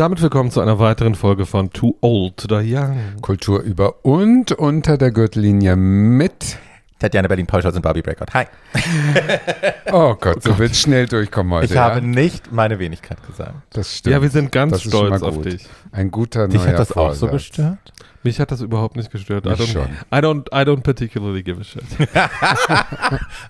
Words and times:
Und 0.00 0.04
damit 0.04 0.22
willkommen 0.22 0.50
zu 0.50 0.62
einer 0.62 0.78
weiteren 0.78 1.14
Folge 1.14 1.44
von 1.44 1.74
Too 1.74 1.94
Old 2.00 2.38
to 2.38 2.46
Die 2.48 2.74
Young. 2.74 3.20
Kultur 3.20 3.60
über 3.60 4.02
und 4.02 4.50
unter 4.50 4.96
der 4.96 5.10
Gürtellinie 5.10 5.76
mit. 5.76 6.56
Tatjana 6.98 7.28
Berlin, 7.28 7.46
Paul 7.46 7.60
Scholz 7.60 7.76
und 7.76 7.82
Barbie 7.82 8.00
Breakout. 8.00 8.32
Hi. 8.32 8.46
Oh 9.92 10.14
Gott, 10.14 10.42
so 10.42 10.58
wird 10.58 10.74
schnell 10.74 11.06
durchkommen 11.06 11.52
heute. 11.52 11.66
Ich 11.66 11.72
ja? 11.72 11.82
habe 11.82 12.00
nicht 12.00 12.50
meine 12.50 12.78
Wenigkeit 12.78 13.18
gesagt. 13.26 13.52
das 13.74 13.94
stimmt. 13.94 14.14
Ja, 14.14 14.22
wir 14.22 14.30
sind 14.30 14.50
ganz 14.50 14.72
Das 14.72 14.84
stolz 14.84 15.20
auf 15.20 15.42
dich. 15.42 15.66
Ein 15.92 16.10
guter 16.10 16.48
Dich 16.48 16.62
neuer 16.62 16.68
hat 16.68 16.78
das 16.78 16.92
auch 16.92 17.12
so 17.12 17.26
Vorsatz. 17.26 17.48
gestört? 17.48 17.92
Mich 18.22 18.40
hat 18.40 18.52
das 18.52 18.62
überhaupt 18.62 18.96
nicht 18.96 19.10
gestört. 19.10 19.44
I 19.44 19.50
Mich 19.50 19.60
don't, 19.60 19.72
schon. 19.72 19.88
I 20.10 20.16
don't, 20.16 20.46
I 20.50 20.64
don't 20.66 20.80
particularly 20.80 21.42
give 21.42 21.60
a 21.60 21.64
shit. 21.64 21.82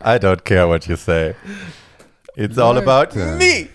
I 0.05 0.19
don't 0.19 0.43
care 0.43 0.67
what 0.67 0.85
you 0.89 0.97
say. 0.97 1.37
It's 2.35 2.59
all 2.59 2.77
about 2.77 3.17
me. 3.39 3.69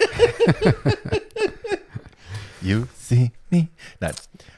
you 2.62 2.84
see 2.96 3.32
me. 3.50 3.68
Nein. 4.00 4.12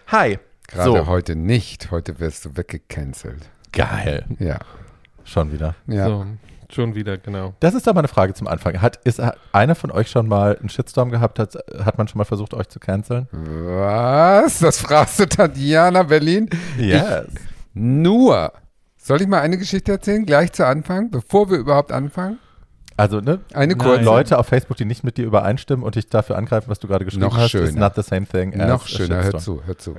Hi. 0.08 0.38
Gerade 0.68 0.90
so, 0.90 1.06
heute 1.06 1.36
nicht. 1.36 1.90
Heute 1.90 2.18
wirst 2.20 2.44
du 2.44 2.56
weggecancelt. 2.56 3.50
geil. 3.72 4.24
Ja. 4.38 4.58
Schon 5.24 5.52
wieder. 5.52 5.74
Ja. 5.86 6.06
So, 6.06 6.26
schon 6.70 6.94
wieder, 6.94 7.18
genau. 7.18 7.54
Das 7.60 7.74
ist 7.74 7.86
aber 7.86 8.00
eine 8.00 8.08
Frage 8.08 8.34
zum 8.34 8.48
Anfang. 8.48 8.80
Hat, 8.80 8.96
ist 9.04 9.20
einer 9.52 9.74
von 9.74 9.90
euch 9.90 10.10
schon 10.10 10.26
mal 10.26 10.56
einen 10.58 10.68
Shitstorm 10.68 11.10
gehabt? 11.10 11.38
Hat, 11.38 11.54
hat 11.84 11.98
man 11.98 12.08
schon 12.08 12.18
mal 12.18 12.24
versucht, 12.24 12.54
euch 12.54 12.68
zu 12.68 12.80
canceln? 12.80 13.28
Was? 13.30 14.58
Das 14.60 14.80
fragst 14.80 15.20
du 15.20 15.26
Tatjana 15.28 16.02
Berlin? 16.02 16.48
Yes. 16.78 17.26
Nur. 17.74 18.52
Soll 18.96 19.20
ich 19.20 19.28
mal 19.28 19.40
eine 19.40 19.58
Geschichte 19.58 19.92
erzählen? 19.92 20.24
Gleich 20.24 20.52
zu 20.52 20.66
Anfang, 20.66 21.10
bevor 21.10 21.50
wir 21.50 21.58
überhaupt 21.58 21.92
anfangen? 21.92 22.38
Also, 22.96 23.20
ne? 23.20 23.40
Eine 23.54 23.76
kurze. 23.76 24.02
Leute 24.02 24.38
auf 24.38 24.46
Facebook, 24.46 24.76
die 24.76 24.84
nicht 24.84 25.04
mit 25.04 25.16
dir 25.16 25.24
übereinstimmen 25.24 25.84
und 25.84 25.94
dich 25.94 26.08
dafür 26.08 26.36
angreifen, 26.36 26.68
was 26.68 26.78
du 26.78 26.88
gerade 26.88 27.04
geschrieben 27.04 27.24
Noch 27.24 27.36
hast, 27.36 27.50
schöner. 27.50 27.68
is 27.68 27.74
not 27.74 27.94
the 27.94 28.02
same 28.02 28.26
thing 28.26 28.58
as 28.60 28.68
Noch 28.68 28.86
schöner, 28.86 29.22
hör 29.24 29.38
zu, 29.38 29.62
hör 29.64 29.78
zu. 29.78 29.96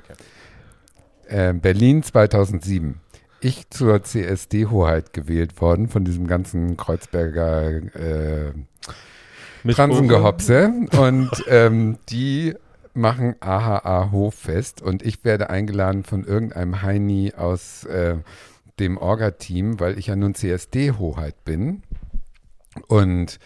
Äh, 1.28 1.54
Berlin 1.54 2.04
2007. 2.04 3.00
Ich 3.42 3.70
zur 3.70 4.04
CSD-Hoheit 4.04 5.12
gewählt 5.12 5.60
worden 5.60 5.90
von 5.90 6.06
diesem 6.06 6.28
ganzen 6.28 6.78
Kreuzberger 6.78 7.72
äh, 7.96 8.54
Transengehopse. 9.70 10.72
Und 10.98 11.32
ähm, 11.48 11.98
die 12.10 12.56
machen 12.94 13.36
AHA 13.40 14.12
Hoffest 14.12 14.82
und 14.82 15.04
ich 15.04 15.26
werde 15.26 15.50
eingeladen 15.50 16.04
von 16.04 16.24
irgendeinem 16.24 16.84
Heini 16.84 17.34
aus 17.36 17.86
äh, 17.86 18.18
dem 18.80 18.98
Orga-Team, 18.98 19.80
weil 19.80 19.98
ich 19.98 20.08
ja 20.08 20.16
nun 20.16 20.36
CSD-Hoheit 20.36 21.44
bin 21.44 21.84
und 22.88 23.40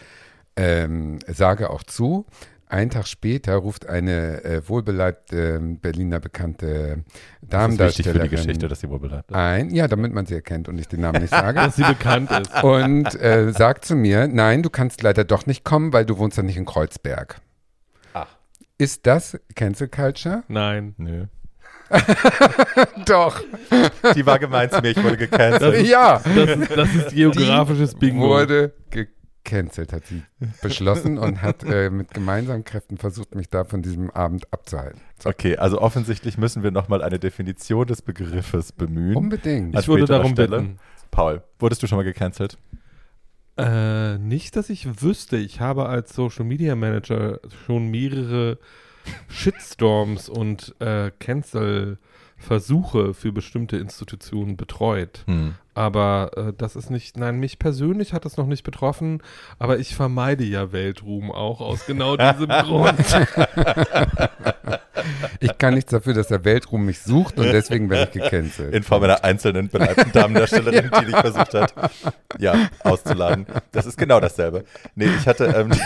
ähm, 0.56 1.18
sage 1.26 1.70
auch 1.70 1.82
zu. 1.82 2.26
Einen 2.70 2.90
Tag 2.90 3.06
später 3.06 3.54
ruft 3.54 3.88
eine 3.88 4.44
äh, 4.44 4.68
wohlbeleibte 4.68 5.58
Berliner 5.80 6.20
bekannte 6.20 7.02
Das 7.40 7.72
ist 7.72 7.78
wichtig 7.78 8.06
für 8.06 8.12
die 8.12 8.18
Damendarstellerin 8.18 8.30
Geschichte, 8.30 8.68
dass 8.68 8.80
sie 8.80 8.90
wohl 8.90 8.98
bleibt. 8.98 9.32
ein, 9.32 9.70
ja, 9.70 9.88
damit 9.88 10.12
man 10.12 10.26
sie 10.26 10.34
erkennt 10.34 10.68
und 10.68 10.76
ich 10.76 10.86
den 10.86 11.00
Namen 11.00 11.22
nicht 11.22 11.30
sage 11.30 11.54
Dass 11.60 11.76
sie 11.76 11.84
bekannt 11.84 12.30
ist. 12.30 12.62
und 12.62 13.14
äh, 13.22 13.52
sagt 13.52 13.86
zu 13.86 13.94
mir, 13.94 14.28
nein, 14.28 14.62
du 14.62 14.68
kannst 14.68 15.02
leider 15.02 15.24
doch 15.24 15.46
nicht 15.46 15.64
kommen, 15.64 15.94
weil 15.94 16.04
du 16.04 16.18
wohnst 16.18 16.36
ja 16.36 16.42
nicht 16.42 16.58
in 16.58 16.66
Kreuzberg. 16.66 17.40
Ach. 18.12 18.28
Ist 18.76 19.06
das 19.06 19.38
Cancel 19.54 19.88
Culture? 19.88 20.42
Nein. 20.48 20.94
Nö. 20.98 21.24
Doch. 23.06 23.40
Die 24.14 24.26
war 24.26 24.38
gemeint 24.38 24.72
zu 24.72 24.82
mir, 24.82 24.90
ich 24.90 25.02
wurde 25.02 25.16
gecancelt. 25.16 25.86
Ja. 25.86 26.20
Das 26.22 26.50
ist, 26.50 26.76
das 26.76 26.94
ist 26.94 27.14
geografisches 27.14 27.94
Bingo. 27.94 28.28
Wurde 28.28 28.74
gecancelt, 29.48 29.92
hat 29.92 30.06
sie 30.06 30.22
beschlossen 30.62 31.18
und 31.18 31.42
hat 31.42 31.64
äh, 31.64 31.90
mit 31.90 32.12
gemeinsamen 32.12 32.64
Kräften 32.64 32.98
versucht, 32.98 33.34
mich 33.34 33.48
da 33.48 33.64
von 33.64 33.82
diesem 33.82 34.10
Abend 34.10 34.52
abzuhalten. 34.52 35.00
Okay, 35.24 35.56
also 35.56 35.80
offensichtlich 35.80 36.38
müssen 36.38 36.62
wir 36.62 36.70
nochmal 36.70 37.02
eine 37.02 37.18
Definition 37.18 37.86
des 37.86 38.02
Begriffes 38.02 38.72
bemühen. 38.72 39.16
Unbedingt. 39.16 39.74
An 39.74 39.80
ich 39.80 39.88
würde 39.88 40.06
darum 40.06 40.32
Stelle. 40.32 40.60
bitten. 40.60 40.78
Paul, 41.10 41.42
wurdest 41.58 41.82
du 41.82 41.86
schon 41.86 41.96
mal 41.96 42.04
gecancelt? 42.04 42.58
Äh, 43.56 44.18
nicht, 44.18 44.54
dass 44.56 44.70
ich 44.70 45.02
wüsste. 45.02 45.36
Ich 45.36 45.60
habe 45.60 45.86
als 45.86 46.14
Social 46.14 46.44
Media 46.44 46.76
Manager 46.76 47.40
schon 47.66 47.90
mehrere 47.90 48.58
Shitstorms 49.28 50.28
und 50.28 50.74
äh, 50.80 51.10
Cancel-Versuche 51.18 53.14
für 53.14 53.32
bestimmte 53.32 53.78
Institutionen 53.78 54.56
betreut. 54.56 55.24
Hm. 55.26 55.54
Aber 55.78 56.32
äh, 56.34 56.52
das 56.58 56.74
ist 56.74 56.90
nicht, 56.90 57.16
nein, 57.16 57.38
mich 57.38 57.60
persönlich 57.60 58.12
hat 58.12 58.26
es 58.26 58.36
noch 58.36 58.48
nicht 58.48 58.64
betroffen, 58.64 59.22
aber 59.60 59.78
ich 59.78 59.94
vermeide 59.94 60.42
ja 60.42 60.72
Weltruhm 60.72 61.30
auch 61.30 61.60
aus 61.60 61.86
genau 61.86 62.16
diesem 62.16 62.48
Grund. 62.48 62.98
Ich 65.38 65.56
kann 65.56 65.74
nichts 65.74 65.92
dafür, 65.92 66.14
dass 66.14 66.26
der 66.26 66.44
Weltruhm 66.44 66.84
mich 66.84 66.98
sucht 66.98 67.38
und 67.38 67.52
deswegen 67.52 67.88
werde 67.90 68.10
ich 68.12 68.22
gecancelt. 68.22 68.74
In 68.74 68.82
Form 68.82 69.04
einer 69.04 69.22
einzelnen 69.22 69.68
beleibten 69.68 70.10
Damendarstellerin, 70.10 70.90
die 71.00 71.06
dich 71.06 71.16
versucht 71.16 71.54
hat, 71.54 71.72
ja, 72.40 72.68
auszuladen. 72.80 73.46
Das 73.70 73.86
ist 73.86 73.96
genau 73.96 74.18
dasselbe. 74.18 74.64
Nee, 74.96 75.10
ich 75.16 75.28
hatte, 75.28 75.44
ähm, 75.44 75.70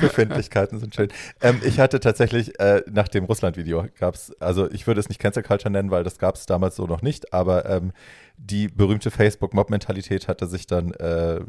Befindlichkeiten 0.00 0.78
sind 0.78 0.94
schön. 0.94 1.08
Ähm, 1.40 1.60
ich 1.64 1.78
hatte 1.78 2.00
tatsächlich, 2.00 2.58
äh, 2.58 2.82
nach 2.90 3.08
dem 3.08 3.24
Russland-Video 3.24 3.86
gab's, 3.98 4.32
also 4.40 4.70
ich 4.70 4.86
würde 4.86 5.00
es 5.00 5.08
nicht 5.08 5.20
Cancel 5.20 5.42
Culture 5.42 5.70
nennen, 5.70 5.90
weil 5.90 6.04
das 6.04 6.18
gab 6.18 6.36
es 6.36 6.46
damals 6.46 6.76
so 6.76 6.86
noch 6.86 7.02
nicht, 7.02 7.11
aber 7.32 7.68
ähm, 7.68 7.92
die 8.36 8.68
berühmte 8.68 9.10
Facebook-Mob-Mentalität 9.10 10.28
hatte 10.28 10.46
sich 10.46 10.66
dann, 10.66 10.92
äh, 10.92 11.40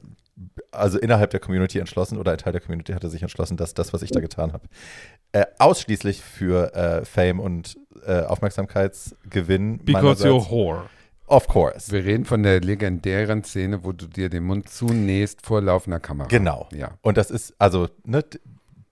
also 0.72 1.00
innerhalb 1.00 1.32
der 1.32 1.40
Community 1.40 1.80
entschlossen 1.80 2.18
oder 2.18 2.32
ein 2.32 2.38
Teil 2.38 2.54
der 2.54 2.62
Community 2.62 2.94
hatte 2.94 3.10
sich 3.10 3.22
entschlossen, 3.22 3.58
dass 3.58 3.74
das, 3.74 3.94
was 3.94 4.02
ich 4.02 4.12
da 4.12 4.20
getan 4.20 4.54
habe, 4.54 4.68
äh, 5.32 5.46
ausschließlich 5.60 6.22
für 6.22 6.76
äh, 6.76 7.06
Fame 7.06 7.40
und 7.40 7.78
äh, 8.06 8.22
Aufmerksamkeitsgewinn 8.22 9.80
Because 9.80 10.28
you're 10.28 10.50
whore. 10.50 10.90
Of 11.26 11.48
course. 11.48 11.92
Wir 11.92 12.04
reden 12.04 12.26
von 12.26 12.44
der 12.44 12.60
legendären 12.60 13.44
Szene, 13.44 13.84
wo 13.84 13.94
du 13.94 14.08
dir 14.08 14.30
den 14.30 14.44
Mund 14.44 14.70
zunähst 14.70 15.44
vor 15.46 15.62
laufender 15.62 16.00
Kamera. 16.00 16.28
Genau. 16.28 16.68
Ja. 16.74 16.98
Und 17.02 17.18
das 17.18 17.32
ist, 17.32 17.56
also, 17.58 17.88
ne, 18.06 18.24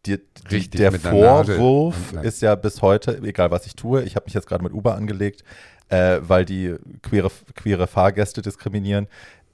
die, 0.05 0.19
die, 0.49 0.69
der 0.69 0.91
Vorwurf 0.93 2.13
ist 2.23 2.41
ja 2.41 2.55
bis 2.55 2.81
heute, 2.81 3.19
egal 3.23 3.51
was 3.51 3.65
ich 3.65 3.75
tue, 3.75 4.03
ich 4.03 4.15
habe 4.15 4.25
mich 4.25 4.33
jetzt 4.33 4.47
gerade 4.47 4.63
mit 4.63 4.73
Uber 4.73 4.95
angelegt, 4.95 5.43
äh, 5.89 6.19
weil 6.21 6.45
die 6.45 6.75
queere, 7.01 7.31
queere 7.55 7.87
Fahrgäste 7.87 8.41
diskriminieren. 8.41 9.07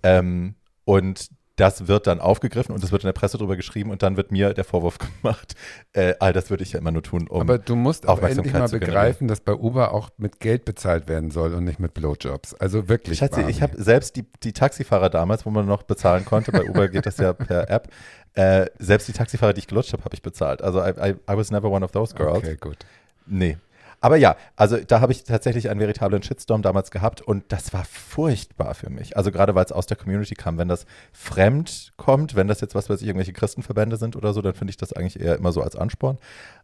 Ähm, 0.03 0.55
und 0.85 1.29
das 1.57 1.87
wird 1.87 2.07
dann 2.07 2.21
aufgegriffen 2.21 2.73
und 2.73 2.83
es 2.83 2.91
wird 2.91 3.03
in 3.03 3.07
der 3.07 3.13
Presse 3.13 3.37
drüber 3.37 3.55
geschrieben 3.55 3.89
und 3.91 4.03
dann 4.03 4.15
wird 4.15 4.31
mir 4.31 4.53
der 4.53 4.63
Vorwurf 4.63 4.97
gemacht, 5.21 5.55
äh, 5.93 6.13
all 6.19 6.31
das 6.31 6.49
würde 6.49 6.63
ich 6.63 6.71
ja 6.71 6.79
immer 6.79 6.91
nur 6.91 7.03
tun, 7.03 7.27
um 7.27 7.41
Aber 7.41 7.57
du 7.57 7.75
musst 7.75 8.07
auch 8.07 8.21
endlich 8.21 8.53
mal 8.53 8.69
begreifen, 8.69 9.27
dass 9.27 9.41
bei 9.41 9.53
Uber 9.53 9.93
auch 9.93 10.09
mit 10.17 10.39
Geld 10.39 10.65
bezahlt 10.65 11.07
werden 11.07 11.31
soll 11.31 11.53
und 11.53 11.65
nicht 11.65 11.79
mit 11.79 11.93
Blowjobs. 11.93 12.53
Also 12.53 12.87
wirklich. 12.87 13.17
Schatzi, 13.17 13.41
ich 13.47 13.61
habe 13.61 13.81
selbst 13.81 14.15
die, 14.15 14.25
die 14.43 14.53
Taxifahrer 14.53 15.09
damals, 15.09 15.45
wo 15.45 15.49
man 15.49 15.65
noch 15.65 15.83
bezahlen 15.83 16.25
konnte, 16.25 16.51
bei 16.51 16.63
Uber 16.63 16.87
geht 16.87 17.05
das 17.05 17.17
ja 17.17 17.33
per 17.33 17.69
App, 17.69 17.89
äh, 18.35 18.67
selbst 18.77 19.07
die 19.07 19.13
Taxifahrer, 19.13 19.53
die 19.53 19.59
ich 19.59 19.67
gelutscht 19.67 19.93
habe, 19.93 20.05
habe 20.05 20.13
ich 20.13 20.21
bezahlt. 20.21 20.61
Also 20.61 20.79
I, 20.79 20.91
I, 20.91 21.09
I 21.11 21.35
was 21.35 21.49
never 21.49 21.71
one 21.71 21.83
of 21.83 21.91
those 21.91 22.13
girls. 22.13 22.37
Okay, 22.37 22.55
gut. 22.55 22.77
Nee. 23.25 23.57
Aber 23.99 24.15
ja, 24.15 24.35
also 24.55 24.77
da 24.77 25.01
habe 25.01 25.11
ich 25.11 25.23
tatsächlich 25.23 25.69
einen 25.69 25.79
veritablen 25.79 26.21
Shitstorm 26.21 26.61
damals 26.61 26.91
gehabt 26.91 27.21
und 27.21 27.45
das 27.49 27.73
war 27.73 27.83
furchtbar 27.83 28.75
für 28.75 28.91
mich. 28.91 29.17
Also 29.17 29.31
gerade 29.31 29.55
weil 29.55 29.65
es 29.65 29.71
aus 29.71 29.87
der 29.87 29.97
Community 29.97 30.35
kam. 30.35 30.57
Wenn 30.57 30.67
das 30.67 30.85
fremd 31.11 31.93
kommt, 31.97 32.35
wenn 32.35 32.47
das 32.47 32.61
jetzt 32.61 32.75
was 32.75 32.89
weiß 32.89 33.01
ich, 33.01 33.07
irgendwelche 33.07 33.33
Christenverbände 33.33 33.97
sind 33.97 34.15
oder 34.15 34.33
so, 34.33 34.41
dann 34.41 34.53
finde 34.53 34.71
ich 34.71 34.77
das 34.77 34.93
eigentlich 34.93 35.19
eher 35.19 35.35
immer 35.35 35.51
so 35.51 35.61
als 35.61 35.75
Ansporn. 35.75 36.19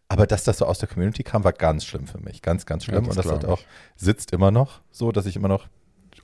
Aber 0.10 0.28
dass 0.28 0.44
das 0.44 0.60
so 0.60 0.66
aus 0.66 0.78
der 0.78 0.88
Community 0.88 1.24
kam, 1.24 1.44
war 1.44 1.54
ganz 1.54 1.86
schlimm 1.86 2.06
für 2.06 2.20
mich. 2.20 2.44
Ganz, 2.44 2.68
ganz 2.68 2.86
schlimm. 2.86 3.06
Ja, 3.06 3.10
das 3.10 3.18
und 3.18 3.26
das 3.26 3.32
hat 3.34 3.46
auch, 3.46 3.62
sitzt 3.96 4.32
immer 4.32 4.52
noch 4.52 4.82
so, 4.92 5.12
dass 5.12 5.26
ich 5.26 5.36
immer 5.36 5.48
noch 5.48 5.68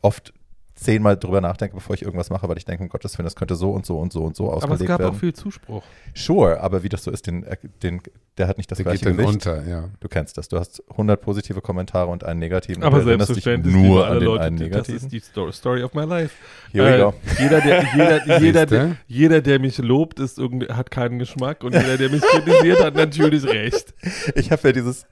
oft 0.01 0.33
zehnmal 0.79 1.17
drüber 1.17 1.41
nachdenke, 1.41 1.75
bevor 1.75 1.93
ich 1.93 2.01
irgendwas 2.03 2.29
mache, 2.29 2.47
weil 2.47 2.57
ich 2.57 2.65
denke, 2.65 2.83
um 2.83 2.89
Gottes 2.89 3.17
Willen, 3.17 3.25
das 3.25 3.35
könnte 3.35 3.55
so 3.55 3.71
und 3.71 3.85
so 3.85 3.99
und 3.99 4.13
so 4.13 4.23
und 4.23 4.35
so 4.35 4.47
Aber 4.49 4.57
es 4.57 4.63
ausgelegt 4.63 4.87
gab 4.87 4.99
werden. 4.99 5.15
auch 5.15 5.19
viel 5.19 5.33
Zuspruch. 5.33 5.83
Sure, 6.15 6.61
aber 6.61 6.83
wie 6.83 6.89
das 6.89 7.03
so 7.03 7.11
ist, 7.11 7.27
den, 7.27 7.45
den, 7.83 8.01
der 8.37 8.47
hat 8.47 8.57
nicht 8.57 8.71
das 8.71 8.77
Der 8.77 8.85
gleiche 8.85 9.05
geht 9.05 9.13
Gewicht. 9.17 9.29
unter, 9.29 9.67
ja. 9.67 9.89
Du 9.99 10.07
kennst 10.07 10.37
das. 10.37 10.47
Du 10.47 10.57
hast 10.57 10.81
100 10.91 11.19
positive 11.21 11.61
Kommentare 11.61 12.09
und 12.09 12.23
einen 12.23 12.39
negativen. 12.39 12.83
Aber 12.83 13.03
selbstverständlich 13.03 13.75
nur 13.75 14.05
an 14.05 14.11
alle 14.11 14.19
den 14.19 14.25
Leute, 14.25 14.43
einen 14.45 14.55
die, 14.57 14.69
das 14.69 14.87
negativen. 14.87 15.19
ist 15.19 15.35
die 15.35 15.51
Story, 15.51 15.83
of 15.83 15.93
my 15.93 16.03
life. 16.05 16.33
Here 16.71 16.85
we 16.85 16.95
Äh, 16.95 16.99
go. 16.99 17.13
Jeder, 17.39 17.61
der, 17.61 17.83
jeder, 17.95 18.39
jeder, 18.39 18.65
der, 18.65 18.95
jeder, 19.07 19.41
der 19.41 19.59
mich 19.59 19.77
lobt, 19.79 20.19
ist 20.19 20.37
irgendwie, 20.39 20.67
hat 20.67 20.91
keinen 20.91 21.19
Geschmack 21.19 21.63
und 21.63 21.73
jeder, 21.73 21.97
der 21.97 22.09
mich 22.09 22.21
kritisiert, 22.21 22.83
hat 22.83 22.95
natürlich 22.95 23.43
recht. 23.45 23.93
Ich 24.35 24.51
habe 24.51 24.69
ja 24.69 24.71
dieses, 24.71 25.05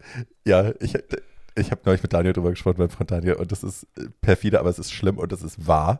ja, 0.45 0.71
ich, 0.79 0.93
ich 1.57 1.71
habe 1.71 1.81
neulich 1.85 2.03
mit 2.03 2.13
Daniel 2.13 2.33
drüber 2.33 2.49
gesprochen, 2.51 2.77
beim 2.77 2.89
Freund 2.89 3.11
Daniel, 3.11 3.33
und 3.33 3.51
das 3.51 3.63
ist 3.63 3.83
äh, 3.97 4.05
perfide, 4.21 4.59
aber 4.59 4.69
es 4.69 4.79
ist 4.79 4.91
schlimm 4.91 5.17
und 5.17 5.31
es 5.33 5.41
ist 5.43 5.67
wahr. 5.67 5.99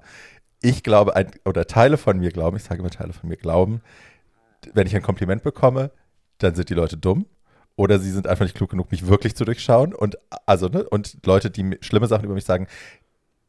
Ich 0.61 0.83
glaube, 0.83 1.15
ein, 1.15 1.31
oder 1.45 1.65
Teile 1.67 1.97
von 1.97 2.17
mir 2.19 2.31
glauben, 2.31 2.57
ich 2.57 2.63
sage 2.63 2.79
immer 2.79 2.89
Teile 2.89 3.13
von 3.13 3.29
mir 3.29 3.37
glauben, 3.37 3.81
wenn 4.73 4.87
ich 4.87 4.95
ein 4.95 5.01
Kompliment 5.03 5.43
bekomme, 5.43 5.91
dann 6.39 6.55
sind 6.55 6.69
die 6.69 6.73
Leute 6.73 6.97
dumm. 6.97 7.25
Oder 7.75 7.99
sie 7.99 8.09
sind 8.09 8.25
einfach 8.25 8.43
nicht 8.43 8.55
klug 8.55 8.71
genug, 8.71 8.89
mich 8.91 9.05
wirklich 9.05 9.35
zu 9.35 9.45
durchschauen. 9.45 9.93
Und 9.93 10.17
also, 10.47 10.67
ne, 10.67 10.83
und 10.89 11.23
Leute, 11.27 11.51
die 11.51 11.77
schlimme 11.81 12.07
Sachen 12.07 12.25
über 12.25 12.33
mich 12.33 12.43
sagen, 12.45 12.65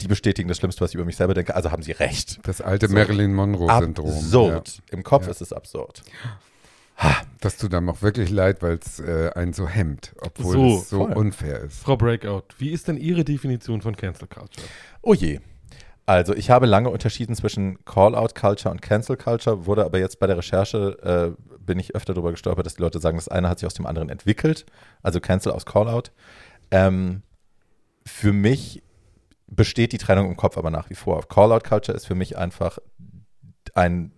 die 0.02 0.06
bestätigen 0.06 0.48
das 0.48 0.58
Schlimmste, 0.58 0.82
was 0.82 0.90
ich 0.90 0.96
über 0.96 1.06
mich 1.06 1.16
selber 1.16 1.32
denke, 1.32 1.54
also 1.54 1.72
haben 1.72 1.82
sie 1.82 1.92
recht. 1.92 2.38
Das 2.42 2.60
alte 2.60 2.88
So. 2.88 2.94
Marilyn 2.94 3.32
Monroe-Syndrom. 3.34 4.06
Absurd. 4.10 4.82
Im 4.90 5.02
Kopf 5.02 5.24
Ja. 5.24 5.30
ist 5.30 5.40
es 5.40 5.52
absurd. 5.54 6.02
Das 7.40 7.56
tut 7.56 7.72
einem 7.72 7.88
auch 7.90 8.02
wirklich 8.02 8.30
leid, 8.30 8.62
weil 8.62 8.78
es 8.84 8.98
äh, 8.98 9.30
einen 9.34 9.52
so 9.52 9.68
hemmt, 9.68 10.12
obwohl 10.20 10.52
So, 10.54 10.76
es 10.78 10.90
so 10.90 10.98
voll. 11.06 11.12
unfair 11.12 11.60
ist. 11.60 11.78
Frau 11.80 11.96
Breakout, 11.96 12.42
wie 12.58 12.70
ist 12.70 12.88
denn 12.88 12.96
Ihre 12.96 13.24
Definition 13.24 13.80
von 13.80 13.96
Cancel 13.96 14.26
Culture? 14.26 14.66
Oh 15.02 15.14
je. 15.14 15.38
Also 16.04 16.34
ich 16.34 16.50
habe 16.50 16.66
lange 16.66 16.88
unterschieden 16.90 17.36
zwischen 17.36 17.84
Call-out-Culture 17.84 18.72
und 18.72 18.82
Cancel-Culture, 18.82 19.66
wurde 19.66 19.84
aber 19.84 19.98
jetzt 19.98 20.18
bei 20.18 20.26
der 20.26 20.38
Recherche, 20.38 21.36
äh, 21.38 21.58
bin 21.60 21.78
ich 21.78 21.94
öfter 21.94 22.14
darüber 22.14 22.30
gestolpert, 22.32 22.64
dass 22.66 22.74
die 22.76 22.82
Leute 22.82 22.98
sagen, 22.98 23.18
das 23.18 23.28
eine 23.28 23.48
hat 23.48 23.58
sich 23.60 23.66
aus 23.66 23.74
dem 23.74 23.86
anderen 23.86 24.08
entwickelt, 24.08 24.64
also 25.02 25.20
Cancel 25.20 25.52
aus 25.52 25.66
Call-out. 25.66 26.10
Ähm, 26.70 27.22
für 28.06 28.32
mich 28.32 28.82
besteht 29.46 29.92
die 29.92 29.98
Trennung 29.98 30.26
im 30.28 30.36
Kopf 30.36 30.56
aber 30.58 30.70
nach 30.70 30.88
wie 30.90 30.94
vor. 30.94 31.28
Call-out-Culture 31.28 31.94
ist 31.96 32.06
für 32.06 32.14
mich 32.14 32.36
einfach 32.38 32.78
ein 33.74 34.12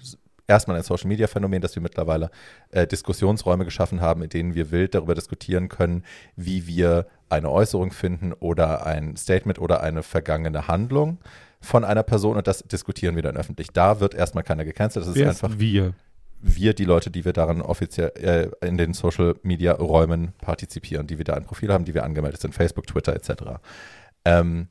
erstmal 0.50 0.76
ein 0.76 0.82
Social-Media-Phänomen, 0.82 1.62
dass 1.62 1.74
wir 1.74 1.82
mittlerweile 1.82 2.30
äh, 2.70 2.86
Diskussionsräume 2.86 3.64
geschaffen 3.64 4.00
haben, 4.00 4.22
in 4.22 4.28
denen 4.28 4.54
wir 4.54 4.70
wild 4.70 4.94
darüber 4.94 5.14
diskutieren 5.14 5.68
können, 5.68 6.04
wie 6.36 6.66
wir 6.66 7.06
eine 7.28 7.50
Äußerung 7.50 7.92
finden 7.92 8.32
oder 8.32 8.84
ein 8.84 9.16
Statement 9.16 9.58
oder 9.58 9.82
eine 9.82 10.02
vergangene 10.02 10.68
Handlung 10.68 11.18
von 11.60 11.84
einer 11.84 12.02
Person 12.02 12.36
und 12.36 12.46
das 12.46 12.58
diskutieren 12.64 13.16
wir 13.16 13.22
dann 13.22 13.36
öffentlich. 13.36 13.68
Da 13.72 14.00
wird 14.00 14.14
erstmal 14.14 14.44
keiner 14.44 14.64
gecancelt. 14.64 15.04
Das 15.04 15.10
ist 15.10 15.16
Wer 15.16 15.28
einfach 15.28 15.50
ist 15.50 15.60
wir? 15.60 15.94
wir, 16.42 16.74
die 16.74 16.84
Leute, 16.84 17.10
die 17.10 17.24
wir 17.24 17.32
daran 17.32 17.60
offiziell 17.60 18.12
äh, 18.16 18.66
in 18.66 18.76
den 18.76 18.94
Social 18.94 19.36
Media 19.42 19.72
Räumen 19.72 20.32
partizipieren, 20.38 21.06
die 21.06 21.18
wir 21.18 21.24
da 21.24 21.34
ein 21.34 21.44
Profil 21.44 21.72
haben, 21.72 21.84
die 21.84 21.94
wir 21.94 22.04
angemeldet 22.04 22.40
sind, 22.40 22.54
Facebook, 22.54 22.86
Twitter 22.86 23.14
etc. 23.14 23.60
Ähm, 24.24 24.68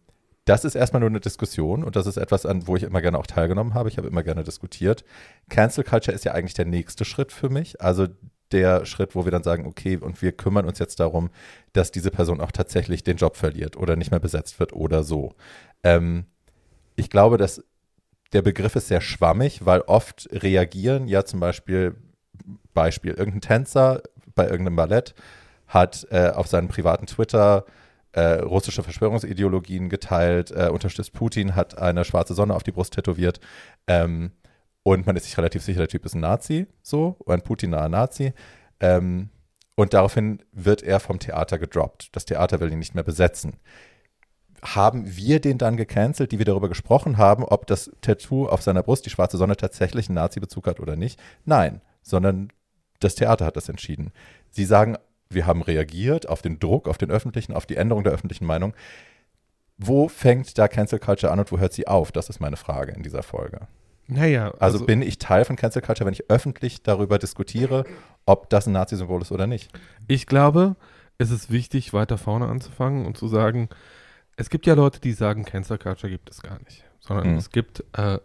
das 0.50 0.66
ist 0.66 0.74
erstmal 0.74 1.00
nur 1.02 1.10
eine 1.10 1.20
Diskussion 1.20 1.84
und 1.84 1.96
das 1.96 2.08
ist 2.08 2.18
etwas, 2.18 2.48
an 2.48 2.66
wo 2.66 2.76
ich 2.76 2.82
immer 2.82 3.04
gerne 3.04 3.20
auch 3.20 3.28
teilgenommen 3.28 3.76
habe. 3.76 3.88
Ich 3.88 4.00
habe 4.00 4.08
immer 4.08 4.24
gerne 4.24 4.44
diskutiert. 4.44 5.04
Cancel 5.48 5.84
Culture 5.84 6.16
ist 6.16 6.26
ja 6.26 6.32
eigentlich 6.32 6.56
der 6.56 6.66
nächste 6.66 7.06
Schritt 7.06 7.32
für 7.32 7.50
mich. 7.50 7.80
Also 7.82 8.08
der 8.52 8.84
Schritt, 8.88 9.14
wo 9.14 9.26
wir 9.26 9.32
dann 9.32 9.44
sagen, 9.44 9.68
okay, 9.68 9.98
und 9.98 10.24
wir 10.24 10.32
kümmern 10.32 10.66
uns 10.66 10.80
jetzt 10.80 11.00
darum, 11.00 11.30
dass 11.74 11.92
diese 11.92 12.10
Person 12.10 12.42
auch 12.42 12.52
tatsächlich 12.52 13.04
den 13.04 13.18
Job 13.18 13.38
verliert 13.38 13.78
oder 13.78 13.96
nicht 13.96 14.10
mehr 14.10 14.20
besetzt 14.20 14.60
wird 14.60 14.74
oder 14.74 15.04
so. 15.04 15.36
Ähm, 15.84 16.26
ich 16.96 17.12
glaube, 17.12 17.38
dass 17.38 17.64
der 18.34 18.42
Begriff 18.42 18.76
ist 18.76 18.88
sehr 18.88 19.02
schwammig, 19.02 19.68
weil 19.68 19.82
oft 19.82 20.28
reagieren 20.32 21.08
ja 21.08 21.26
zum 21.26 21.40
Beispiel, 21.40 21.96
Beispiel, 22.74 23.12
irgendein 23.12 23.42
Tänzer 23.42 24.02
bei 24.34 24.46
irgendeinem 24.46 24.78
Ballett 24.78 25.14
hat 25.68 26.08
äh, 26.10 26.30
auf 26.30 26.48
seinem 26.48 26.70
privaten 26.70 27.06
Twitter 27.06 27.66
äh, 28.14 28.40
russische 28.42 28.84
Verschwörungsideologien 28.84 29.90
geteilt, 29.90 30.52
äh, 30.52 30.70
unterstützt 30.70 31.14
Putin, 31.14 31.56
hat 31.56 31.78
eine 31.78 32.06
schwarze 32.06 32.34
Sonne 32.34 32.56
auf 32.56 32.64
die 32.64 32.72
Brust 32.72 32.94
tätowiert 32.94 33.40
ähm, 33.88 34.32
und 34.84 35.06
man 35.06 35.16
ist 35.16 35.26
sich 35.26 35.38
relativ 35.38 35.64
sicher, 35.64 35.80
der 35.80 35.88
Typ 35.88 36.06
ist 36.06 36.16
ein 36.16 36.22
Nazi, 36.22 36.68
so, 36.82 37.18
ein 37.28 37.42
Putin-naher 37.42 37.90
Nazi. 37.90 38.34
Ähm, 38.80 39.30
und 39.76 39.94
daraufhin 39.94 40.44
wird 40.52 40.84
er 40.84 41.00
vom 41.00 41.20
Theater 41.20 41.58
gedroppt. 41.58 42.10
Das 42.14 42.26
Theater 42.26 42.60
will 42.60 42.72
ihn 42.72 42.80
nicht 42.80 42.96
mehr 42.96 43.04
besetzen 43.04 43.60
haben 44.62 45.16
wir 45.16 45.40
den 45.40 45.58
dann 45.58 45.78
gecancelt, 45.78 46.32
die 46.32 46.38
wir 46.38 46.46
darüber 46.46 46.70
gesprochen 46.70 47.18
haben, 47.18 47.44
ob 47.44 47.68
das 47.68 47.92
Tattoo 48.02 48.48
auf 48.48 48.62
seiner 48.62 48.84
Brust, 48.84 49.06
die 49.06 49.10
schwarze 49.10 49.38
Sonne, 49.38 49.56
tatsächlich 49.58 50.10
einen 50.10 50.16
Nazi-Bezug 50.16 50.68
hat 50.68 50.80
oder 50.80 50.96
nicht? 50.96 51.20
Nein, 51.46 51.82
sondern 52.02 52.52
das 53.00 53.16
Theater 53.16 53.46
hat 53.46 53.56
das 53.56 53.70
entschieden. 53.70 54.12
Sie 54.50 54.66
sagen, 54.66 54.98
wir 55.32 55.46
haben 55.46 55.62
reagiert 55.62 56.28
auf 56.28 56.42
den 56.42 56.60
Druck, 56.60 56.88
auf 56.88 56.98
den 56.98 57.12
öffentlichen, 57.12 57.54
auf 57.54 57.66
die 57.66 57.76
Änderung 57.76 58.04
der 58.04 58.14
öffentlichen 58.14 58.46
Meinung. 58.46 58.74
Wo 59.78 60.08
fängt 60.10 60.58
da 60.58 60.68
Cancel 60.68 61.00
Culture 61.00 61.32
an 61.32 61.40
und 61.40 61.52
wo 61.52 61.60
hört 61.60 61.74
sie 61.74 61.88
auf? 61.88 62.12
Das 62.12 62.30
ist 62.30 62.40
meine 62.40 62.58
Frage 62.58 62.92
in 62.92 63.04
dieser 63.04 63.24
Folge. 63.24 63.68
Naja, 64.08 64.52
Also, 64.60 64.86
bin 64.86 65.04
ich 65.04 65.20
Teil 65.20 65.46
von 65.46 65.56
Cancel 65.56 65.84
Culture, 65.84 66.06
wenn 66.08 66.14
ich 66.14 66.30
öffentlich 66.32 66.82
darüber 66.82 67.20
diskutiere, 67.20 67.86
ob 68.26 68.50
das 68.50 68.66
ein 68.66 68.74
Nazi-Symbol 68.74 69.22
ist 69.22 69.32
oder 69.32 69.46
nicht? 69.46 69.70
Ich 70.08 70.26
glaube, 70.26 70.76
es 71.20 71.30
ist 71.30 71.52
wichtig, 71.52 71.94
weiter 71.94 72.18
vorne 72.18 72.48
anzufangen 72.48 73.06
und 73.06 73.18
zu 73.18 73.28
sagen, 73.28 73.70
es 74.36 74.50
gibt 74.50 74.66
ja 74.66 74.74
Leute, 74.74 75.00
die 75.00 75.12
sagen, 75.14 75.46
Cancel 75.46 75.78
Culture 75.78 76.10
gibt 76.12 76.30
es 76.32 76.42
gar 76.42 76.58
nicht. 76.64 76.84
Sondern 77.02 77.32
Mhm. 77.32 77.38
es 77.38 77.52
gibt 77.52 77.84
äh, 77.94 78.18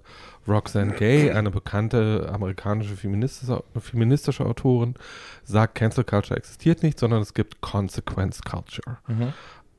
Roxanne 0.46 0.92
Gay, 0.94 1.30
eine 1.32 1.50
bekannte 1.50 2.30
amerikanische 2.32 2.96
feministische, 2.96 3.62
feministische 3.78 4.44
Autorin, 4.44 4.94
sagt, 5.44 5.74
Cancel 5.74 6.04
Culture 6.04 6.36
existiert 6.36 6.82
nicht, 6.82 6.98
sondern 6.98 7.22
es 7.22 7.34
gibt 7.34 7.60
Consequence 7.60 8.42
Culture. 8.42 8.98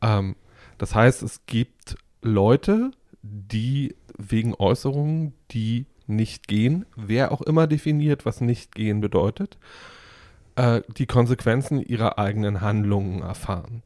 Ähm, 0.01 0.35
das 0.77 0.95
heißt, 0.95 1.23
es 1.23 1.45
gibt 1.45 1.97
Leute, 2.21 2.91
die 3.21 3.95
wegen 4.17 4.55
Äußerungen, 4.55 5.33
die 5.51 5.85
nicht 6.07 6.47
gehen, 6.47 6.85
wer 6.95 7.31
auch 7.31 7.41
immer 7.41 7.67
definiert, 7.67 8.25
was 8.25 8.41
nicht 8.41 8.75
gehen 8.75 9.01
bedeutet, 9.01 9.57
äh, 10.55 10.81
die 10.97 11.07
Konsequenzen 11.07 11.81
ihrer 11.81 12.19
eigenen 12.19 12.61
Handlungen 12.61 13.21
erfahren. 13.21 13.81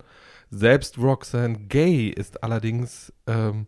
Selbst 0.52 0.98
Roxanne 0.98 1.58
Gay 1.70 2.08
ist 2.08 2.44
allerdings 2.44 3.14
ähm, 3.28 3.68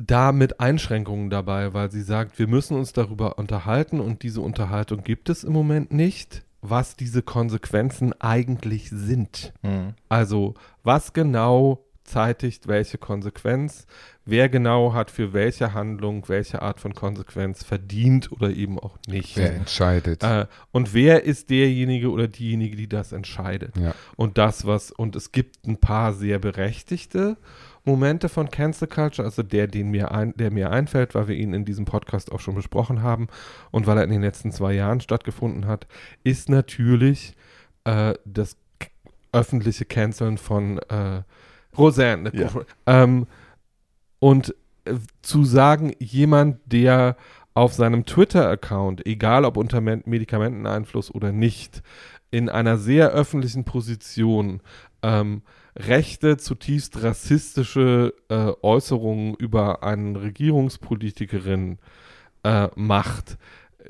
da 0.00 0.32
mit 0.32 0.60
Einschränkungen 0.60 1.30
dabei, 1.30 1.74
weil 1.74 1.90
sie 1.90 2.02
sagt, 2.02 2.38
wir 2.38 2.46
müssen 2.46 2.76
uns 2.76 2.92
darüber 2.92 3.38
unterhalten 3.38 4.00
und 4.00 4.22
diese 4.22 4.40
Unterhaltung 4.40 5.02
gibt 5.02 5.28
es 5.28 5.44
im 5.44 5.52
Moment 5.52 5.92
nicht, 5.92 6.42
was 6.62 6.96
diese 6.96 7.22
Konsequenzen 7.22 8.12
eigentlich 8.20 8.90
sind. 8.90 9.52
Mhm. 9.62 9.94
Also, 10.08 10.54
was 10.82 11.12
genau 11.12 11.84
zeitigt 12.04 12.66
welche 12.66 12.98
Konsequenz, 12.98 13.86
wer 14.24 14.48
genau 14.48 14.92
hat 14.92 15.10
für 15.10 15.32
welche 15.32 15.74
Handlung 15.74 16.28
welche 16.28 16.60
Art 16.60 16.80
von 16.80 16.94
Konsequenz 16.94 17.62
verdient 17.62 18.32
oder 18.32 18.50
eben 18.50 18.78
auch 18.78 18.98
nicht. 19.06 19.36
Wer 19.36 19.54
entscheidet? 19.54 20.22
Äh, 20.24 20.46
und 20.72 20.92
wer 20.92 21.22
ist 21.24 21.50
derjenige 21.50 22.10
oder 22.10 22.26
diejenige, 22.26 22.76
die 22.76 22.88
das 22.88 23.12
entscheidet? 23.12 23.76
Ja. 23.76 23.94
Und 24.16 24.38
das, 24.38 24.66
was, 24.66 24.90
und 24.90 25.14
es 25.14 25.30
gibt 25.30 25.66
ein 25.66 25.78
paar 25.78 26.12
sehr 26.12 26.38
berechtigte 26.38 27.36
Momente 27.84 28.28
von 28.28 28.50
Cancel 28.50 28.88
Culture, 28.88 29.26
also 29.26 29.42
der, 29.42 29.66
den 29.66 29.90
mir 29.90 30.12
ein, 30.12 30.34
der 30.36 30.50
mir 30.50 30.70
einfällt, 30.70 31.14
weil 31.14 31.28
wir 31.28 31.36
ihn 31.36 31.54
in 31.54 31.64
diesem 31.64 31.84
Podcast 31.84 32.30
auch 32.32 32.40
schon 32.40 32.54
besprochen 32.54 33.02
haben 33.02 33.28
und 33.70 33.86
weil 33.86 33.96
er 33.96 34.04
in 34.04 34.10
den 34.10 34.22
letzten 34.22 34.52
zwei 34.52 34.74
Jahren 34.74 35.00
stattgefunden 35.00 35.66
hat, 35.66 35.86
ist 36.22 36.48
natürlich 36.48 37.34
äh, 37.84 38.14
das 38.24 38.56
öffentliche 39.32 39.84
Canceln 39.84 40.38
von 40.38 40.78
äh, 40.88 41.22
Roseanne. 41.78 42.30
Ja. 42.34 42.50
Ähm, 42.86 43.26
und 44.18 44.54
äh, 44.84 44.94
zu 45.22 45.44
sagen, 45.44 45.94
jemand, 45.98 46.58
der 46.66 47.16
auf 47.54 47.72
seinem 47.72 48.06
Twitter-Account, 48.06 49.06
egal 49.06 49.44
ob 49.44 49.56
unter 49.56 49.80
Men- 49.80 50.02
Medikamenteneinfluss 50.06 51.14
oder 51.14 51.32
nicht, 51.32 51.82
in 52.30 52.48
einer 52.48 52.78
sehr 52.78 53.10
öffentlichen 53.10 53.64
Position 53.64 54.60
ähm, 55.02 55.42
rechte, 55.76 56.36
zutiefst 56.36 57.02
rassistische 57.02 58.14
äh, 58.28 58.52
Äußerungen 58.62 59.34
über 59.34 59.82
eine 59.82 60.20
Regierungspolitikerin 60.20 61.78
äh, 62.42 62.68
macht, 62.74 63.38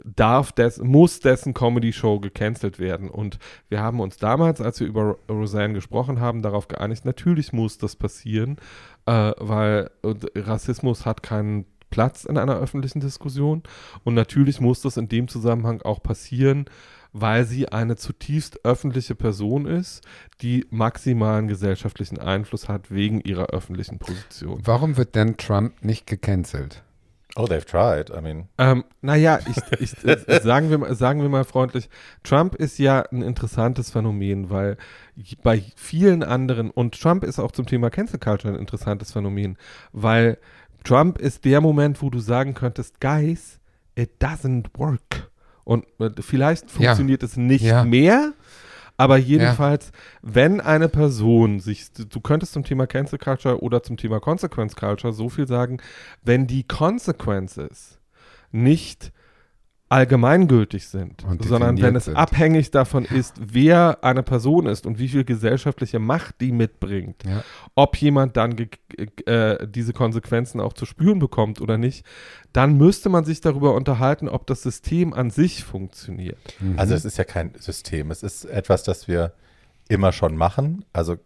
darf 0.05 0.53
des, 0.53 0.79
muss 0.79 1.21
dessen 1.21 1.55
Comedy-Show 1.55 2.21
gecancelt 2.21 2.79
werden. 2.79 3.09
Und 3.09 3.39
wir 3.69 3.81
haben 3.81 4.01
uns 4.01 4.17
damals, 4.17 4.61
als 4.61 4.81
wir 4.81 4.87
über 4.87 5.19
Roseanne 5.29 5.75
gesprochen 5.75 6.21
haben, 6.21 6.43
darauf 6.43 6.69
geeinigt, 6.69 7.05
natürlich 7.05 7.53
muss 7.53 7.79
das 7.79 7.97
passieren, 7.97 8.57
äh, 9.07 9.33
weil 9.39 9.91
Rassismus 10.03 11.07
hat 11.07 11.23
keinen 11.23 11.67
Platz 11.91 12.25
in 12.25 12.39
einer 12.39 12.57
öffentlichen 12.57 13.01
Diskussion. 13.01 13.63
Und 14.05 14.15
natürlich 14.15 14.61
muss 14.61 14.81
das 14.81 14.97
in 14.97 15.09
dem 15.09 15.29
Zusammenhang 15.29 15.83
auch 15.83 16.03
passieren, 16.03 16.67
weil 17.13 17.45
sie 17.45 17.69
eine 17.71 17.97
zutiefst 17.97 18.65
öffentliche 18.65 19.15
Person 19.15 19.67
ist, 19.67 20.03
die 20.43 20.67
maximalen 20.71 21.49
gesellschaftlichen 21.49 22.19
Einfluss 22.19 22.69
hat 22.69 22.91
wegen 22.91 23.21
ihrer 23.21 23.47
öffentlichen 23.47 23.99
Position. 23.99 24.61
Warum 24.65 24.97
wird 24.97 25.15
denn 25.15 25.37
Trump 25.37 25.85
nicht 25.85 26.07
gecancelt? 26.07 26.83
Oh, 27.37 27.45
they've 27.45 27.65
tried. 27.65 28.11
I 28.11 28.21
mean, 28.21 28.49
Ähm, 28.59 28.83
naja, 29.03 29.39
ich, 29.49 29.57
ich, 29.81 30.05
äh, 30.05 30.41
sagen, 30.43 30.69
wir, 30.71 30.79
mal- 30.79 30.95
sagen 30.97 31.23
wir 31.23 31.29
mal 31.29 31.45
freundlich, 31.45 31.89
Trump 32.25 32.57
ist 32.57 32.79
ja 32.79 33.03
ein 33.13 33.23
interessantes 33.23 33.91
Phänomen, 33.91 34.51
weil 34.51 34.77
bei 35.45 35.63
vielen 35.77 36.25
anderen, 36.25 36.71
und 36.73 37.01
Trump 37.01 37.23
ist 37.23 37.39
auch 37.39 37.53
zum 37.53 37.67
Thema 37.67 37.89
Cancel 37.91 38.19
Culture 38.19 38.53
ein 38.53 38.59
interessantes 38.59 39.13
Phänomen, 39.13 39.59
weil 39.93 40.39
Trump 40.83 41.19
ist 41.19 41.45
der 41.45 41.61
Moment, 41.61 42.03
wo 42.03 42.11
du 42.11 42.19
sagen 42.19 42.55
könntest, 42.55 43.01
guys, 43.01 43.61
it 43.95 44.11
doesn't 44.21 44.67
work. 44.77 45.30
Und 45.71 45.85
äh, 46.01 46.11
vielleicht 46.21 46.65
Ja. 46.65 46.69
funktioniert 46.71 47.23
es 47.23 47.37
nicht 47.37 47.63
Ja. 47.63 47.85
mehr, 47.85 48.33
aber 48.97 49.19
jedenfalls, 49.19 49.93
wenn 50.21 50.61
eine 50.61 50.89
Person 50.89 51.61
sich, 51.61 51.93
du 51.93 52.21
könntest 52.21 52.55
zum 52.55 52.65
Thema 52.65 52.89
Cancel 52.89 53.21
Culture 53.21 53.63
oder 53.63 53.81
zum 53.85 53.97
Thema 53.97 54.19
Consequence 54.19 54.75
Culture 54.75 55.13
so 55.13 55.29
viel 55.29 55.47
sagen, 55.47 55.79
wenn 56.25 56.49
die 56.49 56.65
Consequences 56.65 58.01
nicht 58.51 59.13
allgemeingültig 59.91 60.87
sind, 60.87 61.27
sondern 61.41 61.83
wenn 61.83 61.97
es 61.97 62.07
sind. 62.07 62.17
abhängig 62.17 62.71
davon 62.71 63.05
ist, 63.05 63.35
wer 63.41 63.99
eine 64.03 64.23
Person 64.23 64.67
ist 64.67 64.87
und 64.87 64.99
wie 64.99 65.09
viel 65.09 65.25
gesellschaftliche 65.25 65.99
Macht 65.99 66.41
die 66.41 66.53
mitbringt, 66.53 67.25
Ja. 67.27 67.43
ob 67.75 67.97
jemand 67.97 68.37
dann 68.37 68.57
ge 68.57 68.69
äh, 69.27 69.67
diese 69.67 69.93
Konsequenzen 69.93 70.61
auch 70.61 70.73
zu 70.75 70.87
spüren 70.87 71.19
bekommt 71.19 71.61
oder 71.61 71.77
nicht, 71.77 72.07
dann 72.53 72.77
müsste 72.77 73.09
man 73.09 73.25
sich 73.25 73.41
darüber 73.41 73.75
unterhalten, 73.75 74.29
ob 74.29 74.47
das 74.47 74.63
System 74.63 75.13
an 75.13 75.31
sich 75.31 75.65
funktioniert. 75.65 76.39
Also 76.77 76.95
es 76.95 77.05
ist 77.05 77.19
ja 77.19 77.25
kein 77.25 77.53
System. 77.59 78.11
Es 78.11 78.23
ist 78.23 78.45
etwas, 78.45 78.85
das 78.85 79.09
wir 79.09 79.33
immer 79.89 80.13
schon 80.13 80.37
machen. 80.37 80.85
Also 80.93 81.17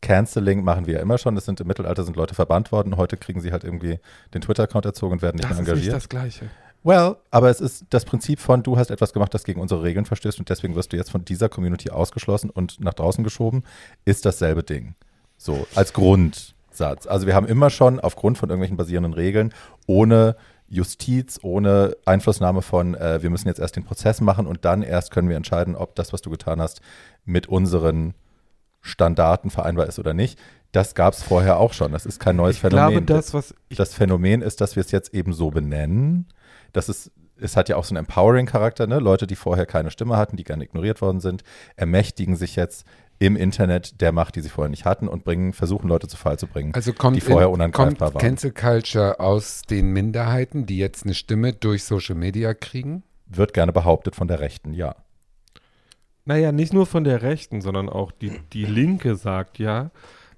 Canceling 0.00 0.62
machen 0.64 0.86
wir 0.86 0.94
ja 0.94 1.00
immer 1.00 1.18
schon. 1.18 1.34
Das 1.34 1.44
sind 1.44 1.60
im 1.60 1.66
Mittelalter 1.66 2.04
sind 2.04 2.16
Leute 2.16 2.34
verbannt 2.34 2.70
worden. 2.72 2.96
Heute 2.96 3.16
kriegen 3.16 3.40
sie 3.40 3.50
halt 3.52 3.64
irgendwie 3.64 3.98
den 4.32 4.42
Twitter-Account 4.42 4.84
erzogen 4.84 5.14
und 5.14 5.22
werden 5.22 5.36
nicht 5.36 5.44
Das 5.50 5.56
mehr 5.56 5.60
ist 5.60 5.66
nicht 5.66 5.74
engagiert. 5.88 5.96
das 5.96 6.08
Gleiche. 6.08 6.50
Well, 6.84 7.16
aber 7.30 7.48
es 7.50 7.60
ist 7.60 7.84
das 7.90 8.04
Prinzip 8.04 8.40
von, 8.40 8.62
du 8.62 8.76
hast 8.76 8.90
etwas 8.90 9.12
gemacht, 9.12 9.32
das 9.34 9.44
gegen 9.44 9.60
unsere 9.60 9.82
Regeln 9.82 10.04
verstößt 10.04 10.38
und 10.40 10.48
deswegen 10.48 10.74
wirst 10.74 10.92
du 10.92 10.96
jetzt 10.96 11.10
von 11.10 11.24
dieser 11.24 11.48
Community 11.48 11.90
ausgeschlossen 11.90 12.50
und 12.50 12.80
nach 12.80 12.94
draußen 12.94 13.22
geschoben, 13.22 13.62
ist 14.04 14.26
dasselbe 14.26 14.62
Ding. 14.62 14.94
So, 15.36 15.66
als 15.74 15.92
Grundsatz. 15.92 17.06
Also 17.06 17.26
wir 17.26 17.34
haben 17.34 17.46
immer 17.46 17.70
schon 17.70 18.00
aufgrund 18.00 18.38
von 18.38 18.48
irgendwelchen 18.48 18.76
basierenden 18.76 19.12
Regeln, 19.14 19.54
ohne 19.86 20.36
Justiz, 20.68 21.38
ohne 21.42 21.96
Einflussnahme 22.06 22.62
von, 22.62 22.94
äh, 22.94 23.22
wir 23.22 23.30
müssen 23.30 23.46
jetzt 23.46 23.60
erst 23.60 23.76
den 23.76 23.84
Prozess 23.84 24.20
machen 24.20 24.46
und 24.46 24.64
dann 24.64 24.82
erst 24.82 25.10
können 25.10 25.28
wir 25.28 25.36
entscheiden, 25.36 25.76
ob 25.76 25.94
das, 25.94 26.12
was 26.12 26.22
du 26.22 26.30
getan 26.30 26.60
hast, 26.60 26.80
mit 27.24 27.46
unseren 27.46 28.14
Standarten 28.80 29.50
vereinbar 29.50 29.86
ist 29.86 29.98
oder 29.98 30.14
nicht. 30.14 30.38
Das 30.72 30.94
gab 30.94 31.12
es 31.12 31.22
vorher 31.22 31.58
auch 31.58 31.74
schon. 31.74 31.92
Das 31.92 32.06
ist 32.06 32.18
kein 32.18 32.36
neues 32.36 32.56
Ich 32.56 32.60
Phänomen. 32.62 32.90
glaube, 32.90 33.02
das, 33.02 33.34
was 33.34 33.54
Das 33.76 33.94
Phänomen 33.94 34.40
ist, 34.42 34.60
dass 34.60 34.74
wir 34.74 34.80
es 34.80 34.90
jetzt 34.90 35.12
eben 35.14 35.32
so 35.34 35.50
benennen. 35.50 36.26
Das 36.72 36.88
ist, 36.88 37.10
es 37.36 37.56
hat 37.56 37.68
ja 37.68 37.76
auch 37.76 37.84
so 37.84 37.94
einen 37.94 38.04
Empowering-Charakter, 38.04 38.86
ne? 38.86 38.98
Leute, 38.98 39.26
die 39.26 39.36
vorher 39.36 39.66
keine 39.66 39.90
Stimme 39.90 40.16
hatten, 40.16 40.36
die 40.36 40.44
gerne 40.44 40.64
ignoriert 40.64 41.00
worden 41.00 41.20
sind, 41.20 41.42
ermächtigen 41.76 42.36
sich 42.36 42.56
jetzt 42.56 42.86
im 43.18 43.36
Internet 43.36 44.00
der 44.00 44.10
Macht, 44.10 44.34
die 44.34 44.40
sie 44.40 44.48
vorher 44.48 44.70
nicht 44.70 44.84
hatten 44.84 45.06
und 45.06 45.22
bringen, 45.24 45.52
versuchen 45.52 45.88
Leute 45.88 46.08
zu 46.08 46.16
Fall 46.16 46.38
zu 46.38 46.46
bringen, 46.48 46.74
Also 46.74 46.92
kommt, 46.92 47.16
die 47.16 47.20
vorher 47.20 47.48
in, 47.48 47.54
unangreifbar 47.54 48.10
kommt 48.10 48.14
waren. 48.14 48.20
Cancel 48.20 48.50
Culture 48.52 49.20
aus 49.20 49.62
den 49.62 49.92
Minderheiten, 49.92 50.66
die 50.66 50.78
jetzt 50.78 51.04
eine 51.04 51.14
Stimme 51.14 51.52
durch 51.52 51.84
Social 51.84 52.16
Media 52.16 52.52
kriegen? 52.54 53.04
Wird 53.26 53.54
gerne 53.54 53.72
behauptet 53.72 54.16
von 54.16 54.26
der 54.26 54.40
Rechten, 54.40 54.74
ja. 54.74 54.96
Naja, 56.24 56.52
nicht 56.52 56.72
nur 56.72 56.86
von 56.86 57.04
der 57.04 57.22
Rechten, 57.22 57.60
sondern 57.60 57.88
auch 57.88 58.12
die, 58.12 58.40
die 58.52 58.64
Linke 58.64 59.16
sagt 59.16 59.58
ja, 59.58 59.90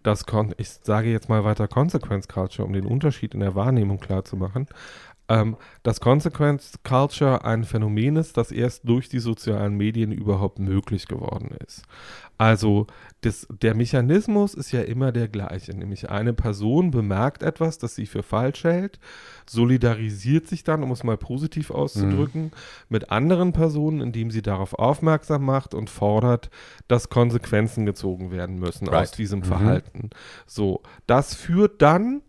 dass, 0.02 0.24
ich 0.58 0.68
sage 0.68 1.10
jetzt 1.10 1.28
mal 1.28 1.44
weiter 1.44 1.66
Consequence 1.66 2.28
Culture, 2.28 2.66
um 2.66 2.74
den 2.74 2.86
Unterschied 2.86 3.34
in 3.34 3.40
der 3.40 3.54
Wahrnehmung 3.54 3.98
klarzumachen, 3.98 4.66
ähm, 5.28 5.56
dass 5.82 6.00
Consequence 6.00 6.78
Culture 6.82 7.44
ein 7.44 7.64
Phänomen 7.64 8.16
ist, 8.16 8.36
das 8.36 8.52
erst 8.52 8.86
durch 8.88 9.08
die 9.08 9.20
sozialen 9.20 9.74
Medien 9.76 10.12
überhaupt 10.12 10.58
möglich 10.58 11.08
geworden 11.08 11.56
ist. 11.66 11.82
Also 12.36 12.88
das, 13.20 13.46
der 13.62 13.74
Mechanismus 13.74 14.54
ist 14.54 14.72
ja 14.72 14.82
immer 14.82 15.12
der 15.12 15.28
gleiche, 15.28 15.72
nämlich 15.72 16.10
eine 16.10 16.32
Person 16.34 16.90
bemerkt 16.90 17.42
etwas, 17.42 17.78
das 17.78 17.94
sie 17.94 18.06
für 18.06 18.22
falsch 18.24 18.64
hält, 18.64 18.98
solidarisiert 19.48 20.46
sich 20.48 20.64
dann, 20.64 20.82
um 20.82 20.90
es 20.90 21.04
mal 21.04 21.16
positiv 21.16 21.70
auszudrücken, 21.70 22.50
mit 22.88 23.10
anderen 23.10 23.52
Personen, 23.52 24.00
indem 24.00 24.30
sie 24.30 24.42
darauf 24.42 24.74
aufmerksam 24.74 25.44
macht 25.44 25.74
und 25.74 25.90
fordert, 25.90 26.50
dass 26.88 27.08
Konsequenzen 27.08 27.86
gezogen 27.86 28.30
werden 28.30 28.58
müssen 28.58 28.88
aus 28.88 28.94
Right. 28.94 29.18
diesem 29.18 29.38
Mhm. 29.40 29.44
Verhalten. 29.44 30.10
So, 30.46 30.82
das 31.06 31.34
führt 31.34 31.80
dann 31.82 32.20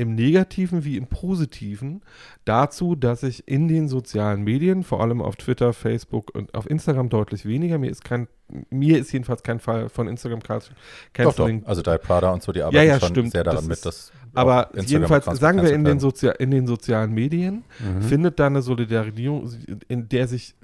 im 0.00 0.14
Negativen 0.14 0.84
wie 0.84 0.96
im 0.96 1.06
Positiven 1.06 2.02
dazu, 2.44 2.94
dass 2.96 3.22
ich 3.22 3.46
in 3.46 3.68
den 3.68 3.88
sozialen 3.88 4.42
Medien, 4.42 4.82
vor 4.82 5.00
allem 5.02 5.20
auf 5.20 5.36
Twitter, 5.36 5.72
Facebook 5.72 6.34
und 6.34 6.54
auf 6.54 6.68
Instagram 6.68 7.08
deutlich 7.10 7.44
weniger, 7.44 7.78
mir 7.78 7.90
ist 7.90 8.04
kein, 8.04 8.26
mir 8.70 8.98
ist 8.98 9.12
jedenfalls 9.12 9.42
kein 9.42 9.60
Fall 9.60 9.88
von 9.88 10.08
Instagram 10.08 10.40
Culture 10.42 10.74
Doch, 11.14 11.24
doch. 11.24 11.36
Canceling 11.36 11.64
Also 11.66 11.82
Diet 11.82 12.02
Prada 12.02 12.30
und 12.32 12.42
so, 12.42 12.50
die 12.52 12.62
arbeiten 12.62 12.76
Ja, 12.76 12.82
ja, 12.82 12.98
schon 12.98 13.10
stimmt. 13.10 13.32
sehr 13.32 13.44
daran 13.44 13.58
Das 13.58 13.68
mit, 13.68 13.84
dass 13.84 14.12
aber 14.32 14.70
jedenfalls, 14.76 15.24
sagen 15.40 15.60
wir 15.62 15.72
in 15.72 15.84
den, 15.84 15.98
Sozia 15.98 16.30
in 16.32 16.50
den 16.52 16.66
sozialen 16.66 17.12
Medien, 17.12 17.64
Mhm. 17.80 18.02
findet 18.02 18.38
da 18.38 18.46
eine 18.46 18.62
Solidarisierung, 18.62 19.50
in 19.88 20.08
der 20.08 20.28
sich, 20.28 20.54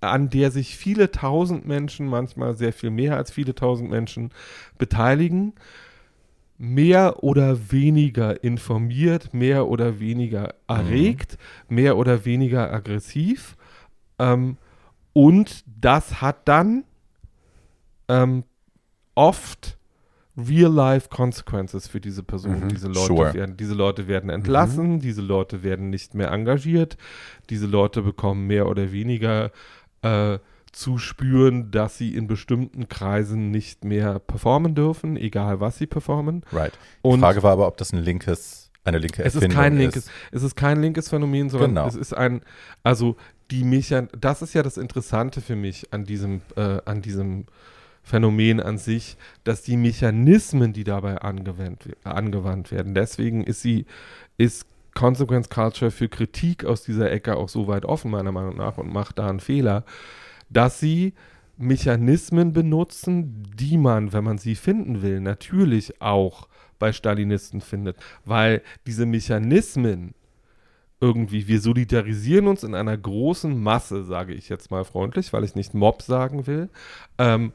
an 0.00 0.30
der 0.30 0.50
sich 0.50 0.76
viele 0.76 1.10
tausend 1.10 1.66
Menschen, 1.66 2.06
manchmal 2.06 2.56
sehr 2.56 2.72
viel 2.72 2.90
mehr 2.90 3.16
als 3.16 3.30
viele 3.30 3.54
tausend 3.54 3.90
Menschen 3.90 4.30
beteiligen, 4.78 5.52
mehr 6.62 7.24
oder 7.24 7.72
weniger 7.72 8.44
informiert, 8.44 9.34
mehr 9.34 9.66
oder 9.66 9.98
weniger 9.98 10.54
erregt, 10.68 11.36
mehr 11.68 11.96
oder 11.96 12.24
weniger 12.24 12.72
aggressiv. 12.72 13.56
Ähm, 14.20 14.56
und 15.12 15.64
das 15.66 16.20
hat 16.22 16.46
dann 16.46 16.84
ähm, 18.06 18.44
oft 19.16 19.76
real-life 20.36 21.08
Consequences 21.08 21.88
für 21.88 22.00
diese 22.00 22.22
Personen. 22.22 22.66
Mhm. 22.66 22.68
Diese, 22.68 22.86
Leute 22.86 23.06
Sure. 23.06 23.34
werden, 23.34 23.56
diese 23.56 23.74
Leute 23.74 24.06
werden 24.06 24.30
entlassen, 24.30 25.00
diese 25.00 25.20
Leute 25.20 25.64
werden 25.64 25.90
nicht 25.90 26.14
mehr 26.14 26.30
engagiert, 26.30 26.96
diese 27.50 27.66
Leute 27.66 28.02
bekommen 28.02 28.46
mehr 28.46 28.68
oder 28.68 28.92
weniger 28.92 29.50
äh, 30.02 30.38
zu 30.72 30.98
spüren, 30.98 31.70
dass 31.70 31.98
sie 31.98 32.14
in 32.14 32.26
bestimmten 32.26 32.88
Kreisen 32.88 33.50
nicht 33.50 33.84
mehr 33.84 34.18
performen 34.18 34.74
dürfen, 34.74 35.16
egal 35.16 35.60
was 35.60 35.76
sie 35.78 35.86
performen. 35.86 36.42
Right. 36.52 36.72
Die 36.72 37.08
Und 37.08 37.20
Frage 37.20 37.42
war 37.42 37.52
aber, 37.52 37.66
ob 37.66 37.76
das 37.76 37.92
ein 37.92 37.98
linkes, 37.98 38.70
eine 38.84 38.98
linke 38.98 39.22
es 39.22 39.34
Erfindung 39.34 39.50
ist 39.50 39.62
kein 39.62 39.76
linkes, 39.76 39.96
ist. 40.06 40.10
es 40.32 40.42
ist 40.42 40.56
kein 40.56 40.80
linkes 40.80 41.08
Phänomen, 41.10 41.50
sondern 41.50 41.70
Genau. 41.70 41.86
es 41.86 41.94
ist 41.94 42.14
ein, 42.14 42.40
also 42.82 43.16
die 43.50 43.64
Mechan, 43.64 44.08
das 44.18 44.40
ist 44.40 44.54
ja 44.54 44.62
das 44.62 44.78
Interessante 44.78 45.42
für 45.42 45.56
mich 45.56 45.92
an 45.92 46.04
diesem, 46.04 46.40
äh, 46.56 46.78
an 46.86 47.02
diesem 47.02 47.44
Phänomen 48.02 48.58
an 48.60 48.78
sich, 48.78 49.16
dass 49.44 49.62
die 49.62 49.76
Mechanismen, 49.76 50.72
die 50.72 50.84
dabei 50.84 51.18
angewandt, 51.18 51.88
angewandt 52.02 52.72
werden, 52.72 52.94
deswegen 52.94 53.44
ist 53.44 53.60
sie, 53.62 53.84
ist 54.38 54.66
Consequence 54.94 55.48
Culture 55.48 55.90
für 55.90 56.08
Kritik 56.08 56.64
aus 56.64 56.82
dieser 56.82 57.10
Ecke 57.12 57.36
auch 57.36 57.48
so 57.48 57.66
weit 57.68 57.84
offen, 57.84 58.10
meiner 58.10 58.32
Meinung 58.32 58.56
nach, 58.56 58.78
und 58.78 58.92
macht 58.92 59.18
da 59.18 59.28
einen 59.28 59.40
Fehler, 59.40 59.84
dass 60.52 60.80
sie 60.80 61.14
Mechanismen 61.56 62.52
benutzen, 62.52 63.44
die 63.56 63.78
man, 63.78 64.12
wenn 64.12 64.24
man 64.24 64.38
sie 64.38 64.54
finden 64.54 65.02
will, 65.02 65.20
natürlich 65.20 66.00
auch 66.00 66.48
bei 66.78 66.92
Stalinisten 66.92 67.60
findet, 67.60 67.96
weil 68.24 68.62
diese 68.86 69.06
Mechanismen 69.06 70.14
irgendwie, 71.00 71.48
wir 71.48 71.60
solidarisieren 71.60 72.46
uns 72.46 72.62
in 72.62 72.74
einer 72.74 72.96
großen 72.96 73.60
Masse, 73.60 74.04
sage 74.04 74.34
ich 74.34 74.48
jetzt 74.48 74.70
mal 74.70 74.84
freundlich, 74.84 75.32
weil 75.32 75.44
ich 75.44 75.54
nicht 75.54 75.74
Mob 75.74 76.02
sagen 76.02 76.46
will, 76.46 76.68
ähm, 77.18 77.52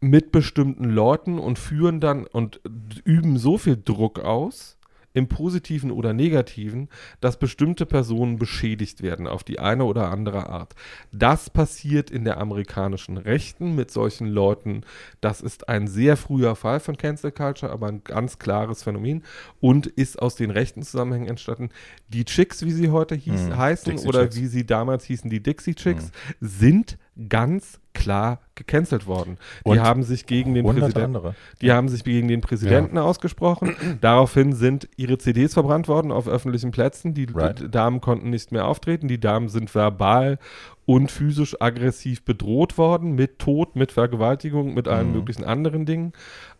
mit 0.00 0.32
bestimmten 0.32 0.84
Leuten 0.84 1.38
und 1.38 1.58
führen 1.58 2.00
dann 2.00 2.26
und 2.26 2.60
üben 3.04 3.38
so 3.38 3.58
viel 3.58 3.80
Druck 3.82 4.18
aus, 4.20 4.78
im 5.14 5.28
positiven 5.28 5.90
oder 5.90 6.12
negativen, 6.12 6.88
dass 7.20 7.38
bestimmte 7.38 7.86
Personen 7.86 8.38
beschädigt 8.38 9.02
werden 9.02 9.26
auf 9.26 9.44
die 9.44 9.58
eine 9.58 9.84
oder 9.84 10.10
andere 10.10 10.48
Art. 10.48 10.74
Das 11.12 11.50
passiert 11.50 12.10
in 12.10 12.24
der 12.24 12.38
amerikanischen 12.38 13.16
Rechten 13.18 13.74
mit 13.74 13.90
solchen 13.90 14.26
Leuten. 14.28 14.82
Das 15.20 15.40
ist 15.40 15.68
ein 15.68 15.86
sehr 15.86 16.16
früher 16.16 16.56
Fall 16.56 16.80
von 16.80 16.96
Cancel 16.96 17.32
Culture, 17.32 17.70
aber 17.72 17.88
ein 17.88 18.02
ganz 18.04 18.38
klares 18.38 18.82
Phänomen 18.82 19.22
und 19.60 19.86
ist 19.86 20.20
aus 20.20 20.34
den 20.34 20.50
rechten 20.50 20.82
Zusammenhängen 20.82 21.28
entstanden. 21.28 21.70
Die 22.08 22.24
Chicks, 22.24 22.64
wie 22.64 22.72
sie 22.72 22.90
heute 22.90 23.14
hieß, 23.14 23.48
Mhm. 23.48 23.56
heißen 23.56 23.92
Dixie 23.92 24.08
oder 24.08 24.22
Chicks. 24.24 24.36
wie 24.36 24.46
sie 24.46 24.66
damals 24.66 25.04
hießen, 25.04 25.28
die 25.30 25.42
Dixie 25.42 25.74
Chicks, 25.74 26.10
sind 26.40 26.98
ganz 27.28 27.78
klar 27.92 28.40
gecancelt 28.54 29.06
worden. 29.06 29.36
Die 29.64 29.70
Und 29.70 29.80
haben 29.82 30.02
sich 30.02 30.24
gegen 30.26 30.54
den 30.54 30.64
Präsidenten 30.64 31.34
die 31.60 31.70
haben 31.72 31.88
sich 31.88 32.04
gegen 32.04 32.26
den 32.28 32.40
Präsidenten 32.40 32.96
ausgesprochen. 32.96 33.76
Daraufhin 34.00 34.54
sind 34.54 34.88
ihre 34.96 35.18
CDs 35.18 35.52
verbrannt 35.54 35.88
worden 35.88 36.10
auf 36.10 36.26
öffentlichen 36.26 36.70
Plätzen. 36.70 37.12
Die 37.12 37.26
Right. 37.32 37.74
Damen 37.74 38.00
konnten 38.00 38.30
nicht 38.30 38.50
mehr 38.50 38.66
auftreten. 38.66 39.08
Die 39.08 39.20
Damen 39.20 39.48
sind 39.48 39.74
verbal 39.74 40.38
und 40.86 41.10
physisch 41.10 41.60
aggressiv 41.60 42.24
bedroht 42.24 42.78
worden 42.78 43.14
mit 43.14 43.38
Tod, 43.38 43.76
mit 43.76 43.92
Vergewaltigung, 43.92 44.74
mit 44.74 44.88
allen 44.88 45.08
Mhm. 45.08 45.12
möglichen 45.12 45.44
anderen 45.44 45.84
Dingen. 45.86 46.12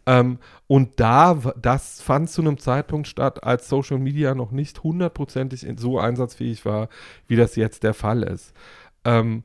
Ähm, 0.06 0.38
und 0.66 1.00
da, 1.00 1.34
das 1.60 2.02
fand 2.02 2.28
zu 2.28 2.42
einem 2.42 2.58
Zeitpunkt 2.58 3.08
statt, 3.08 3.42
als 3.44 3.68
Social 3.68 3.98
Media 3.98 4.34
noch 4.34 4.50
nicht 4.50 4.82
hundertprozentig 4.82 5.66
so 5.76 5.98
einsatzfähig 5.98 6.64
war, 6.64 6.88
wie 7.26 7.36
das 7.36 7.56
jetzt 7.56 7.84
der 7.84 7.94
Fall 7.94 8.22
ist. 8.22 8.52
Ähm, 9.04 9.44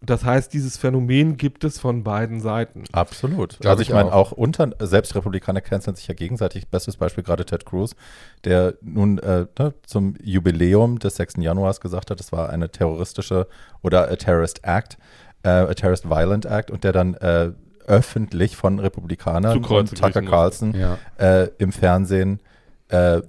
das 0.00 0.24
heißt, 0.24 0.52
dieses 0.52 0.76
Phänomen 0.76 1.36
gibt 1.36 1.64
es 1.64 1.80
von 1.80 2.04
beiden 2.04 2.40
Seiten. 2.40 2.84
Absolut. 2.92 3.58
Glaub 3.58 3.70
also 3.72 3.82
ich 3.82 3.88
ich 3.88 3.94
meine, 3.94 4.12
auch. 4.12 4.30
auch 4.30 4.32
unter, 4.32 4.70
selbst 4.80 5.14
Republikaner 5.16 5.60
canceln 5.60 5.96
sich 5.96 6.06
ja 6.06 6.14
gegenseitig. 6.14 6.68
Bestes 6.68 6.96
Beispiel 6.96 7.24
gerade 7.24 7.44
Ted 7.44 7.66
Cruz, 7.66 7.96
der 8.44 8.74
nun 8.80 9.18
äh, 9.18 9.46
ne, 9.58 9.74
zum 9.84 10.14
Jubiläum 10.22 10.98
des 11.00 11.16
6. 11.16 11.34
Januars 11.38 11.80
gesagt 11.80 12.10
hat, 12.12 12.20
es 12.20 12.30
war 12.30 12.48
eine 12.50 12.70
terroristische 12.70 13.48
oder 13.82 14.08
a 14.10 14.16
terrorist 14.16 14.60
act, 14.62 14.98
äh, 15.42 15.48
a 15.48 15.74
terrorist 15.74 16.08
violent 16.08 16.44
act 16.46 16.70
und 16.70 16.84
der 16.84 16.92
dann 16.92 17.14
äh, 17.14 17.50
öffentlich 17.86 18.54
von 18.56 18.78
Republikanern 18.78 19.58
und 19.58 19.98
Tucker 19.98 20.22
Carlson 20.22 20.74
Ja. 20.74 20.98
äh, 21.18 21.48
im 21.58 21.72
Fernsehen 21.72 22.40
äh, 22.88 23.20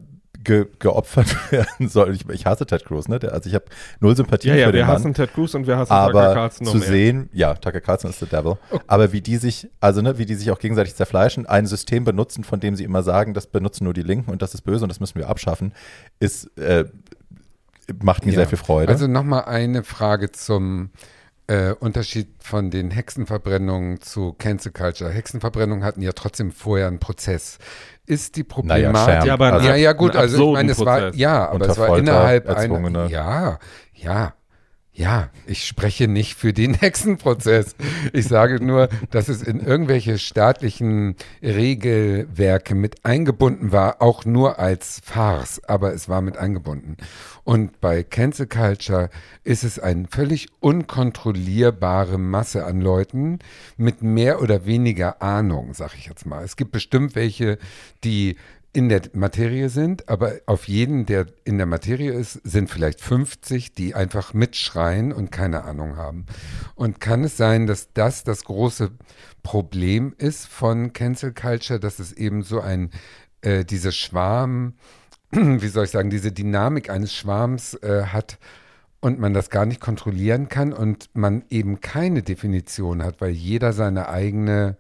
ge 0.44 0.68
geopfert 0.80 1.28
werden 1.52 1.90
soll. 1.90 2.16
Ich, 2.16 2.28
ich 2.30 2.46
hasse 2.46 2.66
Ted 2.66 2.86
Cruz, 2.86 3.08
ne? 3.08 3.20
Der, 3.20 3.34
also 3.34 3.48
ich 3.50 3.56
habe 3.56 3.66
null 4.00 4.16
Sympathie 4.16 4.50
Ja, 4.50 4.56
ja, 4.56 4.66
für 4.68 4.72
den 4.72 4.80
wir 4.82 4.86
Mann. 4.86 4.96
hassen 4.96 5.14
Ted 5.14 5.34
Cruz 5.34 5.54
und 5.54 5.68
wir 5.68 5.78
hassen 5.78 5.90
Tucker 5.90 6.02
aber 6.02 6.34
Carlson 6.34 6.66
noch 6.66 6.72
zu 6.74 6.78
mehr. 6.80 6.88
sehen, 6.88 7.30
ja, 7.34 7.54
Tucker 7.56 7.82
Carlson 7.82 8.10
ist 8.10 8.20
the 8.20 8.26
devil, 8.26 8.58
aber 8.88 9.12
wie 9.12 9.22
die 9.22 9.38
sich, 9.38 9.68
also 9.80 10.02
ne, 10.02 10.18
wie 10.18 10.26
die 10.26 10.36
sich 10.36 10.50
auch 10.52 10.60
gegenseitig 10.60 10.96
zerfleischen, 10.96 11.46
ein 11.46 11.66
System 11.68 12.04
benutzen, 12.06 12.44
von 12.44 12.60
dem 12.60 12.76
sie 12.76 12.84
immer 12.84 13.04
sagen, 13.04 13.34
das 13.34 13.48
benutzen 13.48 13.84
nur 13.84 13.94
die 13.94 14.04
Linken 14.04 14.32
und 14.32 14.42
das 14.42 14.54
ist 14.54 14.62
böse 14.62 14.84
und 14.86 14.90
das 14.90 15.00
müssen 15.00 15.16
wir 15.20 15.28
abschaffen, 15.30 15.74
ist, 16.20 16.56
äh, 16.58 16.86
macht 18.02 18.26
mir 18.26 18.32
Ja. 18.32 18.38
sehr 18.40 18.48
viel 18.48 18.58
Freude. 18.58 18.92
Also 18.92 19.08
nochmal 19.08 19.46
eine 19.46 19.84
Frage 19.84 20.32
zum 20.32 20.92
äh, 21.50 21.74
Unterschied 21.80 22.28
von 22.40 22.70
den 22.70 22.92
Hexenverbrennungen 22.92 24.02
zu 24.02 24.34
Cancel 24.34 24.72
Culture. 24.72 25.10
Hexenverbrennungen 25.10 25.84
hatten 25.84 26.04
ja 26.04 26.12
trotzdem 26.12 26.52
vorher 26.52 26.88
einen 26.88 27.00
Prozess. 27.00 27.58
Ist 28.06 28.36
die 28.36 28.42
naja, 28.42 28.54
Problematik. 28.54 29.14
Scherm. 29.14 29.26
Ja, 29.26 29.34
aber 29.34 29.54
also, 29.54 29.68
ja, 29.68 29.76
ja, 29.76 29.94
gut, 29.94 30.16
also 30.16 30.50
ich 30.50 30.54
meine, 30.54 30.72
es 30.72 30.86
war, 30.86 31.16
ja, 31.16 31.50
aber 31.50 31.68
es 31.68 31.78
war 31.78 31.98
innerhalb 31.98 32.48
einer, 32.48 33.08
ja, 33.08 33.60
ja, 33.94 34.34
ja, 35.00 35.30
ich 35.48 35.66
spreche 35.66 36.10
nicht 36.10 36.36
für 36.36 36.52
den 36.52 36.74
Hexenprozess. 36.80 37.76
Ich 38.12 38.28
sage 38.28 38.64
nur, 38.64 38.90
dass 39.12 39.30
es 39.30 39.42
in 39.42 39.62
irgendwelche 39.62 40.20
staatlichen 40.20 41.16
Regelwerke 41.42 42.76
mit 42.76 43.06
eingebunden 43.06 43.72
war, 43.72 44.02
auch 44.02 44.26
nur 44.26 44.60
als 44.60 45.00
Farce, 45.02 45.62
aber 45.68 45.94
es 45.94 46.10
war 46.10 46.22
mit 46.22 46.38
eingebunden. 46.38 46.98
Und 47.46 47.80
bei 47.80 48.04
Cancel 48.04 48.48
Culture 48.48 49.10
ist 49.46 49.64
es 49.64 49.80
eine 49.80 50.06
völlig 50.10 50.50
unkontrollierbare 50.60 52.18
Masse 52.18 52.66
an 52.66 52.82
Leuten 52.82 53.40
mit 53.78 54.02
mehr 54.02 54.42
oder 54.42 54.66
weniger 54.66 55.22
Ahnung, 55.22 55.74
sag 55.74 55.96
ich 55.98 56.08
jetzt 56.08 56.26
mal. 56.26 56.44
Es 56.44 56.58
gibt 56.58 56.74
bestimmt 56.74 57.16
welche, 57.16 57.58
die 58.04 58.36
in 58.72 58.88
der 58.88 59.02
Materie 59.14 59.70
sind, 59.70 60.08
aber 60.10 60.34
auf 60.46 60.68
jeden, 60.68 61.06
der 61.06 61.26
in 61.44 61.58
der 61.58 61.66
Materie 61.66 62.12
ist, 62.12 62.34
sind 62.44 62.70
vielleicht 62.70 63.02
50, 63.02 63.74
die 63.74 63.96
einfach 63.96 64.34
mitschreien 64.34 65.12
und 65.12 65.32
keine 65.32 65.64
Ahnung 65.64 65.98
haben. 65.98 66.28
Und 66.76 67.00
kann 67.00 67.24
es 67.24 67.36
sein, 67.36 67.66
dass 67.66 67.94
das 67.94 68.24
das 68.24 68.44
große 68.44 68.92
Problem 69.42 70.14
ist 70.18 70.48
von 70.48 70.94
Cancel 70.94 71.34
Culture, 71.34 71.80
dass 71.80 71.98
es 71.98 72.14
eben 72.14 72.44
so 72.44 72.60
ein, 72.60 72.92
äh, 73.42 73.66
diese 73.66 73.92
Schwarm, 73.92 74.74
wie 75.32 75.68
soll 75.68 75.86
ich 75.86 75.92
sagen, 75.92 76.12
diese 76.12 76.32
Dynamik 76.32 76.92
eines 76.92 77.14
Schwarms 77.14 77.74
äh, 77.76 78.04
hat 78.06 78.38
und 79.00 79.20
man 79.20 79.34
das 79.34 79.50
gar 79.50 79.66
nicht 79.66 79.82
kontrollieren 79.82 80.48
kann 80.48 80.74
und 80.74 81.10
man 81.14 81.44
eben 81.50 81.82
keine 81.82 82.22
Definition 82.22 83.02
hat, 83.02 83.20
weil 83.20 83.32
jeder 83.32 83.74
seine 83.74 84.10
eigene 84.10 84.78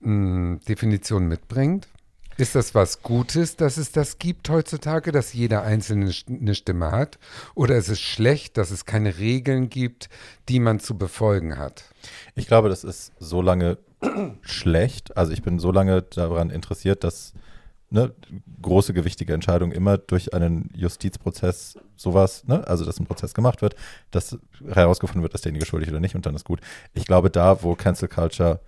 mh, 0.00 0.60
Definition 0.68 1.28
mitbringt? 1.28 1.88
Ist 2.38 2.54
das 2.54 2.74
was 2.74 3.02
Gutes, 3.02 3.56
dass 3.56 3.78
es 3.78 3.92
das 3.92 4.18
gibt 4.18 4.50
heutzutage, 4.50 5.10
dass 5.10 5.32
jeder 5.32 5.62
Einzelne 5.62 6.12
eine 6.28 6.54
Stimme 6.54 6.90
hat? 6.90 7.18
Oder 7.54 7.76
ist 7.76 7.88
es 7.88 7.98
schlecht, 7.98 8.58
dass 8.58 8.70
es 8.70 8.84
keine 8.84 9.16
Regeln 9.16 9.70
gibt, 9.70 10.10
die 10.50 10.60
man 10.60 10.78
zu 10.78 10.98
befolgen 10.98 11.56
hat? 11.56 11.84
Ich 12.34 12.46
glaube, 12.46 12.68
das 12.68 12.84
ist 12.84 13.12
so 13.18 13.40
lange 13.40 13.78
schlecht. 14.42 15.16
Also 15.16 15.32
ich 15.32 15.42
bin 15.42 15.58
so 15.58 15.72
lange 15.72 16.02
daran 16.02 16.50
interessiert, 16.50 17.04
dass 17.04 17.32
ne, 17.88 18.12
große, 18.60 18.92
gewichtige 18.92 19.32
Entscheidungen 19.32 19.72
immer 19.72 19.96
durch 19.96 20.34
einen 20.34 20.68
Justizprozess 20.74 21.78
sowas, 21.96 22.44
ne, 22.46 22.66
also 22.68 22.84
dass 22.84 23.00
ein 23.00 23.06
Prozess 23.06 23.32
gemacht 23.32 23.62
wird, 23.62 23.76
dass 24.10 24.38
herausgefunden 24.68 25.22
wird, 25.22 25.32
ist 25.32 25.46
derjenige 25.46 25.64
schuldig 25.64 25.88
oder 25.88 26.00
nicht 26.00 26.14
und 26.14 26.26
dann 26.26 26.34
ist 26.34 26.44
gut. 26.44 26.60
Ich 26.92 27.06
glaube, 27.06 27.30
da, 27.30 27.62
wo 27.62 27.74
Cancel 27.74 28.08
Culture 28.08 28.60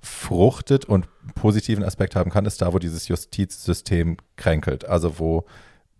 fruchtet 0.00 0.84
und 0.84 1.08
positiven 1.34 1.84
Aspekt 1.84 2.16
haben 2.16 2.30
kann, 2.30 2.46
ist 2.46 2.62
da, 2.62 2.72
wo 2.72 2.78
dieses 2.78 3.08
Justizsystem 3.08 4.16
kränkelt. 4.36 4.84
Also 4.86 5.18
wo 5.18 5.44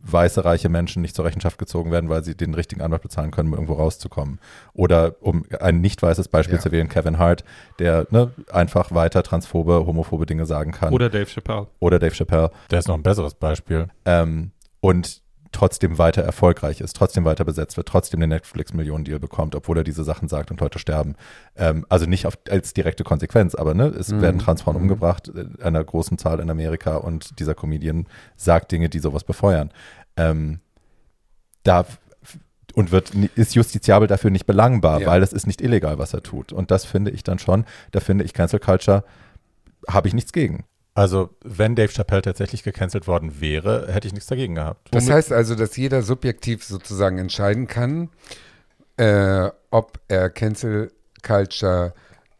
weiße, 0.08 0.44
reiche 0.44 0.68
Menschen 0.68 1.02
nicht 1.02 1.16
zur 1.16 1.24
Rechenschaft 1.24 1.58
gezogen 1.58 1.90
werden, 1.90 2.08
weil 2.08 2.22
sie 2.22 2.36
den 2.36 2.54
richtigen 2.54 2.80
Anwalt 2.80 3.02
bezahlen 3.02 3.32
können, 3.32 3.48
um 3.48 3.54
irgendwo 3.54 3.72
rauszukommen. 3.74 4.38
Oder 4.72 5.16
um 5.20 5.44
ein 5.58 5.80
nicht 5.80 6.00
weißes 6.00 6.28
Beispiel 6.28 6.56
Ja. 6.56 6.60
zu 6.60 6.70
wählen, 6.70 6.88
Kevin 6.88 7.18
Hart, 7.18 7.42
der 7.80 8.06
ne, 8.10 8.30
einfach 8.52 8.92
weiter 8.92 9.22
transphobe, 9.24 9.84
homophobe 9.86 10.26
Dinge 10.26 10.46
sagen 10.46 10.70
kann. 10.70 10.92
Oder 10.92 11.08
Dave 11.10 11.26
Chappelle. 11.26 11.66
Oder 11.80 11.98
Dave 11.98 12.14
Chappelle. 12.14 12.50
Der 12.70 12.78
ist 12.78 12.86
noch 12.88 12.94
ein 12.94 13.02
besseres 13.02 13.34
Beispiel. 13.34 13.88
Ähm, 14.04 14.52
und 14.80 15.22
trotzdem 15.56 15.96
weiter 15.98 16.22
erfolgreich 16.22 16.80
ist, 16.82 16.94
trotzdem 16.96 17.24
weiter 17.24 17.44
besetzt 17.44 17.76
wird, 17.78 17.88
trotzdem 17.88 18.20
den 18.20 18.28
Netflix-Millionen-Deal 18.28 19.18
bekommt, 19.18 19.54
obwohl 19.54 19.78
er 19.78 19.84
diese 19.84 20.04
Sachen 20.04 20.28
sagt 20.28 20.50
und 20.50 20.60
Leute 20.60 20.78
sterben. 20.78 21.14
Ähm, 21.56 21.86
also 21.88 22.04
nicht 22.06 22.26
auf, 22.26 22.38
als 22.50 22.74
direkte 22.74 23.04
Konsequenz, 23.04 23.54
aber 23.54 23.72
ne, 23.74 23.86
es 23.86 24.08
Mhm. 24.10 24.20
werden 24.20 24.38
Transfrauen 24.38 24.76
Mhm. 24.76 24.82
umgebracht, 24.82 25.28
äh, 25.34 25.62
einer 25.62 25.82
großen 25.82 26.18
Zahl 26.18 26.40
in 26.40 26.50
Amerika 26.50 26.96
und 26.96 27.38
dieser 27.38 27.54
Comedian 27.54 28.06
sagt 28.36 28.70
Dinge, 28.70 28.88
die 28.90 28.98
sowas 28.98 29.24
befeuern. 29.24 29.70
Ähm, 30.16 30.60
da 31.62 31.86
und 32.74 32.92
wird 32.92 33.12
ist 33.36 33.54
justiziabel 33.54 34.06
dafür 34.06 34.30
nicht 34.30 34.44
belangbar, 34.44 35.00
Ja. 35.00 35.06
weil 35.06 35.22
es 35.22 35.32
ist 35.32 35.46
nicht 35.46 35.62
illegal, 35.62 35.98
was 35.98 36.12
er 36.12 36.22
tut. 36.22 36.52
Und 36.52 36.70
das 36.70 36.84
finde 36.84 37.10
ich 37.10 37.24
dann 37.24 37.38
schon, 37.38 37.64
da 37.92 38.00
finde 38.00 38.24
ich 38.24 38.34
Cancel 38.34 38.60
Culture, 38.60 39.02
habe 39.88 40.08
ich 40.08 40.12
nichts 40.14 40.32
gegen. 40.32 40.64
Also, 40.96 41.28
wenn 41.44 41.74
Dave 41.74 41.92
Chappelle 41.92 42.22
tatsächlich 42.22 42.62
gecancelt 42.62 43.06
worden 43.06 43.38
wäre, 43.38 43.92
hätte 43.92 44.08
ich 44.08 44.14
nichts 44.14 44.28
dagegen 44.30 44.54
gehabt. 44.54 44.88
Das 44.92 45.10
heißt 45.10 45.30
also, 45.30 45.54
dass 45.54 45.76
jeder 45.76 46.00
subjektiv 46.00 46.64
sozusagen 46.64 47.18
entscheiden 47.18 47.66
kann, 47.66 48.08
äh, 48.96 49.50
ob 49.70 50.00
er 50.08 50.30
Cancel 50.30 50.90
Culture 51.22 51.92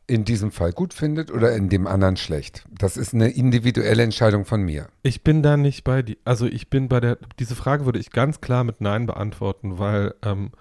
in 0.06 0.24
diesem 0.24 0.52
Fall 0.52 0.72
gut 0.72 0.94
findet 0.94 1.30
oder 1.30 1.54
in 1.54 1.68
dem 1.68 1.86
anderen 1.86 2.16
schlecht. 2.16 2.64
Das 2.70 2.96
ist 2.96 3.12
eine 3.12 3.28
individuelle 3.28 4.02
Entscheidung 4.02 4.46
von 4.46 4.62
mir. 4.62 4.88
Ich 5.02 5.22
bin 5.22 5.42
da 5.42 5.58
nicht 5.58 5.84
bei 5.84 6.00
die, 6.00 6.16
also 6.24 6.46
ich 6.46 6.70
bin 6.70 6.88
bei 6.88 7.00
der, 7.00 7.18
diese 7.38 7.56
Frage 7.56 7.84
würde 7.84 7.98
ich 7.98 8.10
ganz 8.10 8.40
klar 8.40 8.64
mit 8.64 8.80
Nein 8.80 9.04
beantworten, 9.04 9.78
weil 9.78 10.14
ähm, 10.22 10.52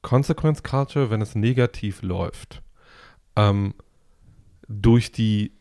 Consequence 0.00 0.62
Culture, 0.62 1.10
wenn 1.10 1.20
es 1.20 1.34
negativ 1.34 2.00
läuft, 2.00 2.62
ähm, 3.36 3.74
durch 4.66 5.12
die 5.12 5.52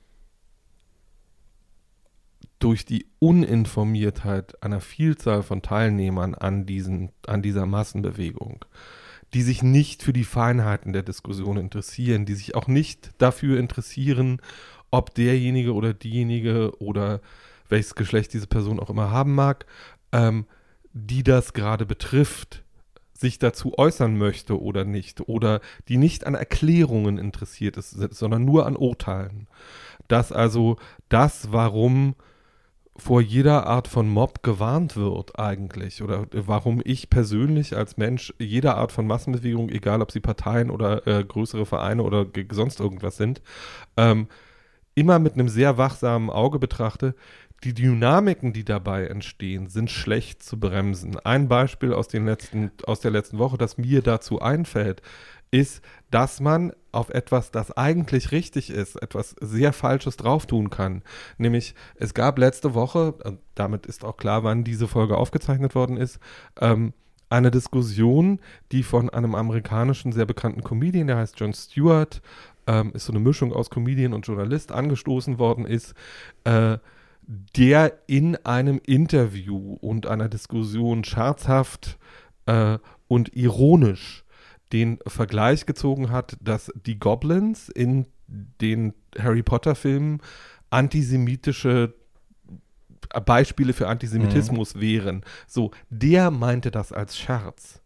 durch 2.63 2.85
die 2.85 3.07
Uninformiertheit 3.19 4.63
einer 4.63 4.79
Vielzahl 4.79 5.43
von 5.43 5.61
Teilnehmern 5.61 6.33
an 6.33 6.65
diesen, 6.65 7.11
an 7.27 7.41
dieser 7.41 7.65
Massenbewegung, 7.65 8.63
die 9.33 9.41
sich 9.41 9.63
nicht 9.63 10.01
für 10.01 10.13
die 10.13 10.23
Feinheiten 10.23 10.93
der 10.93 11.03
Diskussion 11.03 11.57
interessieren, 11.57 12.25
die 12.25 12.35
sich 12.35 12.55
auch 12.55 12.67
nicht 12.67 13.11
dafür 13.17 13.59
interessieren, 13.59 14.41
ob 14.91 15.13
derjenige 15.13 15.73
oder 15.73 15.93
diejenige 15.93 16.71
oder 16.79 17.19
welches 17.67 17.95
Geschlecht 17.95 18.33
diese 18.33 18.47
Person 18.47 18.79
auch 18.79 18.89
immer 18.89 19.11
haben 19.11 19.35
mag, 19.35 19.65
ähm, 20.13 20.45
die 20.93 21.23
das 21.23 21.51
gerade 21.51 21.85
betrifft, 21.85 22.63
sich 23.11 23.39
dazu 23.39 23.77
äußern 23.77 24.17
möchte 24.17 24.61
oder 24.61 24.85
nicht, 24.85 25.27
oder 25.27 25.59
die 25.89 25.97
nicht 25.97 26.25
an 26.25 26.35
Erklärungen 26.35 27.17
interessiert 27.17 27.75
ist, 27.75 27.89
sondern 27.89 28.45
nur 28.45 28.65
an 28.65 28.77
Urteilen. 28.77 29.47
Dass 30.07 30.31
also 30.31 30.77
das, 31.09 31.51
warum 31.51 32.15
vor 32.95 33.21
jeder 33.21 33.65
Art 33.65 33.87
von 33.87 34.07
Mob 34.07 34.43
gewarnt 34.43 34.95
wird 34.95 35.39
eigentlich 35.39 36.03
oder 36.03 36.27
warum 36.31 36.81
ich 36.83 37.09
persönlich 37.09 37.75
als 37.75 37.97
Mensch 37.97 38.33
jeder 38.37 38.77
Art 38.77 38.91
von 38.91 39.07
Massenbewegung, 39.07 39.69
egal 39.69 40.01
ob 40.01 40.11
sie 40.11 40.19
Parteien 40.19 40.69
oder 40.69 41.07
äh, 41.07 41.23
größere 41.23 41.65
Vereine 41.65 42.03
oder 42.03 42.27
sonst 42.51 42.79
irgendwas 42.79 43.17
sind, 43.17 43.41
ähm, 43.97 44.27
immer 44.93 45.17
mit 45.17 45.33
einem 45.33 45.49
sehr 45.49 45.77
wachsamen 45.79 46.29
Auge 46.29 46.59
betrachte, 46.59 47.15
die 47.63 47.73
Dynamiken, 47.73 48.53
die 48.53 48.65
dabei 48.65 49.07
entstehen, 49.07 49.67
sind 49.67 49.89
schlecht 49.89 50.43
zu 50.43 50.59
bremsen. 50.59 51.17
Ein 51.19 51.47
Beispiel 51.47 51.93
aus, 51.93 52.09
den 52.09 52.25
letzten, 52.25 52.71
aus 52.85 52.99
der 52.99 53.11
letzten 53.11 53.39
Woche, 53.39 53.57
das 53.57 53.77
mir 53.77 54.01
dazu 54.01 54.41
einfällt, 54.41 55.01
ist, 55.53 55.83
dass 56.09 56.39
man 56.39 56.73
auf 56.91 57.09
etwas, 57.09 57.51
das 57.51 57.77
eigentlich 57.77 58.31
richtig 58.31 58.71
ist, 58.71 59.01
etwas 59.01 59.35
sehr 59.39 59.71
Falsches 59.71 60.17
drauf 60.17 60.47
tun 60.47 60.71
kann. 60.71 61.03
Nämlich, 61.37 61.75
es 61.95 62.15
gab 62.15 62.39
letzte 62.39 62.73
Woche, 62.73 63.13
damit 63.53 63.85
ist 63.85 64.03
auch 64.03 64.17
klar, 64.17 64.43
wann 64.43 64.63
diese 64.63 64.87
Folge 64.87 65.15
aufgezeichnet 65.15 65.75
worden 65.75 65.95
ist, 65.95 66.19
ähm, 66.59 66.93
eine 67.29 67.51
Diskussion, 67.51 68.39
die 68.71 68.81
von 68.81 69.11
einem 69.11 69.35
amerikanischen 69.35 70.11
sehr 70.11 70.25
bekannten 70.25 70.63
Comedian, 70.63 71.07
der 71.07 71.17
heißt 71.17 71.39
Jon 71.39 71.53
Stewart, 71.53 72.21
ähm, 72.65 72.91
ist 72.93 73.05
so 73.05 73.13
eine 73.13 73.19
Mischung 73.19 73.53
aus 73.53 73.69
Comedian 73.69 74.13
und 74.13 74.25
Journalist, 74.25 74.71
angestoßen 74.71 75.37
worden 75.37 75.65
ist, 75.65 75.93
äh, 76.45 76.77
der 77.55 77.99
in 78.07 78.37
einem 78.43 78.79
Interview 78.83 79.77
und 79.81 80.07
einer 80.07 80.29
Diskussion 80.29 81.03
scherzhaft 81.03 81.99
äh, 82.47 82.79
und 83.07 83.35
ironisch 83.35 84.22
den 84.73 84.99
Vergleich 85.07 85.65
gezogen 85.65 86.11
hat, 86.11 86.35
dass 86.41 86.71
die 86.85 86.99
Goblins 86.99 87.69
in 87.69 88.07
den 88.27 88.93
Harry 89.17 89.43
Potter 89.43 89.75
Filmen 89.75 90.19
antisemitische 90.71 91.93
Beispiele 93.25 93.73
für 93.73 93.87
Antisemitismus 93.87 94.79
wären. 94.79 95.23
So, 95.45 95.71
der 95.89 96.31
meinte 96.31 96.71
das 96.71 96.91
als 96.91 97.17
Scherz. 97.17 97.81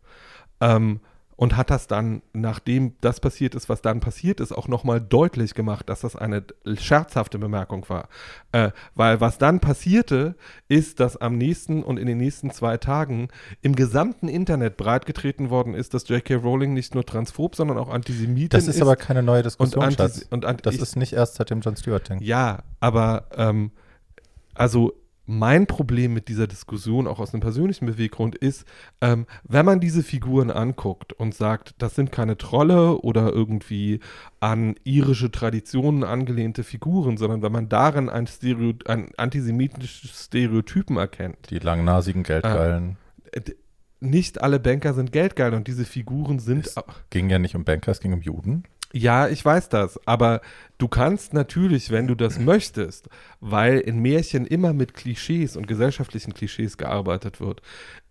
Ähm, 0.62 1.02
und 1.38 1.56
hat 1.56 1.70
das 1.70 1.88
dann, 1.88 2.24
nachdem 2.34 2.96
das 3.00 3.20
passiert 3.20 3.56
ist, 3.56 3.70
was 3.70 3.82
dann 3.84 4.00
passiert 4.00 4.40
ist, 4.40 4.52
auch 4.52 4.68
nochmal 4.68 5.00
deutlich 5.00 5.54
gemacht, 5.54 5.88
dass 5.88 6.02
das 6.02 6.16
eine 6.16 6.44
scherzhafte 6.76 7.38
Bemerkung 7.38 7.88
war. 7.90 8.10
Äh, 8.52 8.72
weil 8.96 9.22
was 9.22 9.38
dann 9.38 9.60
passierte, 9.60 10.36
ist, 10.68 11.00
dass 11.00 11.16
am 11.16 11.38
nächsten 11.38 11.84
und 11.84 11.98
in 11.98 12.08
den 12.08 12.18
nächsten 12.18 12.50
zwei 12.50 12.78
Tagen 12.78 13.30
im 13.62 13.76
gesamten 13.76 14.28
Internet 14.28 14.78
breitgetreten 14.78 15.52
worden 15.52 15.76
ist, 15.76 15.94
dass 15.94 16.10
J.K. 16.10 16.36
Rowling 16.36 16.74
nicht 16.74 16.96
nur 16.96 17.06
transphob, 17.06 17.56
sondern 17.56 17.78
auch 17.78 17.90
Antisemitin 17.90 18.50
Das 18.50 18.68
ist, 18.68 18.82
aber 18.82 18.96
keine 18.96 19.22
neue 19.22 19.44
Diskussion, 19.44 19.84
und, 19.84 19.94
Schatz. 19.94 20.00
Antis 20.16 20.28
und 20.32 20.44
Anti 20.44 20.64
Das 20.64 20.76
ist 20.78 20.96
nicht 20.96 21.14
erst 21.14 21.36
seit 21.36 21.52
dem 21.52 21.62
John 21.62 21.76
Stewart-Ding. 21.76 22.20
ja, 22.22 22.64
aber 22.80 23.28
ähm, 23.36 23.70
also 24.56 24.94
mein 25.28 25.68
Problem 25.68 26.14
mit 26.14 26.30
dieser 26.30 26.48
Diskussion, 26.48 27.06
auch 27.06 27.20
aus 27.20 27.34
einem 27.34 27.42
persönlichen 27.42 27.86
Beweggrund, 27.86 28.36
ist, 28.36 28.66
ähm, 29.02 29.28
wenn 29.44 29.66
man 29.66 29.80
diese 29.80 30.02
Figuren 30.02 30.50
anguckt 30.50 31.14
und 31.14 31.36
sagt, 31.36 31.76
das 31.78 31.96
sind 31.96 32.12
keine 32.12 32.38
Trolle 32.38 32.98
oder 33.02 33.32
irgendwie 33.34 34.00
an 34.40 34.76
irische 34.86 35.30
Traditionen 35.30 36.04
angelehnte 36.04 36.64
Figuren, 36.64 37.18
sondern 37.18 37.42
wenn 37.42 37.52
man 37.52 37.68
darin 37.70 38.10
ein, 38.10 38.26
Stereo 38.26 38.74
ein 38.86 39.10
antisemitisches 39.18 40.26
Stereotypen 40.26 40.98
erkennt. 40.98 41.50
Die 41.50 41.60
langnasigen 41.60 42.24
Geldgeilen. 42.24 42.98
Äh, 43.34 43.42
Nicht 44.00 44.42
alle 44.42 44.60
Banker 44.60 44.94
sind 44.94 45.12
geldgeil 45.12 45.54
und 45.54 45.68
diese 45.68 45.84
Figuren 45.84 46.40
sind 46.40 46.68
Es 46.68 46.76
ging 47.10 47.30
ja 47.30 47.38
nicht 47.38 47.56
um 47.56 47.66
Banker, 47.66 47.92
es 47.92 48.00
ging 48.00 48.14
um 48.14 48.22
Juden. 48.22 48.64
Ja, 48.94 49.28
ich 49.28 49.44
weiß 49.44 49.70
das, 49.70 50.00
aber 50.08 50.40
du 50.78 50.88
kannst 50.88 51.34
natürlich, 51.34 51.92
wenn 51.92 52.08
du 52.08 52.16
das 52.16 52.40
möchtest, 52.40 53.10
weil 53.42 53.80
in 53.80 54.00
Märchen 54.00 54.46
immer 54.46 54.72
mit 54.74 54.94
Klischees 54.94 55.58
und 55.58 55.68
gesellschaftlichen 55.68 56.34
Klischees 56.34 56.78
gearbeitet 56.78 57.42
wird, 57.42 57.62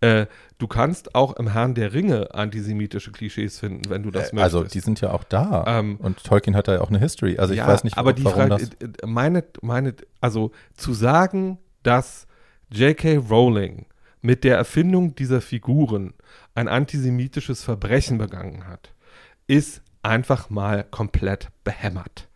äh, 0.01 0.27
du 0.59 0.67
kannst 0.67 1.15
auch 1.15 1.35
im 1.37 1.51
Herrn 1.51 1.73
der 1.73 1.93
Ringe 1.93 2.33
antisemitische 2.35 3.11
Klischees 3.11 3.59
finden, 3.59 3.89
wenn 3.89 4.03
du 4.03 4.11
das 4.11 4.29
Äh, 4.31 4.35
möchtest. 4.35 4.55
also 4.55 4.63
die 4.71 4.79
sind 4.79 5.01
ja 5.01 5.11
auch 5.11 5.23
da. 5.23 5.65
Ähm, 5.67 5.97
und 5.97 6.23
Tolkien 6.23 6.55
hat 6.55 6.67
da 6.67 6.75
ja 6.75 6.81
auch 6.81 6.89
eine 6.89 6.99
History. 6.99 7.37
Also 7.39 7.53
ich 7.53 7.59
ja, 7.59 7.67
weiß 7.67 7.83
nicht, 7.83 7.97
aber 7.97 8.13
die 8.13 8.23
warum 8.25 8.47
Frage, 8.47 8.69
das... 8.79 8.89
äh, 8.89 9.07
meine, 9.07 9.43
meine, 9.61 9.95
also 10.21 10.51
zu 10.75 10.93
sagen, 10.93 11.57
dass 11.81 12.27
J.K. 12.69 13.17
Rowling 13.17 13.87
mit 14.21 14.43
der 14.43 14.57
Erfindung 14.57 15.15
dieser 15.15 15.41
Figuren 15.41 16.13
ein 16.53 16.67
antisemitisches 16.67 17.63
Verbrechen 17.63 18.17
begangen 18.17 18.67
hat, 18.67 18.93
ist 19.47 19.81
einfach 20.07 20.49
mal 20.49 20.85
komplett 20.89 21.49
behämmert. 21.63 22.27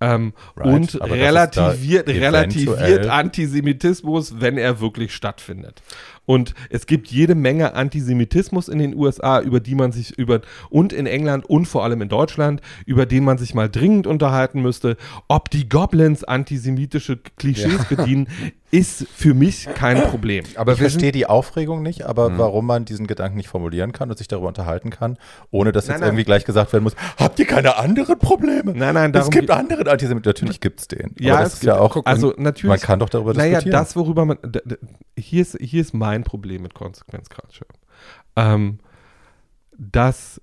Ähm, 0.00 0.34
Right, 0.56 0.66
und 0.66 1.00
relativiert, 1.02 2.08
relativiert 2.08 3.06
Antisemitismus, 3.06 4.40
wenn 4.40 4.58
er 4.58 4.80
wirklich 4.80 5.14
stattfindet. 5.14 5.82
Und 6.26 6.54
es 6.70 6.86
gibt 6.86 7.08
jede 7.08 7.34
Menge 7.34 7.74
Antisemitismus 7.74 8.68
in 8.68 8.78
den 8.78 8.94
USA, 8.96 9.40
über 9.40 9.60
die 9.60 9.74
man 9.74 9.92
sich 9.92 10.18
über 10.18 10.40
und 10.70 10.92
in 10.92 11.06
England 11.06 11.44
und 11.46 11.66
vor 11.66 11.84
allem 11.84 12.00
in 12.02 12.08
Deutschland, 12.08 12.60
über 12.86 13.06
den 13.06 13.24
man 13.24 13.38
sich 13.38 13.54
mal 13.54 13.68
dringend 13.68 14.06
unterhalten 14.06 14.62
müsste. 14.62 14.96
Ob 15.28 15.50
die 15.50 15.68
Goblins 15.68 16.24
antisemitische 16.24 17.18
Klischees 17.36 17.84
bedienen, 17.86 18.28
ist 18.70 19.06
für 19.14 19.34
mich 19.34 19.68
kein 19.76 20.02
Problem. 20.02 20.44
Aber 20.56 20.72
ich 20.72 20.78
verstehe 20.78 21.12
die 21.12 21.26
Aufregung 21.26 21.82
nicht, 21.82 22.02
aber 22.06 22.30
Mhm. 22.30 22.38
warum 22.38 22.66
man 22.66 22.84
diesen 22.84 23.06
Gedanken 23.06 23.36
nicht 23.36 23.48
formulieren 23.48 23.92
kann 23.92 24.10
und 24.10 24.18
sich 24.18 24.26
darüber 24.26 24.48
unterhalten 24.48 24.90
kann, 24.90 25.16
ohne 25.52 25.70
dass 25.70 25.86
Nein, 25.86 25.94
jetzt 25.94 26.00
nein. 26.00 26.08
irgendwie 26.08 26.24
gleich 26.24 26.44
gesagt 26.44 26.72
werden 26.72 26.82
muss, 26.82 26.96
habt 27.16 27.38
ihr 27.38 27.46
keine 27.46 27.76
anderen 27.76 28.18
Probleme? 28.18 28.72
Nein, 28.74 28.94
nein, 28.94 29.10
es 29.10 29.12
darum 29.12 29.30
gibt 29.30 29.46
geht- 29.48 29.56
andere 29.56 29.88
Antisemitismus. 29.90 30.24
Natürlich 30.34 30.60
gibt 30.60 30.80
es 30.80 30.88
den. 30.88 31.12
Ja, 31.20 31.34
aber 31.34 31.44
das 31.44 31.52
es 31.52 31.58
ist 31.60 31.64
ja 31.66 31.78
auch, 31.78 32.04
Also 32.04 32.34
natürlich. 32.36 32.68
man 32.68 32.80
kann 32.80 32.98
doch 32.98 33.10
darüber 33.10 33.32
Naja, 33.34 33.58
diskutieren. 33.58 33.72
das, 33.80 33.94
worüber 33.94 34.24
man. 34.24 34.38
Hier 35.16 35.42
ist, 35.42 35.56
hier 35.60 35.80
ist 35.80 35.94
mein 35.94 36.13
Problem 36.22 36.62
mit 36.62 36.74
Consequence 36.74 37.28
Culture. 37.30 37.70
Ähm, 38.36 38.78
dass 39.76 40.40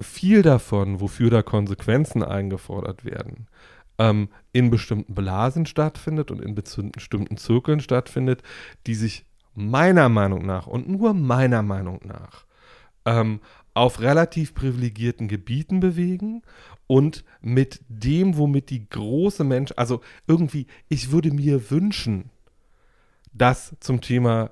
viel 0.00 0.42
davon, 0.42 1.00
wofür 1.00 1.28
da 1.28 1.42
Konsequenzen 1.42 2.22
eingefordert 2.22 3.04
werden, 3.04 3.48
ähm, 3.98 4.28
in 4.52 4.70
bestimmten 4.70 5.14
Blasen 5.14 5.66
stattfindet 5.66 6.30
und 6.30 6.40
in 6.40 6.54
bestimmten 6.54 7.36
Zirkeln 7.36 7.80
stattfindet, 7.80 8.42
die 8.86 8.94
sich 8.94 9.26
meiner 9.54 10.08
Meinung 10.08 10.46
nach 10.46 10.66
und 10.66 10.88
nur 10.88 11.14
meiner 11.14 11.62
Meinung 11.62 12.00
nach 12.04 12.46
ähm, 13.04 13.40
auf 13.74 14.00
relativ 14.00 14.54
privilegierten 14.54 15.28
Gebieten 15.28 15.80
bewegen 15.80 16.42
und 16.86 17.24
mit 17.40 17.80
dem, 17.88 18.36
womit 18.36 18.70
die 18.70 18.88
große 18.88 19.44
Mensch, 19.44 19.72
also 19.76 20.00
irgendwie, 20.26 20.66
ich 20.88 21.10
würde 21.10 21.32
mir 21.32 21.70
wünschen, 21.70 22.30
dass 23.32 23.76
zum 23.80 24.00
Thema 24.00 24.50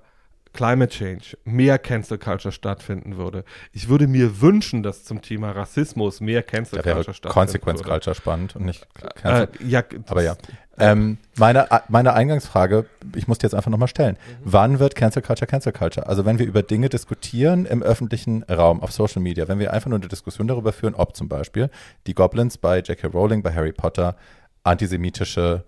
Climate 0.57 0.91
Change 0.93 1.37
mehr 1.45 1.79
Cancel 1.79 2.19
Culture 2.19 2.51
stattfinden 2.51 3.17
würde. 3.17 3.45
Ich 3.73 3.89
würde 3.89 4.09
mir 4.09 4.41
wünschen, 4.41 4.83
dass 4.83 5.05
zum 5.05 5.23
Thema 5.23 5.53
Rassismus 5.53 6.21
mehr 6.21 6.43
Cancel 6.43 6.83
Culture 6.83 7.15
stattfinden 7.15 7.33
Consequence 7.33 7.81
würde. 7.81 7.91
Culture 7.91 8.17
spannend 8.17 8.57
und 8.57 8.65
nicht 8.65 8.87
Äh, 9.03 9.21
Cancel. 9.21 9.49
ja, 9.69 9.83
aber 10.07 10.23
ja. 10.23 10.37
Ähm, 10.79 11.17
meine, 11.37 11.67
meine 11.89 12.13
Eingangsfrage, 12.13 12.85
ich 13.15 13.29
muss 13.29 13.39
die 13.39 13.45
jetzt 13.47 13.55
einfach 13.55 13.71
nochmal 13.71 13.89
stellen. 13.89 14.17
Mhm. 14.17 14.37
Wann 14.45 14.79
wird 14.79 14.95
Cancel 14.95 15.23
Culture 15.23 15.47
Cancel 15.47 15.73
Culture? 15.73 16.07
Also 16.07 16.25
wenn 16.27 16.39
wir 16.39 16.47
über 16.47 16.63
Dinge 16.63 16.89
diskutieren 16.89 17.65
im 17.67 17.83
öffentlichen 17.83 18.43
Raum, 18.45 18.83
auf 18.83 18.93
Social 18.93 19.23
Media, 19.23 19.49
wenn 19.49 19.59
wir 19.59 19.73
einfach 19.73 19.89
nur 19.89 19.99
eine 19.99 20.09
Diskussion 20.09 20.49
darüber 20.49 20.73
führen, 20.73 20.95
ob 20.95 21.17
zum 21.17 21.29
Beispiel 21.29 21.71
die 22.07 22.15
Goblins 22.15 22.59
bei 22.59 22.81
J.K. 22.81 23.07
Rowling, 23.09 23.43
bei 23.43 23.55
Harry 23.55 23.73
Potter 23.73 24.17
antisemitische 24.65 25.65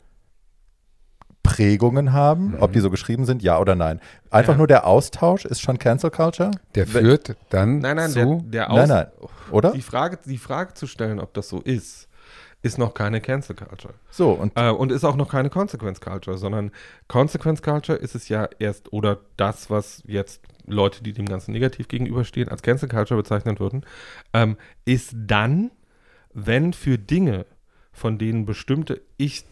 Prägungen 1.49 2.13
haben, 2.13 2.55
ob 2.61 2.73
die 2.73 2.81
so 2.81 2.91
geschrieben 2.91 3.25
sind, 3.25 3.43
ja 3.43 3.59
oder 3.59 3.75
nein. 3.75 4.01
Einfach 4.31 4.53
Mhm. 4.53 4.57
Ja. 4.57 4.59
nur 4.59 4.67
der 4.67 4.87
Austausch 4.87 5.45
ist 5.45 5.61
schon 5.61 5.79
Cancel 5.79 6.11
Culture? 6.11 6.51
der 6.75 6.87
führt 6.87 7.37
dann 7.51 7.79
Nein, 7.79 7.97
nein, 7.97 8.11
zu. 8.11 8.43
der, 8.45 8.67
der 8.67 8.69
Nein, 8.69 8.79
Aus- 8.83 8.89
nein. 8.89 9.07
Oder? 9.51 9.73
Die 9.73 9.83
Frage, 9.83 10.19
die 10.25 10.39
Frage 10.39 10.75
zu 10.75 10.87
stellen, 10.87 11.19
ob 11.21 11.33
das 11.35 11.49
so 11.49 11.61
ist, 11.61 12.09
ist 12.61 12.77
noch 12.77 12.93
keine 12.93 13.21
Cancel 13.21 13.55
Culture. 13.57 13.95
So, 14.11 14.33
und 14.33 14.53
Äh, 14.57 14.69
und 14.71 14.93
ist 14.93 15.05
auch 15.05 15.17
noch 15.17 15.31
keine 15.31 15.49
Consequence 15.49 16.01
Culture, 16.01 16.37
sondern 16.37 16.71
Consequence 17.07 17.63
Culture 17.63 17.97
ist 17.97 18.15
es 18.15 18.29
ja 18.29 18.49
erst 18.59 18.93
oder 18.93 19.19
das, 19.37 19.71
was 19.71 20.03
jetzt 20.07 20.43
Leute, 20.67 21.03
die 21.03 21.13
dem 21.15 21.27
Ganzen 21.27 21.53
negativ 21.53 21.89
gegenüberstehen, 21.89 22.49
als 22.49 22.61
Cancel 22.63 22.89
Culture 22.89 23.17
bezeichnen 23.21 23.59
würden, 23.59 23.87
ähm, 24.35 24.57
ist 24.85 25.15
dann, 25.17 25.71
wenn 26.35 26.73
für 26.75 26.99
Dinge, 26.99 27.47
von 27.93 28.19
denen 28.19 28.45
bestimmte, 28.45 29.01
ich 29.17 29.45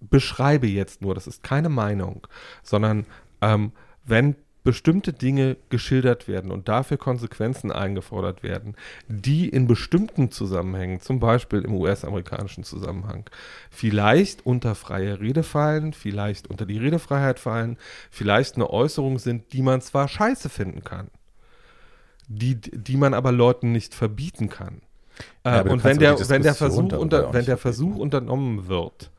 beschreibe 0.00 0.66
jetzt 0.66 1.02
nur, 1.02 1.14
das 1.14 1.26
ist 1.26 1.42
keine 1.42 1.68
Meinung, 1.68 2.26
sondern 2.62 3.06
ähm, 3.40 3.72
wenn 4.04 4.36
bestimmte 4.62 5.12
Dinge 5.12 5.56
geschildert 5.70 6.28
werden 6.28 6.50
und 6.50 6.68
dafür 6.68 6.98
Konsequenzen 6.98 7.72
eingefordert 7.72 8.42
werden, 8.42 8.76
die 9.08 9.48
in 9.48 9.66
bestimmten 9.66 10.30
Zusammenhängen, 10.30 11.00
zum 11.00 11.18
Beispiel 11.18 11.62
im 11.62 11.74
US-amerikanischen 11.74 12.64
Zusammenhang, 12.64 13.28
vielleicht 13.70 14.44
unter 14.44 14.74
freie 14.74 15.20
Rede 15.20 15.42
fallen, 15.42 15.92
vielleicht 15.92 16.48
unter 16.48 16.66
die 16.66 16.78
Redefreiheit 16.78 17.38
fallen, 17.38 17.78
vielleicht 18.10 18.56
eine 18.56 18.68
Äußerung 18.68 19.18
sind, 19.18 19.52
die 19.52 19.62
man 19.62 19.80
zwar 19.80 20.08
scheiße 20.08 20.50
finden 20.50 20.84
kann, 20.84 21.08
die, 22.28 22.56
die 22.56 22.96
man 22.96 23.14
aber 23.14 23.32
Leuten 23.32 23.72
nicht 23.72 23.94
verbieten 23.94 24.50
kann. 24.50 24.82
Ja, 25.44 25.62
Äh, 25.62 25.68
und 25.68 25.84
wenn 25.84 25.98
der, 25.98 26.18
wenn 26.28 26.42
der 26.42 26.54
Versuch, 26.54 26.92
unter, 26.92 27.32
wenn 27.32 27.44
der 27.44 27.58
Versuch 27.58 27.96
unternommen 27.96 28.68
wird, 28.68 29.10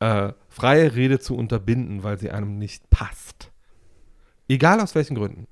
äh, 0.00 0.32
freie 0.48 0.94
Rede 0.94 1.18
zu 1.20 1.36
unterbinden, 1.36 2.02
weil 2.02 2.18
sie 2.18 2.30
einem 2.30 2.58
nicht 2.58 2.88
passt, 2.90 3.50
egal 4.48 4.80
aus 4.80 4.94
welchen 4.94 5.14
Gründen. 5.16 5.46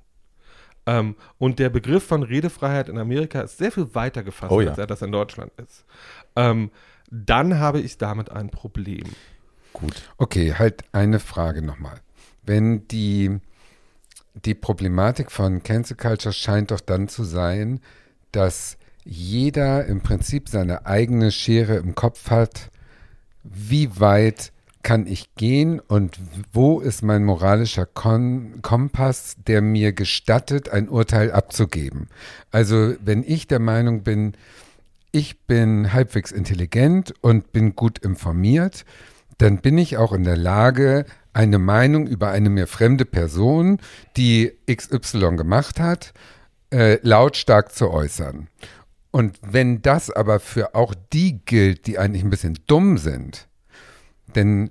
Ähm, 0.84 1.14
und 1.38 1.58
der 1.60 1.70
Begriff 1.70 2.04
von 2.04 2.22
Redefreiheit 2.24 2.88
in 2.88 2.98
Amerika 2.98 3.40
ist 3.42 3.58
sehr 3.58 3.70
viel 3.70 3.94
weiter 3.94 4.22
gefasst, 4.24 4.50
Oh 4.52 4.60
ja. 4.60 4.70
als 4.70 4.78
er 4.78 4.86
das 4.88 5.00
in 5.02 5.12
Deutschland 5.12 5.52
ist. 5.56 5.84
Ähm, 6.34 6.70
dann 7.10 7.58
habe 7.58 7.80
ich 7.80 7.98
damit 7.98 8.30
ein 8.30 8.50
Problem. 8.50 9.04
gut. 9.72 10.02
Okay, 10.18 10.54
halt 10.54 10.82
eine 10.92 11.20
Frage 11.20 11.62
nochmal. 11.62 12.00
Wenn 12.42 12.88
die, 12.88 13.38
die 14.34 14.54
Problematik 14.54 15.30
von 15.30 15.62
Cancel 15.62 15.96
Culture 15.96 16.32
scheint 16.32 16.72
doch 16.72 16.80
dann 16.80 17.06
zu 17.08 17.22
sein, 17.22 17.80
dass 18.32 18.76
jeder 19.04 19.84
im 19.86 20.00
Prinzip 20.00 20.48
seine 20.48 20.86
eigene 20.86 21.30
Schere 21.30 21.76
im 21.76 21.94
Kopf 21.94 22.30
hat, 22.30 22.70
wie 23.42 24.00
weit 24.00 24.52
kann 24.82 25.06
ich 25.06 25.34
gehen 25.36 25.80
und 25.80 26.18
wo 26.52 26.80
ist 26.80 27.02
mein 27.02 27.24
moralischer 27.24 27.86
Kon 27.86 28.60
Kompass, 28.62 29.36
der 29.46 29.62
mir 29.62 29.92
gestattet, 29.92 30.70
ein 30.70 30.88
Urteil 30.88 31.30
abzugeben. 31.30 32.08
Also 32.50 32.94
wenn 33.00 33.22
ich 33.22 33.46
der 33.46 33.60
Meinung 33.60 34.02
bin, 34.02 34.32
ich 35.12 35.40
bin 35.42 35.92
halbwegs 35.92 36.32
intelligent 36.32 37.14
und 37.20 37.52
bin 37.52 37.76
gut 37.76 37.98
informiert, 37.98 38.84
dann 39.38 39.58
bin 39.58 39.78
ich 39.78 39.96
auch 39.98 40.12
in 40.12 40.24
der 40.24 40.36
Lage, 40.36 41.04
eine 41.32 41.58
Meinung 41.58 42.06
über 42.06 42.30
eine 42.30 42.50
mir 42.50 42.66
fremde 42.66 43.04
Person, 43.04 43.78
die 44.16 44.52
XY 44.70 45.36
gemacht 45.36 45.80
hat, 45.80 46.12
äh, 46.70 46.98
lautstark 47.02 47.72
zu 47.72 47.90
äußern. 47.90 48.48
Und 49.12 49.38
wenn 49.42 49.82
das 49.82 50.10
aber 50.10 50.40
für 50.40 50.74
auch 50.74 50.94
die 51.12 51.44
gilt, 51.44 51.86
die 51.86 51.98
eigentlich 51.98 52.24
ein 52.24 52.30
bisschen 52.30 52.58
dumm 52.66 52.98
sind, 52.98 53.46
dann 54.32 54.70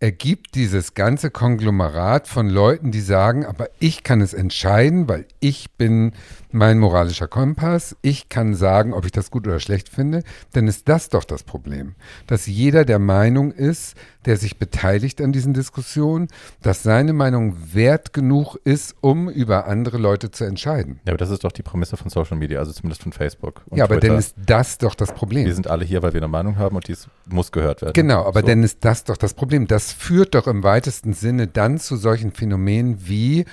ergibt 0.00 0.54
dieses 0.54 0.94
ganze 0.94 1.30
Konglomerat 1.30 2.28
von 2.28 2.48
Leuten, 2.48 2.92
die 2.92 3.00
sagen, 3.00 3.44
aber 3.44 3.68
ich 3.78 4.04
kann 4.04 4.20
es 4.20 4.32
entscheiden, 4.32 5.08
weil 5.08 5.26
ich 5.40 5.72
bin 5.72 6.12
mein 6.50 6.78
moralischer 6.78 7.28
Kompass. 7.28 7.96
Ich 8.02 8.28
kann 8.28 8.54
sagen, 8.54 8.92
ob 8.92 9.04
ich 9.04 9.12
das 9.12 9.30
gut 9.30 9.46
oder 9.46 9.60
schlecht 9.60 9.88
finde. 9.88 10.22
Dann 10.52 10.66
ist 10.68 10.88
das 10.88 11.08
doch 11.08 11.24
das 11.24 11.42
Problem. 11.42 11.94
Dass 12.26 12.46
jeder 12.46 12.84
der 12.84 12.98
Meinung 12.98 13.52
ist, 13.52 13.96
der 14.24 14.36
sich 14.36 14.58
beteiligt 14.58 15.20
an 15.20 15.32
diesen 15.32 15.54
Diskussionen, 15.54 16.28
dass 16.62 16.82
seine 16.82 17.12
Meinung 17.12 17.56
wert 17.72 18.12
genug 18.12 18.56
ist, 18.64 18.94
um 19.00 19.28
über 19.30 19.66
andere 19.66 19.96
Leute 19.96 20.30
zu 20.30 20.44
entscheiden. 20.44 21.00
Ja, 21.04 21.12
aber 21.12 21.18
das 21.18 21.30
ist 21.30 21.44
doch 21.44 21.52
die 21.52 21.62
Prämisse 21.62 21.96
von 21.96 22.10
Social 22.10 22.36
Media, 22.36 22.58
also 22.58 22.72
zumindest 22.72 23.02
von 23.02 23.12
Facebook. 23.12 23.62
ja, 23.72 23.84
aber 23.84 23.94
Twitter. 23.94 24.08
dann 24.08 24.18
ist 24.18 24.36
das 24.44 24.78
doch 24.78 24.94
das 24.94 25.12
Problem. 25.12 25.46
Wir 25.46 25.54
sind 25.54 25.68
alle 25.68 25.84
hier, 25.84 26.02
weil 26.02 26.12
wir 26.12 26.20
eine 26.20 26.28
Meinung 26.28 26.58
haben 26.58 26.76
und 26.76 26.86
dies 26.88 27.08
muss 27.26 27.52
gehört 27.52 27.82
werden. 27.82 27.94
Genau, 27.94 28.24
aber 28.24 28.40
so. 28.40 28.46
dann 28.48 28.62
ist 28.62 28.84
das 28.84 29.04
doch 29.04 29.16
das 29.16 29.34
Problem. 29.34 29.66
Das 29.66 29.92
führt 29.92 30.34
doch 30.34 30.46
im 30.46 30.62
weitesten 30.62 31.14
Sinne 31.14 31.46
dann 31.46 31.78
zu 31.78 31.96
solchen 31.96 32.32
Phänomenen 32.32 33.08
wie 33.08 33.46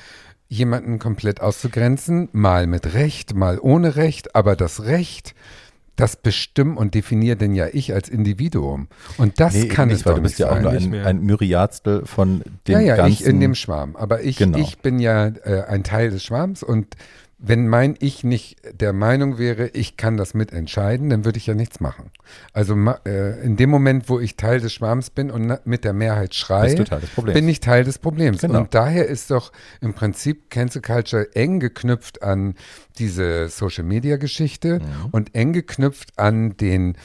jemanden 0.58 1.00
komplett 1.00 1.42
auszugrenzen, 1.42 2.30
mal 2.32 2.68
mit 2.68 2.94
Recht, 2.94 3.36
mal 3.36 3.60
ohne 3.60 3.96
Recht, 3.96 4.36
aber 4.36 4.56
das 4.56 4.84
Recht, 4.84 5.36
das 5.96 6.16
bestimmt 6.18 6.78
und 6.78 6.94
definiert 6.94 7.42
denn 7.42 7.56
ja 7.56 7.68
ich 7.72 7.94
als 7.94 8.10
Individuum. 8.10 8.88
Und 9.18 9.40
das 9.40 9.54
nee, 9.54 9.68
kann 9.68 9.88
nicht, 9.88 10.00
es 10.00 10.06
weil 10.06 10.14
doch 10.14 10.18
du 10.18 10.24
bist 10.24 10.40
ja 10.40 10.52
auch 10.52 10.60
nur 10.60 10.72
ein, 10.72 10.94
ein 10.94 11.22
Myriadstel 11.22 12.06
von 12.06 12.42
dem 12.68 12.74
ja, 12.74 12.80
ja, 12.82 12.96
ganzen. 12.98 13.14
ich 13.14 13.26
in 13.26 13.40
dem 13.40 13.56
Schwarm. 13.56 13.96
Aber 13.96 14.22
ich, 14.22 14.38
genau. 14.38 14.58
ich 14.58 14.80
bin 14.80 15.00
ja 15.00 15.28
äh, 15.28 15.64
ein 15.68 15.84
Teil 15.84 16.10
des 16.10 16.24
Schwarms 16.24 16.64
und 16.64 16.96
wenn 17.48 17.68
mein 17.68 17.96
Ich 18.00 18.24
nicht 18.24 18.58
der 18.80 18.92
Meinung 18.92 19.38
wäre, 19.38 19.68
ich 19.68 19.98
kann 19.98 20.18
das 20.18 20.34
mitentscheiden, 20.34 21.10
dann 21.10 21.26
würde 21.26 21.38
ich 21.38 21.46
ja 21.46 21.54
nichts 21.54 21.80
machen. 21.80 22.10
Also 22.54 22.76
äh, 23.06 23.40
in 23.44 23.56
dem 23.56 23.70
Moment, 23.70 24.10
wo 24.10 24.20
ich 24.20 24.36
Teil 24.36 24.60
des 24.60 24.74
Schwarms 24.74 25.12
bin 25.12 25.30
und 25.30 25.60
mit 25.66 25.84
der 25.84 25.94
Mehrheit 25.94 26.34
schreie, 26.34 26.76
bin 27.24 27.48
ich 27.48 27.60
Teil 27.60 27.84
des 27.84 28.00
Problems. 28.00 28.42
Genau. 28.42 28.60
Und 28.60 28.74
daher 28.74 29.06
ist 29.08 29.30
doch 29.30 29.52
im 29.80 29.94
Prinzip 29.94 30.50
Cancel 30.50 30.82
Culture 30.82 31.36
eng 31.36 31.60
geknüpft 31.60 32.24
an 32.24 32.56
diese 32.98 33.48
Social-Media-Geschichte 33.48 34.80
mhm. 34.80 35.10
und 35.12 35.36
eng 35.36 35.54
geknüpft 35.54 36.18
an 36.18 36.58
den 36.58 36.98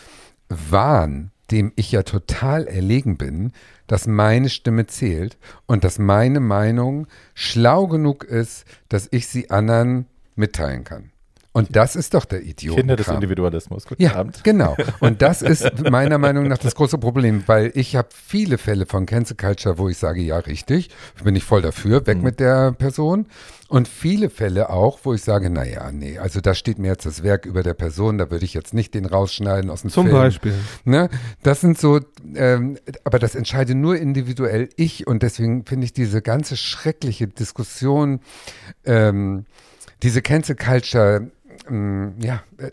Wahn, 0.48 1.32
dem 1.50 1.72
ich 1.76 1.92
ja 1.92 2.02
total 2.02 2.66
erlegen 2.66 3.18
bin, 3.18 3.52
dass 3.86 4.06
meine 4.06 4.48
Stimme 4.48 4.86
zählt 4.86 5.36
und 5.66 5.84
dass 5.84 5.98
meine 5.98 6.40
Meinung 6.40 7.08
schlau 7.34 7.88
genug 7.88 8.24
ist, 8.24 8.64
dass 8.88 9.08
ich 9.10 9.26
sie 9.26 9.50
anderen 9.50 10.06
mitteilen 10.40 10.82
kann. 10.82 11.12
Und 11.52 11.74
das 11.74 11.96
ist 11.96 12.14
doch 12.14 12.24
der 12.26 12.42
Idiot. 12.42 12.76
Kinder 12.76 12.94
des 12.94 13.08
Individualismus. 13.08 13.84
Guten 13.84 14.02
ja, 14.02 14.14
Abend. 14.14 14.44
genau. 14.44 14.76
Und 15.00 15.20
das 15.20 15.42
ist 15.42 15.90
meiner 15.90 16.16
Meinung 16.18 16.46
nach 16.46 16.58
das 16.58 16.76
große 16.76 16.98
Problem, 16.98 17.42
weil 17.46 17.72
ich 17.74 17.96
habe 17.96 18.08
viele 18.12 18.56
Fälle 18.56 18.86
von 18.86 19.04
Cancel 19.04 19.36
Culture, 19.36 19.76
wo 19.76 19.88
ich 19.88 19.98
sage, 19.98 20.22
ja, 20.22 20.38
richtig, 20.38 20.90
bin 21.24 21.34
ich 21.34 21.42
voll 21.42 21.60
dafür, 21.60 22.06
weg 22.06 22.18
mhm. 22.18 22.24
mit 22.24 22.40
der 22.40 22.70
Person. 22.72 23.26
Und 23.66 23.88
viele 23.88 24.30
Fälle 24.30 24.70
auch, 24.70 25.00
wo 25.02 25.12
ich 25.12 25.22
sage, 25.22 25.50
naja, 25.50 25.90
nee, 25.92 26.18
also 26.18 26.40
da 26.40 26.54
steht 26.54 26.78
mir 26.78 26.88
jetzt 26.88 27.06
das 27.06 27.24
Werk 27.24 27.46
über 27.46 27.64
der 27.64 27.74
Person, 27.74 28.18
da 28.18 28.30
würde 28.30 28.44
ich 28.44 28.54
jetzt 28.54 28.72
nicht 28.72 28.94
den 28.94 29.06
rausschneiden 29.06 29.70
aus 29.70 29.82
dem 29.82 29.90
Zum 29.90 30.04
Film. 30.04 30.16
Zum 30.16 30.22
Beispiel. 30.22 30.54
Ne? 30.84 31.08
Das 31.42 31.60
sind 31.60 31.78
so, 31.78 32.00
ähm, 32.34 32.78
aber 33.04 33.18
das 33.18 33.34
entscheide 33.34 33.74
nur 33.74 33.96
individuell 33.96 34.68
ich 34.76 35.06
und 35.06 35.22
deswegen 35.22 35.64
finde 35.66 35.84
ich 35.84 35.92
diese 35.92 36.22
ganze 36.22 36.56
schreckliche 36.56 37.26
Diskussion, 37.26 38.20
ähm, 38.84 39.46
diese 40.02 40.22
Cancel 40.22 40.56
Culture, 40.56 41.30
mh, 41.68 41.76
mm, 41.76 42.20
ja, 42.20 42.42
äh, 42.58 42.70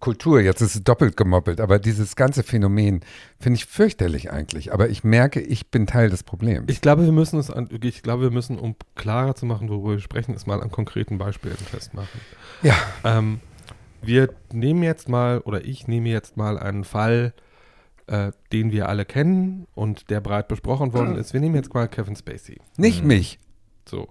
Kultur, 0.00 0.40
jetzt 0.40 0.60
ist 0.60 0.74
es 0.74 0.84
doppelt 0.84 1.16
gemoppelt, 1.16 1.60
aber 1.60 1.78
dieses 1.78 2.14
ganze 2.14 2.42
Phänomen 2.42 3.00
finde 3.40 3.56
ich 3.56 3.64
fürchterlich 3.64 4.30
eigentlich. 4.30 4.72
Aber 4.72 4.90
ich 4.90 5.02
merke, 5.02 5.40
ich 5.40 5.70
bin 5.70 5.86
Teil 5.86 6.10
des 6.10 6.22
Problems. 6.22 6.66
Ich 6.68 6.80
glaube, 6.80 7.04
wir 7.04 7.12
müssen 7.12 7.38
es 7.38 7.50
an, 7.50 7.68
ich 7.70 8.02
glaube, 8.02 8.24
wir 8.24 8.30
müssen, 8.30 8.58
um 8.58 8.76
klarer 8.96 9.34
zu 9.34 9.46
machen, 9.46 9.68
worüber 9.68 9.92
wir 9.92 10.00
sprechen, 10.00 10.34
es 10.34 10.46
mal 10.46 10.60
an 10.60 10.70
konkreten 10.70 11.16
Beispielen 11.16 11.56
festmachen. 11.56 12.20
Ja. 12.62 12.74
Ähm, 13.02 13.40
wir 14.02 14.34
nehmen 14.52 14.82
jetzt 14.82 15.08
mal, 15.08 15.40
oder 15.40 15.64
ich 15.64 15.88
nehme 15.88 16.10
jetzt 16.10 16.36
mal 16.36 16.58
einen 16.58 16.84
Fall, 16.84 17.32
äh, 18.06 18.32
den 18.52 18.72
wir 18.72 18.88
alle 18.88 19.04
kennen 19.04 19.66
und 19.74 20.10
der 20.10 20.20
breit 20.20 20.48
besprochen 20.48 20.92
worden 20.92 21.16
ist. 21.16 21.32
Wir 21.32 21.40
nehmen 21.40 21.54
jetzt 21.54 21.72
mal 21.74 21.88
Kevin 21.88 22.16
Spacey. 22.16 22.58
Nicht 22.76 23.02
mhm. 23.02 23.08
mich. 23.08 23.38
So. 23.88 24.08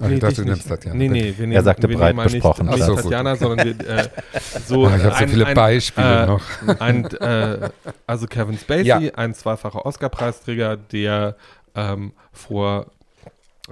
Ach, 0.00 0.08
nee, 0.08 0.14
ich 0.14 0.20
dachte, 0.20 0.36
du 0.36 0.44
nimmst 0.44 0.68
Tatjana. 0.68 0.96
Nee, 0.96 1.08
nee, 1.08 1.34
wir 1.36 1.46
nehmen, 1.46 1.52
er 1.52 1.62
sagte 1.62 1.88
wir 1.88 1.96
breit 1.96 2.16
besprochen. 2.16 2.66
Nicht, 2.66 2.76
nicht 2.76 2.86
so, 2.86 2.96
Tatjana, 2.96 3.32
gut. 3.32 3.40
sondern 3.40 3.66
wir, 3.66 3.88
äh, 3.88 4.08
so. 4.66 4.86
Ach, 4.86 4.96
ich 4.96 5.04
habe 5.04 5.16
so 5.18 5.26
viele 5.26 5.46
ein, 5.46 5.54
Beispiele 5.54 6.22
äh, 6.22 6.26
noch. 6.26 6.42
Ein, 6.80 7.04
äh, 7.20 7.70
also 8.06 8.26
Kevin 8.26 8.58
Spacey, 8.58 8.86
ja. 8.86 8.98
ein 9.14 9.34
zweifacher 9.34 9.86
Oscar-Preisträger, 9.86 10.76
der 10.76 11.36
ähm, 11.74 12.12
vor 12.32 12.86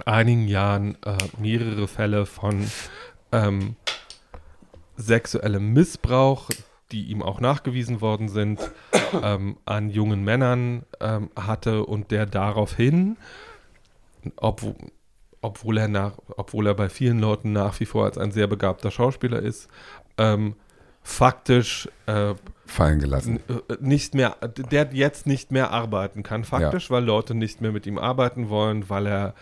einigen 0.06 0.48
Jahren 0.48 0.96
äh, 1.04 1.16
mehrere 1.38 1.86
Fälle 1.88 2.24
von 2.24 2.70
ähm, 3.32 3.76
sexuellem 4.96 5.72
Missbrauch, 5.72 6.48
die 6.90 7.04
ihm 7.06 7.22
auch 7.22 7.40
nachgewiesen 7.40 8.00
worden 8.00 8.28
sind, 8.28 8.60
ähm, 9.22 9.56
an 9.66 9.90
jungen 9.90 10.24
Männern 10.24 10.84
ähm, 11.00 11.30
hatte 11.36 11.84
und 11.84 12.10
der 12.10 12.24
daraufhin, 12.24 13.16
obwohl 14.36 14.74
obwohl 15.44 15.76
er 15.76 15.88
nach, 15.88 16.14
obwohl 16.36 16.66
er 16.66 16.74
bei 16.74 16.88
vielen 16.88 17.18
Leuten 17.18 17.52
nach 17.52 17.78
wie 17.78 17.84
vor 17.84 18.06
als 18.06 18.16
ein 18.16 18.32
sehr 18.32 18.46
begabter 18.46 18.90
Schauspieler 18.90 19.40
ist, 19.40 19.68
ähm, 20.16 20.56
faktisch 21.02 21.86
äh, 22.06 22.34
fallen 22.64 22.98
gelassen. 22.98 23.40
Äh, 23.48 23.76
nicht 23.78 24.14
mehr, 24.14 24.36
der 24.70 24.88
jetzt 24.92 25.26
nicht 25.26 25.52
mehr 25.52 25.70
arbeiten 25.70 26.22
kann, 26.22 26.44
faktisch, 26.44 26.88
ja. 26.88 26.96
weil 26.96 27.04
Leute 27.04 27.34
nicht 27.34 27.60
mehr 27.60 27.72
mit 27.72 27.86
ihm 27.86 27.98
arbeiten 27.98 28.48
wollen, 28.48 28.88
weil 28.88 29.06
er 29.06 29.34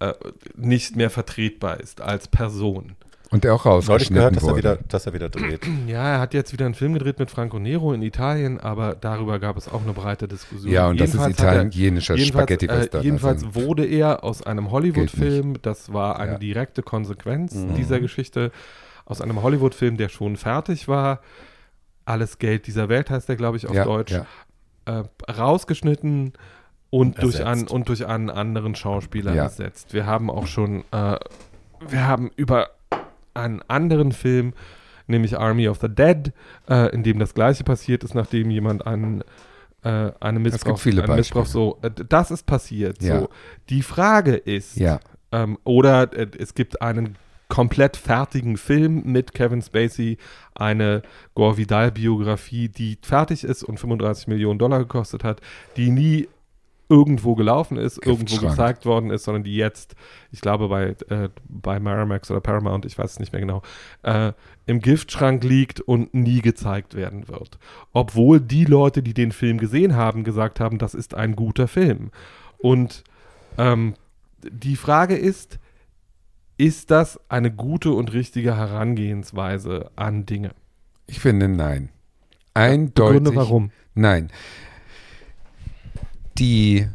äh, 0.00 0.12
nicht 0.54 0.96
mehr 0.96 1.08
vertretbar 1.08 1.80
ist 1.80 2.02
als 2.02 2.28
Person. 2.28 2.94
Und 3.30 3.44
der 3.44 3.54
auch 3.54 3.66
rausgeschnitten 3.66 4.14
gehört, 4.14 4.36
dass 4.36 4.42
wurde. 4.42 4.54
Er 4.54 4.56
wieder, 4.56 4.78
dass 4.88 5.06
er 5.06 5.12
wieder 5.12 5.28
dreht. 5.28 5.66
Ja, 5.86 6.12
er 6.12 6.20
hat 6.20 6.34
jetzt 6.34 6.52
wieder 6.52 6.64
einen 6.64 6.74
Film 6.74 6.94
gedreht 6.94 7.18
mit 7.18 7.30
Franco 7.30 7.58
Nero 7.58 7.92
in 7.92 8.02
Italien, 8.02 8.58
aber 8.58 8.94
darüber 8.98 9.38
gab 9.38 9.56
es 9.56 9.68
auch 9.68 9.82
eine 9.82 9.92
breite 9.92 10.28
Diskussion. 10.28 10.72
Ja, 10.72 10.88
und 10.88 10.96
jedenfalls 10.96 11.36
das 11.36 11.44
ist 11.44 11.54
italienischer 11.54 12.16
Spaghetti-Western. 12.16 13.00
Äh, 13.00 13.04
jedenfalls 13.04 13.44
also. 13.44 13.54
wurde 13.54 13.84
er 13.84 14.24
aus 14.24 14.42
einem 14.42 14.70
Hollywood-Film, 14.70 15.60
das 15.62 15.92
war 15.92 16.18
eine 16.18 16.32
ja. 16.32 16.38
direkte 16.38 16.82
Konsequenz 16.82 17.54
mhm. 17.54 17.74
dieser 17.74 18.00
Geschichte, 18.00 18.50
aus 19.04 19.20
einem 19.20 19.42
Hollywood-Film, 19.42 19.96
der 19.96 20.08
schon 20.08 20.36
fertig 20.36 20.88
war, 20.88 21.20
Alles 22.04 22.38
Geld 22.38 22.66
dieser 22.66 22.88
Welt 22.88 23.10
heißt 23.10 23.28
der, 23.28 23.36
glaube 23.36 23.58
ich, 23.58 23.66
auf 23.66 23.74
ja, 23.74 23.84
Deutsch, 23.84 24.12
ja. 24.12 24.26
Äh, 24.86 25.04
rausgeschnitten 25.30 26.32
und 26.90 27.22
durch, 27.22 27.44
einen, 27.44 27.66
und 27.66 27.88
durch 27.88 28.06
einen 28.06 28.30
anderen 28.30 28.74
Schauspieler 28.74 29.34
ersetzt. 29.34 29.92
Wir 29.92 30.06
haben 30.06 30.30
auch 30.30 30.46
schon, 30.46 30.84
äh, 30.90 31.18
wir 31.86 32.06
haben 32.06 32.30
über 32.36 32.70
einen 33.38 33.62
anderen 33.68 34.12
Film, 34.12 34.52
nämlich 35.06 35.38
Army 35.38 35.68
of 35.68 35.78
the 35.80 35.88
Dead, 35.88 36.32
äh, 36.68 36.92
in 36.94 37.02
dem 37.02 37.18
das 37.18 37.34
gleiche 37.34 37.64
passiert 37.64 38.04
ist, 38.04 38.14
nachdem 38.14 38.50
jemand 38.50 38.86
einen 38.86 39.22
äh, 39.84 40.10
eine 40.20 40.38
Missbrauch, 40.40 40.84
einen 40.84 41.16
Missbrauch 41.16 41.46
so, 41.46 41.78
äh, 41.82 41.90
das 41.90 42.30
ist 42.30 42.46
passiert. 42.46 43.02
Ja. 43.02 43.20
So. 43.20 43.28
Die 43.68 43.82
Frage 43.82 44.34
ist, 44.34 44.76
ja. 44.76 45.00
ähm, 45.30 45.58
oder 45.64 46.12
äh, 46.12 46.26
es 46.38 46.54
gibt 46.54 46.82
einen 46.82 47.16
komplett 47.48 47.96
fertigen 47.96 48.56
Film 48.56 49.02
mit 49.04 49.32
Kevin 49.34 49.62
Spacey, 49.62 50.18
eine 50.54 51.02
Gore 51.34 51.56
Vidal-Biografie, 51.56 52.68
die 52.68 52.98
fertig 53.00 53.44
ist 53.44 53.62
und 53.62 53.80
35 53.80 54.26
Millionen 54.26 54.58
Dollar 54.58 54.80
gekostet 54.80 55.24
hat, 55.24 55.40
die 55.76 55.90
nie 55.90 56.28
irgendwo 56.88 57.34
gelaufen 57.34 57.76
ist, 57.76 58.04
irgendwo 58.04 58.38
gezeigt 58.38 58.86
worden 58.86 59.10
ist, 59.10 59.24
sondern 59.24 59.44
die 59.44 59.56
jetzt, 59.56 59.94
ich 60.32 60.40
glaube 60.40 60.68
bei, 60.68 60.96
äh, 61.08 61.28
bei 61.48 61.78
Miramax 61.78 62.30
oder 62.30 62.40
Paramount, 62.40 62.86
ich 62.86 62.96
weiß 62.96 63.12
es 63.12 63.18
nicht 63.20 63.32
mehr 63.32 63.40
genau, 63.40 63.62
äh, 64.02 64.32
im 64.66 64.80
Giftschrank 64.80 65.44
liegt 65.44 65.80
und 65.80 66.14
nie 66.14 66.40
gezeigt 66.40 66.94
werden 66.94 67.28
wird. 67.28 67.58
Obwohl 67.92 68.40
die 68.40 68.64
Leute, 68.64 69.02
die 69.02 69.14
den 69.14 69.32
Film 69.32 69.58
gesehen 69.58 69.96
haben, 69.96 70.24
gesagt 70.24 70.60
haben, 70.60 70.78
das 70.78 70.94
ist 70.94 71.14
ein 71.14 71.36
guter 71.36 71.68
Film. 71.68 72.10
Und 72.58 73.04
ähm, 73.58 73.94
die 74.42 74.76
Frage 74.76 75.16
ist, 75.16 75.58
ist 76.56 76.90
das 76.90 77.20
eine 77.28 77.52
gute 77.52 77.92
und 77.92 78.12
richtige 78.12 78.56
Herangehensweise 78.56 79.90
an 79.94 80.26
Dinge? 80.26 80.52
Ich 81.06 81.20
finde 81.20 81.48
nein. 81.48 81.90
Eindeutig. 82.54 83.22
Gründe 83.22 83.36
warum? 83.36 83.70
Nein 83.94 84.30
die 86.38 86.88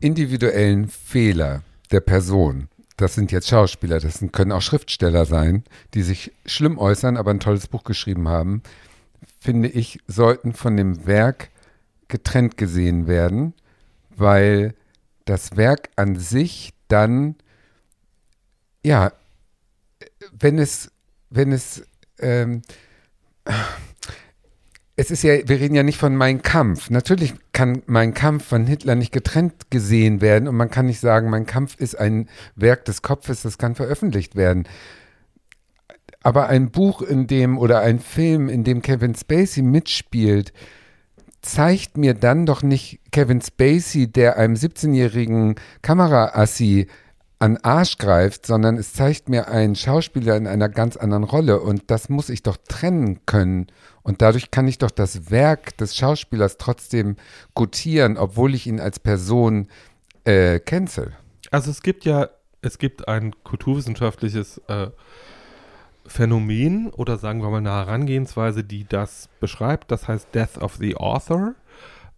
individuellen 0.00 0.88
Fehler 0.88 1.62
der 1.90 2.00
Person, 2.00 2.68
das 2.96 3.14
sind 3.14 3.32
jetzt 3.32 3.48
Schauspieler, 3.48 4.00
das 4.00 4.24
können 4.32 4.52
auch 4.52 4.62
Schriftsteller 4.62 5.24
sein, 5.24 5.64
die 5.94 6.02
sich 6.02 6.32
schlimm 6.46 6.78
äußern, 6.78 7.16
aber 7.16 7.30
ein 7.30 7.40
tolles 7.40 7.66
Buch 7.66 7.84
geschrieben 7.84 8.28
haben, 8.28 8.62
finde 9.40 9.68
ich, 9.68 9.98
sollten 10.06 10.52
von 10.52 10.76
dem 10.76 11.06
Werk 11.06 11.50
getrennt 12.08 12.56
gesehen 12.56 13.06
werden, 13.06 13.54
weil 14.10 14.74
das 15.24 15.56
Werk 15.56 15.88
an 15.96 16.16
sich 16.16 16.72
dann, 16.88 17.34
ja, 18.84 19.12
wenn 20.32 20.58
es, 20.58 20.90
wenn 21.30 21.52
es, 21.52 21.86
ähm, 22.18 22.62
es 24.96 25.10
ist 25.10 25.22
ja, 25.24 25.36
wir 25.48 25.60
reden 25.60 25.74
ja 25.74 25.82
nicht 25.82 25.98
von 25.98 26.14
Mein 26.14 26.42
Kampf. 26.42 26.90
Natürlich 26.90 27.34
kann 27.52 27.82
Mein 27.86 28.14
Kampf 28.14 28.44
von 28.44 28.66
Hitler 28.66 28.94
nicht 28.94 29.12
getrennt 29.12 29.70
gesehen 29.70 30.20
werden 30.20 30.48
und 30.48 30.54
man 30.54 30.70
kann 30.70 30.86
nicht 30.86 31.00
sagen, 31.00 31.30
Mein 31.30 31.46
Kampf 31.46 31.76
ist 31.78 31.98
ein 31.98 32.28
Werk 32.54 32.84
des 32.84 33.02
Kopfes, 33.02 33.42
das 33.42 33.58
kann 33.58 33.74
veröffentlicht 33.74 34.36
werden. 34.36 34.68
Aber 36.22 36.48
ein 36.48 36.70
Buch, 36.70 37.02
in 37.02 37.26
dem 37.26 37.58
oder 37.58 37.80
ein 37.80 37.98
Film, 37.98 38.48
in 38.48 38.64
dem 38.64 38.82
Kevin 38.82 39.14
Spacey 39.14 39.62
mitspielt, 39.62 40.52
zeigt 41.42 41.98
mir 41.98 42.14
dann 42.14 42.46
doch 42.46 42.62
nicht 42.62 43.00
Kevin 43.10 43.42
Spacey, 43.42 44.10
der 44.10 44.38
einem 44.38 44.54
17-jährigen 44.54 45.56
Kameraassi 45.82 46.86
an 47.38 47.58
Arsch 47.58 47.98
greift, 47.98 48.46
sondern 48.46 48.76
es 48.76 48.92
zeigt 48.92 49.28
mir 49.28 49.48
einen 49.48 49.74
Schauspieler 49.74 50.36
in 50.36 50.46
einer 50.46 50.68
ganz 50.68 50.96
anderen 50.96 51.24
Rolle 51.24 51.60
und 51.60 51.90
das 51.90 52.08
muss 52.08 52.28
ich 52.28 52.42
doch 52.42 52.56
trennen 52.68 53.26
können 53.26 53.66
und 54.02 54.22
dadurch 54.22 54.50
kann 54.50 54.68
ich 54.68 54.78
doch 54.78 54.90
das 54.90 55.30
Werk 55.30 55.76
des 55.78 55.96
Schauspielers 55.96 56.58
trotzdem 56.58 57.16
gutieren, 57.54 58.16
obwohl 58.16 58.54
ich 58.54 58.66
ihn 58.66 58.80
als 58.80 58.98
Person 59.00 59.68
äh, 60.24 60.60
cancel. 60.60 61.12
Also 61.50 61.70
es 61.70 61.82
gibt 61.82 62.04
ja, 62.04 62.28
es 62.62 62.78
gibt 62.78 63.08
ein 63.08 63.34
kulturwissenschaftliches 63.44 64.58
äh, 64.68 64.88
Phänomen 66.06 66.90
oder 66.90 67.16
sagen 67.16 67.42
wir 67.42 67.50
mal 67.50 67.58
eine 67.58 67.70
Herangehensweise, 67.70 68.62
die 68.62 68.84
das 68.86 69.28
beschreibt. 69.40 69.90
Das 69.90 70.06
heißt 70.06 70.34
Death 70.34 70.58
of 70.58 70.76
the 70.76 70.96
Author. 70.96 71.54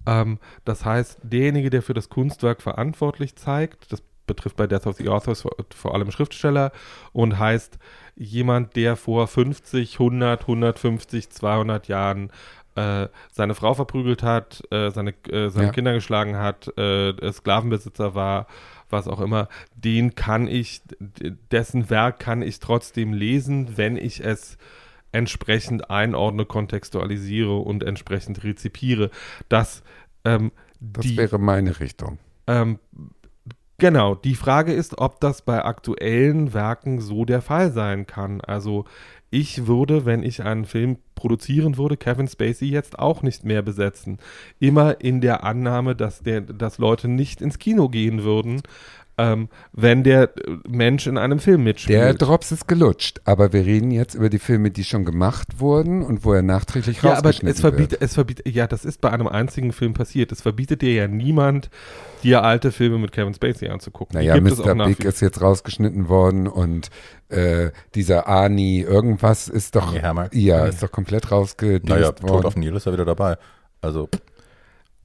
Ähm, 0.07 0.39
das 0.65 0.85
heißt, 0.85 1.19
derjenige, 1.23 1.71
der 1.71 1.83
für 1.83 1.95
das 1.95 2.09
Kunstwerk 2.09 2.63
verantwortlich 2.63 3.37
zeigt, 3.37 3.93
das 3.93 4.03
betrifft 4.27 4.57
bei 4.57 4.67
Death 4.67 4.87
of 4.87 4.97
the 4.97 5.09
Authors 5.09 5.43
vor, 5.43 5.53
vor 5.75 5.95
allem 5.95 6.11
Schriftsteller 6.11 6.73
und 7.13 7.39
heißt 7.39 7.79
jemand, 8.17 8.77
der 8.77 8.97
vor 8.97 9.27
50, 9.29 9.95
100, 9.95 10.43
150, 10.43 11.31
200 11.31 11.89
Jahren 11.89 12.31
äh, 12.77 13.09
seine 13.33 13.55
Frau 13.55 13.75
verprügelt 13.75 14.23
hat, 14.23 14.63
äh, 14.71 14.91
seine, 14.91 15.11
äh, 15.31 15.49
seine 15.51 15.67
Ja. 15.67 15.73
Kinder 15.73 15.93
geschlagen 15.95 16.37
hat, 16.37 16.67
Sklavenbesitzer 16.67 18.15
war, 18.15 18.47
was 18.91 19.09
auch 19.09 19.21
immer, 19.21 19.49
den 19.75 20.15
kann 20.15 20.47
ich, 20.47 20.81
dessen 21.51 21.91
Werk 21.91 22.19
kann 22.21 22.43
ich 22.43 22.61
trotzdem 22.61 23.13
lesen, 23.13 23.77
wenn 23.77 23.97
ich 23.97 24.25
es 24.25 24.59
entsprechend 25.13 25.91
einordne, 25.91 26.45
kontextualisiere 26.45 27.57
und 27.57 27.83
entsprechend 27.83 28.45
rezipiere. 28.45 29.11
Das, 29.49 29.83
ähm, 30.25 30.53
Das 30.81 31.05
die, 31.07 31.17
wäre 31.17 31.39
meine 31.39 31.81
Richtung. 31.81 32.19
ähm, 32.47 32.79
genau, 33.79 34.15
die 34.15 34.35
Frage 34.35 34.73
ist, 34.73 34.99
ob 34.99 35.21
das 35.21 35.43
bei 35.43 35.65
aktuellen 35.65 36.55
Werken 36.55 37.01
so 37.01 37.25
der 37.25 37.43
Fall 37.43 37.73
sein 37.73 38.07
kann. 38.07 38.41
Also 38.41 38.85
ich 39.31 39.67
würde, 39.67 40.07
wenn 40.07 40.23
ich 40.23 40.43
einen 40.45 40.65
Film 40.65 40.99
produzieren 41.15 41.77
würde, 41.77 41.97
Kevin 41.97 42.29
Spacey 42.29 42.69
jetzt 42.69 42.99
auch 42.99 43.23
nicht 43.23 43.45
mehr 43.45 43.63
besetzen. 43.63 44.19
Immer 44.61 45.01
in 45.01 45.21
der 45.21 45.43
Annahme, 45.45 45.97
dass, 45.97 46.21
der, 46.21 46.43
dass 46.43 46.79
Leute 46.79 47.09
nicht 47.09 47.43
ins 47.43 47.59
Kino 47.59 47.89
gehen 47.89 48.23
würden, 48.23 48.63
ähm, 49.19 49.49
wenn 49.73 50.05
der 50.05 50.25
äh, 50.37 50.59
Mensch 50.69 51.07
in 51.07 51.17
einem 51.17 51.39
Film 51.39 51.65
mitspielt. 51.65 51.99
Der 51.99 52.13
Drops 52.15 52.53
ist 52.53 52.69
gelutscht, 52.69 53.21
aber 53.25 53.53
wir 53.53 53.65
reden 53.65 53.91
jetzt 53.91 54.15
über 54.15 54.29
die 54.29 54.39
Filme, 54.39 54.71
die 54.71 54.85
schon 54.85 55.05
gemacht 55.07 55.59
wurden 55.61 56.03
und 56.03 56.25
wo 56.25 56.35
er 56.35 56.43
nachträglich 56.43 57.01
Ja, 57.03 57.11
aber 57.13 57.29
rausgeschnitten 57.31 57.49
es 57.49 57.61
verbietet, 57.61 57.91
wird. 57.93 58.03
es 58.03 58.15
verbietet, 58.15 58.49
ja, 58.55 58.67
das 58.67 58.85
ist 58.85 59.01
bei 59.01 59.11
einem 59.11 59.27
einzigen 59.27 59.73
Film 59.73 59.95
passiert. 59.95 60.33
Es 60.33 60.43
verbietet 60.43 60.83
dir 60.83 60.93
ja 60.93 61.09
niemand, 61.09 61.71
dir 62.23 62.43
alte 62.43 62.73
Filme 62.73 62.99
mit 62.99 63.13
Kevin 63.13 63.33
Spacey 63.33 63.69
anzugucken. 63.69 64.19
Naja, 64.19 64.35
gibt 64.35 64.51
es 64.51 64.61
auch 64.61 64.67
Mr. 64.67 64.75
nach 64.75 64.87
Big 64.87 65.05
ist 65.05 65.21
jetzt 65.23 65.41
rausgeschnitten 65.41 66.09
worden 66.09 66.47
und 66.47 66.91
äh, 67.31 67.71
dieser 67.95 68.29
Ani 68.29 68.81
irgendwas 68.81 69.49
ist 69.49 69.77
doch, 69.77 69.95
Hammer. 70.01 70.29
ja, 70.35 70.67
ist 70.67 70.83
doch 70.83 70.93
komplett 70.93 71.31
rausgedingst 71.33 71.89
Naja, 71.89 72.13
Tod 72.13 72.29
worden. 72.31 72.47
auf 72.47 72.55
den 72.55 72.61
Nil 72.61 72.77
ist 72.77 72.85
ja 72.87 72.93
wieder 72.93 73.07
dabei. 73.07 73.39
Also, 73.81 74.09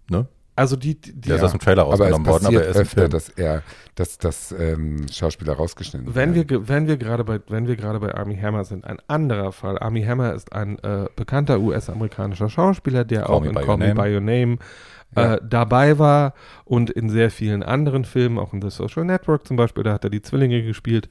ne? 0.10 0.28
Also 0.62 0.76
die, 0.76 0.96
die 0.96 1.12
Der 1.22 1.36
ist 1.36 1.42
Ja, 1.42 1.46
aus 1.46 1.52
dem 1.52 1.60
Trailer 1.60 1.82
aber 1.84 1.92
rausgenommen 1.92 2.28
worden, 2.28 2.46
aber 2.48 2.64
er 2.64 2.70
ist 2.70 2.78
öfter, 2.78 3.10
dass 3.10 3.30
er, 3.30 3.64
dass 3.96 4.18
das 4.18 4.52
ähm, 4.58 5.06
Schauspieler 5.12 5.54
rausgeschnitten 5.54 6.14
Wenn 6.16 6.34
wir, 6.36 6.50
werden. 6.50 6.68
wenn 6.70 6.88
wir 6.88 6.98
gerade 6.98 7.24
bei, 7.24 7.40
wenn 7.50 7.68
wir 7.68 7.76
gerade 7.76 8.00
bei 8.00 8.14
Army 8.16 8.38
Hammer 8.38 8.64
sind, 8.64 8.86
ein 8.86 8.98
anderer 9.08 9.52
Fall. 9.52 9.78
Army 9.80 10.04
Hammer 10.04 10.34
ist 10.34 10.54
ein 10.54 10.80
äh, 10.80 11.08
bekannter 11.16 11.60
US-amerikanischer 11.60 12.50
Schauspieler, 12.50 13.04
der 13.04 13.24
Call 13.24 13.36
auch 13.36 13.44
in 13.44 13.54
by 13.54 13.62
Call 13.66 13.70
Your 13.70 13.78
Me 13.78 13.88
Name. 13.94 14.02
by 14.04 14.14
Your 14.16 14.22
Name 14.22 14.58
Ja. 15.16 15.34
äh, 15.36 15.42
dabei 15.44 16.00
war 16.00 16.34
und 16.64 16.90
in 16.90 17.10
sehr 17.10 17.32
vielen 17.32 17.64
anderen 17.64 18.06
Filmen, 18.06 18.38
auch 18.40 18.54
in 18.54 18.62
The 18.62 18.70
Social 18.70 19.04
Network 19.04 19.46
zum 19.46 19.58
Beispiel, 19.58 19.84
da 19.84 19.92
hat 19.94 20.04
er 20.06 20.10
die 20.10 20.22
Zwillinge 20.22 20.64
gespielt. 20.64 21.10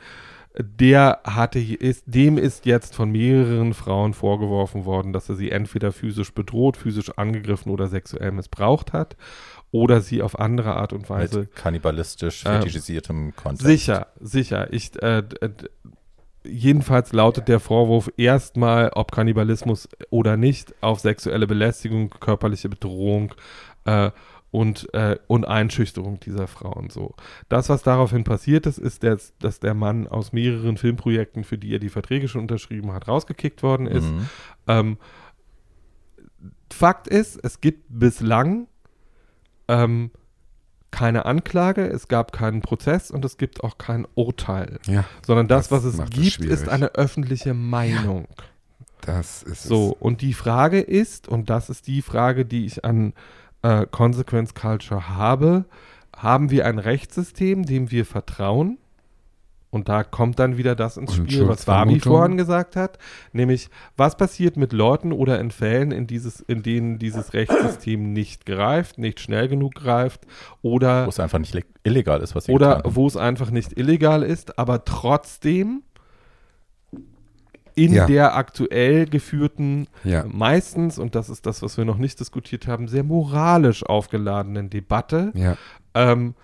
Der 0.59 1.21
hatte, 1.23 1.61
ist, 1.61 2.05
dem 2.07 2.37
ist 2.37 2.67
jetzt 2.67 2.95
von 2.97 3.11
mehreren 3.11 3.73
Frauen 3.73 4.15
vorgeworfen 4.15 4.85
worden, 4.85 5.13
dass 5.13 5.29
er 5.29 5.37
sie 5.37 5.51
entweder 5.51 5.93
physisch 5.93 6.35
bedroht, 6.35 6.77
physisch 6.77 7.11
angegriffen 7.17 7.71
oder 7.71 7.87
sexuell 7.87 8.33
missbraucht 8.33 8.93
hat 8.93 9.17
oder 9.71 10.01
sie 10.01 10.23
auf 10.23 10.39
andere 10.39 10.75
Art 10.75 10.93
und 10.93 11.09
Weise 11.09 11.41
Mit 11.41 11.55
kannibalistisch 11.55 12.45
Ähm, 12.47 12.55
fetischisiertem 12.55 13.35
Content. 13.37 13.63
Sicher, 13.63 14.09
sicher. 14.19 14.73
Ich, 14.73 15.01
äh, 15.01 15.23
jedenfalls 16.45 17.13
lautet 17.13 17.49
der 17.49 17.61
Vorwurf 17.61 18.11
erstmal, 18.17 18.91
ob 18.95 19.13
Kannibalismus 19.13 19.89
oder 20.11 20.37
nicht, 20.37 20.75
auf 20.81 21.01
sexuelle 21.01 21.47
Belästigung, 21.47 22.11
körperliche 22.11 22.69
Bedrohung 22.69 23.35
äh, 23.85 24.11
und, 24.51 24.93
äh, 24.95 25.17
und 25.29 25.47
Einschüchterung 25.47 26.19
dieser 26.21 26.49
Frauen. 26.49 26.91
So. 26.91 27.15
Das, 27.49 27.69
was 27.69 27.83
daraufhin 27.83 28.25
passiert 28.25 28.67
ist, 28.67 28.79
ist, 28.79 29.05
dass, 29.05 29.33
dass 29.39 29.61
der 29.61 29.75
Mann 29.75 30.07
aus 30.09 30.33
mehreren 30.33 30.77
Filmprojekten, 30.77 31.45
für 31.45 31.59
die 31.59 31.73
er 31.73 31.79
die 31.79 31.89
Verträge 31.89 32.29
schon 32.29 32.43
unterschrieben 32.43 32.93
hat, 32.93 33.07
rausgekickt 33.07 33.63
worden 33.63 33.87
ist. 33.87 34.05
Mhm. 34.05 34.29
Ähm, 34.67 34.97
Fakt 36.73 37.09
ist, 37.09 37.39
es 37.43 37.61
gibt 37.61 37.85
bislang 37.89 38.67
ähm, 39.69 40.11
keine 40.91 41.25
Anklage, 41.27 41.87
es 41.87 42.09
gab 42.09 42.33
keinen 42.33 42.63
Prozess 42.63 43.11
und 43.11 43.25
es 43.25 43.37
gibt 43.37 43.63
auch 43.63 43.79
kein 43.79 44.07
Urteil, 44.15 44.79
Ja, 44.87 45.05
sondern 45.25 45.47
das, 45.49 45.69
Das 45.69 45.85
was 45.85 45.85
es 45.85 45.99
es 45.99 46.11
gibt, 46.11 46.45
ist 46.45 46.69
eine 46.69 46.95
öffentliche 46.95 47.55
Meinung. 47.55 48.27
das 49.03 49.43
ist 49.43 49.63
So, 49.65 49.97
und 50.01 50.21
die 50.23 50.35
Frage 50.35 50.81
ist, 50.81 51.29
und 51.29 51.51
das 51.51 51.71
ist 51.71 51.87
die 51.87 52.03
Frage, 52.03 52.45
die 52.45 52.67
ich 52.67 52.85
an 52.85 53.13
äh, 53.63 53.87
Consequence 53.91 54.55
Culture 54.55 55.09
habe, 55.17 55.65
haben 56.17 56.51
wir 56.51 56.67
ein 56.67 56.79
Rechtssystem, 56.79 57.65
dem 57.65 57.91
wir 57.91 58.05
vertrauen? 58.05 58.79
Und 59.73 59.89
da 59.89 60.03
kommt 60.03 60.41
dann 60.41 60.57
wieder 60.57 60.75
das 60.75 60.97
ins 60.97 61.15
Spiel, 61.15 61.43
was 61.47 61.63
Fabi 61.63 61.93
vorhin 62.01 62.37
gesagt 62.37 62.75
hat, 62.75 62.99
nämlich 63.33 63.71
was 63.97 64.17
passiert 64.17 64.57
mit 64.57 64.73
Leuten 64.73 65.13
oder 65.13 65.39
in 65.39 65.53
Fällen, 65.53 65.93
in, 65.93 66.09
dieses, 66.09 66.41
in 66.41 66.65
denen 66.65 66.99
dieses 66.99 67.35
Rechtssystem 67.35 68.13
nicht 68.13 68.47
greift, 68.47 68.99
nicht 68.99 69.21
schnell 69.21 69.47
genug 69.47 69.77
greift 69.77 70.27
oder 70.61 71.05
Wo 71.07 71.11
es 71.11 71.21
einfach 71.21 71.39
nicht 71.39 71.55
le- 71.55 71.63
illegal 71.85 72.21
ist, 72.21 72.35
was 72.35 72.47
sie 72.47 72.53
oder 72.53 72.83
wo 72.85 73.07
es 73.07 73.17
einfach 73.17 73.53
nicht 73.53 73.79
illegal 73.79 74.25
ist, 74.25 74.59
aber 74.59 74.85
trotzdem 74.85 75.83
in 77.85 77.95
Ja. 77.95 78.07
der 78.07 78.37
aktuell 78.37 79.07
geführten, 79.07 79.87
Ja. 80.05 80.25
meistens, 80.29 80.99
und 80.99 81.15
das 81.15 81.31
ist 81.31 81.47
das, 81.47 81.63
was 81.63 81.77
wir 81.79 81.85
noch 81.85 81.97
nicht 81.99 82.21
diskutiert 82.21 82.67
haben, 82.67 82.89
sehr 82.89 83.05
moralisch 83.05 83.85
aufgeladenen 83.85 84.69
Debatte 84.71 85.33
ja, 85.35 85.57
ähm, 85.95 86.35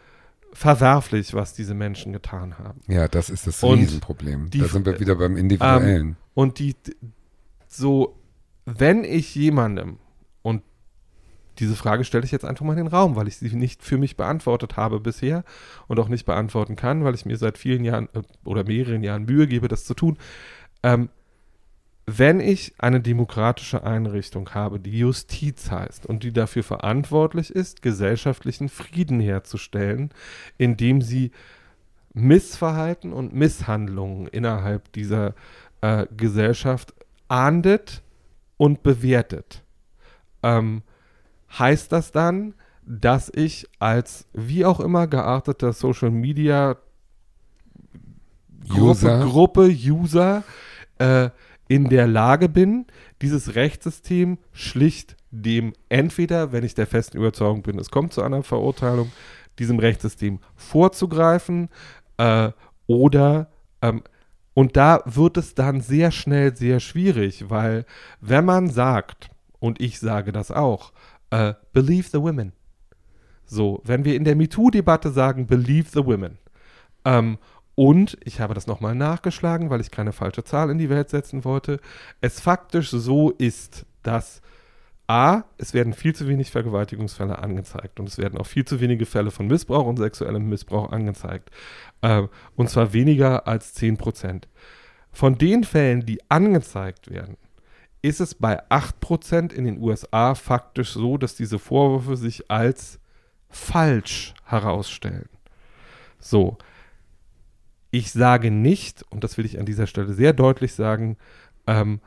verwerflich, 0.53 1.35
was 1.35 1.53
diese 1.53 1.75
Menschen 1.75 2.13
getan 2.13 2.59
haben. 2.59 2.81
ja, 2.89 3.09
das 3.09 3.29
ist 3.29 3.47
das 3.47 3.63
Und 3.63 3.81
Riesenproblem. 3.81 4.49
die 4.51 4.61
Da 4.61 4.67
sind 4.69 4.87
wir 4.87 4.99
wieder 4.99 5.17
beim 5.17 5.37
Individuellen. 5.37 6.17
Und 6.35 6.59
die, 6.59 6.75
so, 7.67 8.17
wenn 8.65 9.05
ich 9.05 9.35
jemandem, 9.35 9.99
und 10.43 10.63
diese 11.59 11.75
Frage 11.77 12.05
stelle 12.05 12.25
ich 12.25 12.33
jetzt 12.33 12.45
einfach 12.47 12.65
mal 12.65 12.73
in 12.73 12.85
den 12.85 12.87
Raum, 12.87 13.17
weil 13.17 13.29
ich 13.29 13.37
sie 13.37 13.55
nicht 13.55 13.83
für 13.83 13.99
mich 13.99 14.17
beantwortet 14.17 14.77
habe 14.77 15.01
bisher 15.01 15.45
und 15.89 15.99
auch 16.01 16.09
nicht 16.09 16.25
beantworten 16.25 16.77
kann, 16.77 17.05
weil 17.05 17.15
ich 17.15 17.27
mir 17.27 17.37
seit 17.37 17.59
vielen 17.59 17.85
Jahren 17.85 18.09
äh, 18.15 18.23
oder 18.45 18.65
mehreren 18.65 19.03
Jahren 19.03 19.25
Mühe 19.27 19.47
gebe, 19.47 19.69
das 19.69 19.85
zu 19.85 19.93
tun. 19.95 20.17
Ähm, 20.83 21.09
wenn 22.07 22.39
ich 22.39 22.75
eine 22.79 23.01
demokratische 23.01 23.83
Einrichtung 23.83 24.51
habe, 24.55 24.79
die 24.79 24.97
Justiz 24.97 25.71
heißt 25.73 26.07
und 26.07 26.23
die 26.23 26.33
dafür 26.33 26.63
verantwortlich 26.63 27.51
ist, 27.51 27.83
gesellschaftlichen 27.83 28.69
Frieden 28.69 29.19
herzustellen, 29.19 30.11
indem 30.57 31.03
sie 31.03 31.33
Missverhalten 32.15 33.13
und 33.13 33.35
Misshandlungen 33.35 34.29
innerhalb 34.29 34.93
dieser 34.93 35.35
äh, 35.81 36.07
Gesellschaft 36.17 36.95
ahndet 37.27 38.03
und 38.57 38.85
bewertet, 38.85 39.65
ähm, 40.45 40.83
heißt 41.59 41.91
das 41.91 42.13
dann, 42.13 42.55
dass 42.87 43.33
ich 43.35 43.67
als 43.81 44.27
wie 44.33 44.65
auch 44.65 44.79
immer 44.79 45.09
gearteter 45.09 45.73
Social 45.73 46.13
Media 46.13 46.77
Gruppe, 48.69 48.81
User. 48.81 49.25
Gruppe 49.25 49.67
User 49.67 50.45
äh, 50.99 51.31
in 51.69 51.89
der 51.89 52.07
Lage 52.07 52.49
bin, 52.49 52.87
dieses 53.23 53.55
Rechtssystem 53.55 54.39
schlicht 54.53 55.17
dem 55.31 55.73
entweder, 55.89 56.53
wenn 56.53 56.65
ich 56.65 56.75
der 56.75 56.87
festen 56.87 57.19
Überzeugung 57.19 57.63
bin, 57.63 57.79
es 57.79 57.91
kommt 57.91 58.13
zu 58.13 58.23
einer 58.23 58.43
Verurteilung, 58.43 59.11
diesem 59.59 59.79
Rechtssystem 59.79 60.39
vorzugreifen 60.55 61.69
äh, 62.19 62.51
oder 62.87 63.51
ähm, 63.83 64.03
und 64.55 64.77
da 64.77 65.03
wird 65.05 65.37
es 65.37 65.55
dann 65.55 65.83
sehr 65.83 66.11
schnell 66.11 66.57
sehr 66.57 66.81
schwierig, 66.81 67.51
weil 67.51 67.85
wenn 68.21 68.45
man 68.45 68.71
sagt, 68.71 69.29
und 69.59 69.81
ich 69.83 69.99
sage 69.99 70.33
das 70.33 70.51
auch, 70.51 70.93
äh, 71.31 71.55
believe 71.73 72.09
the 72.11 72.21
women. 72.21 72.53
So, 73.45 73.83
wenn 73.85 74.05
wir 74.05 74.17
in 74.17 74.25
der 74.25 74.35
MeToo-Debatte 74.35 75.11
sagen, 75.11 75.47
believe 75.47 75.91
the 75.93 76.05
women, 76.05 76.39
ähm, 77.05 77.39
Und 77.77 78.17
ich 78.25 78.41
habe 78.41 78.55
das 78.55 78.67
nochmal 78.67 78.95
nachgeschlagen, 78.95 79.71
weil 79.71 79.83
ich 79.83 79.91
keine 79.91 80.13
falsche 80.13 80.43
Zahl 80.43 80.71
in 80.71 80.79
die 80.79 80.91
Welt 80.91 81.11
setzen 81.11 81.45
wollte. 81.45 81.79
Es 82.21 82.41
faktisch 82.41 82.91
so 82.91 83.31
ist, 83.31 83.85
dass 84.03 84.41
A, 85.07 85.45
es 85.59 85.75
werden 85.75 85.93
viel 85.93 86.15
zu 86.15 86.27
wenig 86.27 86.51
Vergewaltigungsfälle 86.51 87.39
angezeigt 87.39 88.01
und 88.01 88.09
es 88.09 88.19
werden 88.19 88.39
auch 88.39 88.47
viel 88.47 88.65
zu 88.65 88.81
wenige 88.81 89.07
Fälle 89.07 89.31
von 89.31 89.47
Missbrauch 89.47 89.87
und 89.87 89.99
sexuellem 89.99 90.49
Missbrauch 90.49 90.91
angezeigt. 90.91 91.51
Äh, 92.01 92.23
und 92.57 92.71
zwar 92.71 92.93
weniger 92.93 93.47
als 93.47 93.75
10 93.75 93.99
Prozent. 93.99 94.49
Von 95.13 95.39
den 95.39 95.63
Fällen, 95.63 96.05
die 96.05 96.19
angezeigt 96.31 97.11
werden, 97.11 97.37
ist 98.03 98.21
es 98.21 98.35
bei 98.35 98.65
8% 98.71 99.53
in 99.53 99.65
den 99.65 99.81
USA 99.81 100.35
faktisch 100.35 100.93
so, 100.93 101.19
dass 101.19 101.37
diese 101.37 101.59
Vorwürfe 101.59 102.17
sich 102.17 102.51
als 102.51 103.01
falsch 103.49 104.35
herausstellen. 104.45 105.29
So, 106.19 106.57
ich 107.97 108.13
sage 108.13 108.51
nicht, 108.51 109.05
und 109.11 109.25
das 109.25 109.39
will 109.39 109.47
ich 109.47 109.59
an 109.59 109.65
dieser 109.65 109.87
Stelle 109.87 110.13
sehr 110.13 110.35
deutlich 110.35 110.75
sagen, 110.75 111.17
ähm, 111.67 112.01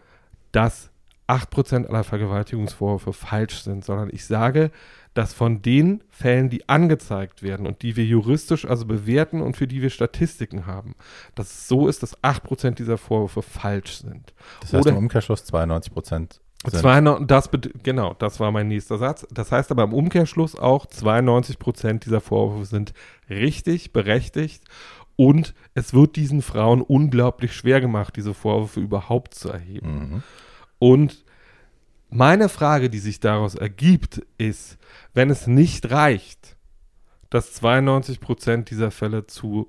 dass 0.52 0.92
8% 1.28 1.88
aller 1.88 2.04
Vergewaltigungsvorwürfe 2.04 3.12
falsch 3.12 3.62
sind, 3.64 3.84
sondern 3.84 4.10
ich 4.12 4.26
sage, 4.26 4.72
dass 5.16 5.34
von 5.34 5.64
den 5.64 6.04
Fällen, 6.12 6.50
die 6.50 6.70
angezeigt 6.70 7.42
werden 7.42 7.66
und 7.66 7.82
die 7.82 7.96
wir 7.96 8.06
juristisch 8.06 8.66
also 8.66 8.86
bewerten 8.86 9.42
und 9.42 9.58
für 9.58 9.68
die 9.68 9.82
wir 9.82 9.90
Statistiken 9.90 10.68
haben, 10.68 10.96
dass 11.34 11.48
es 11.48 11.68
so 11.68 11.88
ist, 11.88 12.04
dass 12.04 12.18
8% 12.24 12.72
dieser 12.72 13.00
Vorwürfe 13.00 13.42
falsch 13.42 13.98
sind. 14.02 14.34
Das 14.62 14.74
heißt 14.74 14.86
Oder- 14.86 14.92
im 14.92 14.98
Umkehrschluss 14.98 15.44
92 15.46 15.92
Prozent. 15.92 16.42
Zwei, 16.68 17.00
das, 17.22 17.50
genau, 17.84 18.16
das 18.16 18.42
war 18.42 18.52
mein 18.52 18.68
nächster 18.68 18.98
Satz. 18.98 19.26
Das 19.32 19.50
heißt 19.50 19.72
aber 19.72 19.84
im 19.84 19.94
Umkehrschluss 19.94 20.60
auch, 20.60 20.86
92% 20.88 22.00
dieser 22.00 22.20
Vorwürfe 22.20 22.66
sind 22.66 22.94
richtig, 23.30 23.94
berechtigt 23.94 24.64
und 25.20 25.54
es 25.74 25.94
wird 25.94 26.16
diesen 26.16 26.42
Frauen 26.42 26.82
unglaublich 26.82 27.54
schwer 27.54 27.82
gemacht, 27.82 28.16
diese 28.16 28.34
Vorwürfe 28.34 28.80
überhaupt 28.80 29.34
zu 29.34 29.50
erheben. 29.50 29.90
Mhm. 29.90 30.24
Und 30.80 31.26
meine 32.10 32.48
Frage, 32.48 32.90
die 32.90 33.00
sich 33.00 33.20
daraus 33.20 33.56
ergibt, 33.56 34.26
ist, 34.38 34.78
wenn 35.14 35.30
es 35.30 35.46
nicht 35.46 35.92
reicht, 35.92 36.56
dass 37.30 37.52
92 37.52 38.22
Prozent 38.22 38.70
dieser 38.70 38.92
Fälle 38.92 39.28
zu 39.28 39.68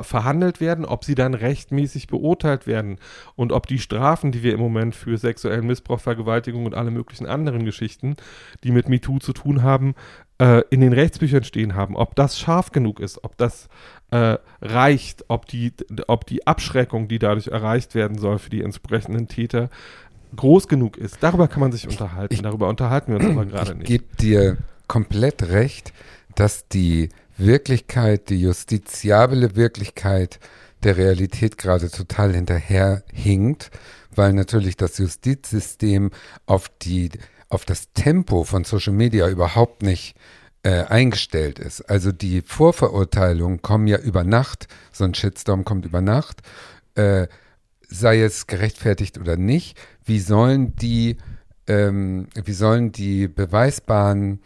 verhandelt 0.00 0.58
werden, 0.58 0.86
ob 0.86 1.04
sie 1.04 1.14
dann 1.14 1.34
rechtmäßig 1.34 2.06
beurteilt 2.06 2.66
werden 2.66 2.96
und 3.36 3.52
ob 3.52 3.66
die 3.66 3.78
Strafen, 3.78 4.32
die 4.32 4.42
wir 4.42 4.54
im 4.54 4.60
Moment 4.60 4.94
für 4.94 5.18
sexuellen 5.18 5.66
Missbrauch, 5.66 6.00
Vergewaltigung 6.00 6.64
und 6.64 6.74
alle 6.74 6.90
möglichen 6.90 7.26
anderen 7.26 7.66
Geschichten, 7.66 8.16
die 8.64 8.70
mit 8.70 8.88
MeToo 8.88 9.18
zu 9.18 9.34
tun 9.34 9.62
haben, 9.62 9.94
äh, 10.38 10.62
in 10.70 10.80
den 10.80 10.92
Rechtsbüchern 10.92 11.44
stehen 11.44 11.74
haben, 11.74 11.96
ob 11.96 12.14
das 12.14 12.38
scharf 12.38 12.70
genug 12.72 13.00
ist, 13.00 13.22
ob 13.24 13.36
das 13.36 13.68
äh, 14.10 14.36
reicht, 14.62 15.24
ob 15.28 15.46
die, 15.46 15.72
ob 16.06 16.26
die 16.26 16.46
Abschreckung, 16.46 17.08
die 17.08 17.18
dadurch 17.18 17.48
erreicht 17.48 17.94
werden 17.94 18.18
soll 18.18 18.38
für 18.38 18.50
die 18.50 18.62
entsprechenden 18.62 19.28
Täter, 19.28 19.68
groß 20.36 20.68
genug 20.68 20.96
ist. 20.96 21.18
Darüber 21.20 21.48
kann 21.48 21.60
man 21.60 21.72
sich 21.72 21.88
unterhalten. 21.88 22.32
Ich- 22.34 22.42
Darüber 22.42 22.68
unterhalten 22.68 23.12
wir 23.12 23.20
uns 23.20 23.30
aber 23.30 23.46
gerade 23.46 23.72
Ich 23.72 23.76
nicht. 23.78 23.86
gebe 23.88 24.04
dir 24.20 24.56
komplett 24.86 25.42
recht, 25.48 25.92
dass 26.34 26.68
die 26.68 27.08
Wirklichkeit, 27.36 28.30
die 28.30 28.40
justiziable 28.40 29.56
Wirklichkeit 29.56 30.38
der 30.84 30.96
Realität 30.96 31.58
gerade 31.58 31.90
total 31.90 32.34
hinterherhinkt, 32.34 33.70
weil 34.14 34.32
natürlich 34.32 34.76
das 34.76 34.98
Justizsystem 34.98 36.10
auf 36.46 36.68
die 36.82 37.10
auf 37.48 37.64
das 37.64 37.92
Tempo 37.92 38.44
von 38.44 38.64
Social 38.64 38.92
Media 38.92 39.28
überhaupt 39.28 39.82
nicht 39.82 40.16
äh, 40.62 40.84
eingestellt 40.84 41.58
ist. 41.58 41.82
Also 41.82 42.12
die 42.12 42.42
Vorverurteilungen 42.42 43.62
kommen 43.62 43.86
ja 43.86 43.98
über 43.98 44.24
Nacht, 44.24 44.68
so 44.92 45.04
ein 45.04 45.14
Shitstorm 45.14 45.64
kommt 45.64 45.84
über 45.84 46.00
Nacht, 46.00 46.42
äh, 46.94 47.28
sei 47.88 48.20
es 48.22 48.46
gerechtfertigt 48.46 49.18
oder 49.18 49.36
nicht. 49.36 49.78
Wie 50.04 50.18
sollen 50.20 50.74
die, 50.76 51.16
ähm, 51.66 52.28
wie 52.34 52.52
sollen 52.52 52.92
die 52.92 53.28
beweisbaren 53.28 54.40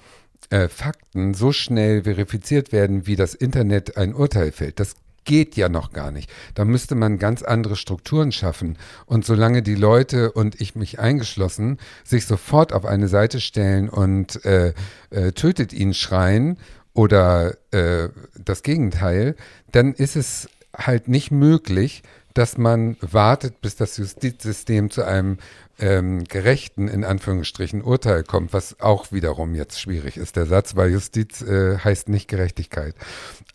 äh, 0.51 0.69
Fakten 0.69 1.35
so 1.35 1.51
schnell 1.53 2.05
verifiziert 2.05 2.73
werden, 2.73 3.07
wie 3.07 3.17
das 3.17 3.35
Internet 3.35 3.97
ein 3.97 4.15
Urteil 4.15 4.53
fällt? 4.53 4.81
Das 4.81 4.95
geht 5.25 5.57
ja 5.57 5.69
noch 5.69 5.93
gar 5.93 6.11
nicht. 6.11 6.31
Da 6.55 6.65
müsste 6.65 6.95
man 6.95 7.19
ganz 7.19 7.43
andere 7.43 7.77
Strukturen 7.77 8.33
schaffen. 8.33 8.79
Und 9.07 9.25
solange 9.25 9.63
die 9.63 9.75
Leute 9.75 10.33
und 10.33 10.61
ich 10.61 10.75
mich 10.75 10.99
eingeschlossen 10.99 11.79
sich 12.05 12.27
sofort 12.27 12.73
auf 12.73 12.85
eine 12.85 13.09
Seite 13.09 13.41
stellen 13.41 13.89
und 13.89 14.45
äh, 14.45 14.75
äh, 15.11 15.33
tötet 15.33 15.73
ihn 15.73 15.95
schreien 15.95 16.59
oder 16.95 17.57
äh, 17.71 18.09
das 18.39 18.63
Gegenteil, 18.63 19.37
dann 19.71 19.95
ist 19.95 20.17
es 20.17 20.49
halt 20.77 21.09
nicht 21.09 21.31
möglich, 21.31 22.03
dass 22.35 22.57
man 22.57 22.97
wartet, 23.01 23.61
bis 23.61 23.77
das 23.77 23.97
Justizsystem 23.97 24.91
zu 24.91 25.05
einem 25.05 25.39
ähm, 25.79 26.25
gerechten, 26.25 26.89
in 26.89 27.05
Anführungsstrichen, 27.05 27.83
Urteil 27.83 28.25
kommt, 28.25 28.53
was 28.53 28.81
auch 28.81 29.13
wiederum 29.13 29.55
jetzt 29.55 29.81
schwierig 29.81 30.17
ist, 30.17 30.37
der 30.37 30.47
Satz, 30.47 30.77
weil 30.77 30.91
Justiz 30.91 31.43
äh, 31.43 31.79
heißt 31.79 32.09
nicht 32.09 32.29
Gerechtigkeit. 32.29 32.95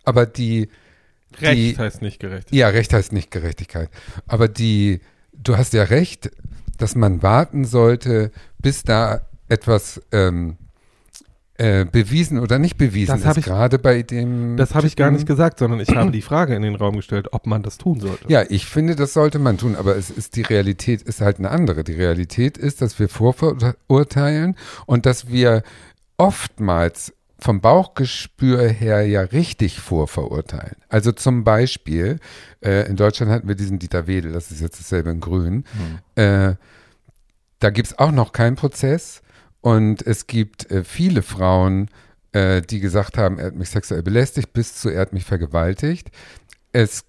Aber 0.04 0.26
die, 0.26 0.70
Recht 1.40 1.56
die- 1.58 1.78
heißt 1.78 2.02
nicht 2.02 2.20
gerecht. 2.20 2.52
ja, 2.52 2.70
Recht 2.70 2.94
heißt 2.94 3.12
nicht 3.14 3.32
Gerechtigkeit. 3.32 3.90
Aber 4.28 4.48
die, 4.48 5.02
du 5.34 5.58
hast 5.58 5.74
ja 5.74 5.84
recht, 5.84 6.32
dass 6.78 6.96
man 6.96 7.22
warten 7.24 7.66
sollte, 7.66 8.32
bis 8.60 8.84
da 8.84 9.22
etwas 9.50 10.02
ähm, 10.12 10.58
äh, 11.60 11.86
bewiesen 11.86 12.38
oder 12.38 12.60
nicht 12.60 12.78
bewiesen 12.78 13.20
Das 13.20 13.32
ist, 13.32 13.38
ich- 13.38 13.46
gerade 13.46 13.80
bei 13.80 14.04
dem. 14.04 14.58
Das 14.58 14.76
habe 14.76 14.86
ich 14.88 14.96
gar 14.96 15.10
nicht 15.10 15.26
gesagt, 15.26 15.58
sondern 15.60 15.80
ich 15.80 15.90
habe 15.90 16.12
die 16.12 16.22
Frage 16.22 16.54
in 16.56 16.62
den 16.62 16.76
Raum 16.76 16.96
gestellt, 16.98 17.30
ob 17.32 17.48
man 17.48 17.64
das 17.64 17.78
tun 17.80 18.00
sollte. 18.00 18.26
Ja, 18.32 18.44
ich 18.48 18.66
finde, 18.68 18.96
das 18.96 19.14
sollte 19.14 19.40
man 19.40 19.58
tun, 19.58 19.76
aber 19.76 19.96
es 19.96 20.10
ist 20.12 20.36
die 20.36 20.44
Realität 20.44 21.02
ist 21.02 21.20
halt 21.22 21.40
eine 21.40 21.50
andere. 21.50 21.84
Die 21.84 21.94
Realität 21.94 22.58
ist, 22.60 22.82
dass 22.82 23.00
wir 23.00 23.10
vorverurteilen 23.10 24.56
und 24.86 25.06
dass 25.08 25.30
wir 25.30 25.64
oftmals 26.18 27.14
vom 27.40 27.62
Bauchgespür 27.62 28.68
her 28.68 29.06
ja 29.06 29.22
richtig 29.22 29.80
vorverurteilen. 29.80 30.76
Also 30.90 31.12
zum 31.12 31.44
Beispiel, 31.44 32.20
äh, 32.64 32.88
in 32.88 32.96
Deutschland 32.96 33.32
hatten 33.32 33.48
wir 33.48 33.56
diesen 33.56 33.80
Dieter 33.80 34.08
Wedel, 34.08 34.32
das 34.32 34.52
ist 34.52 34.62
jetzt 34.62 34.80
dasselbe 34.80 35.12
in 35.12 35.20
Grün. 35.20 35.64
Äh, 36.16 36.56
da 37.60 37.70
gibt 37.70 37.88
es 37.88 38.00
auch 38.00 38.12
noch 38.12 38.32
keinen 38.32 38.56
Prozess 38.56 39.22
und 39.62 40.06
es 40.06 40.28
gibt 40.28 40.70
äh, 40.72 40.84
viele 40.84 41.22
Frauen, 41.22 41.90
äh, 42.32 42.62
die 42.62 42.80
gesagt 42.80 43.18
haben, 43.18 43.38
er 43.38 43.48
hat 43.48 43.56
mich 43.56 43.70
sexuell 43.70 44.04
belästigt, 44.04 44.54
bis 44.54 44.76
zu 44.76 44.90
er 44.90 45.02
hat 45.02 45.14
mich 45.14 45.26
vergewaltigt. 45.26 46.10
Es 46.72 47.04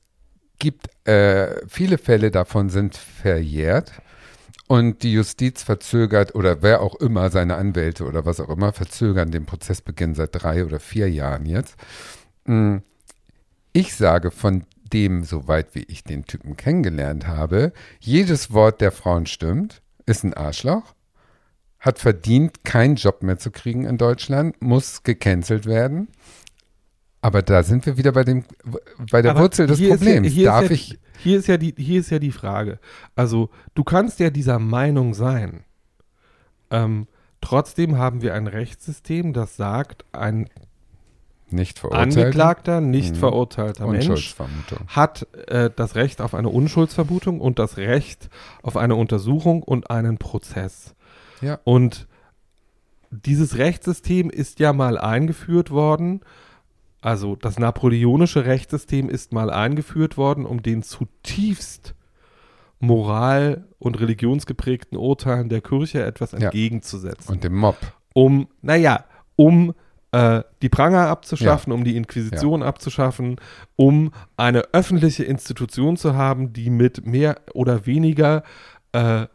gibt 0.59 0.89
äh, 1.07 1.67
viele 1.69 1.99
Fälle 1.99 2.31
davon 2.31 2.69
sind 2.69 2.97
verjährt 2.97 3.93
und 4.69 5.03
die 5.03 5.13
Justiz 5.13 5.63
verzögert 5.65 6.35
oder 6.37 6.63
wer 6.63 6.81
auch 6.83 6.95
immer, 6.97 7.31
seine 7.31 7.57
Anwälte 7.57 8.05
oder 8.05 8.25
was 8.25 8.39
auch 8.39 8.51
immer, 8.51 8.73
verzögern 8.73 9.31
den 9.33 9.45
Prozessbeginn 9.47 10.15
seit 10.15 10.31
drei 10.33 10.65
oder 10.65 10.79
vier 10.79 11.11
Jahren 11.11 11.45
jetzt. 11.47 11.75
Mm, 12.45 12.77
Ich 13.73 13.95
sage 13.97 14.31
von 14.31 14.65
dem, 14.93 15.25
soweit 15.25 15.75
wie 15.75 15.85
ich 15.89 16.03
den 16.05 16.25
Typen 16.25 16.57
kennengelernt 16.57 17.27
habe, 17.27 17.73
jedes 18.01 18.53
Wort 18.53 18.81
der 18.81 18.93
Frauen 18.93 19.27
stimmt, 19.27 19.83
ist 20.07 20.25
ein 20.25 20.33
Arschloch, 20.35 20.95
hat 21.79 21.99
verdient, 21.99 22.65
keinen 22.65 22.97
Job 22.97 23.23
mehr 23.23 23.39
zu 23.39 23.51
kriegen 23.51 23.85
in 23.85 23.99
Deutschland, 23.99 24.61
muss 24.63 25.03
gecancelt 25.03 25.67
werden. 25.67 26.09
Aber 27.21 27.43
da 27.43 27.63
sind 27.63 27.85
wir 27.87 27.97
wieder 27.97 28.13
bei 28.13 28.25
dem, 28.25 28.45
bei 29.11 29.23
der 29.23 29.33
Aber 29.33 29.41
Wurzel 29.43 29.67
des 29.67 29.79
ist 29.81 29.87
ja- 29.89 29.97
Problems. 29.97 30.29
ist 30.29 30.45
Darf 30.47 30.65
ja, 30.65 30.71
ich, 30.71 30.99
Hier 31.19 31.39
ist, 31.39 31.47
ja 31.49 31.57
die, 31.57 31.75
hier 31.77 32.01
ist 32.01 32.11
ja 32.11 32.19
die 32.19 32.33
Frage. 32.33 32.79
Also, 33.17 33.51
du 33.75 33.85
kannst 33.85 34.21
ja 34.21 34.31
dieser 34.31 34.59
Meinung 34.59 35.15
sein. 35.15 35.65
Ähm, 36.71 37.07
trotzdem 37.41 37.99
haben 37.99 38.23
wir 38.23 38.35
ein 38.35 38.47
Rechtssystem, 38.47 39.33
das 39.33 39.57
sagt, 39.57 40.05
ein 40.13 40.49
nicht 41.51 41.83
angeklagter, 41.85 42.81
nicht 42.83 43.15
Mhm. 43.15 43.19
verurteilter 43.21 43.87
Mensch 43.87 44.37
hat 44.89 45.27
äh, 45.47 45.71
das 45.75 45.95
Recht 45.95 46.21
auf 46.21 46.35
eine 46.35 46.51
Unschuldsvermutung 46.51 47.41
und 47.41 47.59
das 47.59 47.79
Recht 47.79 48.29
auf 48.63 48.77
eine 48.77 48.97
Untersuchung 48.97 49.63
und 49.63 49.91
einen 49.91 50.19
Prozess. 50.19 50.95
Ja. 51.41 51.59
Und 51.65 52.07
dieses 53.11 53.57
Rechtssystem 53.57 54.29
ist 54.29 54.61
ja 54.61 54.75
mal 54.75 54.99
eingeführt 54.99 55.71
worden, 55.71 56.21
also 57.01 57.37
das 57.37 57.59
napoleonische 57.59 58.45
Rechtssystem 58.45 59.09
ist 59.09 59.33
mal 59.33 59.51
eingeführt 59.51 60.17
worden, 60.17 60.47
um 60.47 60.63
den 60.63 60.83
zutiefst 60.83 61.95
moral- 62.81 63.65
und 63.79 63.99
religionsgeprägten 64.01 64.97
Urteilen 64.99 65.49
der 65.49 65.61
Kirche 65.61 66.05
etwas 66.05 66.33
Ja. 66.33 66.39
entgegenzusetzen 66.39 67.33
Und 67.33 67.45
dem 67.45 67.57
Mob. 67.57 67.77
um, 68.15 68.49
naja, 68.63 69.05
um 69.37 69.75
äh, 70.13 70.43
die 70.63 70.69
Pranger 70.71 71.09
abzuschaffen, 71.09 71.73
um 71.73 71.85
die 71.85 71.97
Inquisition 71.97 72.63
abzuschaffen, 72.63 73.37
um 73.77 74.11
eine 74.39 74.63
öffentliche 74.73 75.25
Institution 75.25 75.97
zu 75.99 76.15
haben, 76.15 76.53
die 76.55 76.71
mit 76.71 77.05
mehr 77.07 77.41
oder 77.53 77.85
weniger 77.85 78.43
äh, 78.93 79.27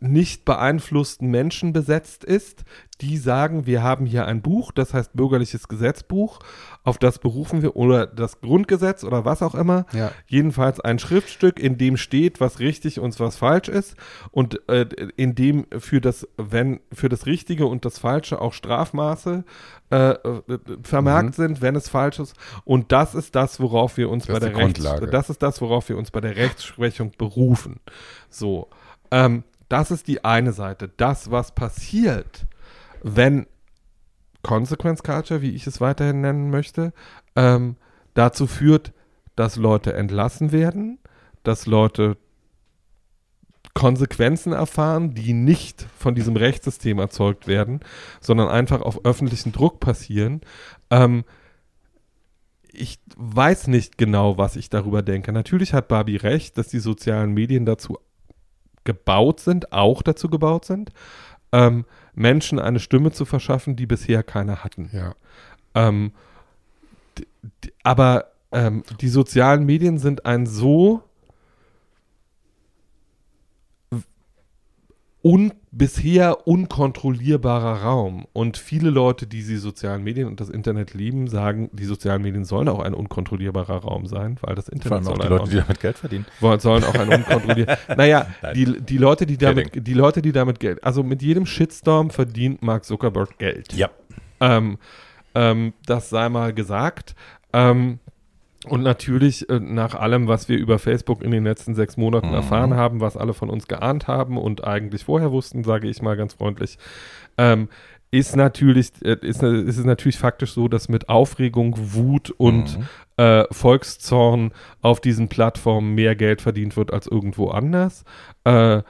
nicht 0.00 0.44
beeinflussten 0.44 1.30
Menschen 1.30 1.72
besetzt 1.72 2.24
ist, 2.24 2.64
die 3.00 3.16
sagen, 3.16 3.66
wir 3.66 3.82
haben 3.82 4.06
hier 4.06 4.26
ein 4.26 4.42
Buch, 4.42 4.72
das 4.72 4.92
heißt 4.94 5.14
bürgerliches 5.14 5.68
Gesetzbuch, 5.68 6.38
auf 6.84 6.98
das 6.98 7.18
berufen 7.18 7.62
wir, 7.62 7.76
oder 7.76 8.06
das 8.06 8.40
Grundgesetz 8.40 9.04
oder 9.04 9.24
was 9.24 9.42
auch 9.42 9.54
immer. 9.54 9.86
Ja. 9.92 10.12
Jedenfalls 10.26 10.80
ein 10.80 10.98
Schriftstück, 10.98 11.58
in 11.58 11.78
dem 11.78 11.96
steht, 11.96 12.40
was 12.40 12.58
richtig 12.60 13.00
und 13.00 13.18
was 13.18 13.36
falsch 13.36 13.68
ist 13.68 13.96
und 14.30 14.68
äh, 14.68 14.86
in 15.16 15.34
dem 15.34 15.66
für 15.78 16.00
das, 16.00 16.28
wenn, 16.36 16.80
für 16.92 17.08
das 17.08 17.26
Richtige 17.26 17.66
und 17.66 17.84
das 17.84 17.98
Falsche 17.98 18.40
auch 18.40 18.52
Strafmaße 18.52 19.44
äh, 19.90 20.10
äh, 20.10 20.42
vermerkt 20.82 21.30
Mhm. 21.30 21.32
sind, 21.42 21.62
wenn 21.62 21.74
es 21.74 21.88
falsch 21.88 22.18
ist. 22.18 22.36
Und 22.64 22.92
das 22.92 23.14
ist 23.14 23.34
das, 23.34 23.60
worauf 23.60 23.96
wir 23.96 24.08
uns 24.08 24.26
Das 24.26 24.38
bei 24.38 24.46
der 24.46 24.56
Rechts, 24.56 24.84
das 25.10 25.30
ist 25.30 25.42
das, 25.42 25.60
worauf 25.60 25.88
wir 25.88 25.96
uns 25.96 26.10
bei 26.10 26.20
der 26.20 26.36
Rechtsprechung 26.36 27.12
berufen. 27.18 27.80
So, 28.28 28.68
ähm, 29.10 29.44
das 29.68 29.90
ist 29.90 30.08
die 30.08 30.24
eine 30.24 30.52
Seite. 30.52 30.90
Das, 30.96 31.30
was 31.30 31.54
passiert, 31.54 32.46
wenn 33.02 33.46
Consequence 34.42 35.02
Culture, 35.02 35.42
wie 35.42 35.50
ich 35.50 35.66
es 35.66 35.80
weiterhin 35.80 36.20
nennen 36.20 36.50
möchte, 36.50 36.92
ähm, 37.36 37.76
dazu 38.14 38.46
führt, 38.46 38.92
dass 39.36 39.56
Leute 39.56 39.92
entlassen 39.92 40.52
werden, 40.52 40.98
dass 41.42 41.66
Leute 41.66 42.16
Konsequenzen 43.74 44.52
erfahren, 44.52 45.14
die 45.14 45.32
nicht 45.32 45.86
von 45.96 46.14
diesem 46.14 46.36
Rechtssystem 46.36 46.98
erzeugt 46.98 47.46
werden, 47.46 47.80
sondern 48.20 48.48
einfach 48.48 48.82
auf 48.82 49.04
öffentlichen 49.04 49.52
Druck 49.52 49.78
passieren. 49.80 50.40
Ähm, 50.90 51.24
ich 52.72 52.98
weiß 53.16 53.68
nicht 53.68 53.98
genau, 53.98 54.38
was 54.38 54.56
ich 54.56 54.70
darüber 54.70 55.02
denke. 55.02 55.32
Natürlich 55.32 55.72
hat 55.72 55.88
Barbie 55.88 56.16
recht, 56.16 56.58
dass 56.58 56.68
die 56.68 56.78
sozialen 56.78 57.32
Medien 57.32 57.64
dazu 57.64 57.98
gebaut 58.84 59.40
sind, 59.40 59.72
auch 59.72 60.02
dazu 60.02 60.28
gebaut 60.28 60.64
sind, 60.64 60.90
ähm, 61.52 61.84
Menschen 62.14 62.58
eine 62.58 62.80
Stimme 62.80 63.12
zu 63.12 63.24
verschaffen, 63.24 63.76
die 63.76 63.86
bisher 63.86 64.22
keine 64.22 64.64
hatten. 64.64 64.90
Ja. 64.92 65.14
Ähm, 65.74 66.12
aber 67.82 68.32
ähm, 68.52 68.82
die 69.00 69.08
sozialen 69.08 69.64
Medien 69.64 69.98
sind 69.98 70.26
ein 70.26 70.46
so 70.46 71.02
un 75.22 75.52
bisher 75.70 76.46
unkontrollierbarer 76.46 77.82
Raum. 77.82 78.26
Und 78.32 78.56
viele 78.56 78.90
Leute, 78.90 79.26
die 79.26 79.42
die 79.44 79.56
sozialen 79.56 80.02
Medien 80.02 80.26
und 80.28 80.40
das 80.40 80.48
Internet 80.48 80.94
lieben, 80.94 81.28
sagen, 81.28 81.68
die 81.72 81.84
sozialen 81.84 82.22
Medien 82.22 82.44
sollen 82.44 82.68
auch 82.68 82.80
ein 82.80 82.94
unkontrollierbarer 82.94 83.76
Raum 83.82 84.06
sein, 84.06 84.36
weil 84.40 84.54
das 84.54 84.66
Vor 84.66 84.74
Internet 84.74 85.00
auch 85.02 85.04
soll 85.04 85.16
die 85.18 85.22
ein 85.24 85.28
Leute, 85.30 85.50
die 85.50 85.56
damit 85.58 85.80
Geld 85.80 85.98
verdienen. 85.98 86.26
wollen- 86.40 86.60
sollen 86.60 86.84
auch 86.84 86.94
ein 86.94 87.08
unkontrollierbar. 87.14 87.78
naja, 87.96 88.26
Nein. 88.42 88.54
die, 88.54 88.80
die 88.80 88.98
Leute, 88.98 89.26
die 89.26 89.36
damit, 89.36 89.86
die 89.86 89.94
Leute, 89.94 90.22
die 90.22 90.32
damit 90.32 90.58
Geld, 90.58 90.82
also 90.82 91.02
mit 91.02 91.22
jedem 91.22 91.44
Shitstorm 91.46 92.10
verdient 92.10 92.62
Mark 92.62 92.84
Zuckerberg 92.84 93.36
Geld. 93.38 93.72
Ja. 93.74 93.90
Ähm, 94.40 94.78
ähm, 95.34 95.74
das 95.86 96.08
sei 96.10 96.28
mal 96.30 96.52
gesagt. 96.54 97.14
Ähm, 97.52 97.98
und 98.66 98.82
natürlich 98.82 99.48
äh, 99.48 99.58
nach 99.58 99.94
allem, 99.94 100.28
was 100.28 100.48
wir 100.48 100.58
über 100.58 100.78
Facebook 100.78 101.22
in 101.22 101.30
den 101.30 101.44
letzten 101.44 101.74
sechs 101.74 101.96
Monaten 101.96 102.28
Mhm. 102.28 102.34
erfahren 102.34 102.74
haben, 102.74 103.00
was 103.00 103.16
alle 103.16 103.32
von 103.34 103.48
uns 103.50 103.66
geahnt 103.68 104.06
haben 104.06 104.36
und 104.36 104.64
eigentlich 104.64 105.04
vorher 105.04 105.32
wussten, 105.32 105.64
sage 105.64 105.88
ich 105.88 106.02
mal 106.02 106.16
ganz 106.16 106.34
freundlich, 106.34 106.76
ähm, 107.38 107.68
ist 108.12 108.34
natürlich, 108.36 108.90
äh, 109.02 109.16
ist, 109.22 109.42
ist 109.42 109.78
es 109.78 109.84
natürlich 109.84 110.18
faktisch 110.18 110.52
so, 110.52 110.66
dass 110.68 110.88
mit 110.88 111.08
Aufregung, 111.08 111.74
Wut 111.78 112.30
und 112.30 112.76
Mhm. 112.76 112.84
äh, 113.16 113.44
Volkszorn 113.52 114.52
auf 114.82 115.00
diesen 115.00 115.28
Plattformen 115.28 115.94
mehr 115.94 116.16
Geld 116.16 116.42
verdient 116.42 116.76
wird 116.76 116.92
als 116.92 117.06
irgendwo 117.06 117.48
anders. 117.50 118.04
Äh, 118.44 118.82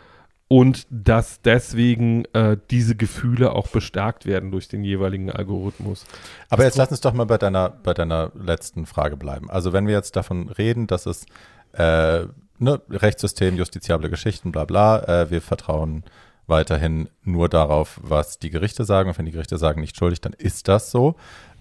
und 0.52 0.88
dass 0.90 1.40
deswegen 1.42 2.24
äh, 2.32 2.56
diese 2.72 2.96
Gefühle 2.96 3.52
auch 3.52 3.68
bestärkt 3.68 4.26
werden 4.26 4.50
durch 4.50 4.66
den 4.66 4.82
jeweiligen 4.82 5.30
Algorithmus. 5.30 6.04
Aber 6.48 6.64
jetzt 6.64 6.76
lass 6.76 6.90
uns 6.90 7.00
doch 7.00 7.12
mal 7.12 7.24
bei 7.24 7.38
deiner, 7.38 7.70
bei 7.70 7.94
deiner 7.94 8.32
letzten 8.34 8.84
Frage 8.84 9.16
bleiben. 9.16 9.48
Also 9.48 9.72
wenn 9.72 9.86
wir 9.86 9.94
jetzt 9.94 10.16
davon 10.16 10.48
reden, 10.48 10.88
dass 10.88 11.06
es 11.06 11.24
äh, 11.74 12.26
ne, 12.58 12.80
Rechtssystem, 12.90 13.56
justiziable 13.56 14.10
Geschichten, 14.10 14.50
bla 14.50 14.64
bla, 14.64 15.04
äh, 15.04 15.30
wir 15.30 15.40
vertrauen 15.40 16.02
weiterhin 16.48 17.08
nur 17.22 17.48
darauf, 17.48 18.00
was 18.02 18.40
die 18.40 18.50
Gerichte 18.50 18.84
sagen. 18.84 19.08
Und 19.08 19.18
wenn 19.18 19.26
die 19.26 19.32
Gerichte 19.32 19.56
sagen, 19.56 19.80
nicht 19.80 19.96
schuldig, 19.96 20.20
dann 20.20 20.32
ist 20.32 20.66
das 20.66 20.90
so. 20.90 21.14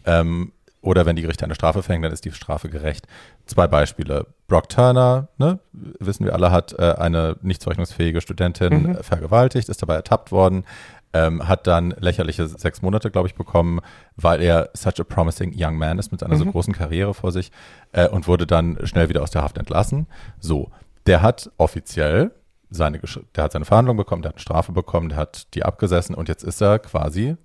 Ähm, 0.04 0.52
oder 0.82 1.06
wenn 1.06 1.16
die 1.16 1.22
Gerichte 1.24 1.44
eine 1.46 1.56
Strafe 1.56 1.84
verhängen, 1.84 2.04
dann 2.04 2.14
ist 2.14 2.24
die 2.26 2.32
Strafe 2.32 2.70
gerecht. 2.70 3.06
Zwei 3.46 3.68
Beispiele. 3.68 4.28
Brock 4.48 4.70
Turner, 4.70 5.28
ne, 5.38 5.60
wissen 5.74 6.26
wir 6.26 6.34
alle, 6.34 6.52
hat 6.52 6.74
äh, 6.80 6.94
eine 6.98 7.36
nicht 7.42 7.62
zurechnungsfähige 7.62 8.22
Studentin 8.22 8.84
Mhm. 8.84 8.96
vergewaltigt, 9.04 9.68
ist 9.70 9.82
dabei 9.82 9.96
ertappt 9.96 10.32
worden, 10.32 10.64
ähm, 11.12 11.48
hat 11.48 11.68
dann 11.68 11.92
lächerliche 12.00 12.48
sechs 12.48 12.82
Monate, 12.82 13.10
glaube 13.12 13.28
ich, 13.28 13.36
bekommen, 13.36 13.80
weil 14.16 14.42
er 14.42 14.70
such 14.74 15.00
a 15.00 15.04
promising 15.04 15.54
young 15.56 15.76
man 15.76 16.00
ist 16.00 16.12
mit 16.12 16.24
einer 16.24 16.38
so 16.38 16.46
Mhm. 16.46 16.52
großen 16.52 16.74
Karriere 16.74 17.14
vor 17.14 17.32
sich 17.32 17.52
äh, 17.92 18.08
und 18.08 18.28
wurde 18.28 18.46
dann 18.48 18.78
schnell 18.84 19.10
wieder 19.10 19.24
aus 19.24 19.32
der 19.32 19.42
Haft 19.42 19.58
entlassen. 19.58 20.08
So, 20.40 20.70
der 21.08 21.22
hat 21.22 21.50
offiziell 21.58 22.32
seine, 22.70 23.00
der 23.36 23.44
hat 23.44 23.52
seine 23.52 23.66
Verhandlung 23.66 23.98
bekommen, 23.98 24.22
der 24.22 24.30
hat 24.30 24.36
eine 24.36 24.42
Strafe 24.42 24.72
bekommen, 24.72 25.10
der 25.10 25.18
hat 25.18 25.54
die 25.56 25.64
abgesessen 25.66 26.14
und 26.16 26.30
jetzt 26.30 26.44
ist 26.44 26.62
er 26.62 26.78
quasi 26.80 27.36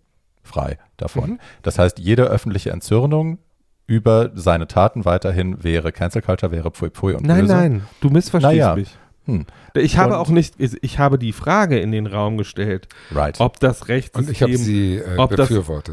frei 0.44 0.78
davon. 0.96 1.30
Mhm. 1.30 1.38
Das 1.62 1.78
heißt, 1.78 1.98
jede 1.98 2.24
öffentliche 2.24 2.70
Entzürnung 2.70 3.38
über 3.86 4.30
seine 4.34 4.66
Taten 4.68 5.04
weiterhin 5.04 5.62
wäre 5.64 5.90
Cancel 5.92 6.22
Culture, 6.22 6.52
wäre 6.52 6.70
Pfui 6.70 6.90
Pfui 6.90 7.14
und 7.14 7.26
Nein, 7.26 7.40
Böse. 7.42 7.52
nein, 7.52 7.82
du 8.00 8.10
missverstehst 8.10 8.52
Naja. 8.52 8.74
mich. 8.76 8.96
Hm. 9.26 9.46
Ich 9.74 9.96
habe 9.96 10.12
Und- 10.14 10.18
auch 10.20 10.28
nicht, 10.28 10.54
ich 10.58 10.98
habe 10.98 11.18
die 11.18 11.32
Frage 11.32 11.78
in 11.78 11.92
den 11.92 12.06
Raum 12.06 12.36
gestellt, 12.36 12.88
Right. 13.10 13.40
ob 13.40 13.58
das 13.58 13.80
Und 13.82 13.88
ich 13.88 14.42
habe 14.42 14.52
Rechtssystem, 14.52 14.56
sie 14.56 14.96
äh, 14.96 15.16
ob 15.16 15.34
das- 15.34 15.50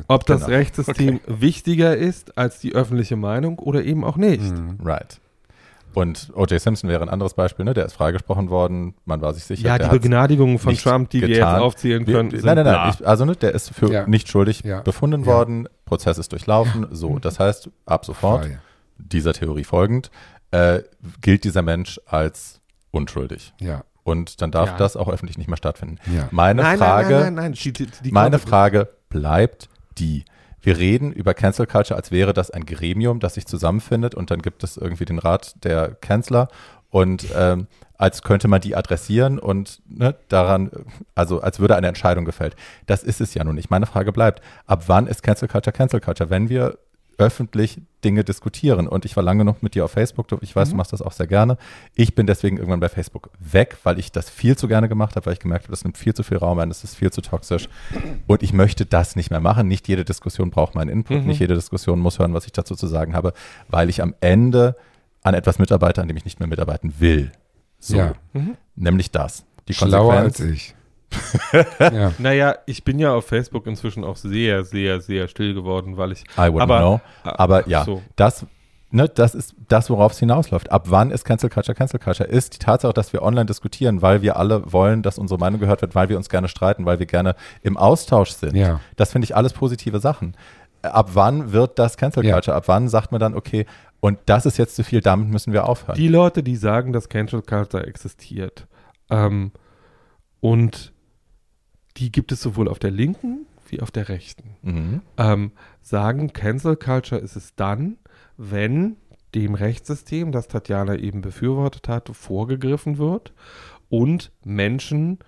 ob 0.08 0.26
das 0.26 0.42
Genau. 0.46 0.58
Rechtssystem 0.58 1.20
wichtiger 1.28 1.96
ist 1.96 2.38
als 2.38 2.60
die 2.60 2.74
öffentliche 2.76 3.16
Meinung 3.16 3.58
oder 3.60 3.84
eben 3.86 4.04
auch 4.04 4.18
nicht. 4.18 4.42
Mhm. 4.58 4.78
Right. 4.84 5.20
Und 5.94 6.32
O.J. 6.36 6.60
Simpson 6.62 6.90
wäre 6.90 7.02
ein 7.04 7.10
anderes 7.10 7.34
Beispiel, 7.34 7.66
ne? 7.66 7.74
Der 7.74 7.86
ist 7.86 7.94
freigesprochen 7.94 8.50
worden, 8.50 8.96
man 9.06 9.22
war 9.22 9.34
sich 9.34 9.44
sicher. 9.44 9.68
Ja, 9.68 9.78
die 9.78 9.84
hat's 9.86 9.94
Begnadigung 9.94 10.58
von 10.58 10.76
Trump, 10.78 11.10
die 11.10 11.22
wir 11.22 11.28
getan. 11.28 11.56
jetzt 11.56 11.62
aufzählen 11.62 12.08
Wir- 12.08 12.16
können, 12.16 12.32
sind 12.32 12.46
nein, 12.46 12.56
nein, 12.56 12.66
nein. 12.66 12.94
Ich, 12.98 13.06
also, 13.06 13.26
ne, 13.26 13.36
der 13.36 13.54
ist 13.54 13.74
für 13.74 13.92
Ja. 13.92 14.08
nicht 14.08 14.30
schuldig 14.30 14.62
Ja. 14.64 14.82
befunden 14.82 15.22
Ja. 15.22 15.28
worden. 15.28 15.68
Prozess 15.86 16.18
ist 16.18 16.32
durchlaufen. 16.32 16.88
So, 16.92 17.20
das 17.20 17.40
heißt, 17.40 17.70
ab 17.86 18.06
sofort, 18.06 18.46
Frei. 18.46 18.60
dieser 18.98 19.34
Theorie 19.34 19.66
folgend, 19.66 20.12
äh, 20.52 20.82
gilt 21.22 21.44
dieser 21.44 21.62
Mensch 21.62 22.00
als 22.06 22.62
unschuldig. 22.92 23.54
Ja, 23.60 23.84
Und 24.04 24.42
dann 24.42 24.50
darf 24.50 24.70
Ja. 24.72 24.78
das 24.78 24.98
auch 24.98 25.08
öffentlich 25.10 25.38
nicht 25.38 25.48
mehr 25.48 25.58
stattfinden. 25.58 25.98
ja. 26.12 26.28
Meine 26.32 26.64
nein, 26.64 26.78
Frage, 26.80 27.10
nein, 27.14 27.22
nein, 27.22 27.34
nein, 27.36 27.44
nein. 27.44 27.54
Die, 27.54 27.72
die, 27.72 27.86
die 28.04 28.12
meine 28.12 28.40
Frage 28.40 28.90
bleibt 29.10 29.70
die. 30.00 30.26
Wir 30.62 30.78
reden 30.78 31.12
über 31.12 31.34
Cancel 31.34 31.66
Culture, 31.66 31.98
als 31.98 32.12
wäre 32.12 32.34
das 32.34 32.52
ein 32.52 32.66
Gremium, 32.66 33.20
das 33.20 33.36
sich 33.36 33.46
zusammenfindet 33.46 34.16
und 34.16 34.32
dann 34.32 34.42
gibt 34.42 34.64
es 34.64 34.78
irgendwie 34.78 35.06
den 35.06 35.20
Rat 35.20 35.56
der 35.64 35.96
Canceler 35.96 36.50
und 36.90 37.26
ähm, 37.36 37.68
als 37.98 38.24
könnte 38.24 38.48
man 38.48 38.62
die 38.62 38.76
adressieren 38.76 39.38
und 39.38 39.82
ne, 39.88 40.16
daran, 40.28 40.72
also 41.14 41.40
als 41.42 41.60
würde 41.60 41.76
eine 41.76 41.88
Entscheidung 41.88 42.26
gefällt. 42.26 42.56
Das 42.88 43.04
ist 43.04 43.22
es 43.22 43.34
ja 43.36 43.44
nun 43.44 43.56
nicht. 43.56 43.70
Meine 43.70 43.86
Frage 43.86 44.12
bleibt, 44.12 44.42
ab 44.66 44.84
wann 44.88 45.06
ist 45.08 45.22
Cancel 45.22 45.48
Culture 45.48 45.72
Cancel 45.72 46.02
Culture? 46.02 46.30
Wenn 46.32 46.50
wir 46.50 46.80
öffentlich 47.18 47.80
Dinge 48.04 48.24
diskutieren 48.24 48.88
und 48.88 49.06
ich 49.06 49.16
war 49.16 49.24
lange 49.24 49.46
noch 49.46 49.62
mit 49.62 49.76
dir 49.76 49.86
auf 49.86 49.92
Facebook, 49.92 50.28
ich 50.42 50.56
weiß, 50.56 50.70
Mhm. 50.70 50.72
du 50.72 50.78
machst 50.78 50.92
das 50.94 51.02
auch 51.04 51.12
sehr 51.12 51.28
gerne. 51.28 51.58
Ich 51.94 52.16
bin 52.16 52.26
deswegen 52.26 52.58
irgendwann 52.58 52.80
bei 52.80 52.90
Facebook 52.90 53.30
weg, 53.40 53.78
weil 53.84 54.00
ich 54.00 54.12
das 54.12 54.30
viel 54.30 54.58
zu 54.58 54.68
gerne 54.68 54.90
gemacht 54.90 55.16
habe, 55.16 55.28
weil 55.28 55.34
ich 55.34 55.40
gemerkt 55.40 55.66
habe, 55.66 55.72
das 55.72 55.84
nimmt 55.84 55.98
viel 55.98 56.14
zu 56.16 56.24
viel 56.24 56.38
Raum 56.38 56.58
ein, 56.60 56.70
das 56.70 56.84
ist 56.84 56.96
viel 56.96 57.12
zu 57.12 57.22
toxisch 57.22 57.70
und 58.28 58.42
ich 58.42 58.54
möchte 58.54 58.86
das 58.88 59.16
nicht 59.16 59.30
mehr 59.30 59.40
machen. 59.40 59.68
Nicht 59.68 59.88
jede 59.88 60.04
Diskussion 60.04 60.50
braucht 60.50 60.74
meinen 60.74 60.90
Input, 60.90 61.22
Mhm. 61.22 61.28
nicht 61.28 61.40
jede 61.40 61.54
Diskussion 61.54 62.00
muss 62.00 62.18
hören, 62.18 62.34
was 62.34 62.46
ich 62.48 62.54
dazu 62.54 62.76
zu 62.76 62.88
sagen 62.88 63.14
habe, 63.14 63.34
weil 63.68 63.90
ich 63.90 64.02
am 64.02 64.16
Ende 64.22 64.76
an 65.22 65.36
etwas 65.36 65.60
mitarbeite, 65.60 66.02
an 66.02 66.08
dem 66.08 66.18
ich 66.18 66.26
nicht 66.26 66.40
mehr 66.40 66.48
mitarbeiten 66.50 66.96
will. 67.00 67.32
So, 67.80 67.98
Ja. 67.98 68.14
Mhm. 68.34 68.58
nämlich 68.76 69.12
das. 69.12 69.46
Die 69.68 69.76
Schlauer 69.76 70.16
Konsequenz. 70.16 70.40
als 70.42 70.50
ich. 70.50 70.76
Ja. 71.82 72.12
Naja, 72.20 72.56
ich 72.66 72.84
bin 72.84 73.00
ja 73.00 73.14
auf 73.14 73.26
Facebook 73.26 73.68
inzwischen 73.68 74.04
auch 74.04 74.16
sehr, 74.16 74.64
sehr, 74.64 75.02
sehr 75.02 75.28
still 75.28 75.54
geworden, 75.54 75.98
weil 75.98 76.12
ich. 76.12 76.22
I 76.38 76.42
wouldn't 76.50 76.62
Aber- 76.62 76.80
know. 76.80 77.02
Aber 77.24 77.68
ja, 77.68 77.84
So. 77.84 78.02
das, 78.16 78.46
ne, 78.90 79.08
das 79.10 79.36
ist 79.36 79.56
das, 79.68 79.90
worauf 79.90 80.14
es 80.14 80.20
hinausläuft. 80.20 80.72
Ab 80.72 80.86
wann 80.90 81.12
ist 81.12 81.24
Cancel 81.26 81.50
Culture 81.50 81.76
Cancel 81.76 82.00
Culture? 82.00 82.28
Ist 82.30 82.56
die 82.56 82.60
Tatsache, 82.60 82.94
dass 82.94 83.14
wir 83.14 83.22
online 83.22 83.46
diskutieren, 83.46 84.02
weil 84.02 84.22
wir 84.22 84.38
alle 84.38 84.72
wollen, 84.72 85.02
dass 85.02 85.18
unsere 85.18 85.40
Meinung 85.40 85.60
gehört 85.60 85.82
wird, 85.82 85.96
weil 85.96 86.10
wir 86.10 86.18
uns 86.18 86.30
gerne 86.30 86.48
streiten, 86.48 86.86
weil 86.86 87.00
wir 87.00 87.06
gerne 87.06 87.36
im 87.62 87.78
Austausch 87.78 88.32
sind. 88.32 88.56
Ja. 88.56 88.80
Das 88.96 89.12
finde 89.12 89.26
ich 89.26 89.36
alles 89.36 89.54
positive 89.54 90.00
Sachen. 90.00 90.36
Ab 90.82 91.12
wann 91.14 91.52
wird 91.52 91.78
das 91.78 91.96
Cancel 91.98 92.26
Ja. 92.26 92.34
Culture? 92.34 92.56
Ab 92.58 92.64
wann 92.68 92.88
sagt 92.90 93.12
man 93.12 93.20
dann, 93.20 93.36
okay, 93.36 93.66
und 94.00 94.18
das 94.26 94.48
ist 94.48 94.58
jetzt 94.58 94.76
zu 94.76 94.84
viel, 94.84 95.00
damit 95.02 95.30
müssen 95.30 95.54
wir 95.54 95.70
aufhören. 95.70 95.96
Die 95.96 96.08
Leute, 96.08 96.42
die 96.42 96.56
sagen, 96.56 96.92
dass 96.92 97.08
Cancel 97.08 97.44
Culture 97.44 97.86
existiert, 97.86 98.66
ähm, 99.12 99.52
und 100.40 100.92
die 101.98 102.12
gibt 102.12 102.32
es 102.32 102.42
sowohl 102.42 102.68
auf 102.68 102.80
der 102.80 102.92
linken 102.92 103.46
wie 103.68 103.82
auf 103.82 103.90
der 103.92 104.10
rechten, 104.10 104.56
mhm. 104.64 105.02
ähm, 105.18 105.52
sagen, 105.82 106.34
Cancel 106.34 106.76
Culture 106.76 107.22
ist 107.22 107.38
es 107.38 107.56
dann, 107.56 107.98
wenn 108.36 108.98
dem 109.34 109.56
Rechtssystem, 109.56 110.34
das 110.34 110.50
Tatjana 110.50 110.98
eben 110.98 111.22
befürwortet 111.22 111.88
hat, 111.88 112.10
vorgegriffen 112.14 112.98
wird 112.98 113.32
und 113.90 114.32
Menschen 114.44 115.20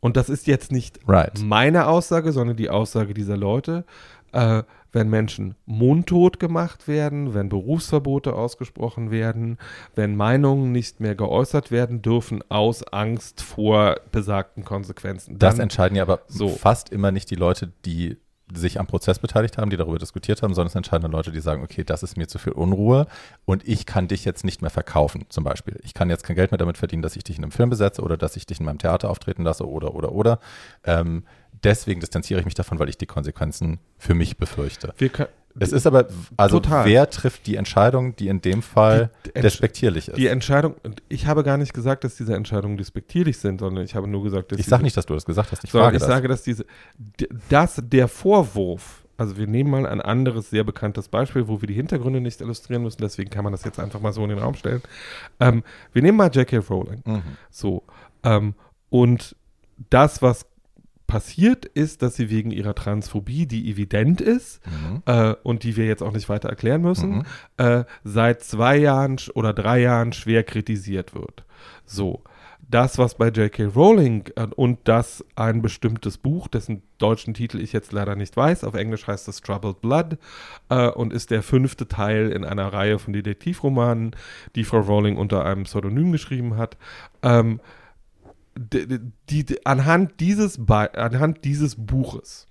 und 0.00 0.16
das 0.16 0.28
ist 0.28 0.46
jetzt 0.46 0.72
nicht 0.72 0.98
Right. 1.06 1.38
meine 1.44 1.86
Aussage, 1.86 2.32
sondern 2.32 2.56
die 2.56 2.70
Aussage 2.70 3.14
dieser 3.14 3.36
Leute, 3.36 3.84
äh, 4.32 4.62
wenn 4.92 5.08
Menschen 5.08 5.54
mundtot 5.64 6.38
gemacht 6.38 6.86
werden, 6.86 7.34
wenn 7.34 7.48
Berufsverbote 7.48 8.34
ausgesprochen 8.34 9.10
werden, 9.10 9.58
wenn 9.94 10.16
Meinungen 10.16 10.70
nicht 10.72 11.00
mehr 11.00 11.14
geäußert 11.14 11.70
werden 11.70 12.02
dürfen 12.02 12.42
aus 12.50 12.82
Angst 12.92 13.42
vor 13.42 13.96
besagten 14.12 14.64
Konsequenzen. 14.64 15.38
Das 15.38 15.54
Dann- 15.56 15.64
entscheiden 15.64 15.96
ja 15.96 16.02
aber 16.02 16.20
so. 16.28 16.48
fast 16.48 16.90
immer 16.90 17.10
nicht 17.10 17.30
die 17.30 17.36
Leute, 17.36 17.72
die 17.84 18.18
sich 18.54 18.78
am 18.78 18.86
Prozess 18.86 19.18
beteiligt 19.18 19.56
haben, 19.56 19.70
die 19.70 19.78
darüber 19.78 19.98
diskutiert 19.98 20.42
haben, 20.42 20.52
sondern 20.52 20.66
es 20.68 20.74
entscheiden 20.74 21.02
dann 21.02 21.12
Leute, 21.12 21.32
die 21.32 21.40
sagen, 21.40 21.62
okay, 21.62 21.84
das 21.84 22.02
ist 22.02 22.18
mir 22.18 22.28
zu 22.28 22.38
viel 22.38 22.52
Unruhe 22.52 23.06
und 23.46 23.66
ich 23.66 23.86
kann 23.86 24.08
dich 24.08 24.26
jetzt 24.26 24.44
nicht 24.44 24.60
mehr 24.60 24.70
verkaufen, 24.70 25.24
zum 25.30 25.42
Beispiel. 25.42 25.80
Ich 25.84 25.94
kann 25.94 26.10
jetzt 26.10 26.22
kein 26.24 26.36
Geld 26.36 26.50
mehr 26.50 26.58
damit 26.58 26.76
verdienen, 26.76 27.00
dass 27.00 27.16
ich 27.16 27.24
dich 27.24 27.38
in 27.38 27.44
einem 27.44 27.52
Film 27.52 27.70
besetze 27.70 28.02
oder 28.02 28.18
dass 28.18 28.36
ich 28.36 28.44
dich 28.44 28.60
in 28.60 28.66
meinem 28.66 28.76
Theater 28.76 29.08
auftreten 29.08 29.42
lasse 29.44 29.66
oder, 29.66 29.94
oder, 29.94 30.12
oder. 30.12 30.38
Ähm, 30.84 31.24
deswegen 31.64 32.00
distanziere 32.00 32.40
ich 32.40 32.44
mich 32.46 32.54
davon, 32.54 32.78
weil 32.78 32.88
ich 32.88 32.98
die 32.98 33.06
Konsequenzen 33.06 33.78
für 33.98 34.14
mich 34.14 34.36
befürchte. 34.36 34.94
können, 35.12 35.28
Es 35.58 35.72
ist 35.72 35.86
aber, 35.86 36.06
also 36.36 36.60
Total. 36.60 36.86
wer 36.86 37.10
trifft 37.10 37.46
die 37.46 37.56
Entscheidung, 37.56 38.16
die 38.16 38.28
in 38.28 38.40
dem 38.40 38.62
Fall 38.62 39.10
Die- 39.26 39.40
despektierlich 39.40 40.08
ist? 40.08 40.16
die 40.16 40.26
Entscheidung, 40.28 40.74
ich 41.08 41.26
habe 41.26 41.44
gar 41.44 41.58
nicht 41.58 41.74
gesagt, 41.74 42.04
dass 42.04 42.16
diese 42.16 42.34
Entscheidungen 42.34 42.76
despektierlich 42.78 43.36
sind, 43.38 43.60
sondern 43.60 43.84
ich 43.84 43.94
habe 43.94 44.08
nur 44.08 44.22
gesagt, 44.22 44.52
dass 44.52 44.58
ich 44.58 44.66
sage 44.66 44.82
nicht, 44.82 44.96
dass 44.96 45.06
du 45.06 45.14
das 45.14 45.24
gesagt 45.26 45.52
hast, 45.52 45.62
ich 45.64 45.70
frage 45.70 45.96
ich 45.96 46.00
das. 46.00 46.08
sage, 46.08 46.26
dass 46.28 46.42
diese, 46.42 46.64
dass 47.50 47.80
der 47.84 48.08
Vorwurf, 48.08 49.04
also 49.18 49.36
wir 49.36 49.46
nehmen 49.46 49.70
mal 49.70 49.86
ein 49.86 50.00
anderes, 50.00 50.48
sehr 50.50 50.64
bekanntes 50.64 51.08
Beispiel, 51.08 51.46
wo 51.48 51.60
wir 51.60 51.66
die 51.68 51.74
Hintergründe 51.74 52.20
nicht 52.20 52.40
illustrieren 52.40 52.82
müssen, 52.82 53.02
deswegen 53.02 53.30
kann 53.30 53.44
man 53.44 53.52
das 53.52 53.62
jetzt 53.64 53.78
einfach 53.78 54.00
mal 54.00 54.12
so 54.12 54.22
in 54.24 54.30
den 54.30 54.38
Raum 54.38 54.54
stellen. 54.54 54.80
Ähm, 55.38 55.62
wir 55.92 56.02
nehmen 56.02 56.16
mal 56.16 56.30
J.K. 56.30 56.56
Rowling. 56.58 57.02
mhm. 57.04 57.22
So. 57.50 57.82
Ähm, 58.24 58.54
und 58.88 59.36
das, 59.90 60.22
was 60.22 60.46
passiert, 61.12 61.66
ist, 61.66 62.00
dass 62.00 62.16
sie 62.16 62.30
wegen 62.30 62.50
ihrer 62.50 62.74
Transphobie, 62.74 63.44
die 63.44 63.70
evident 63.70 64.22
ist 64.22 64.62
Mhm. 64.66 65.02
äh, 65.04 65.34
und 65.42 65.62
die 65.62 65.76
wir 65.76 65.84
jetzt 65.86 66.02
auch 66.02 66.12
nicht 66.12 66.30
weiter 66.30 66.48
erklären 66.48 66.80
müssen, 66.80 67.10
Mhm. 67.18 67.22
äh, 67.58 67.84
seit 68.02 68.42
zwei 68.42 68.78
Jahren 68.78 69.18
oder 69.34 69.52
drei 69.52 69.80
Jahren 69.80 70.14
schwer 70.14 70.42
kritisiert 70.42 71.14
wird. 71.14 71.44
So. 71.84 72.22
Das, 72.70 72.96
was 72.96 73.16
bei 73.16 73.28
J.K. 73.28 73.64
Rowling 73.66 74.24
äh, 74.36 74.46
und 74.56 74.78
das 74.84 75.22
ein 75.36 75.60
bestimmtes 75.60 76.16
Buch, 76.16 76.48
dessen 76.48 76.80
deutschen 76.96 77.34
Titel 77.34 77.60
ich 77.60 77.74
jetzt 77.74 77.92
leider 77.92 78.16
nicht 78.16 78.34
weiß, 78.34 78.64
auf 78.64 78.72
Englisch 78.74 79.06
heißt 79.06 79.28
es 79.28 79.42
Troubled 79.42 79.82
Blood 79.82 80.16
äh, 80.70 80.88
und 80.88 81.12
ist 81.12 81.30
der 81.30 81.42
fünfte 81.42 81.86
Teil 81.88 82.30
in 82.30 82.44
einer 82.46 82.72
Reihe 82.72 82.98
von 82.98 83.12
Detektivromanen, 83.12 84.16
die 84.56 84.64
Frau 84.64 84.80
Rowling 84.80 85.18
unter 85.18 85.44
einem 85.44 85.64
Pseudonym 85.64 86.12
geschrieben 86.12 86.56
hat. 86.56 86.78
Ähm, 87.22 87.60
die, 88.56 89.00
die, 89.28 89.66
anhand, 89.66 90.20
dieses 90.20 90.60
anhand 90.68 91.44
dieses 91.44 91.76
Buches 91.76 92.46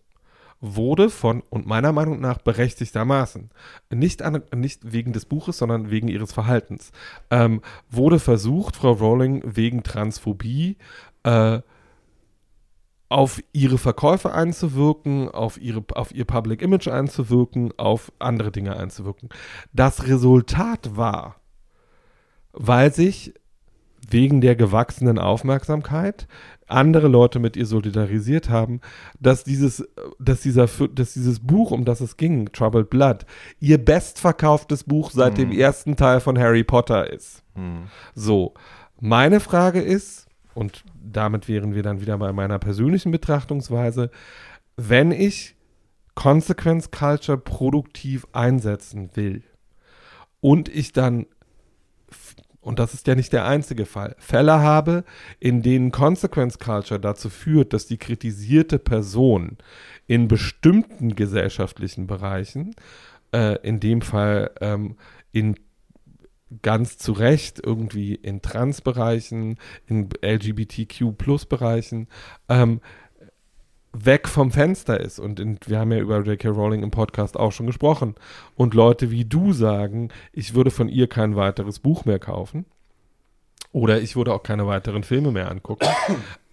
wurde 0.62 1.10
von, 1.10 1.42
und 1.50 1.66
meiner 1.66 1.92
Meinung 1.92 2.22
nach 2.22 2.38
berechtigtermaßen, 2.38 3.50
nicht, 3.90 4.22
an, 4.22 4.44
nicht 4.56 4.92
wegen 4.94 5.12
des 5.12 5.26
Buches, 5.26 5.58
sondern 5.58 5.90
wegen 5.90 6.08
ihres 6.08 6.32
Verhaltens, 6.32 6.92
ähm, 7.32 7.62
wurde 7.90 8.20
versucht, 8.20 8.76
Frau 8.78 8.92
Rowling 8.92 9.42
wegen 9.44 9.82
Transphobie 9.84 10.78
äh, 11.24 11.62
auf 13.10 13.44
ihre 13.52 13.78
Verkäufe 13.78 14.32
einzuwirken, 14.32 15.30
auf, 15.30 15.60
ihre, 15.60 15.84
auf 15.96 16.14
ihr 16.14 16.26
Public 16.26 16.62
Image 16.62 16.88
einzuwirken, 16.88 17.74
auf 17.78 18.12
andere 18.20 18.52
Dinge 18.52 18.78
einzuwirken. 18.78 19.30
Das 19.74 20.08
Resultat 20.08 20.96
war, 20.96 21.36
weil 22.54 22.94
sich 22.94 23.34
wegen 24.10 24.42
der 24.42 24.56
gewachsenen 24.56 25.20
Aufmerksamkeit 25.20 26.28
andere 26.68 27.08
Leute 27.08 27.40
mit 27.40 27.58
ihr 27.58 27.66
solidarisiert 27.66 28.50
haben, 28.50 28.80
dass 29.20 29.44
dieses, 29.44 29.86
dass 30.20 30.42
dieser, 30.42 30.68
dass 30.68 31.14
dieses 31.14 31.40
Buch, 31.40 31.72
um 31.72 31.86
das 31.86 32.02
es 32.02 32.18
ging, 32.18 32.52
Troubled 32.52 32.90
Blood, 32.90 33.26
ihr 33.60 33.78
bestverkauftes 33.78 34.86
Buch 34.86 35.12
seit 35.12 35.38
dem 35.38 35.52
ersten 35.52 35.96
Teil 35.96 36.22
von 36.22 36.40
Harry 36.40 36.64
Potter 36.64 37.12
ist. 37.12 37.44
Mhm. 37.56 37.88
So, 38.16 38.54
meine 39.00 39.40
Frage 39.40 39.82
ist, 39.82 40.28
und 40.54 40.84
damit 41.02 41.48
wären 41.48 41.76
wir 41.76 41.84
dann 41.84 42.02
wieder 42.02 42.18
bei 42.18 42.32
meiner 42.34 42.60
persönlichen 42.60 43.12
Betrachtungsweise, 43.12 44.10
wenn 44.78 45.12
ich 45.12 45.56
Consequence 46.16 46.92
Culture 46.92 47.38
produktiv 47.38 48.28
einsetzen 48.34 49.10
will 49.14 49.44
und 50.40 50.70
ich 50.70 50.92
dann, 50.92 51.26
und 52.62 52.78
das 52.78 52.94
ist 52.94 53.08
ja 53.08 53.16
nicht 53.16 53.34
der 53.34 53.46
einzige 53.46 53.86
Fall, 53.86 54.16
Fälle 54.20 54.60
habe, 54.60 55.04
in 55.40 55.64
denen 55.64 55.92
Consequence 55.92 56.60
Culture 56.60 57.00
dazu 57.00 57.30
führt, 57.30 57.74
dass 57.74 57.88
die 57.88 57.98
kritisierte 57.98 58.78
Person 58.78 59.58
in 60.08 60.28
bestimmten 60.28 61.16
gesellschaftlichen 61.16 62.06
Bereichen, 62.06 62.76
äh, 63.34 63.58
in 63.68 63.80
dem 63.80 64.02
Fall 64.02 64.52
ähm, 64.62 64.96
in 65.32 65.56
ganz 66.62 66.98
zu 66.98 67.14
Recht 67.14 67.62
irgendwie 67.66 68.14
in 68.14 68.42
Trans-Bereichen, 68.42 69.58
in 69.88 70.10
LGBTQ-Plus-Bereichen 70.22 72.08
ähm, 72.50 72.82
weg 73.94 74.28
vom 74.28 74.52
Fenster 74.52 75.00
ist. 75.00 75.20
Und 75.20 75.40
in, 75.40 75.58
wir 75.66 75.80
haben 75.80 75.92
ja 75.92 76.00
über 76.00 76.22
J.K. 76.22 76.50
Rowling 76.50 76.84
im 76.84 76.92
Podcast 76.92 77.38
auch 77.38 77.52
schon 77.52 77.68
gesprochen. 77.68 78.16
Und 78.56 78.74
Leute 78.74 79.12
wie 79.12 79.26
du 79.26 79.54
sagen, 79.54 80.10
ich 80.34 80.54
würde 80.54 80.72
von 80.72 80.90
ihr 80.90 81.08
kein 81.08 81.36
weiteres 81.36 81.80
Buch 81.80 82.06
mehr 82.06 82.20
kaufen. 82.20 82.66
Oder 83.72 84.02
ich 84.02 84.16
würde 84.16 84.34
auch 84.34 84.44
keine 84.44 84.68
weiteren 84.68 85.04
Filme 85.04 85.32
mehr 85.32 85.50
angucken. 85.50 85.88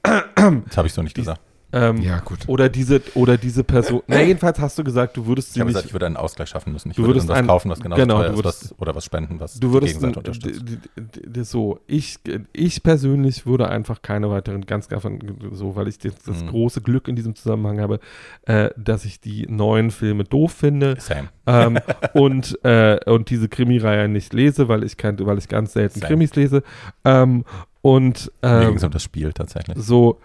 Das 0.03 0.77
habe 0.77 0.87
ich 0.87 0.95
so 0.95 1.03
nicht 1.03 1.17
gesagt. 1.17 1.41
Ähm, 1.71 1.99
Ja, 2.01 2.21
gut. 2.21 2.39
Oder 2.47 2.69
diese, 2.71 3.03
oder 3.15 3.37
diese 3.37 3.63
Person. 3.63 4.03
Na, 4.07 4.23
jedenfalls 4.23 4.59
hast 4.59 4.79
du 4.79 4.85
gesagt, 4.85 5.17
du 5.19 5.27
würdest 5.27 5.49
Ich 5.49 5.55
sie 5.55 5.61
habe 5.61 5.69
nicht. 5.69 5.75
gesagt, 5.75 5.87
ich 5.89 5.93
würde 5.93 6.07
einen 6.07 6.17
Ausgleich 6.17 6.49
schaffen 6.49 6.73
müssen. 6.73 6.91
Ich 6.91 6.97
Du 6.97 7.03
würde 7.03 7.15
würdest 7.15 7.29
was 7.29 7.37
ein- 7.39 7.47
kaufen, 7.47 7.71
was 7.71 7.81
genau, 7.81 7.95
teuer 7.97 8.07
du 8.07 8.31
ist, 8.33 8.37
würdest- 8.39 8.71
was, 8.71 8.79
oder 8.81 8.95
was 8.95 9.05
spenden, 9.05 9.39
was 9.39 9.61
Du 9.61 9.69
die 9.69 9.73
würdest 9.75 10.01
Gegenseite 10.01 10.23
d- 10.23 10.31
unterstützt. 10.31 11.51
so, 11.51 11.81
ich, 11.87 12.19
ich 12.53 12.83
persönlich 12.83 13.45
würde 13.47 13.69
einfach 13.69 14.01
keine 14.03 14.31
weiteren, 14.31 14.63
ganz 14.67 14.89
davon, 14.89 15.19
so, 15.53 15.77
weil 15.77 15.89
ich 15.89 15.99
das, 15.99 16.15
das 16.25 16.43
Mhm. 16.43 16.49
große 16.49 16.81
Glück 16.81 17.07
in 17.09 17.17
diesem 17.17 17.35
Zusammenhang 17.35 17.81
habe, 17.81 18.01
äh, 18.47 18.71
dass 18.77 19.05
ich 19.05 19.21
die 19.21 19.47
neuen 19.49 19.91
Filme 19.91 20.25
doof 20.25 20.53
finde 20.53 20.97
Same. 20.99 21.29
ähm, 21.47 21.79
und, 22.15 22.59
äh, 22.65 22.99
und 23.11 23.31
diese 23.31 23.49
Krimireihe 23.49 24.09
nicht 24.09 24.33
lese, 24.33 24.69
weil 24.69 24.85
ich 24.85 24.97
kein, 24.97 25.19
weil 25.27 25.39
ich 25.39 25.49
ganz 25.49 25.75
selten 25.75 26.01
Same. 26.01 26.09
Krimis 26.09 26.35
lese. 26.35 26.63
Ähm, 27.05 27.45
und 27.83 28.33
Mir 28.43 28.49
ähm, 28.51 28.67
ging 28.69 28.77
es 28.77 28.85
um 28.85 28.91
das 28.91 29.03
Spiel 29.03 29.33
tatsächlich. 29.33 29.77
so, 29.79 30.19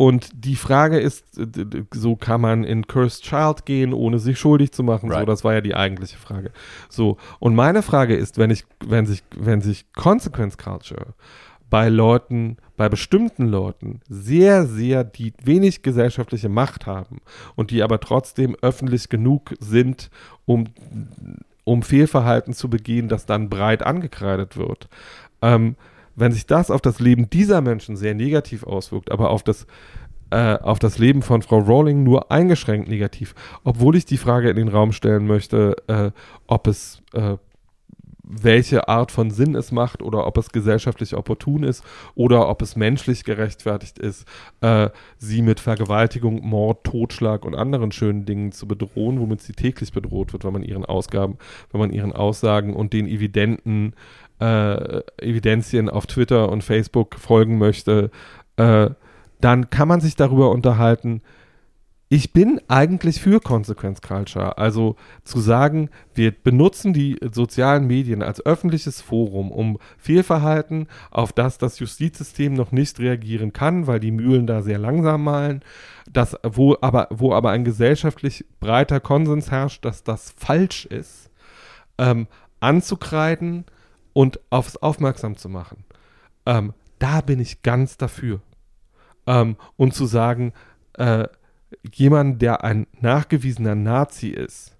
und 0.00 0.30
die 0.32 0.56
Frage 0.56 0.98
ist, 0.98 1.38
so 1.92 2.16
kann 2.16 2.40
man 2.40 2.64
in 2.64 2.86
Cursed 2.86 3.22
Child 3.22 3.66
gehen, 3.66 3.92
ohne 3.92 4.18
sich 4.18 4.38
schuldig 4.38 4.72
zu 4.72 4.82
machen. 4.82 5.10
So, 5.10 5.14
Right. 5.14 5.28
das 5.28 5.44
war 5.44 5.52
ja 5.52 5.60
die 5.60 5.74
eigentliche 5.74 6.16
Frage. 6.16 6.52
So, 6.88 7.18
und 7.38 7.54
meine 7.54 7.82
Frage 7.82 8.16
ist, 8.16 8.38
wenn 8.38 8.48
ich, 8.48 8.64
wenn 8.82 9.04
sich, 9.04 9.22
wenn 9.36 9.60
sich 9.60 9.92
Consequence 9.92 10.56
Culture 10.56 11.08
bei 11.68 11.90
Leuten, 11.90 12.56
bei 12.78 12.88
bestimmten 12.88 13.46
Leuten 13.46 14.00
sehr, 14.08 14.64
sehr, 14.64 15.04
die 15.04 15.34
wenig 15.44 15.82
gesellschaftliche 15.82 16.48
Macht 16.48 16.86
haben 16.86 17.20
und 17.54 17.70
die 17.70 17.82
aber 17.82 18.00
trotzdem 18.00 18.56
öffentlich 18.62 19.10
genug 19.10 19.52
sind, 19.60 20.08
um, 20.46 20.68
um 21.64 21.82
Fehlverhalten 21.82 22.54
zu 22.54 22.70
begehen, 22.70 23.08
das 23.08 23.26
dann 23.26 23.50
breit 23.50 23.82
angekreidet 23.82 24.56
wird. 24.56 24.88
Ähm, 25.42 25.76
wenn 26.16 26.32
sich 26.32 26.46
das 26.46 26.70
auf 26.70 26.80
das 26.80 27.00
Leben 27.00 27.30
dieser 27.30 27.60
Menschen 27.60 27.96
sehr 27.96 28.14
negativ 28.14 28.64
auswirkt, 28.64 29.10
aber 29.10 29.30
auf 29.30 29.42
das, 29.42 29.66
äh, 30.30 30.58
auf 30.58 30.78
das 30.78 30.98
Leben 30.98 31.22
von 31.22 31.42
Frau 31.42 31.58
Rowling 31.58 32.02
nur 32.02 32.30
eingeschränkt 32.30 32.88
negativ, 32.88 33.34
obwohl 33.64 33.96
ich 33.96 34.04
die 34.04 34.18
Frage 34.18 34.50
in 34.50 34.56
den 34.56 34.68
Raum 34.68 34.92
stellen 34.92 35.26
möchte, 35.26 35.76
äh, 35.86 36.10
ob 36.46 36.66
es 36.66 37.02
äh, 37.12 37.36
welche 38.30 38.88
Art 38.88 39.10
von 39.10 39.30
Sinn 39.30 39.54
es 39.54 39.72
macht 39.72 40.02
oder 40.02 40.26
ob 40.26 40.38
es 40.38 40.50
gesellschaftlich 40.50 41.14
opportun 41.14 41.64
ist 41.64 41.82
oder 42.14 42.48
ob 42.48 42.62
es 42.62 42.76
menschlich 42.76 43.24
gerechtfertigt 43.24 43.98
ist, 43.98 44.26
äh, 44.60 44.90
sie 45.18 45.42
mit 45.42 45.60
Vergewaltigung, 45.60 46.46
Mord, 46.46 46.84
Totschlag 46.84 47.44
und 47.44 47.54
anderen 47.54 47.92
schönen 47.92 48.24
Dingen 48.24 48.52
zu 48.52 48.68
bedrohen, 48.68 49.20
womit 49.20 49.42
sie 49.42 49.52
täglich 49.52 49.92
bedroht 49.92 50.32
wird, 50.32 50.44
wenn 50.44 50.52
man 50.52 50.62
ihren 50.62 50.84
Ausgaben, 50.84 51.38
wenn 51.72 51.80
man 51.80 51.92
ihren 51.92 52.12
Aussagen 52.12 52.74
und 52.74 52.92
den 52.92 53.08
evidenten 53.08 53.94
äh, 54.40 55.02
Evidenzien 55.18 55.88
auf 55.88 56.06
Twitter 56.06 56.48
und 56.48 56.64
Facebook 56.64 57.16
folgen 57.16 57.58
möchte, 57.58 58.10
äh, 58.56 58.90
dann 59.40 59.70
kann 59.70 59.88
man 59.88 60.00
sich 60.00 60.16
darüber 60.16 60.50
unterhalten. 60.50 61.22
Ich 62.12 62.32
bin 62.32 62.60
eigentlich 62.66 63.20
für 63.20 63.38
Consequence 63.40 64.02
Culture. 64.02 64.58
Also 64.58 64.96
zu 65.22 65.38
sagen, 65.38 65.90
wir 66.12 66.32
benutzen 66.32 66.92
die 66.92 67.16
sozialen 67.30 67.86
Medien 67.86 68.24
als 68.24 68.44
öffentliches 68.44 69.00
Forum, 69.00 69.52
um 69.52 69.78
Fehlverhalten, 69.96 70.88
auf 71.12 71.32
das 71.32 71.56
das 71.58 71.78
Justizsystem 71.78 72.52
noch 72.52 72.72
nicht 72.72 72.98
reagieren 72.98 73.52
kann, 73.52 73.86
weil 73.86 74.00
die 74.00 74.10
Mühlen 74.10 74.48
da 74.48 74.60
sehr 74.60 74.78
langsam 74.78 75.22
malen, 75.22 75.62
das, 76.12 76.36
wo, 76.42 76.76
aber, 76.80 77.06
wo 77.10 77.32
aber 77.32 77.50
ein 77.50 77.64
gesellschaftlich 77.64 78.44
breiter 78.58 78.98
Konsens 78.98 79.52
herrscht, 79.52 79.84
dass 79.84 80.02
das 80.02 80.34
falsch 80.36 80.86
ist, 80.86 81.30
ähm, 81.96 82.26
anzukreiden 82.58 83.66
und 84.20 84.38
aufs 84.50 84.76
aufmerksam 84.76 85.38
zu 85.38 85.48
machen. 85.48 85.82
Ähm, 86.44 86.74
da 86.98 87.22
bin 87.22 87.40
ich 87.40 87.62
ganz 87.62 87.96
dafür. 87.96 88.42
Ähm, 89.26 89.56
und 89.78 89.94
zu 89.94 90.04
sagen, 90.04 90.52
äh, 90.98 91.26
jemand, 91.90 92.42
der 92.42 92.62
ein 92.62 92.86
nachgewiesener 93.00 93.74
Nazi 93.74 94.28
ist, 94.28 94.76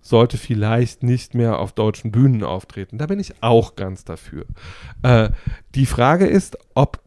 sollte 0.00 0.38
vielleicht 0.38 1.02
nicht 1.02 1.34
mehr 1.34 1.58
auf 1.58 1.72
deutschen 1.72 2.10
Bühnen 2.10 2.42
auftreten. 2.42 2.96
Da 2.96 3.04
bin 3.04 3.20
ich 3.20 3.42
auch 3.42 3.76
ganz 3.76 4.06
dafür. 4.06 4.46
Äh, 5.02 5.28
die 5.74 5.84
Frage 5.84 6.26
ist, 6.26 6.56
ob 6.74 7.02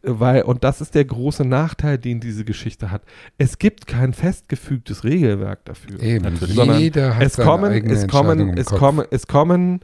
weil, 0.00 0.42
und 0.44 0.64
das 0.64 0.80
ist 0.80 0.94
der 0.94 1.04
große 1.04 1.44
Nachteil, 1.44 1.98
den 1.98 2.20
diese 2.20 2.46
Geschichte 2.46 2.90
hat. 2.90 3.02
Es 3.36 3.58
gibt 3.58 3.86
kein 3.86 4.14
festgefügtes 4.14 5.04
Regelwerk 5.04 5.66
dafür. 5.66 6.00
Eben, 6.00 6.24
Natürlich. 6.24 6.54
Sondern 6.54 6.78
jeder 6.78 7.16
hat 7.16 7.22
es 7.22 7.34
seine 7.34 7.48
kommen, 7.50 7.72
eigene 7.72 7.92
es 7.92 8.08
kommen, 8.08 8.30
Entscheidung 8.30 8.52
im 8.52 8.58
es 8.58 8.66
Kopf. 8.66 8.78
kommen, 8.78 9.06
es 9.10 9.26
kommen 9.26 9.80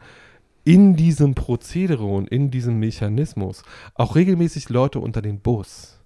in 0.64 0.96
diesem 0.96 1.34
Prozedere 1.34 2.04
und 2.04 2.28
in 2.28 2.50
diesem 2.50 2.78
Mechanismus 2.78 3.62
auch 3.94 4.14
regelmäßig 4.14 4.68
Leute 4.68 5.00
unter 5.00 5.22
den 5.22 5.40
Bus, 5.40 6.00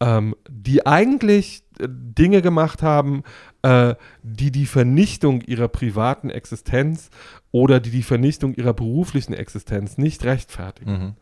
ähm, 0.00 0.34
die 0.48 0.86
eigentlich 0.86 1.62
äh, 1.78 1.86
Dinge 1.88 2.42
gemacht 2.42 2.82
haben, 2.82 3.22
äh, 3.62 3.94
die 4.22 4.50
die 4.50 4.66
Vernichtung 4.66 5.40
ihrer 5.42 5.68
privaten 5.68 6.30
Existenz 6.30 7.10
oder 7.52 7.80
die 7.80 7.90
die 7.90 8.02
Vernichtung 8.02 8.54
ihrer 8.54 8.74
beruflichen 8.74 9.34
Existenz 9.34 9.98
nicht 9.98 10.24
rechtfertigen. 10.24 10.92
Mhm. 10.92 11.14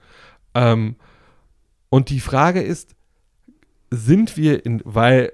Ähm, 0.54 0.96
und 1.90 2.08
die 2.08 2.20
Frage 2.20 2.62
ist, 2.62 2.94
sind 3.90 4.36
wir 4.36 4.64
in, 4.64 4.80
weil, 4.84 5.32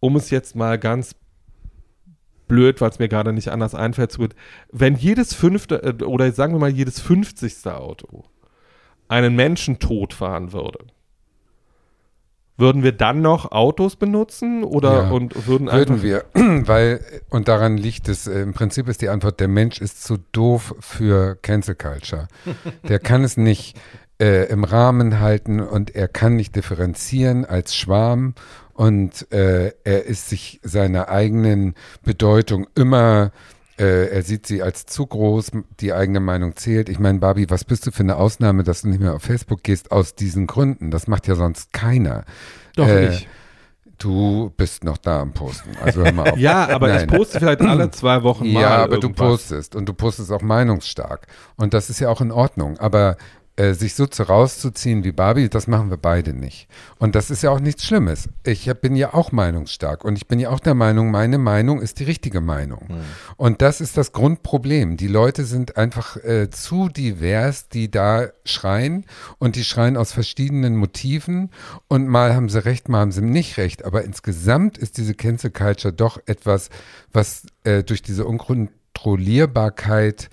um 0.00 0.16
es 0.16 0.30
jetzt 0.30 0.54
mal 0.54 0.78
ganz 0.78 1.16
blöd, 2.48 2.80
weil 2.80 2.90
es 2.90 2.98
mir 2.98 3.08
gerade 3.08 3.32
nicht 3.32 3.48
anders 3.48 3.74
einfällt, 3.74 4.12
zu, 4.12 4.26
wenn 4.70 4.96
jedes 4.96 5.34
fünfte, 5.34 5.82
äh, 5.82 6.04
oder 6.04 6.30
sagen 6.32 6.54
wir 6.54 6.60
mal 6.60 6.70
jedes 6.70 7.00
fünfzigste 7.00 7.76
Auto 7.76 8.24
einen 9.08 9.36
Menschen 9.36 9.78
tot 9.78 10.14
fahren 10.14 10.52
würde, 10.52 10.78
würden 12.58 12.82
wir 12.82 12.92
dann 12.92 13.20
noch 13.20 13.52
Autos 13.52 13.96
benutzen 13.96 14.64
oder 14.64 15.04
Ja, 15.04 15.10
und 15.10 15.46
würden 15.46 15.70
Würden 15.70 16.02
wir, 16.02 16.24
weil, 16.34 17.00
und 17.28 17.48
daran 17.48 17.76
liegt 17.76 18.08
es, 18.08 18.26
äh, 18.26 18.40
im 18.40 18.54
Prinzip 18.54 18.88
ist 18.88 19.02
die 19.02 19.08
Antwort, 19.08 19.40
der 19.40 19.48
Mensch 19.48 19.80
ist 19.80 20.02
zu 20.02 20.18
doof 20.32 20.74
für 20.80 21.36
Cancel 21.36 21.74
Culture. 21.74 22.28
Der 22.88 22.98
kann 22.98 23.24
es 23.24 23.36
nicht 23.36 23.78
äh, 24.20 24.48
im 24.48 24.64
Rahmen 24.64 25.20
halten 25.20 25.60
und 25.60 25.94
er 25.94 26.08
kann 26.08 26.36
nicht 26.36 26.56
differenzieren 26.56 27.44
als 27.44 27.74
Schwarm 27.74 28.34
und 28.76 29.30
äh, 29.32 29.72
er 29.84 30.04
ist 30.04 30.28
sich 30.28 30.60
seiner 30.62 31.08
eigenen 31.08 31.74
Bedeutung 32.02 32.66
immer, 32.74 33.32
äh, 33.78 34.08
er 34.08 34.22
sieht 34.22 34.46
sie 34.46 34.62
als 34.62 34.86
zu 34.86 35.06
groß, 35.06 35.52
die 35.80 35.92
eigene 35.92 36.20
Meinung 36.20 36.56
zählt. 36.56 36.88
Ich 36.88 36.98
meine, 36.98 37.18
Barbie, 37.18 37.46
was 37.48 37.64
bist 37.64 37.86
du 37.86 37.90
für 37.90 38.02
eine 38.02 38.16
Ausnahme, 38.16 38.64
dass 38.64 38.82
du 38.82 38.88
nicht 38.88 39.00
mehr 39.00 39.14
auf 39.14 39.22
Facebook 39.22 39.62
gehst 39.62 39.92
aus 39.92 40.14
diesen 40.14 40.46
Gründen? 40.46 40.90
Das 40.90 41.08
macht 41.08 41.26
ja 41.26 41.34
sonst 41.34 41.72
keiner. 41.72 42.24
doch 42.74 42.88
äh, 42.88 43.08
nicht. 43.08 43.28
Du 43.98 44.52
bist 44.58 44.84
noch 44.84 44.98
da 44.98 45.20
am 45.20 45.32
Posten. 45.32 45.70
Also 45.82 46.04
hör 46.04 46.12
mal 46.12 46.30
auf. 46.32 46.38
Ja, 46.38 46.68
aber 46.68 46.88
Nein. 46.88 47.00
ich 47.00 47.16
poste 47.16 47.38
vielleicht 47.38 47.62
alle 47.62 47.90
zwei 47.90 48.22
Wochen 48.22 48.52
mal. 48.52 48.60
Ja, 48.60 48.76
aber 48.84 48.98
du 48.98 49.08
irgendwas. 49.08 49.26
postest 49.26 49.74
und 49.74 49.88
du 49.88 49.94
postest 49.94 50.30
auch 50.32 50.42
meinungsstark. 50.42 51.26
Und 51.56 51.72
das 51.72 51.88
ist 51.88 52.00
ja 52.00 52.10
auch 52.10 52.20
in 52.20 52.30
Ordnung. 52.30 52.78
Aber 52.78 53.16
äh, 53.56 53.72
sich 53.72 53.94
so 53.94 54.06
zu 54.06 54.24
rauszuziehen 54.24 55.02
wie 55.02 55.12
Barbie, 55.12 55.48
das 55.48 55.66
machen 55.66 55.90
wir 55.90 55.96
beide 55.96 56.34
nicht. 56.34 56.68
Und 56.98 57.14
das 57.14 57.30
ist 57.30 57.42
ja 57.42 57.50
auch 57.50 57.60
nichts 57.60 57.84
Schlimmes. 57.84 58.28
Ich 58.44 58.68
hab- 58.68 58.82
bin 58.82 58.94
ja 58.96 59.14
auch 59.14 59.32
meinungsstark 59.32 60.04
und 60.04 60.16
ich 60.16 60.28
bin 60.28 60.38
ja 60.38 60.50
auch 60.50 60.60
der 60.60 60.74
Meinung, 60.74 61.10
meine 61.10 61.38
Meinung 61.38 61.80
ist 61.80 61.98
die 61.98 62.04
richtige 62.04 62.40
Meinung. 62.40 62.86
Und 63.36 63.62
das 63.62 63.80
ist 63.80 63.96
das 63.96 64.12
Grundproblem. 64.12 64.96
Die 64.98 65.08
Leute 65.08 65.44
sind 65.44 65.76
einfach 65.76 66.16
äh, 66.18 66.50
zu 66.50 66.88
divers, 66.90 67.68
die 67.68 67.90
da 67.90 68.28
schreien 68.44 69.06
und 69.38 69.56
die 69.56 69.64
schreien 69.64 69.96
aus 69.96 70.12
verschiedenen 70.12 70.76
Motiven 70.76 71.50
und 71.88 72.06
mal 72.08 72.34
haben 72.34 72.48
sie 72.48 72.64
recht, 72.64 72.88
mal 72.88 73.00
haben 73.00 73.12
sie 73.12 73.22
nicht 73.22 73.56
recht. 73.56 73.84
Aber 73.84 74.04
insgesamt 74.04 74.76
ist 74.78 74.98
diese 74.98 75.14
Cancel 75.14 75.50
Culture 75.50 75.92
doch 75.94 76.18
etwas, 76.26 76.68
was 77.12 77.42
äh, 77.64 77.82
durch 77.82 78.02
diese 78.02 78.26
Unkontrollierbarkeit 78.26 80.28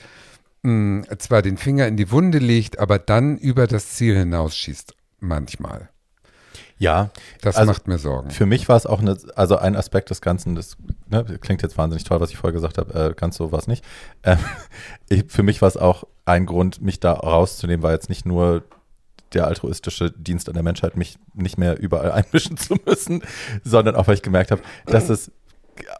mh, 0.63 1.17
zwar 1.19 1.41
den 1.41 1.57
Finger 1.57 1.87
in 1.87 1.97
die 1.97 2.11
Wunde 2.11 2.39
legt, 2.39 2.79
aber 2.79 2.99
dann 2.99 3.37
über 3.37 3.67
das 3.67 3.89
Ziel 3.91 4.17
hinausschießt. 4.17 4.95
Manchmal. 5.19 5.89
Ja, 6.77 7.11
Das 7.41 7.55
Also, 7.55 7.71
macht 7.71 7.87
mir 7.87 7.97
Sorgen. 7.97 8.29
Für 8.31 8.45
mich 8.45 8.67
war 8.67 8.75
es 8.75 8.85
auch 8.85 8.99
eine, 8.99 9.17
also 9.35 9.57
ein 9.57 9.75
Aspekt 9.75 10.09
des 10.09 10.19
Ganzen, 10.21 10.55
das 10.55 10.75
ne, 11.09 11.23
klingt 11.39 11.61
jetzt 11.61 11.77
wahnsinnig 11.77 12.03
toll, 12.03 12.19
was 12.19 12.31
ich 12.31 12.37
vorher 12.37 12.53
gesagt 12.53 12.77
habe, 12.77 13.11
äh, 13.11 13.13
ganz 13.13 13.37
so 13.37 13.51
war 13.51 13.59
es 13.59 13.67
nicht. 13.67 13.85
Ähm, 14.23 14.39
ich, 15.09 15.25
für 15.29 15.43
mich 15.43 15.61
war 15.61 15.69
es 15.69 15.77
auch 15.77 16.03
ein 16.25 16.45
Grund, 16.45 16.81
mich 16.81 16.99
da 16.99 17.13
rauszunehmen, 17.13 17.83
war 17.83 17.91
jetzt 17.91 18.09
nicht 18.09 18.25
nur 18.25 18.63
der 19.33 19.47
altruistische 19.47 20.11
Dienst 20.11 20.47
an 20.47 20.53
der 20.55 20.63
Menschheit, 20.63 20.97
mich 20.97 21.17
nicht 21.33 21.57
mehr 21.57 21.79
überall 21.79 22.11
einmischen 22.23 22.57
zu 22.57 22.75
müssen, 22.85 23.23
sondern 23.63 23.95
auch, 23.95 24.07
weil 24.07 24.15
ich 24.15 24.21
gemerkt 24.21 24.51
habe, 24.51 24.61
dass 24.85 25.09
es 25.09 25.31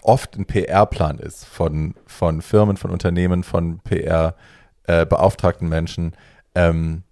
oft 0.02 0.38
ein 0.38 0.46
PR-Plan 0.46 1.20
ist 1.20 1.46
von, 1.46 1.96
von 2.06 2.42
Firmen, 2.42 2.78
von 2.78 2.92
Unternehmen, 2.92 3.44
von 3.44 3.80
PR-beauftragten 3.80 5.68
Menschen, 5.68 6.14
ähm, 6.56 7.04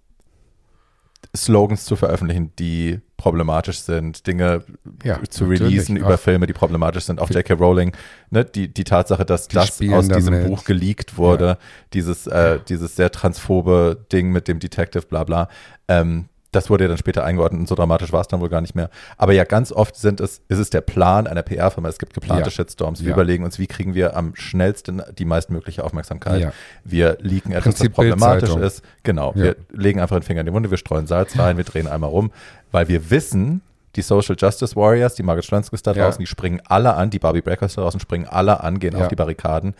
Slogans 1.34 1.84
zu 1.84 1.96
veröffentlichen, 1.96 2.52
die 2.58 3.00
problematisch 3.16 3.80
sind, 3.80 4.26
Dinge 4.26 4.64
Ja, 5.04 5.20
zu 5.30 5.46
releasen 5.46 5.96
über. 5.96 6.18
Filme, 6.18 6.46
die 6.46 6.52
problematisch 6.52 7.04
sind. 7.04 7.20
Auch 7.20 7.30
J.K. 7.30 7.54
Rowling, 7.54 7.92
ne, 8.30 8.44
die, 8.44 8.66
die 8.68 8.84
Tatsache, 8.84 9.24
dass 9.24 9.48
Die 9.48 9.54
das 9.54 9.80
aus 9.80 10.08
diesem 10.08 10.34
damit. 10.34 10.48
Buch 10.48 10.64
geleakt 10.64 11.16
wurde, 11.16 11.56
dieses, 11.92 12.26
äh, 12.26 12.58
dieses 12.68 12.96
sehr 12.96 13.12
transphobe 13.12 14.04
Ding 14.12 14.30
mit 14.30 14.48
dem 14.48 14.58
Detective, 14.58 15.06
bla 15.06 15.24
bla, 15.24 15.48
ähm, 15.88 16.28
das 16.52 16.70
wurde 16.70 16.84
ja 16.84 16.88
dann 16.88 16.98
später 16.98 17.24
eingeordnet 17.24 17.60
und 17.60 17.68
so 17.68 17.74
dramatisch 17.74 18.12
war 18.12 18.20
es 18.20 18.28
dann 18.28 18.40
wohl 18.40 18.48
gar 18.50 18.60
nicht 18.60 18.74
mehr. 18.74 18.90
Aber 19.16 19.32
ja, 19.32 19.44
ganz 19.44 19.72
oft 19.72 19.96
sind 19.96 20.20
es, 20.20 20.42
ist 20.48 20.58
es 20.58 20.70
der 20.70 20.82
Plan 20.82 21.26
einer 21.26 21.42
PR-Firma. 21.42 21.88
Es 21.88 21.98
gibt 21.98 22.14
geplante 22.14 22.44
Ja. 22.44 22.50
Shitstorms. 22.50 23.00
Wir 23.00 23.08
Ja. 23.08 23.14
überlegen 23.14 23.44
uns, 23.44 23.58
wie 23.58 23.66
kriegen 23.66 23.94
wir 23.94 24.16
am 24.16 24.34
schnellsten 24.36 25.02
die 25.18 25.24
meistmögliche 25.24 25.82
Aufmerksamkeit. 25.82 26.40
Ja. 26.40 26.52
Wir 26.84 27.16
leaken 27.20 27.52
etwas, 27.52 27.64
Prinzip 27.74 27.92
was 27.92 27.94
problematisch 27.96 28.54
ist. 28.56 28.82
Genau. 29.02 29.34
Wir 29.34 29.56
legen 29.72 29.98
einfach 30.00 30.16
den 30.16 30.22
Finger 30.22 30.40
in 30.40 30.46
die 30.46 30.52
Wunde, 30.52 30.70
wir 30.70 30.78
streuen 30.78 31.06
Salz 31.06 31.38
rein, 31.38 31.56
wir 31.56 31.64
drehen 31.64 31.88
einmal 31.88 32.10
rum, 32.10 32.30
weil 32.70 32.86
wir 32.88 33.10
wissen, 33.10 33.62
die 33.96 34.02
Social 34.02 34.36
Justice 34.38 34.74
Warriors, 34.76 35.14
die 35.14 35.22
Margaret 35.22 35.44
Schlönskis 35.44 35.82
da 35.82 35.92
Ja. 35.92 36.04
draußen, 36.04 36.18
die 36.20 36.26
springen 36.26 36.60
alle 36.66 36.94
an, 36.94 37.10
die 37.10 37.18
Barbie 37.18 37.42
Breakers 37.42 37.74
da 37.74 37.82
draußen 37.82 38.00
springen 38.00 38.26
alle 38.26 38.62
an, 38.62 38.78
gehen 38.78 38.94
auf 38.94 39.08
die 39.08 39.16
Barrikaden, 39.16 39.74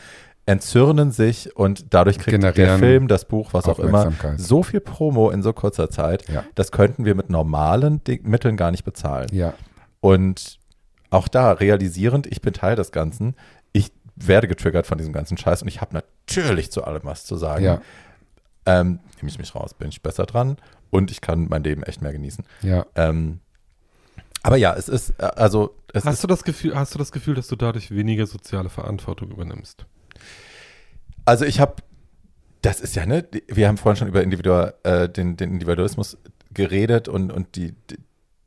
entzürnen 0.47 1.13
sich 1.13 1.55
und 1.57 1.95
dadurch 1.95 2.19
kriegt 2.19 2.43
der 2.43 2.53
Generieren 2.53 2.79
Film, 2.81 3.09
das 3.09 3.27
Buch, 3.27 3.53
was 3.53 3.67
auch 3.67 3.79
immer, 3.79 4.13
so 4.37 4.63
viel 4.63 4.81
Promo 4.81 5.31
in 5.31 5.43
so 5.43 5.53
kurzer 5.53 5.89
Zeit, 5.89 6.29
Ja. 6.29 6.45
das 6.57 6.73
könnten 6.73 7.05
wir 7.05 7.15
mit 7.15 7.31
normalen 7.31 8.01
Mitteln 8.23 8.57
gar 8.57 8.71
nicht 8.73 8.85
bezahlen. 8.85 9.29
Ja. 9.33 9.55
Und 10.01 10.59
auch 11.11 11.29
da 11.29 11.53
realisierend, 11.53 12.27
ich 12.27 12.41
bin 12.43 12.53
Teil 12.55 12.75
des 12.75 12.91
Ganzen, 12.91 13.37
ich 13.73 13.93
werde 14.17 14.49
getriggert 14.49 14.87
von 14.87 14.99
diesem 14.99 15.13
ganzen 15.13 15.39
Scheiß 15.39 15.63
und 15.63 15.69
ich 15.69 15.81
habe 15.81 15.95
natürlich 15.95 16.73
zu 16.73 16.83
allem 16.85 17.03
was 17.05 17.25
zu 17.25 17.37
sagen. 17.37 17.65
Ja. 17.65 17.81
Ähm, 18.67 18.99
nehme 19.17 19.29
ich 19.29 19.39
mich 19.39 19.55
raus, 19.55 19.75
bin 19.75 19.89
ich 19.91 20.03
besser 20.03 20.27
dran 20.27 20.57
und 20.91 21.11
ich 21.13 21.21
kann 21.21 21.47
mein 21.49 21.63
Leben 21.63 21.83
echt 21.85 22.03
mehr 22.03 22.13
genießen. 22.13 22.45
Ja. 22.63 22.85
Ähm, 22.97 23.41
aber 24.43 24.57
ja, 24.57 24.75
es 24.75 24.89
ist, 24.89 25.11
äh, 25.19 25.25
also, 25.37 25.77
es 25.93 26.05
Hast 26.05 26.15
ist, 26.15 26.25
du 26.25 26.27
das 26.29 26.43
Gefühl, 26.43 26.75
hast 26.75 26.95
du 26.95 26.99
das 26.99 27.13
Gefühl, 27.13 27.35
dass 27.35 27.47
du 27.47 27.55
dadurch 27.57 27.91
weniger 27.93 28.27
soziale 28.27 28.69
Verantwortung 28.71 29.31
übernimmst? 29.31 29.87
Also 31.25 31.45
ich 31.45 31.61
habe, 31.61 31.77
das 32.63 32.81
ist 32.81 32.95
ja, 32.97 33.07
ne, 33.07 33.27
wir 33.49 33.69
haben 33.69 33.77
vorhin 33.77 33.97
schon 33.97 34.09
über 34.09 34.23
Individual, 34.23 34.75
äh, 34.83 35.09
den, 35.09 35.37
den 35.37 35.51
Individualismus 35.53 36.17
geredet 36.53 37.09
und, 37.09 37.31
und 37.33 37.57
die, 37.57 37.75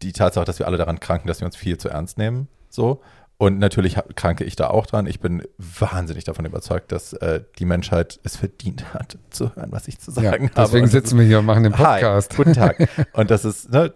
die, 0.01 0.13
Tatsache, 0.13 0.45
dass 0.45 0.59
wir 0.59 0.67
alle 0.67 0.77
daran 0.77 0.99
kranken, 0.99 1.27
dass 1.27 1.39
wir 1.41 1.45
uns 1.45 1.55
viel 1.55 1.77
zu 1.77 1.89
ernst 1.89 2.17
nehmen, 2.17 2.47
so. 2.69 3.01
Und 3.37 3.59
natürlich 3.59 3.97
kranke 4.15 4.45
ich 4.45 4.55
da 4.55 4.67
auch 4.67 4.85
dran. 4.85 5.07
Ich 5.07 5.19
bin 5.19 5.43
wahnsinnig 5.57 6.23
davon 6.23 6.45
überzeugt, 6.45 6.93
dass 6.93 7.11
äh, 7.11 7.41
die 7.59 7.65
Menschheit 7.65 8.17
es 8.23 8.37
verdient 8.37 8.93
hat, 8.93 9.17
zu 9.29 9.53
hören, 9.55 9.73
was 9.73 9.89
ich 9.89 9.99
zu 9.99 10.11
ja. 10.11 10.31
sagen 10.31 10.51
habe. 10.51 10.61
Deswegen 10.61 10.87
sitzen 10.87 11.19
wir 11.19 11.25
hier 11.25 11.39
und 11.39 11.45
machen 11.45 11.63
den 11.63 11.73
ist- 11.73 11.79
Hi, 11.79 11.99
Podcast. 11.99 12.35
guten 12.37 12.53
Tag. 12.53 12.87
Und 13.13 13.31
das 13.31 13.43
ist, 13.43 13.69
ne, 13.71 13.93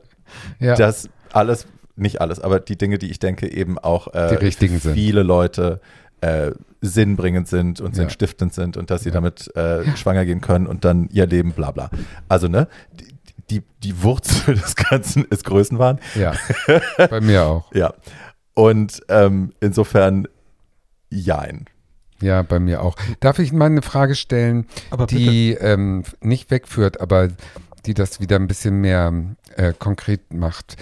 Ja. 0.59 0.75
dass 0.75 1.07
alles, 1.31 1.67
nicht 1.95 2.19
alles, 2.19 2.41
aber 2.41 2.59
die 2.59 2.77
Dinge, 2.77 2.97
die 2.97 3.09
ich 3.09 3.19
denke, 3.19 3.49
eben 3.49 3.79
auch 3.79 4.13
äh, 4.13 4.27
Die 4.29 4.35
richtigen 4.35 4.75
für 4.75 4.89
sind. 4.89 4.95
viele 4.95 5.23
Leute 5.23 5.79
äh, 6.21 6.51
sinnbringend 6.81 7.47
sind 7.47 7.81
und 7.81 7.89
Ja. 7.89 8.03
sinnstiftend 8.03 8.53
sind 8.53 8.77
und 8.77 8.89
dass 8.89 9.01
sie 9.03 9.09
Ja. 9.09 9.13
damit 9.15 9.55
äh, 9.55 9.85
schwanger 9.97 10.25
gehen 10.25 10.41
können 10.41 10.67
und 10.67 10.85
dann 10.85 11.09
ihr 11.11 11.25
Leben, 11.27 11.51
bla 11.53 11.71
bla. 11.71 11.89
Also, 12.27 12.47
ne, 12.47 12.67
die, 12.93 13.13
die, 13.49 13.63
die 13.83 14.01
Wurzel 14.03 14.55
des 14.55 14.75
Ganzen 14.75 15.25
ist 15.25 15.43
Größenwahn. 15.45 15.99
ja. 16.15 16.33
Bei 16.97 17.21
mir 17.21 17.43
auch. 17.45 17.73
Ja. 17.73 17.93
Und 18.53 19.01
ähm, 19.09 19.53
insofern, 19.59 20.27
jein. 21.09 21.65
Ja, 22.21 22.41
bei 22.41 22.59
mir 22.59 22.81
auch. 22.83 22.97
Darf 23.21 23.39
ich 23.39 23.53
mal 23.53 23.67
eine 23.67 23.81
Frage 23.81 24.13
stellen, 24.15 24.65
Aber 24.91 25.05
die 25.07 25.51
ähm, 25.53 26.03
nicht 26.19 26.51
wegführt, 26.51 26.99
aber 26.99 27.29
die 27.85 27.93
das 27.93 28.19
wieder 28.19 28.35
ein 28.35 28.47
bisschen 28.47 28.81
mehr 28.81 29.13
äh, 29.55 29.71
konkret 29.79 30.33
macht? 30.33 30.75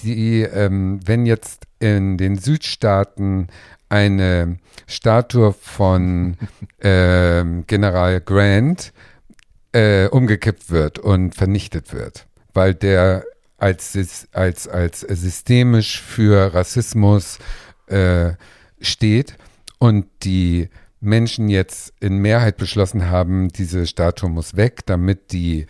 Die, 0.00 0.42
ähm, 0.42 1.00
wenn 1.06 1.24
jetzt 1.24 1.64
in 1.78 2.18
den 2.18 2.36
Südstaaten 2.36 3.46
eine 3.92 4.56
Statue 4.86 5.52
von 5.52 6.36
ähm, 6.80 7.64
General 7.66 8.20
Grant 8.22 8.92
äh, 9.72 10.06
umgekippt 10.08 10.70
wird 10.70 10.98
und 10.98 11.34
vernichtet 11.34 11.92
wird, 11.92 12.26
weil 12.54 12.74
der 12.74 13.24
als, 13.58 13.96
als, 14.32 14.66
als 14.66 15.00
systemisch 15.00 16.00
für 16.00 16.52
Rassismus 16.52 17.38
äh, 17.86 18.32
steht 18.80 19.36
und 19.78 20.06
die 20.24 20.68
Menschen 21.00 21.48
jetzt 21.48 21.92
in 22.00 22.16
Mehrheit 22.18 22.56
beschlossen 22.56 23.10
haben, 23.10 23.48
diese 23.50 23.86
Statue 23.86 24.30
muss 24.30 24.56
weg, 24.56 24.80
damit 24.86 25.32
die 25.32 25.66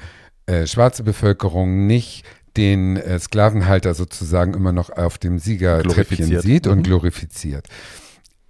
äh, 0.47 0.67
schwarze 0.67 1.03
Bevölkerung 1.03 1.87
nicht 1.87 2.25
den 2.57 2.97
äh, 2.97 3.19
Sklavenhalter 3.19 3.95
sozusagen 3.95 4.55
immer 4.55 4.73
noch 4.73 4.91
auf 4.91 5.19
dem 5.19 5.39
Siegertreppchen 5.39 6.41
sieht 6.41 6.67
und 6.67 6.79
Mhm. 6.79 6.83
glorifiziert. 6.85 7.69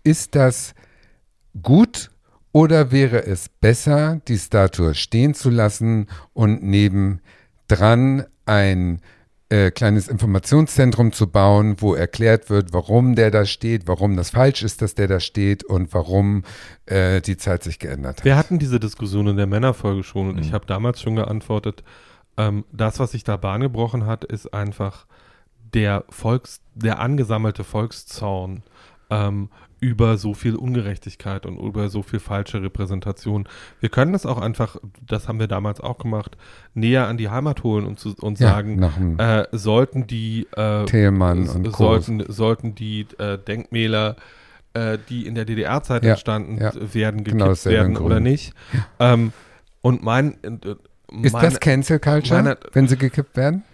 Ist 0.05 0.34
das 0.34 0.74
gut 1.62 2.11
oder 2.53 2.90
wäre 2.90 3.24
es 3.24 3.48
besser, 3.48 4.20
die 4.28 4.38
Statue 4.38 4.94
stehen 4.94 5.34
zu 5.34 5.48
lassen 5.50 6.07
und 6.32 6.62
nebendran 6.62 8.24
ein 8.46 9.00
äh, 9.48 9.70
kleines 9.70 10.09
Informationszentrum 10.09 11.12
zu 11.12 11.26
bauen, 11.28 11.76
wo 11.78 11.94
erklärt 11.94 12.48
wird, 12.50 12.72
warum 12.72 13.14
der 13.14 13.30
da 13.30 13.44
steht, 13.44 13.86
warum 13.86 14.16
das 14.16 14.30
falsch 14.30 14.62
ist, 14.62 14.82
dass 14.82 14.94
der 14.94 15.09
da 15.09 15.20
steht 15.20 15.62
und 15.62 15.92
warum 15.94 16.44
äh, 16.86 17.20
die 17.20 17.36
Zeit 17.36 17.62
sich 17.62 17.78
geändert 17.78 18.18
hat. 18.18 18.24
Wir 18.24 18.36
hatten 18.36 18.59
diese 18.59 18.80
Diskussion 18.80 19.26
in 19.28 19.36
der 19.36 19.46
Männerfolge 19.46 20.03
schon 20.03 20.30
und 20.30 20.38
ich 20.38 20.48
Mhm. 20.50 20.55
habe 20.55 20.66
damals 20.66 21.00
schon 21.03 21.16
geantwortet, 21.16 21.84
ähm, 22.38 22.64
das, 22.72 22.98
was 22.98 23.12
sich 23.12 23.24
da 23.24 23.36
Bahn 23.36 23.61
gebrochen 23.61 24.07
hat, 24.07 24.24
ist 24.24 24.53
einfach 24.55 25.07
der 25.74 26.05
Volks, 26.09 26.61
der 26.74 26.98
angesammelte 26.98 27.62
Volkszorn 27.64 28.62
ähm, 29.11 29.50
über 29.83 30.16
so 30.16 30.33
viel 30.33 30.55
Ungerechtigkeit 30.55 31.45
und 31.45 31.59
über 31.59 31.89
so 31.89 32.03
viel 32.03 32.20
falsche 32.20 32.62
Repräsentation. 32.62 33.49
Wir 33.80 33.89
können 33.89 34.12
das 34.12 34.24
auch 34.26 34.41
einfach, 34.41 34.76
das 35.05 35.26
haben 35.26 35.41
wir 35.41 35.49
damals 35.49 35.80
auch 35.80 35.99
gemacht, 35.99 36.37
näher 36.72 37.09
an 37.09 37.16
die 37.16 37.28
Heimat 37.28 37.64
holen 37.64 37.85
und, 37.85 37.99
zu, 37.99 38.14
und 38.20 38.39
Ja, 38.39 38.51
sagen, 38.51 39.18
äh, 39.18 39.45
sollten 39.51 40.07
die 40.07 40.47
äh, 40.57 40.85
Thälmann 40.85 41.43
s- 41.43 41.55
und 41.57 41.74
sollten, 41.76 42.24
sollten 42.28 42.76
die 42.76 43.09
äh, 43.18 43.39
Denkmäler, 43.39 44.14
äh, 44.74 44.99
die 45.09 45.26
in 45.26 45.35
der 45.35 45.45
DDR-Zeit 45.47 46.05
Ja, 46.05 46.12
entstanden 46.12 46.59
ja. 46.62 46.72
werden, 46.95 47.24
Genau 47.24 47.47
gekippt 47.49 47.66
in 47.66 47.72
werden 47.72 47.97
oder 47.97 48.14
Grün. 48.16 48.22
nicht. 48.22 48.55
Ähm, 49.01 49.33
und 49.80 50.05
mein 50.05 50.35
äh, 50.45 50.76
Ist 51.26 51.33
meine, 51.33 51.49
das 51.49 51.59
Cancel 51.59 51.99
Culture, 51.99 52.41
meine- 52.41 52.57
wenn 52.72 52.87
sie 52.87 52.97
gekippt 52.97 53.37
werden? 53.37 53.64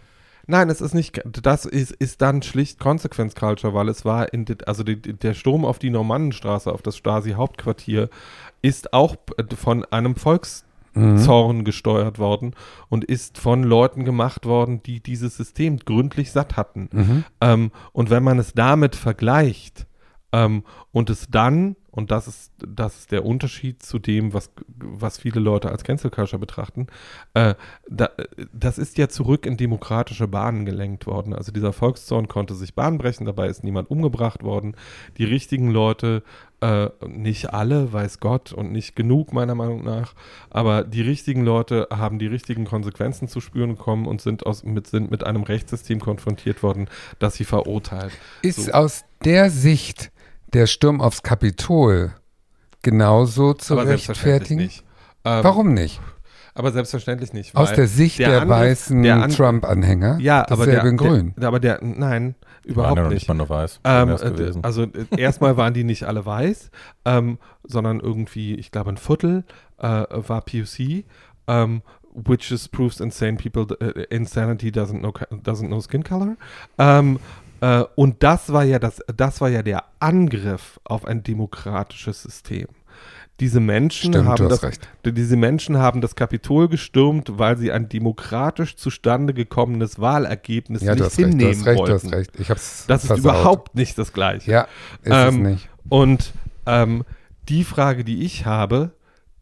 Nein, 0.50 0.70
es 0.70 0.80
ist 0.80 0.94
nicht, 0.94 1.20
das 1.24 1.66
ist, 1.66 1.92
ist 1.92 2.22
dann 2.22 2.42
schlicht 2.42 2.80
Consequence 2.80 3.34
Culture, 3.34 3.74
weil 3.74 3.88
es 3.88 4.04
war 4.04 4.32
in, 4.32 4.46
also 4.66 4.82
die, 4.82 4.96
der 4.96 5.34
Sturm 5.34 5.64
auf 5.64 5.78
die 5.78 5.90
Normannenstraße, 5.90 6.72
auf 6.72 6.82
das 6.82 6.96
Stasi-Hauptquartier, 6.96 8.08
ist 8.62 8.92
auch 8.92 9.16
von 9.56 9.84
einem 9.84 10.16
Mhm. 10.94 11.18
Volkszorn 11.18 11.64
gesteuert 11.64 12.18
worden 12.18 12.54
und 12.88 13.04
ist 13.04 13.38
von 13.38 13.62
Leuten 13.62 14.04
gemacht 14.04 14.46
worden, 14.46 14.82
die 14.82 15.00
dieses 15.00 15.36
System 15.36 15.78
gründlich 15.78 16.32
satt 16.32 16.56
hatten. 16.56 16.88
Mhm. 16.92 17.24
Ähm, 17.40 17.70
und 17.92 18.10
wenn 18.10 18.24
man 18.24 18.38
es 18.38 18.52
damit 18.52 18.96
vergleicht 18.96 19.86
ähm, 20.32 20.64
und 20.92 21.10
es 21.10 21.28
dann, 21.30 21.76
und 21.98 22.12
das 22.12 22.28
ist, 22.28 22.52
das 22.58 22.96
ist 22.96 23.10
der 23.10 23.24
Unterschied 23.24 23.82
zu 23.82 23.98
dem, 23.98 24.32
was, 24.32 24.52
was 24.76 25.18
viele 25.18 25.40
Leute 25.40 25.68
als 25.68 25.82
Cancel 25.82 26.12
Culture 26.12 26.38
betrachten, 26.38 26.86
äh, 27.34 27.56
da, 27.90 28.10
das 28.52 28.78
ist 28.78 28.98
ja 28.98 29.08
zurück 29.08 29.44
in 29.46 29.56
demokratische 29.56 30.28
Bahnen 30.28 30.64
gelenkt 30.64 31.08
worden. 31.08 31.34
Also 31.34 31.50
dieser 31.50 31.72
Volkszorn 31.72 32.28
konnte 32.28 32.54
sich 32.54 32.76
Bahn 32.76 32.98
brechen, 32.98 33.26
dabei 33.26 33.48
ist 33.48 33.64
niemand 33.64 33.90
umgebracht 33.90 34.44
worden. 34.44 34.76
Die 35.16 35.24
richtigen 35.24 35.72
Leute, 35.72 36.22
äh, 36.60 36.88
nicht 37.04 37.52
alle, 37.52 37.92
weiß 37.92 38.20
Gott, 38.20 38.52
und 38.52 38.70
nicht 38.70 38.94
genug 38.94 39.32
meiner 39.32 39.56
Meinung 39.56 39.82
nach, 39.82 40.14
aber 40.50 40.84
die 40.84 41.02
richtigen 41.02 41.42
Leute 41.42 41.88
haben 41.90 42.20
die 42.20 42.28
richtigen 42.28 42.64
Konsequenzen 42.64 43.26
zu 43.26 43.40
spüren 43.40 43.70
bekommen 43.70 44.06
und 44.06 44.20
sind, 44.20 44.46
aus, 44.46 44.62
mit, 44.62 44.86
sind 44.86 45.10
mit 45.10 45.24
einem 45.24 45.42
Rechtssystem 45.42 45.98
konfrontiert 45.98 46.62
worden, 46.62 46.88
das 47.18 47.34
sie 47.34 47.44
verurteilt. 47.44 48.12
Ist 48.42 48.66
So. 48.66 48.70
aus 48.70 49.04
der 49.24 49.50
Sicht 49.50 50.12
der 50.52 50.66
Sturm 50.66 51.00
aufs 51.00 51.22
Kapitol 51.22 52.12
genauso 52.82 53.54
zu 53.54 53.74
aber 53.74 53.86
selbstverständlich 53.86 54.40
rechtfertigen? 54.40 54.60
nicht. 54.62 54.84
Ähm, 55.24 55.44
Warum 55.44 55.74
nicht? 55.74 56.00
Aber 56.54 56.72
selbstverständlich 56.72 57.32
nicht. 57.32 57.54
Aus 57.54 57.72
der 57.72 57.86
Sicht 57.86 58.18
der 58.18 58.30
der, 58.30 58.42
Angriff- 58.42 58.58
weißen 58.58 59.02
der 59.02 59.28
Trump-Anhänger? 59.28 60.18
ja, 60.20 60.44
aber 60.48 60.66
der, 60.66 60.84
in 60.84 60.96
Grün. 60.96 61.34
Der, 61.36 61.48
aber 61.48 61.60
der, 61.60 61.78
nein, 61.82 62.34
überhaupt 62.64 62.96
ja 62.96 63.02
noch 63.04 63.10
nicht. 63.10 63.20
nicht 63.20 63.28
mal 63.28 63.34
nur 63.34 63.48
weiß. 63.48 63.80
Ähm, 63.84 64.08
äh, 64.08 64.52
also 64.62 64.82
äh, 64.82 64.88
erstmal 65.16 65.56
waren 65.56 65.72
die 65.72 65.84
nicht 65.84 66.04
alle 66.04 66.26
weiß, 66.26 66.70
ähm, 67.04 67.38
sondern 67.62 68.00
irgendwie, 68.00 68.54
ich 68.56 68.72
glaube, 68.72 68.90
ein 68.90 68.96
Viertel 68.96 69.44
äh, 69.78 70.04
war 70.10 70.40
POC, 70.40 71.04
ähm, 71.46 71.82
which 72.12 72.50
is 72.50 72.68
proves 72.68 72.98
insane 72.98 73.36
people 73.36 73.76
äh, 73.80 74.04
insanity 74.12 74.70
doesn't 74.70 74.98
know 74.98 75.12
doesn't 75.30 75.68
know 75.68 75.80
skin 75.80 76.02
color. 76.02 76.36
Ähm, 76.78 77.20
äh, 77.60 77.84
und 77.96 78.22
das 78.22 78.52
war 78.52 78.64
ja 78.64 78.78
das, 78.78 79.00
das 79.14 79.40
war 79.40 79.48
ja 79.48 79.62
der 79.62 79.84
Angriff 80.00 80.80
auf 80.84 81.04
ein 81.04 81.22
demokratisches 81.22 82.22
System. 82.22 82.66
Diese 83.40 83.60
Menschen 83.60 84.12
Stimmt, 84.14 84.26
haben 84.28 84.36
du 84.44 84.48
das, 84.48 84.64
recht. 84.64 84.88
diese 85.04 85.36
Menschen 85.36 85.78
haben 85.78 86.00
das 86.00 86.16
Kapitol 86.16 86.68
gestürmt, 86.68 87.38
weil 87.38 87.56
sie 87.56 87.70
ein 87.70 87.88
demokratisch 87.88 88.74
zustande 88.76 89.32
gekommenes 89.32 90.00
Wahlergebnis 90.00 90.82
Ja, 90.82 90.96
du 90.96 91.04
nicht 91.04 91.06
hast 91.06 91.18
recht, 91.18 91.24
du 91.24 91.28
hinnehmen 91.28 91.62
recht, 91.62 91.76
du 91.78 91.82
wollten. 91.82 91.94
hast 91.94 92.12
recht. 92.12 92.30
Ich 92.40 92.50
hab's 92.50 92.84
Das 92.88 93.04
ist 93.04 93.16
überhaupt 93.16 93.76
nicht 93.76 93.96
das 93.96 94.12
Gleiche. 94.12 94.50
Ja, 94.50 94.62
ist 95.02 95.12
Ähm, 95.12 95.46
es 95.46 95.52
nicht. 95.52 95.68
Und 95.88 96.32
ähm, 96.66 97.04
die 97.48 97.62
Frage, 97.62 98.02
die 98.02 98.24
ich 98.24 98.44
habe, 98.44 98.90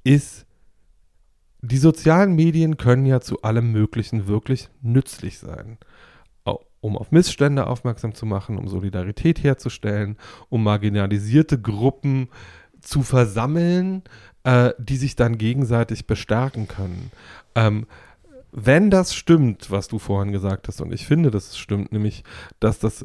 ist, 0.05 0.45
die 1.63 1.79
sozialen 1.79 2.35
Medien 2.35 2.77
können 2.77 3.07
ja 3.07 3.21
zu 3.23 3.43
allem 3.43 3.73
Möglichen 3.73 4.27
wirklich 4.29 4.69
nützlich 4.83 5.39
sein. 5.39 5.79
Um 6.87 6.97
auf 6.97 7.11
Missstände 7.11 7.67
aufmerksam 7.67 8.15
zu 8.15 8.27
machen, 8.27 8.57
um 8.57 8.69
Solidarität 8.69 9.43
herzustellen, 9.43 10.17
um 10.51 10.63
marginalisierte 10.63 11.61
Gruppen 11.61 12.29
zu 12.81 13.03
versammeln, 13.03 14.05
äh, 14.45 14.73
die 14.79 14.97
sich 14.97 15.17
dann 15.17 15.37
gegenseitig 15.37 16.07
bestärken 16.07 16.69
können. 16.69 17.11
Ähm, 17.57 17.89
wenn 18.53 18.89
das 18.89 19.17
stimmt, 19.17 19.73
was 19.73 19.89
du 19.89 19.99
vorhin 19.99 20.31
gesagt 20.31 20.69
hast, 20.69 20.81
und 20.81 20.93
ich 20.93 21.09
finde, 21.09 21.33
dass 21.33 21.49
es 21.49 21.59
stimmt, 21.59 21.91
nämlich, 21.91 22.23
dass 22.61 22.79
das 22.79 23.05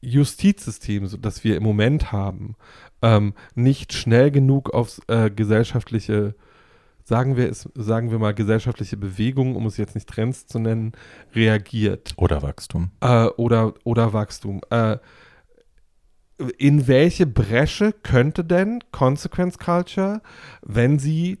Justizsystem, 0.00 1.08
das 1.20 1.42
wir 1.42 1.56
im 1.56 1.64
Moment 1.64 2.12
haben, 2.12 2.54
ähm, 3.02 3.34
nicht 3.56 3.92
schnell 3.92 4.30
genug 4.30 4.72
auf 4.72 5.00
äh, 5.08 5.30
gesellschaftliche, 5.30 6.36
sagen 7.08 7.38
wir 7.38 7.48
es, 7.48 7.66
sagen 7.74 8.10
wir 8.10 8.18
mal 8.18 8.34
gesellschaftliche 8.34 8.98
Bewegungen, 8.98 9.56
um 9.56 9.64
es 9.64 9.78
jetzt 9.78 9.94
nicht 9.94 10.08
Trends 10.08 10.46
zu 10.46 10.58
nennen, 10.58 10.92
reagiert 11.34 12.12
Oder 12.16 12.42
Wachstum. 12.42 12.90
äh, 13.00 13.26
oder 13.38 13.72
oder 13.84 14.12
Wachstum. 14.12 14.60
Äh, 14.68 14.98
in 16.58 16.86
welche 16.86 17.26
Bresche 17.26 17.92
könnte 17.92 18.44
denn 18.44 18.80
Consequence 18.92 19.58
Culture, 19.58 20.20
wenn 20.62 20.98
sie 20.98 21.38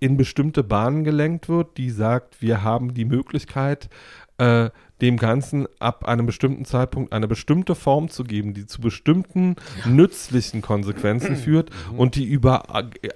in 0.00 0.18
bestimmte 0.18 0.62
Bahnen 0.62 1.02
gelenkt 1.02 1.48
wird, 1.48 1.78
die 1.78 1.90
sagt, 1.90 2.42
wir 2.42 2.62
haben 2.62 2.92
die 2.92 3.06
Möglichkeit, 3.06 3.88
äh, 4.40 4.70
dem 5.02 5.16
Ganzen 5.16 5.66
ab 5.78 6.04
einem 6.06 6.26
bestimmten 6.26 6.64
Zeitpunkt 6.64 7.12
eine 7.12 7.28
bestimmte 7.28 7.74
Form 7.74 8.08
zu 8.08 8.24
geben, 8.24 8.54
die 8.54 8.66
zu 8.66 8.80
bestimmten 8.80 9.56
nützlichen 9.86 10.62
Konsequenzen 10.62 11.36
führt 11.36 11.70
und 11.96 12.16
die 12.16 12.24
über, 12.24 12.64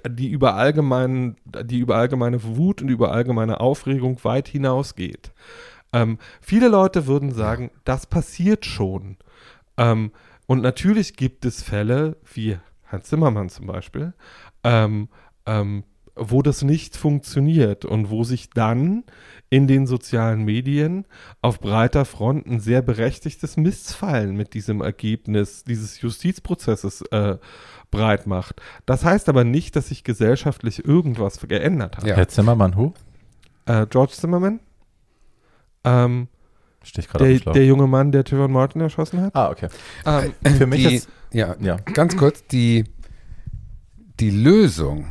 die, 0.07 0.29
über 0.29 0.55
allgemeinen, 0.55 1.35
die 1.63 1.79
über 1.79 1.97
allgemeine 1.97 2.43
Wut 2.43 2.81
und 2.81 2.89
über 2.89 3.11
allgemeine 3.11 3.59
Aufregung 3.59 4.23
weit 4.23 4.47
hinausgeht. 4.47 5.31
Ähm, 5.93 6.17
viele 6.41 6.67
Leute 6.67 7.07
würden 7.07 7.31
sagen, 7.31 7.71
das 7.83 8.05
passiert 8.05 8.65
schon. 8.65 9.17
Ähm, 9.77 10.11
und 10.47 10.61
natürlich 10.61 11.15
gibt 11.15 11.45
es 11.45 11.63
Fälle, 11.63 12.17
wie 12.33 12.57
Hans 12.87 13.07
Zimmermann 13.07 13.49
zum 13.49 13.65
Beispiel, 13.65 14.13
ähm, 14.63 15.09
ähm, 15.45 15.83
wo 16.15 16.41
das 16.41 16.61
nicht 16.61 16.95
funktioniert 16.95 17.85
und 17.85 18.09
wo 18.09 18.23
sich 18.23 18.49
dann 18.49 19.03
in 19.49 19.67
den 19.67 19.85
sozialen 19.85 20.43
Medien 20.43 21.05
auf 21.41 21.59
breiter 21.59 22.05
Front 22.05 22.47
ein 22.47 22.59
sehr 22.59 22.81
berechtigtes 22.81 23.57
Missfallen 23.57 24.35
mit 24.35 24.53
diesem 24.53 24.81
Ergebnis 24.81 25.63
dieses 25.63 26.01
Justizprozesses 26.01 27.01
äh, 27.11 27.37
breit 27.91 28.27
macht. 28.27 28.61
Das 28.85 29.03
heißt 29.05 29.29
aber 29.29 29.43
nicht, 29.43 29.75
dass 29.75 29.89
sich 29.89 30.03
gesellschaftlich 30.03 30.85
irgendwas 30.85 31.39
geändert 31.39 31.97
hat. 31.97 32.05
Ja. 32.05 32.15
Herr 32.15 32.27
Zimmermann, 32.27 32.75
hu? 32.75 32.93
Äh, 33.65 33.85
George 33.87 34.13
Zimmerman, 34.13 34.59
ähm, 35.83 36.27
Stehe 36.83 37.03
ich 37.03 37.09
gerade 37.09 37.33
auf 37.33 37.41
der, 37.41 37.53
der 37.53 37.65
junge 37.65 37.87
Mann, 37.87 38.11
der 38.11 38.23
Trayvon 38.23 38.51
Martin 38.51 38.81
erschossen 38.81 39.21
hat. 39.21 39.35
Ah, 39.35 39.49
okay. 39.49 39.69
Ähm, 40.05 40.33
Für 40.55 40.67
mich 40.67 40.87
die, 40.87 40.95
ist, 40.95 41.09
ja, 41.31 41.55
ja. 41.59 41.77
ganz 41.77 42.15
kurz, 42.15 42.45
die, 42.45 42.83
die 44.19 44.29
Lösung, 44.29 45.07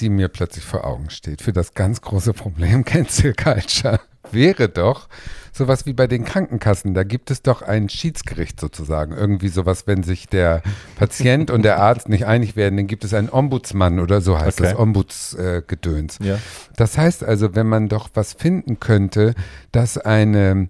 die 0.00 0.08
mir 0.10 0.28
plötzlich 0.28 0.64
vor 0.64 0.84
Augen 0.84 1.10
steht 1.10 1.42
für 1.42 1.52
das 1.52 1.74
ganz 1.74 2.00
große 2.00 2.32
Problem 2.32 2.84
Cancel 2.86 3.34
Culture, 3.34 4.00
wäre 4.30 4.68
doch 4.68 5.08
sowas 5.52 5.84
wie 5.84 5.92
bei 5.92 6.06
den 6.06 6.24
Krankenkassen. 6.24 6.94
Da 6.94 7.02
gibt 7.04 7.30
es 7.30 7.42
doch 7.42 7.60
ein 7.60 7.88
Schiedsgericht 7.90 8.58
sozusagen. 8.58 9.12
Irgendwie 9.14 9.48
sowas, 9.48 9.86
wenn 9.86 10.02
sich 10.02 10.26
der 10.26 10.62
Patient 10.96 11.50
und 11.50 11.62
der 11.62 11.78
Arzt 11.78 12.08
nicht 12.08 12.24
einig 12.26 12.56
werden, 12.56 12.76
dann 12.78 12.86
gibt 12.86 13.04
es 13.04 13.12
einen 13.12 13.28
Ombudsmann 13.30 14.00
oder 14.00 14.20
so 14.22 14.38
heißt 14.38 14.60
Okay. 14.60 14.70
das 14.70 14.78
Ombudsgedöns. 14.78 16.18
Ja. 16.22 16.38
Das 16.76 16.96
heißt 16.96 17.24
also, 17.24 17.54
wenn 17.54 17.66
man 17.66 17.88
doch 17.88 18.08
was 18.14 18.32
finden 18.32 18.80
könnte, 18.80 19.34
dass 19.72 19.98
eine 19.98 20.68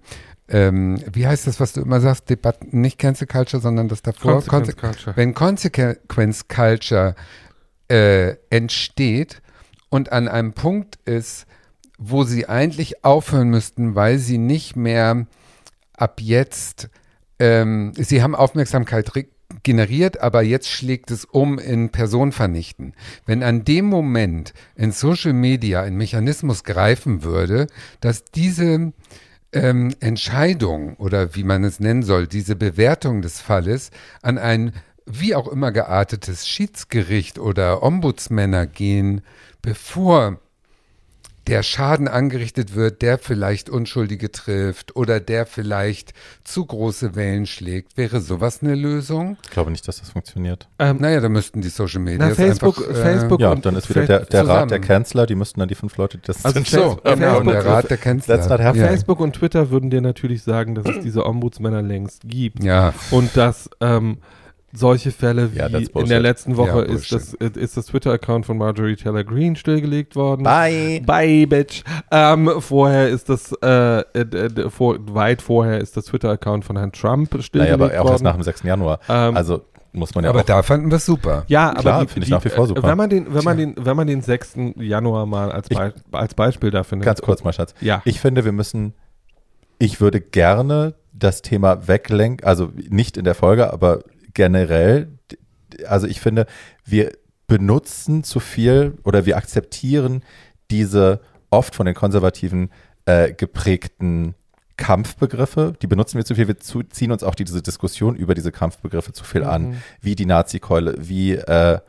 ähm, 0.49 1.01
wie 1.11 1.25
heißt 1.25 1.47
das, 1.47 1.61
was 1.61 1.71
du 1.71 1.81
immer 1.81 2.01
sagst, 2.01 2.29
Debatten, 2.29 2.81
nicht 2.81 2.99
Cancel 2.99 3.27
Culture, 3.27 3.61
sondern 3.63 3.87
das 3.87 4.01
davor, 4.01 4.43
Consequence 4.43 4.69
Konse- 4.71 4.75
Culture. 4.75 5.15
wenn 5.15 5.33
Consequence 5.33 6.47
Culture 6.49 7.15
äh, 7.93 8.37
entsteht 8.49 9.43
und 9.89 10.11
an 10.11 10.27
einem 10.27 10.53
Punkt 10.53 10.97
ist, 11.05 11.45
wo 11.99 12.23
sie 12.23 12.49
eigentlich 12.49 13.05
aufhören 13.05 13.49
müssten, 13.49 13.93
weil 13.93 14.17
sie 14.17 14.39
nicht 14.39 14.75
mehr 14.75 15.27
ab 15.95 16.19
jetzt, 16.19 16.89
ähm, 17.37 17.93
sie 17.95 18.23
haben 18.23 18.33
Aufmerksamkeit 18.33 19.11
generiert, 19.61 20.19
aber 20.21 20.41
jetzt 20.41 20.69
schlägt 20.69 21.11
es 21.11 21.23
um 21.23 21.59
in 21.59 21.89
Person 21.89 22.31
vernichten. 22.31 22.95
Wenn 23.27 23.43
an 23.43 23.63
dem 23.63 23.85
Moment 23.85 24.55
in 24.75 24.91
Social 24.91 25.33
Media 25.33 25.83
ein 25.83 25.95
Mechanismus 25.95 26.63
greifen 26.63 27.21
würde, 27.21 27.67
dass 28.01 28.25
diese 28.25 28.91
ähm, 29.51 29.93
Entscheidung 29.99 30.95
oder 30.95 31.35
wie 31.35 31.43
man 31.43 31.63
es 31.63 31.79
nennen 31.79 32.01
soll, 32.01 32.25
diese 32.25 32.55
Bewertung 32.55 33.21
des 33.21 33.39
Falles 33.39 33.91
an 34.23 34.39
ein 34.39 34.73
wie 35.05 35.35
auch 35.35 35.47
immer 35.47 35.71
geartetes 35.71 36.47
Schiedsgericht 36.47 37.39
oder 37.39 37.83
Ombudsmänner 37.83 38.65
gehen, 38.67 39.21
bevor 39.61 40.39
der 41.47 41.61
Schaden 41.61 42.07
angerichtet 42.07 42.73
wird, 42.73 43.01
der 43.01 43.17
vielleicht 43.17 43.69
Unschuldige 43.69 44.31
trifft 44.31 44.95
oder 44.95 45.19
der 45.19 45.45
vielleicht 45.45 46.13
zu 46.45 46.65
große 46.65 47.15
Wellen 47.15 47.45
schlägt. 47.47 47.97
Wäre 47.97 48.21
sowas 48.21 48.59
eine 48.63 48.75
Lösung? 48.75 49.35
Ich 49.43 49.49
glaube 49.49 49.69
nicht, 49.69 49.85
dass 49.85 49.99
das 49.99 50.11
funktioniert. 50.11 50.69
Ähm, 50.79 50.99
Naja, 51.01 51.19
da 51.19 51.27
müssten 51.27 51.59
die 51.59 51.67
Social 51.67 51.99
Media 51.99 52.29
na, 52.29 52.33
Facebook, 52.33 52.77
einfach, 52.77 52.91
äh, 52.91 52.93
Facebook 52.95 53.39
Ja, 53.41 53.51
und 53.51 53.65
dann 53.65 53.75
ist 53.75 53.89
wieder 53.89 54.05
der, 54.05 54.19
der 54.21 54.47
Rat 54.47 54.71
der. 54.71 54.79
Kanzler, 54.79 55.25
die 55.25 55.35
müssten 55.35 55.59
dann 55.59 55.67
die 55.67 55.75
fünf 55.75 55.97
Leute, 55.97 56.17
die 56.17 56.25
das 56.27 56.45
Also 56.45 56.53
sind. 56.53 56.67
So, 56.69 56.77
Facebook- 56.79 57.03
genau, 57.03 57.39
und 57.41 57.47
der 57.47 57.65
Rat 57.65 57.89
der 57.89 57.97
Kanzler. 57.97 58.39
Ja. 58.61 58.73
Facebook 58.73 59.19
und 59.19 59.33
Twitter 59.35 59.69
würden 59.69 59.89
dir 59.89 59.99
natürlich 59.99 60.43
sagen, 60.43 60.75
dass 60.75 60.85
es 60.85 61.03
diese 61.03 61.25
Ombudsmänner 61.25 61.81
längst 61.81 62.21
gibt. 62.25 62.63
ja, 62.63 62.93
Und 63.11 63.35
dass 63.35 63.69
ähm, 63.81 64.19
solche 64.75 65.11
Fälle 65.11 65.53
wie 65.53 65.57
Ja, 65.59 65.67
in 65.67 66.07
der 66.09 66.19
letzten 66.19 66.57
Woche 66.57 66.79
Ja, 66.87 66.93
ist 66.95 67.11
das, 67.11 67.35
äh, 67.35 67.51
ist 67.55 67.77
das 67.77 67.85
Twitter-Account 67.87 68.45
von 68.45 68.57
Marjorie 68.57 68.95
Taylor 68.95 69.23
Greene 69.23 69.55
stillgelegt 69.55 70.15
worden. 70.15 70.43
Bye. 70.43 71.01
Bye, 71.05 71.45
bitch. 71.45 71.83
Ähm, 72.11 72.49
vorher 72.59 73.09
ist 73.09 73.29
das, 73.29 73.51
äh, 73.61 73.67
äh, 73.67 74.03
äh, 74.21 74.69
vor, 74.69 74.97
weit 75.13 75.41
vorher 75.43 75.79
ist 75.79 75.95
das 75.95 76.05
Twitter-Account 76.05 76.65
von 76.65 76.75
Herrn 76.77 76.91
Trump 76.91 77.27
stillgelegt 77.41 77.53
Naja, 77.53 77.73
aber 77.75 77.85
auch 78.01 78.03
worden. 78.05 78.11
erst 78.13 78.23
nach 78.23 78.33
dem 78.33 78.43
6. 78.43 78.63
Januar. 78.63 78.99
Ähm, 79.07 79.37
Also 79.37 79.61
muss 79.95 80.15
man 80.15 80.23
ja 80.23 80.31
aber 80.31 80.39
auch. 80.39 80.45
da 80.45 80.63
fanden 80.63 80.89
wir 80.89 80.95
es 80.97 81.05
super. 81.05 81.43
ja, 81.47 81.69
aber 81.69 81.79
Klar, 81.81 82.01
die- 82.01 82.07
finde 82.11 82.25
ich 82.25 82.31
nach 82.31 82.43
wie 82.43 82.49
vor 82.49 82.65
super. 82.65 82.81
Wenn 82.81 82.97
man 82.97 83.09
den, 83.11 83.31
wenn 83.31 83.43
man 83.43 83.57
den, 83.57 83.75
wenn 83.77 83.95
man 83.95 84.07
den 84.07 84.21
6. 84.21 84.73
Januar 84.77 85.27
mal 85.27 85.51
als, 85.51 85.67
Ich- 85.69 85.77
Be 85.77 85.93
als 86.13 86.33
Beispiel 86.33 86.71
dafür 86.71 86.95
nimmt. 86.95 87.05
Ganz 87.05 87.21
kurz 87.21 87.43
mal, 87.43 87.53
Schatz. 87.53 87.75
Ja. 87.79 88.01
Ich 88.05 88.19
finde, 88.19 88.43
wir 88.43 88.53
müssen, 88.53 88.93
ich 89.77 90.01
würde 90.01 90.19
gerne 90.19 90.95
das 91.13 91.43
Thema 91.43 91.87
weglenken, 91.87 92.43
also 92.47 92.71
nicht 92.89 93.17
in 93.17 93.23
der 93.23 93.35
Folge, 93.35 93.71
aber 93.71 93.99
generell, 94.33 95.17
also 95.87 96.07
ich 96.07 96.19
finde, 96.19 96.45
wir 96.85 97.11
benutzen 97.47 98.23
zu 98.23 98.39
viel 98.39 98.97
oder 99.03 99.25
wir 99.25 99.37
akzeptieren 99.37 100.23
diese 100.71 101.21
oft 101.49 101.75
von 101.75 101.85
den 101.85 101.95
Konservativen 101.95 102.69
äh, 103.05 103.33
geprägten 103.33 104.35
Kampfbegriffe, 104.77 105.73
die 105.81 105.87
benutzen 105.87 106.17
wir 106.17 106.25
zu 106.25 106.35
viel, 106.35 106.47
wir 106.47 106.57
zu, 106.57 106.81
ziehen 106.83 107.11
uns 107.11 107.23
auch 107.23 107.35
diese 107.35 107.61
Diskussion 107.61 108.15
über 108.15 108.33
diese 108.33 108.51
Kampfbegriffe 108.51 109.13
zu 109.13 109.23
viel 109.23 109.43
an, 109.43 109.81
wie 110.01 110.15
die 110.15 110.25
Nazi-Keule, 110.25 110.95
wie 110.97 111.33
äh, 111.33 111.79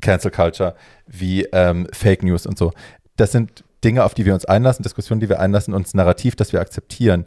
Cancel 0.00 0.30
Culture, 0.30 0.74
wie 1.06 1.44
ähm, 1.52 1.86
Fake 1.92 2.22
News 2.22 2.46
und 2.46 2.58
so. 2.58 2.72
Das 3.16 3.32
sind 3.32 3.64
Dinge, 3.84 4.04
auf 4.04 4.14
die 4.14 4.26
wir 4.26 4.34
uns 4.34 4.44
einlassen, 4.44 4.82
Diskussionen, 4.82 5.20
die 5.20 5.28
wir 5.28 5.40
einlassen 5.40 5.72
und 5.72 5.86
das 5.86 5.94
Narrativ, 5.94 6.36
das 6.36 6.52
wir 6.52 6.60
akzeptieren 6.60 7.26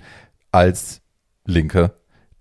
als 0.51 1.01
Linke, 1.45 1.93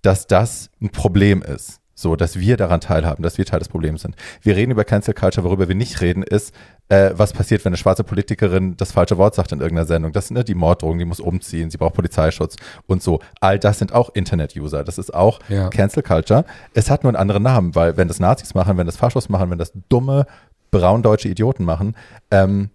dass 0.03 0.27
das 0.27 0.71
ein 0.81 0.91
Problem 0.91 1.43
ist. 1.43 1.82
So, 2.03 2.17
dass 2.17 2.39
wir 2.39 2.57
daran 2.57 2.81
teilhaben, 2.81 3.23
dass 3.23 3.39
wir 3.39 3.47
Teil 3.47 3.61
des 3.61 3.69
Problems 3.69 4.03
sind. 4.03 4.17
Wir 4.43 4.57
reden 4.57 4.73
über 4.73 4.85
Cancel 4.85 5.15
Culture, 5.15 5.45
worüber 5.45 5.69
wir 5.69 5.75
nicht 5.77 6.01
reden, 6.01 6.23
ist, 6.23 6.53
äh, 6.89 7.13
was 7.15 7.33
passiert, 7.33 7.65
wenn 7.65 7.71
eine 7.71 7.77
schwarze 7.77 8.03
Politikerin 8.05 8.77
das 8.77 8.93
falsche 8.93 9.19
Wort 9.19 9.35
sagt 9.37 9.53
in 9.53 9.61
irgendeiner 9.61 9.87
Sendung. 9.87 10.13
Das 10.13 10.29
sind 10.29 10.37
ne, 10.37 10.45
die 10.45 10.55
Morddrohungen, 10.57 10.99
die 10.99 11.05
muss 11.05 11.21
umziehen, 11.21 11.71
sie 11.71 11.79
braucht 11.79 11.95
Polizeischutz 11.95 12.57
und 12.87 13.03
so. 13.03 13.21
All 13.41 13.59
das 13.59 13.79
sind 13.79 13.93
auch 13.93 14.11
Internet-User. 14.15 14.85
Das 14.85 14.99
ist 14.99 15.15
auch 15.15 15.39
Ja. 15.49 15.69
Cancel 15.69 16.03
Culture. 16.03 16.45
Es 16.75 16.91
hat 16.91 17.05
nur 17.05 17.11
einen 17.11 17.17
anderen 17.17 17.45
Namen, 17.45 17.75
weil 17.75 17.97
wenn 17.97 18.09
das 18.09 18.19
Nazis 18.19 18.55
machen, 18.55 18.77
wenn 18.77 18.87
das 18.87 18.97
Faschos 18.97 19.29
machen, 19.29 19.51
wenn 19.51 19.59
das 19.59 19.73
dumme, 19.89 20.27
braundeutsche 20.73 21.29
Idioten 21.29 21.65
machen, 21.65 21.95
ähm, 22.31 22.71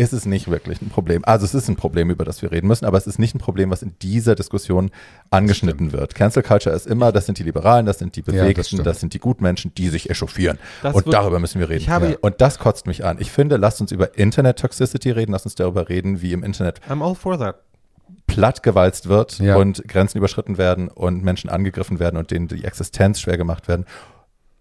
ist 0.00 0.12
es 0.12 0.26
nicht 0.26 0.50
wirklich 0.50 0.80
ein 0.82 0.88
Problem. 0.88 1.24
Also 1.24 1.44
es 1.44 1.54
ist 1.54 1.68
ein 1.68 1.76
Problem, 1.76 2.10
über 2.10 2.24
das 2.24 2.42
wir 2.42 2.50
reden 2.50 2.66
müssen, 2.68 2.84
aber 2.86 2.98
es 2.98 3.06
ist 3.06 3.18
nicht 3.18 3.34
ein 3.34 3.38
Problem, 3.38 3.70
was 3.70 3.82
in 3.82 3.94
dieser 4.02 4.34
Diskussion 4.34 4.90
angeschnitten 5.30 5.92
wird. 5.92 6.14
Cancel 6.14 6.42
Culture 6.42 6.74
ist 6.74 6.86
immer, 6.86 7.12
das 7.12 7.26
sind 7.26 7.38
die 7.38 7.42
Liberalen, 7.42 7.86
das 7.86 7.98
sind 7.98 8.16
die 8.16 8.20
Ja, 8.20 8.26
das 8.32 8.42
Bewegten, 8.70 8.82
das, 8.84 9.00
sind 9.00 9.14
die 9.14 9.18
Gutmenschen, 9.18 9.72
die 9.74 9.88
sich 9.88 10.10
echauffieren. 10.10 10.58
Das 10.82 10.94
und 10.94 11.12
darüber 11.12 11.38
müssen 11.38 11.60
wir 11.60 11.68
reden. 11.68 11.82
Ich 11.82 11.88
habe- 11.90 12.10
Ja. 12.10 12.16
Und 12.20 12.40
das 12.40 12.58
kotzt 12.58 12.86
mich 12.86 13.04
an. 13.04 13.18
Ich 13.20 13.30
finde, 13.30 13.56
lasst 13.56 13.80
uns 13.80 13.92
über 13.92 14.16
Internet-Toxicity 14.18 15.10
reden, 15.10 15.32
lasst 15.32 15.46
uns 15.46 15.54
darüber 15.54 15.88
reden, 15.88 16.22
wie 16.22 16.32
im 16.32 16.42
Internet 16.42 16.80
I'm 16.88 17.04
all 17.06 17.14
for 17.14 17.38
that. 17.38 17.56
plattgewalzt 18.26 19.08
wird 19.08 19.38
Ja. 19.38 19.56
und 19.56 19.86
Grenzen 19.88 20.18
überschritten 20.18 20.56
werden 20.58 20.88
und 20.88 21.22
Menschen 21.22 21.50
angegriffen 21.50 21.98
werden 21.98 22.16
und 22.16 22.30
denen 22.30 22.48
die 22.48 22.64
Existenz 22.64 23.20
schwer 23.20 23.36
gemacht 23.36 23.68
werden. 23.68 23.86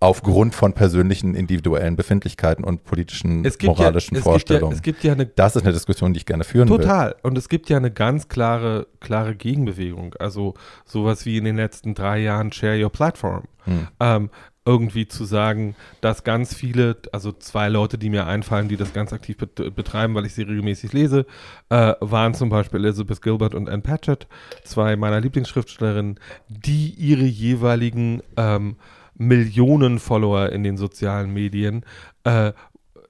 Aufgrund 0.01 0.55
von 0.55 0.71
persönlichen, 0.73 1.35
individuellen 1.35 1.97
Befindlichkeiten 1.97 2.63
und 2.63 2.85
politischen, 2.85 3.41
moralischen 3.63 4.15
ja, 4.15 4.19
gibt 4.19 4.25
ja, 4.25 4.31
Vorstellungen. 4.31 4.73
es 4.73 4.81
gibt 4.81 5.03
ja 5.03 5.11
eine 5.11 5.25
das 5.25 5.57
ist 5.57 5.63
eine 5.63 5.73
Diskussion, 5.73 6.13
die 6.13 6.19
ich 6.19 6.25
gerne 6.25 6.45
führen 6.45 6.69
will. 6.69 6.77
Total. 6.77 7.15
Und 7.21 7.37
es 7.37 7.49
gibt 7.49 7.69
ja 7.69 7.75
eine 7.75 7.91
ganz 7.91 8.29
klare, 8.29 8.87
klare 9.01 9.35
Gegenbewegung. 9.35 10.15
Also 10.17 10.53
sowas 10.85 11.25
wie 11.25 11.37
in 11.37 11.43
den 11.43 11.57
letzten 11.57 11.95
drei 11.95 12.19
Jahren 12.19 12.53
Share 12.53 12.81
Your 12.81 12.91
Platform. 12.91 13.43
Hm. 13.65 13.87
Ähm, 13.99 14.29
irgendwie 14.69 15.07
zu 15.07 15.25
sagen, 15.25 15.75
dass 15.99 16.23
ganz 16.23 16.53
viele, 16.53 16.97
also 17.11 17.31
zwei 17.31 17.69
Leute, 17.69 17.97
die 17.97 18.09
mir 18.09 18.27
einfallen, 18.27 18.67
die 18.67 18.77
das 18.77 18.93
ganz 18.93 19.11
aktiv 19.11 19.37
bet 19.37 19.75
betreiben, 19.75 20.13
weil 20.13 20.27
ich 20.27 20.33
sie 20.35 20.43
regelmäßig 20.43 20.93
lese, 20.93 21.25
äh, 21.69 21.95
waren 22.01 22.35
zum 22.35 22.49
Beispiel 22.49 22.85
Elizabeth 22.85 23.21
Gilbert 23.21 23.55
und 23.55 23.67
Anne 23.67 23.81
Patchett, 23.81 24.27
zwei 24.63 24.95
meiner 24.95 25.21
Lieblingsschriftstellerinnen, 25.21 26.19
die 26.47 26.91
ihre 26.91 27.25
jeweiligen 27.25 28.21
ähm, 28.37 28.75
Millionen 29.19 29.99
Follower 29.99 30.49
in 30.49 30.63
den 30.63 30.77
sozialen 30.77 31.31
Medien 31.31 31.85
äh, 32.23 32.53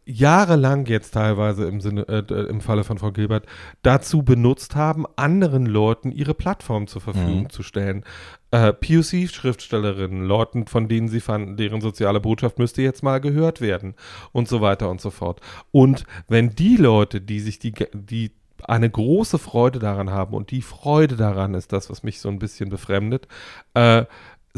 jahrelang 0.05 0.88
jetzt 0.88 1.12
teilweise 1.12 1.68
im 1.68 1.82
Sinne, 1.82 2.07
äh, 2.07 2.34
im 2.49 2.62
Falle 2.62 2.84
von 2.84 2.97
Frau 2.97 3.12
Gilbert, 3.12 3.45
dazu 3.84 4.24
benutzt 4.24 4.76
haben, 4.76 5.05
anderen 5.16 5.68
Leuten 5.68 6.12
ihre 6.12 6.34
Plattform 6.34 6.88
zur 6.88 7.01
Verfügung 7.01 7.43
Mhm. 7.43 7.49
zu 7.51 7.62
stellen. 7.62 8.03
Äh, 8.49 8.74
POC-Schriftstellerinnen, 8.74 10.24
Leuten, 10.24 10.66
von 10.66 10.88
denen 10.88 11.10
sie 11.10 11.20
fanden, 11.20 11.57
deren 11.57 11.80
soziale 11.82 12.20
Botschaft 12.20 12.57
müsste 12.57 12.82
jetzt 12.82 13.03
mal 13.03 13.22
gehört 13.22 13.62
werden 13.62 13.93
und 14.32 14.47
so 14.47 14.62
weiter 14.62 14.89
und 14.89 14.99
so 14.99 15.12
fort. 15.12 15.41
Und 15.72 16.05
wenn 16.28 16.55
die 16.55 16.78
Leute, 16.78 17.22
die 17.22 17.39
sich 17.39 17.60
die, 17.60 17.74
die 17.93 18.32
eine 18.64 18.89
große 18.89 19.38
Freude 19.38 19.78
daran 19.80 20.10
haben 20.10 20.34
und 20.34 20.49
die 20.51 20.62
Freude 20.64 21.16
daran 21.16 21.53
ist 21.53 21.72
das, 21.72 21.89
was 21.89 22.03
mich 22.03 22.20
so 22.20 22.30
ein 22.30 22.39
bisschen 22.39 22.70
befremdet, 22.70 23.28
äh, 23.76 24.05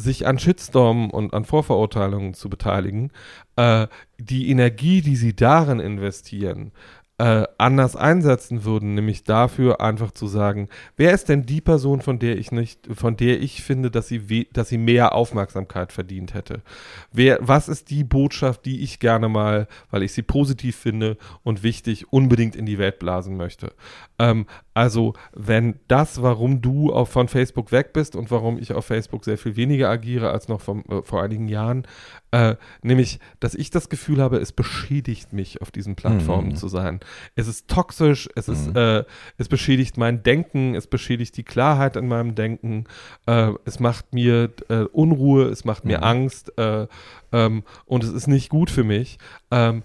sich 0.02 0.28
an 0.28 0.39
Shitstorm 0.39 1.10
und 1.10 1.34
an 1.34 1.45
Vorverurteilungen 1.45 2.34
zu 2.34 2.49
beteiligen, 2.49 3.12
äh, 3.56 3.88
die 4.20 4.49
Energie, 4.49 5.02
die 5.02 5.16
sie 5.16 5.36
darin 5.36 5.80
investieren, 5.80 6.72
äh, 7.22 7.45
anders 7.60 7.95
einsetzen 7.95 8.64
würden, 8.64 8.95
nämlich 8.95 9.24
dafür 9.24 9.80
einfach 9.80 10.10
zu 10.10 10.26
sagen, 10.26 10.70
wer 10.97 11.14
ist 11.14 11.30
denn 11.30 11.45
die 11.45 11.62
Person, 11.62 12.02
von 12.02 12.18
der 12.18 12.36
ich 12.39 12.52
nicht, 12.52 12.88
von 12.91 13.16
der 13.16 13.39
ich 13.39 13.62
finde, 13.62 13.91
dass 13.91 14.08
sie, 14.08 14.47
dass 14.52 14.70
sie 14.70 14.80
mehr 14.80 15.14
Aufmerksamkeit 15.14 15.91
verdient 15.91 16.34
hätte? 16.34 16.64
Wer, 17.12 17.38
was 17.39 17.70
ist 17.70 17.91
die 17.91 18.04
Botschaft, 18.04 18.66
die 18.66 18.82
ich 18.82 18.99
gerne 18.99 19.30
mal, 19.30 19.68
weil 19.91 20.02
ich 20.02 20.14
sie 20.14 20.24
positiv 20.24 20.76
finde 20.76 21.16
und 21.43 21.62
wichtig, 21.62 22.12
unbedingt 22.12 22.56
in 22.56 22.66
die 22.66 22.80
Welt 22.80 22.97
blasen 22.97 23.38
möchte? 23.38 23.74
Ähm, 24.22 24.45
also, 24.74 25.13
wenn 25.34 25.80
das, 25.88 26.22
warum 26.22 26.61
du 26.61 26.93
auch 26.93 27.07
von 27.07 27.28
Facebook 27.28 27.72
weg 27.72 27.91
bist 27.91 28.15
und 28.15 28.30
warum 28.32 28.57
ich 28.59 28.72
auf 28.72 28.86
Facebook 28.86 29.26
sehr 29.26 29.38
viel 29.38 29.55
weniger 29.55 29.89
agiere 29.89 30.30
als 30.32 30.47
noch 30.47 30.61
vom, 30.61 30.84
äh, 30.89 31.01
vor 31.01 31.24
einigen 31.24 31.47
Jahren, 31.47 31.86
äh, 32.32 32.55
nämlich, 32.84 33.19
dass 33.39 33.55
ich 33.55 33.72
das 33.72 33.89
Gefühl 33.89 34.22
habe, 34.22 34.38
es 34.38 34.51
beschädigt 34.51 35.34
mich, 35.34 35.61
auf 35.61 35.72
diesen 35.72 35.95
Plattformen 35.95 36.49
Mhm. 36.49 36.55
zu 36.55 36.67
sein. 36.69 36.99
Es 37.36 37.47
ist 37.47 37.67
toxisch, 37.67 38.30
es 38.36 38.47
ist, 38.47 38.67
Mhm. 38.69 38.76
äh, 38.78 39.03
es 39.38 39.49
beschädigt 39.49 39.97
mein 39.97 40.24
Denken, 40.24 40.76
es 40.76 40.88
beschädigt 40.88 41.36
die 41.36 41.43
Klarheit 41.43 41.95
in 41.95 42.07
meinem 42.07 42.36
Denken, 42.36 42.86
äh, 43.26 43.51
es 43.65 43.80
macht 43.80 44.13
mir 44.13 44.51
äh, 44.69 44.84
Unruhe, 44.84 45.45
es 45.49 45.65
macht 45.65 45.84
mir 45.84 45.97
Mhm. 45.97 46.03
Angst 46.03 46.57
äh, 46.57 46.88
ähm, 47.34 47.63
und 47.86 48.03
es 48.03 48.11
ist 48.11 48.28
nicht 48.28 48.49
gut 48.49 48.69
für 48.69 48.84
mich. 48.84 49.17
Ähm, 49.49 49.84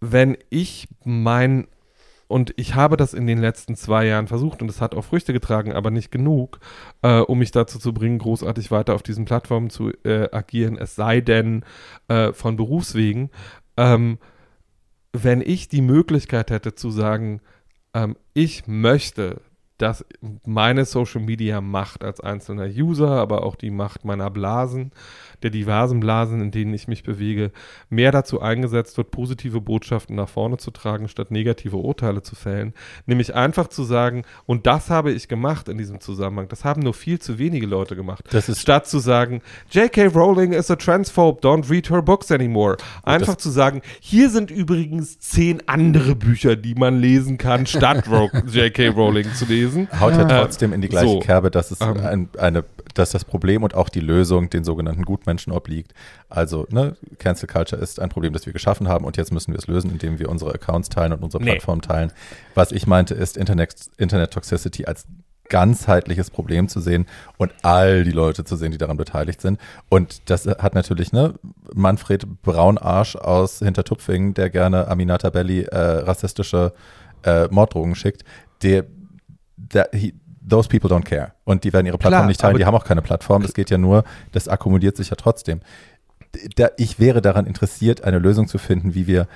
wenn 0.00 0.38
ich 0.48 0.88
mein 1.04 1.66
und 2.30 2.54
ich 2.56 2.76
habe 2.76 2.96
das 2.96 3.12
in 3.12 3.26
den 3.26 3.38
letzten 3.38 3.74
zwei 3.74 4.06
Jahren 4.06 4.28
versucht 4.28 4.62
und 4.62 4.70
es 4.70 4.80
hat 4.80 4.94
auch 4.94 5.04
Früchte 5.04 5.32
getragen, 5.32 5.72
aber 5.72 5.90
nicht 5.90 6.12
genug, 6.12 6.60
äh, 7.02 7.18
um 7.18 7.40
mich 7.40 7.50
dazu 7.50 7.80
zu 7.80 7.92
bringen, 7.92 8.18
großartig 8.18 8.70
weiter 8.70 8.94
auf 8.94 9.02
diesen 9.02 9.24
Plattformen 9.24 9.68
zu 9.68 9.90
äh, 10.04 10.28
agieren, 10.30 10.78
es 10.78 10.94
sei 10.94 11.20
denn 11.20 11.64
äh, 12.06 12.32
von 12.32 12.54
Berufswegen. 12.54 13.30
Ähm, 13.76 14.18
wenn 15.12 15.40
ich 15.40 15.68
die 15.68 15.82
Möglichkeit 15.82 16.52
hätte 16.52 16.76
zu 16.76 16.92
sagen, 16.92 17.40
ähm, 17.94 18.16
ich 18.32 18.68
möchte, 18.68 19.40
dass 19.78 20.04
meine 20.46 20.84
Social 20.84 21.22
Media 21.22 21.60
Macht 21.60 22.04
als 22.04 22.20
einzelner 22.20 22.66
User, 22.66 23.10
aber 23.10 23.42
auch 23.42 23.56
die 23.56 23.72
Macht 23.72 24.04
meiner 24.04 24.30
Blasen, 24.30 24.92
der 25.42 25.50
diversen 25.50 26.00
Blasen, 26.00 26.40
in 26.40 26.50
denen 26.50 26.72
ich 26.74 26.88
mich 26.88 27.02
bewege, 27.02 27.50
mehr 27.88 28.12
dazu 28.12 28.40
eingesetzt 28.40 28.96
wird, 28.96 29.10
positive 29.10 29.60
Botschaften 29.60 30.16
nach 30.16 30.28
vorne 30.28 30.56
zu 30.56 30.70
tragen, 30.70 31.08
statt 31.08 31.30
negative 31.30 31.76
Urteile 31.76 32.22
zu 32.22 32.34
fällen. 32.34 32.72
Nämlich 33.06 33.34
einfach 33.34 33.68
zu 33.68 33.84
sagen, 33.84 34.22
und 34.46 34.66
das 34.66 34.90
habe 34.90 35.12
ich 35.12 35.28
gemacht 35.28 35.68
in 35.68 35.78
diesem 35.78 36.00
Zusammenhang, 36.00 36.48
das 36.48 36.64
haben 36.64 36.82
nur 36.82 36.94
viel 36.94 37.18
zu 37.18 37.38
wenige 37.38 37.66
Leute 37.66 37.96
gemacht. 37.96 38.24
Statt 38.56 38.86
zu 38.86 38.98
sagen, 38.98 39.42
J.K. 39.70 40.06
Rowling 40.06 40.52
is 40.52 40.70
a 40.70 40.76
transphobe, 40.76 41.40
don't 41.40 41.70
read 41.70 41.90
her 41.90 42.02
books 42.02 42.30
anymore. 42.30 42.76
Einfach 43.02 43.36
zu 43.36 43.50
sagen, 43.50 43.82
hier 44.00 44.30
sind 44.30 44.50
übrigens 44.50 45.18
zehn 45.18 45.62
andere 45.66 46.14
Bücher, 46.14 46.56
die 46.56 46.74
man 46.74 46.98
lesen 46.98 47.38
kann, 47.38 47.66
statt 47.66 48.06
J.K. 48.52 48.88
Rowling 48.88 49.32
zu 49.34 49.44
lesen. 49.44 49.88
haut 49.98 50.12
ja 50.14 50.22
Äh, 50.30 50.40
trotzdem 50.40 50.72
in 50.72 50.80
die 50.80 50.88
gleiche 50.88 51.08
so, 51.08 51.18
Kerbe, 51.20 51.50
dass 51.50 51.70
es 51.70 51.80
ähm, 51.80 51.96
ein, 51.98 52.28
eine, 52.38 52.64
dass 52.94 53.10
das 53.10 53.24
Problem 53.24 53.62
und 53.62 53.74
auch 53.74 53.88
die 53.88 54.00
Lösung 54.00 54.50
den 54.50 54.64
sogenannten 54.64 55.04
Gutmenschen 55.04 55.29
obliegt. 55.48 55.94
Also, 56.28 56.66
ne, 56.70 56.96
Cancel 57.18 57.48
Culture 57.48 57.80
ist 57.80 58.00
ein 58.00 58.08
Problem, 58.08 58.32
das 58.32 58.46
wir 58.46 58.52
geschaffen 58.52 58.88
haben 58.88 59.04
und 59.04 59.16
jetzt 59.16 59.32
müssen 59.32 59.52
wir 59.52 59.58
es 59.58 59.66
lösen, 59.66 59.90
indem 59.90 60.18
wir 60.18 60.28
unsere 60.28 60.54
Accounts 60.54 60.88
teilen 60.88 61.12
und 61.12 61.22
unsere 61.22 61.42
Nee. 61.42 61.52
Plattform 61.52 61.82
teilen. 61.82 62.12
Was 62.54 62.72
ich 62.72 62.86
meinte, 62.86 63.14
ist 63.14 63.36
Internet, 63.36 63.74
Internet 63.96 64.32
Toxicity 64.32 64.84
als 64.86 65.06
ganzheitliches 65.50 66.30
Problem 66.30 66.68
zu 66.68 66.80
sehen 66.80 67.06
und 67.36 67.52
all 67.62 68.04
die 68.04 68.12
Leute 68.12 68.44
zu 68.44 68.56
sehen, 68.56 68.70
die 68.70 68.78
daran 68.78 68.96
beteiligt 68.96 69.40
sind. 69.40 69.60
Und 69.88 70.30
das 70.30 70.46
hat 70.46 70.74
natürlich, 70.74 71.12
ne, 71.12 71.34
Manfred 71.74 72.42
Braunarsch 72.42 73.16
aus 73.16 73.58
Hintertupfingen, 73.58 74.32
der 74.32 74.48
gerne 74.48 74.88
Aminata 74.88 75.28
Belli 75.28 75.62
äh, 75.62 75.76
rassistische 75.76 76.72
äh, 77.24 77.48
Morddrohungen 77.50 77.96
schickt, 77.96 78.24
der, 78.62 78.84
der 79.56 79.90
he, 79.92 80.14
those 80.50 80.68
people 80.68 80.90
don't 80.90 81.04
care. 81.04 81.32
Und 81.44 81.64
die 81.64 81.72
werden 81.72 81.86
ihre 81.86 81.96
Plattform 81.98 82.20
Klar, 82.20 82.26
nicht 82.28 82.40
teilen, 82.40 82.56
die 82.58 82.64
haben 82.66 82.74
auch 82.74 82.84
keine 82.84 83.02
Plattform. 83.02 83.42
Das 83.42 83.54
geht 83.54 83.70
ja 83.70 83.78
nur, 83.78 84.04
das 84.32 84.48
akkumuliert 84.48 84.96
sich 84.96 85.10
ja 85.10 85.16
trotzdem. 85.16 85.60
Da, 86.56 86.68
ich 86.76 87.00
wäre 87.00 87.22
daran 87.22 87.46
interessiert, 87.46 88.04
eine 88.04 88.18
Lösung 88.18 88.46
zu 88.48 88.58
finden, 88.58 88.94
wie 88.94 89.06
wir 89.06 89.26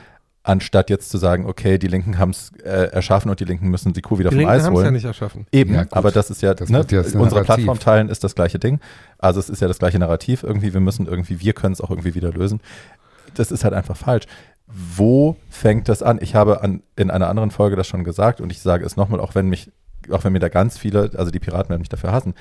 anstatt 0.47 0.91
jetzt 0.91 1.09
zu 1.09 1.17
sagen, 1.17 1.47
okay, 1.47 1.79
die 1.79 1.87
Linken 1.89 2.19
haben 2.19 2.31
es 2.31 2.53
äh, 2.63 2.91
erschaffen 2.93 3.31
und 3.31 3.41
die 3.41 3.47
Linken 3.47 3.69
müssen 3.71 3.95
die 3.95 4.03
Kuh 4.03 4.19
wieder 4.19 4.29
Die 4.29 4.35
vom 4.37 4.41
Linken 4.41 4.53
Eis 4.55 4.65
haben 4.65 4.75
es 4.75 4.77
holen. 4.77 4.85
ja 4.85 4.91
nicht 4.91 5.05
erschaffen. 5.07 5.47
Eben, 5.53 5.75
Ja, 5.75 5.87
aber 5.91 6.11
das 6.11 6.29
ist 6.29 6.43
ja, 6.43 6.53
Das 6.53 6.69
ne, 6.69 6.79
wird 6.79 6.93
ja 6.93 7.03
das 7.03 7.15
unsere 7.15 7.41
Narrativ. 7.43 7.47
Plattform 7.65 7.79
teilen 7.79 8.09
ist 8.11 8.23
das 8.25 8.35
gleiche 8.35 8.59
Ding. 8.59 8.79
Also 9.19 9.41
es 9.41 9.49
ist 9.49 9.63
ja 9.63 9.69
das 9.69 9.79
gleiche 9.79 9.99
Narrativ 9.99 10.43
irgendwie. 10.43 10.75
Wir 10.75 10.81
müssen 10.81 11.07
irgendwie, 11.07 11.41
wir 11.41 11.55
können 11.55 11.73
es 11.73 11.81
auch 11.81 11.89
irgendwie 11.89 12.15
wieder 12.15 12.31
lösen. 12.31 12.61
Das 13.33 13.51
ist 13.51 13.65
halt 13.65 13.73
einfach 13.73 13.97
falsch. 13.97 14.27
Wo 14.67 15.37
fängt 15.49 15.89
das 15.89 16.03
an? 16.03 16.19
Ich 16.21 16.35
habe 16.35 16.61
an, 16.63 16.83
in 16.95 17.11
einer 17.11 17.29
anderen 17.29 17.51
Folge 17.51 17.75
das 17.77 17.87
schon 17.87 18.05
gesagt 18.05 18.41
und 18.43 18.51
ich 18.53 18.61
sage 18.61 18.85
es 18.85 18.97
nochmal, 18.97 19.21
auch 19.21 19.35
wenn 19.35 19.49
mich, 19.49 19.71
auch 20.11 20.25
wenn 20.25 20.33
mir 20.33 20.41
da 20.41 20.49
ganz 20.49 20.79
viele, 20.79 21.11
also 21.17 21.31
die 21.31 21.39
Piraten 21.39 21.71
werden 21.71 21.81
mich 21.81 21.89
dafür 21.89 22.13
hassen. 22.13 22.35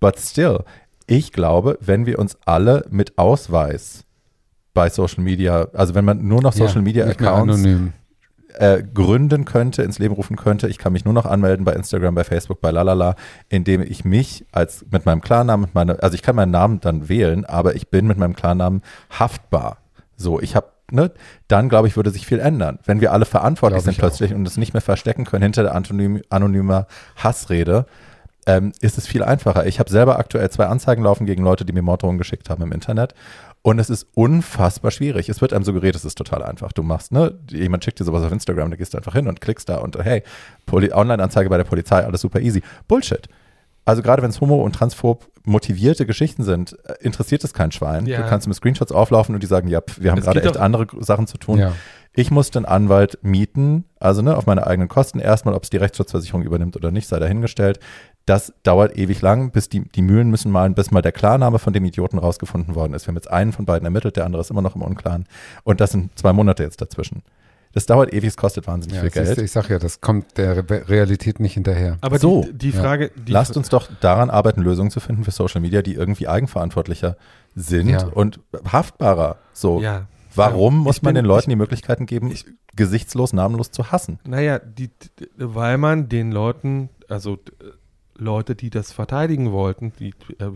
But 0.00 0.18
still, 0.18 0.60
ich 1.06 1.32
glaube, 1.32 1.78
wenn 1.80 2.06
wir 2.06 2.18
uns 2.18 2.36
alle 2.44 2.84
mit 2.90 3.18
Ausweis 3.18 4.04
bei 4.72 4.88
Social 4.90 5.22
Media, 5.22 5.68
also 5.72 5.94
wenn 5.94 6.04
man 6.04 6.26
nur 6.26 6.42
noch 6.42 6.52
Social 6.52 6.76
Ja, 6.76 6.82
Media 6.82 7.06
Accounts 7.06 7.64
äh, 8.54 8.82
gründen 8.82 9.44
könnte, 9.44 9.82
ins 9.82 9.98
Leben 9.98 10.14
rufen 10.14 10.36
könnte. 10.36 10.68
Ich 10.68 10.78
kann 10.78 10.92
mich 10.92 11.04
nur 11.04 11.14
noch 11.14 11.26
anmelden 11.26 11.64
bei 11.64 11.72
Instagram, 11.72 12.14
bei 12.14 12.24
Facebook, 12.24 12.60
bei 12.60 12.70
Lalala, 12.70 13.16
indem 13.48 13.82
ich 13.82 14.04
mich 14.04 14.46
als 14.52 14.84
mit 14.90 15.06
meinem 15.06 15.20
Klarnamen, 15.20 15.66
mit 15.66 15.74
meiner, 15.74 16.02
also 16.02 16.14
ich 16.14 16.22
kann 16.22 16.36
meinen 16.36 16.52
Namen 16.52 16.80
dann 16.80 17.08
wählen, 17.08 17.44
aber 17.44 17.74
ich 17.74 17.88
bin 17.88 18.06
mit 18.06 18.18
meinem 18.18 18.36
Klarnamen 18.36 18.82
haftbar. 19.10 19.78
So, 20.16 20.40
ich 20.40 20.54
habe, 20.54 20.68
ne, 20.90 21.10
dann 21.48 21.68
glaube 21.68 21.88
ich, 21.88 21.96
würde 21.96 22.10
sich 22.10 22.26
viel 22.26 22.38
ändern. 22.40 22.78
Wenn 22.84 23.00
wir 23.00 23.12
alle 23.12 23.24
verantwortlich 23.24 23.82
Glaub 23.82 23.84
sind 23.84 23.92
ich 23.92 23.98
auch. 23.98 24.08
plötzlich 24.08 24.34
und 24.34 24.46
es 24.46 24.56
nicht 24.56 24.72
mehr 24.74 24.80
verstecken 24.80 25.24
können 25.24 25.42
hinter 25.42 25.62
der 25.62 25.74
anonym, 25.74 26.22
anonymer 26.30 26.86
Hassrede, 27.16 27.86
ähm, 28.46 28.72
ist 28.80 28.98
es 28.98 29.06
viel 29.06 29.22
einfacher. 29.22 29.66
Ich 29.66 29.78
habe 29.80 29.90
selber 29.90 30.18
aktuell 30.18 30.50
zwei 30.50 30.66
Anzeigen 30.66 31.02
laufen 31.02 31.24
gegen 31.26 31.42
Leute, 31.42 31.64
die 31.64 31.72
mir 31.72 31.82
Morddrohungen 31.82 32.18
geschickt 32.18 32.50
haben 32.50 32.62
im 32.62 32.72
Internet. 32.72 33.14
Und 33.62 33.78
es 33.78 33.88
ist 33.88 34.06
unfassbar 34.12 34.90
schwierig. 34.90 35.30
Es 35.30 35.40
wird 35.40 35.54
einem 35.54 35.64
suggeriert, 35.64 35.96
es 35.96 36.04
ist 36.04 36.18
total 36.18 36.42
einfach. 36.42 36.72
Du 36.72 36.82
machst, 36.82 37.12
ne, 37.12 37.38
jemand 37.48 37.82
schickt 37.82 37.98
dir 37.98 38.04
sowas 38.04 38.22
auf 38.22 38.30
Instagram, 38.30 38.70
da 38.70 38.76
gehst 38.76 38.92
du 38.92 38.98
einfach 38.98 39.14
hin 39.14 39.26
und 39.26 39.40
klickst 39.40 39.70
da 39.70 39.78
und 39.78 39.96
hey, 40.04 40.22
Poli- 40.66 40.92
Online-Anzeige 40.92 41.48
bei 41.48 41.56
der 41.56 41.64
Polizei, 41.64 42.04
alles 42.04 42.20
super 42.20 42.40
easy. 42.40 42.62
Bullshit. 42.86 43.26
Also 43.84 44.02
gerade 44.02 44.22
wenn 44.22 44.30
es 44.30 44.40
homo- 44.40 44.62
und 44.62 44.74
transphob 44.74 45.28
motivierte 45.44 46.06
Geschichten 46.06 46.42
sind, 46.42 46.76
äh, 46.86 46.94
interessiert 47.00 47.44
es 47.44 47.52
kein 47.52 47.70
Schwein. 47.70 48.06
Ja. 48.06 48.22
Du 48.22 48.28
kannst 48.28 48.46
mit 48.46 48.56
Screenshots 48.56 48.92
auflaufen 48.92 49.34
und 49.34 49.42
die 49.42 49.46
sagen, 49.46 49.68
ja, 49.68 49.80
pf, 49.82 50.00
wir 50.00 50.10
haben 50.10 50.18
Es 50.18 50.24
gerade 50.24 50.42
echt 50.42 50.56
doch- 50.56 50.60
andere 50.60 50.86
Sachen 51.00 51.26
zu 51.26 51.36
tun. 51.38 51.58
Ja. 51.58 51.72
Ich 52.16 52.30
musste 52.30 52.60
einen 52.60 52.66
Anwalt 52.66 53.18
mieten, 53.22 53.84
also 53.98 54.22
ne, 54.22 54.36
auf 54.36 54.46
meine 54.46 54.66
eigenen 54.66 54.88
Kosten. 54.88 55.18
Erstmal, 55.18 55.54
ob 55.54 55.64
es 55.64 55.70
die 55.70 55.78
Rechtsschutzversicherung 55.78 56.42
übernimmt 56.42 56.76
oder 56.76 56.92
nicht, 56.92 57.08
sei 57.08 57.18
dahingestellt. 57.18 57.80
Das 58.24 58.54
dauert 58.62 58.96
ewig 58.96 59.20
lang, 59.20 59.50
bis 59.50 59.68
die, 59.68 59.80
die 59.80 60.00
Mühlen 60.00 60.30
müssen 60.30 60.50
malen, 60.52 60.74
bis 60.74 60.90
mal 60.92 61.02
der 61.02 61.12
Klarname 61.12 61.58
von 61.58 61.72
dem 61.72 61.84
Idioten 61.84 62.16
rausgefunden 62.18 62.74
worden 62.76 62.94
ist. 62.94 63.04
Wir 63.04 63.08
haben 63.08 63.16
jetzt 63.16 63.30
einen 63.30 63.52
von 63.52 63.66
beiden 63.66 63.84
ermittelt, 63.84 64.16
der 64.16 64.24
andere 64.26 64.40
ist 64.40 64.50
immer 64.50 64.62
noch 64.62 64.76
im 64.76 64.82
Unklaren. 64.82 65.26
Und 65.64 65.80
das 65.80 65.90
sind 65.90 66.16
zwei 66.18 66.32
Monate 66.32 66.62
jetzt 66.62 66.80
dazwischen. 66.80 67.22
Das 67.74 67.86
dauert 67.86 68.12
ewig, 68.12 68.28
es 68.28 68.36
kostet 68.36 68.66
wahnsinnig 68.66 68.94
Ja, 68.96 69.00
viel 69.02 69.10
Geld. 69.10 69.36
ich 69.38 69.50
sag 69.50 69.68
ja, 69.68 69.78
das 69.80 70.00
kommt 70.00 70.38
der 70.38 70.56
Re 70.70 70.88
Realität 70.88 71.40
nicht 71.40 71.54
hinterher. 71.54 71.98
Aber 72.00 72.18
So, 72.18 72.42
die, 72.44 72.52
die 72.52 72.70
ja. 72.70 72.80
Frage, 72.80 73.10
die 73.16 73.32
Lasst 73.32 73.56
uns 73.56 73.68
doch 73.68 73.88
daran 74.00 74.30
arbeiten, 74.30 74.62
Lösungen 74.62 74.90
zu 74.90 75.00
finden 75.00 75.24
für 75.24 75.32
Social 75.32 75.60
Media, 75.60 75.82
die 75.82 75.94
irgendwie 75.94 76.28
eigenverantwortlicher 76.28 77.16
sind 77.56 77.88
Ja. 77.88 78.06
und 78.06 78.40
haftbarer. 78.70 79.38
So, 79.52 79.80
ja. 79.80 80.06
warum 80.34 80.74
Ja, 80.76 80.80
muss 80.84 80.96
ich 80.98 81.02
man 81.02 81.14
bin- 81.14 81.24
den 81.24 81.28
Leuten 81.28 81.50
die 81.50 81.56
Möglichkeiten 81.56 82.06
geben, 82.06 82.30
ich- 82.30 82.46
gesichtslos, 82.76 83.32
namenlos 83.32 83.70
zu 83.72 83.90
hassen? 83.92 84.18
Naja, 84.24 84.58
die, 84.60 84.88
die, 84.88 85.28
weil 85.36 85.76
man 85.78 86.08
den 86.08 86.30
Leuten, 86.32 86.90
also 87.08 87.38
Leute, 88.16 88.54
die 88.54 88.70
das 88.70 88.92
verteidigen 88.92 89.50
wollten, 89.52 89.92
die 89.98 90.10
äh, 90.38 90.50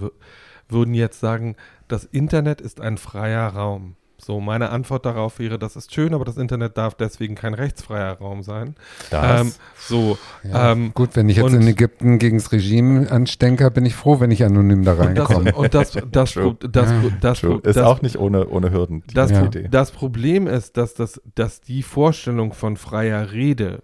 würden 0.68 0.94
jetzt 0.94 1.18
sagen, 1.20 1.56
das 1.88 2.04
Internet 2.04 2.60
ist 2.60 2.80
ein 2.80 2.96
freier 2.98 3.48
Raum. 3.48 3.96
So, 4.20 4.40
meine 4.40 4.70
Antwort 4.70 5.06
darauf 5.06 5.38
wäre, 5.38 5.60
das 5.60 5.76
ist 5.76 5.94
schön, 5.94 6.12
aber 6.12 6.24
das 6.24 6.36
Internet 6.38 6.76
darf 6.76 6.94
deswegen 6.96 7.36
kein 7.36 7.54
rechtsfreier 7.54 8.14
Raum 8.18 8.42
sein. 8.42 8.74
Das. 9.10 9.40
Ähm, 9.40 9.52
so, 9.78 10.18
Ja, 10.42 10.72
ähm, 10.72 10.90
gut, 10.92 11.14
wenn 11.14 11.28
ich 11.28 11.36
jetzt 11.36 11.46
und- 11.46 11.54
in 11.54 11.68
Ägypten 11.68 12.18
gegen 12.18 12.38
das 12.38 12.50
Regime 12.50 13.10
anstenker, 13.12 13.70
bin 13.70 13.86
ich 13.86 13.94
froh, 13.94 14.18
wenn 14.18 14.32
ich 14.32 14.44
anonym 14.44 14.82
da 14.84 14.92
und 14.94 15.16
das, 15.16 15.30
reinkomme. 15.30 15.54
und 15.54 15.72
das, 15.72 15.92
das, 16.10 16.32
True. 16.34 16.56
Das, 16.60 16.92
das, 17.20 17.40
True. 17.40 17.60
Ist 17.62 17.78
auch 17.78 18.02
nicht 18.02 18.18
ohne, 18.18 18.48
ohne 18.48 18.72
Hürden. 18.72 19.04
die 19.08 19.14
Das, 19.14 19.30
Ja. 19.30 19.44
Idee. 19.44 19.68
das 19.70 19.92
Problem 19.92 20.48
ist, 20.48 20.76
dass, 20.76 20.94
das, 20.94 21.22
dass 21.36 21.60
die 21.60 21.84
Vorstellung 21.84 22.52
von 22.52 22.76
freier 22.76 23.30
Rede, 23.30 23.82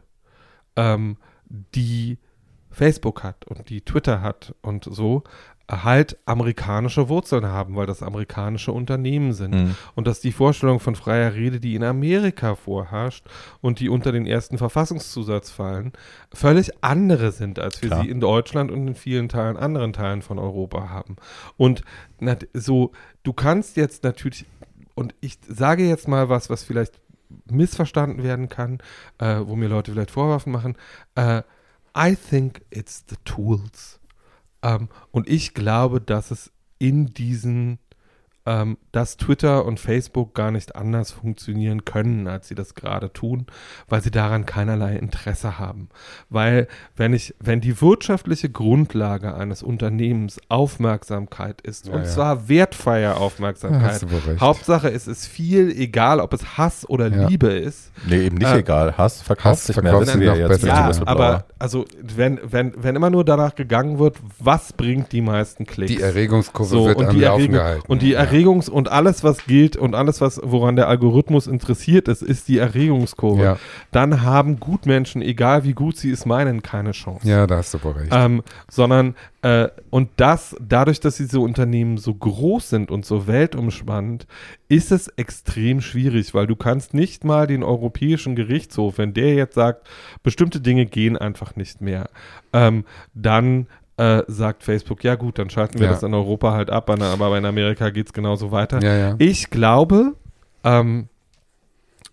ähm, 0.74 1.16
die 1.76 2.18
Facebook 2.70 3.22
hat 3.22 3.44
und 3.46 3.70
die 3.70 3.82
Twitter 3.82 4.20
hat 4.20 4.52
und 4.62 4.88
so, 4.90 5.22
halt 5.68 6.18
amerikanische 6.26 7.08
Wurzeln 7.08 7.46
haben, 7.46 7.74
weil 7.74 7.86
das 7.86 8.02
amerikanische 8.02 8.72
Unternehmen 8.72 9.32
sind. 9.32 9.54
Mhm. 9.54 9.74
Und 9.94 10.06
dass 10.06 10.20
die 10.20 10.32
Vorstellung 10.32 10.78
von 10.78 10.94
freier 10.94 11.34
Rede, 11.34 11.58
die 11.58 11.74
in 11.74 11.82
Amerika 11.82 12.54
vorherrscht 12.54 13.26
und 13.62 13.80
die 13.80 13.88
unter 13.88 14.12
den 14.12 14.26
ersten 14.26 14.58
Verfassungszusatz 14.58 15.50
fallen, 15.50 15.92
völlig 16.32 16.70
andere 16.82 17.32
sind, 17.32 17.58
als 17.58 17.80
wir 17.80 17.88
Klar. 17.88 18.02
sie 18.02 18.10
in 18.10 18.20
Deutschland 18.20 18.70
und 18.70 18.86
in 18.86 18.94
vielen 18.94 19.28
Teilen, 19.28 19.56
anderen 19.56 19.94
Teilen 19.94 20.20
von 20.20 20.38
Europa 20.38 20.90
haben. 20.90 21.16
Und 21.56 21.82
na, 22.20 22.36
so, 22.52 22.92
du 23.22 23.32
kannst 23.32 23.76
jetzt 23.76 24.04
natürlich, 24.04 24.44
und 24.94 25.14
ich 25.20 25.38
sage 25.48 25.86
jetzt 25.86 26.08
mal 26.08 26.28
was, 26.28 26.50
was 26.50 26.62
vielleicht 26.62 27.00
missverstanden 27.50 28.22
werden 28.22 28.48
kann, 28.48 28.78
äh, 29.18 29.40
wo 29.44 29.56
mir 29.56 29.68
Leute 29.68 29.92
vielleicht 29.92 30.10
Vorwürfe 30.10 30.50
machen. 30.50 30.76
Äh, 31.14 31.42
I 31.96 32.16
think 32.16 32.62
it's 32.70 33.04
the 33.08 33.16
tools. 33.24 34.00
Ähm, 34.64 34.88
und 35.12 35.28
ich 35.28 35.54
glaube, 35.54 36.00
dass 36.00 36.32
es 36.32 36.50
in 36.78 37.06
diesen, 37.06 37.78
ähm, 38.46 38.76
dass 38.92 39.16
Twitter 39.16 39.64
und 39.64 39.80
Facebook 39.80 40.34
gar 40.34 40.50
nicht 40.50 40.76
anders 40.76 41.10
funktionieren 41.12 41.84
können, 41.86 42.28
als 42.28 42.48
sie 42.48 42.54
das 42.54 42.74
gerade 42.74 43.12
tun, 43.12 43.46
weil 43.88 44.02
sie 44.02 44.10
daran 44.10 44.44
keinerlei 44.44 44.96
Interesse 44.96 45.58
haben. 45.58 45.88
Weil 46.28 46.68
wenn 46.94 47.14
ich, 47.14 47.34
wenn 47.40 47.60
die 47.60 47.80
wirtschaftliche 47.80 48.50
Grundlage 48.50 49.34
eines 49.34 49.62
Unternehmens 49.62 50.38
Aufmerksamkeit 50.50 51.60
ist, 51.62 51.86
Ja, 51.86 51.94
und 51.94 52.02
ja. 52.02 52.06
zwar 52.08 52.48
wertfreie 52.48 53.02
Ja, 53.04 53.14
Aufmerksamkeit, 53.14 54.02
recht. 54.26 54.40
Hauptsache 54.40 54.90
es 54.90 55.06
ist 55.06 55.26
viel, 55.26 55.70
egal 55.70 56.20
ob 56.20 56.32
es 56.32 56.58
Hass 56.58 56.88
oder 56.88 57.08
Ja. 57.08 57.26
Liebe 57.28 57.48
ist. 57.48 57.92
Nee, 58.06 58.26
eben 58.26 58.36
nicht 58.36 58.50
Äh, 58.50 58.58
egal. 58.58 58.96
Hass 58.98 59.22
verkauft 59.22 59.46
Hass 59.46 59.66
sich 59.66 59.76
mehr, 59.76 59.92
verkauft 59.92 60.20
wir 60.20 60.30
noch 60.30 60.36
jetzt. 60.36 60.64
Ja, 60.64 60.90
aber 61.06 61.44
also 61.58 61.86
wenn, 62.02 62.40
wenn, 62.44 62.72
wenn 62.76 62.94
immer 62.96 63.10
nur 63.10 63.24
danach 63.24 63.54
gegangen 63.54 63.98
wird, 63.98 64.16
was 64.38 64.72
bringt 64.74 65.12
die 65.12 65.22
meisten 65.22 65.64
Klicks? 65.64 65.92
Die 65.92 66.00
Erregungskurve 66.02 66.68
so, 66.70 66.86
wird 66.86 66.98
und 66.98 67.06
am 67.06 67.14
die 67.14 67.22
Laufen 67.22 67.38
Erregung, 67.40 67.54
gehalten. 67.54 67.86
Und 67.88 68.02
die 68.02 68.10
Ja. 68.10 68.20
Erregungs- 68.34 68.68
und 68.68 68.90
alles, 68.90 69.22
was 69.22 69.46
gilt 69.46 69.76
und 69.76 69.94
alles, 69.94 70.20
was, 70.20 70.40
woran 70.42 70.76
der 70.76 70.88
Algorithmus 70.88 71.46
interessiert 71.46 72.08
ist, 72.08 72.22
ist 72.22 72.48
die 72.48 72.58
Erregungskurve. 72.58 73.42
Ja. 73.42 73.58
Dann 73.92 74.22
haben 74.22 74.58
Gutmenschen, 74.58 75.22
egal 75.22 75.64
wie 75.64 75.72
gut 75.72 75.96
sie 75.96 76.10
es 76.10 76.26
meinen, 76.26 76.62
keine 76.62 76.92
Chance. 76.92 77.28
Ja, 77.28 77.46
da 77.46 77.58
hast 77.58 77.74
du 77.74 77.82
wohl 77.84 77.92
recht. 77.92 78.12
Ähm, 78.12 78.42
sondern, 78.68 79.14
äh, 79.42 79.68
und 79.90 80.08
das, 80.16 80.56
dadurch, 80.60 81.00
dass 81.00 81.16
diese 81.16 81.40
Unternehmen 81.40 81.98
so 81.98 82.14
groß 82.14 82.70
sind 82.70 82.90
und 82.90 83.04
so 83.04 83.26
weltumspannend, 83.26 84.26
ist 84.68 84.90
es 84.90 85.08
extrem 85.08 85.80
schwierig, 85.80 86.34
weil 86.34 86.46
du 86.46 86.56
kannst 86.56 86.94
nicht 86.94 87.24
mal 87.24 87.46
den 87.46 87.62
Europäischen 87.62 88.34
Gerichtshof, 88.34 88.98
wenn 88.98 89.14
der 89.14 89.34
jetzt 89.34 89.54
sagt, 89.54 89.86
bestimmte 90.22 90.60
Dinge 90.60 90.86
gehen 90.86 91.16
einfach 91.16 91.54
nicht 91.56 91.80
mehr, 91.80 92.08
ähm, 92.52 92.84
dann 93.14 93.66
äh, 93.96 94.22
sagt 94.26 94.62
Facebook, 94.64 95.04
ja 95.04 95.14
gut, 95.14 95.38
dann 95.38 95.50
schalten 95.50 95.78
wir 95.78 95.86
Ja. 95.86 95.92
das 95.92 96.02
in 96.02 96.14
Europa 96.14 96.52
halt 96.52 96.70
ab, 96.70 96.90
aber 96.90 97.38
in 97.38 97.44
Amerika 97.44 97.90
geht 97.90 98.06
es 98.06 98.12
genauso 98.12 98.50
weiter. 98.50 98.82
ja, 98.82 98.96
ja. 98.96 99.14
Ich 99.18 99.50
glaube, 99.50 100.14
ähm, 100.64 101.08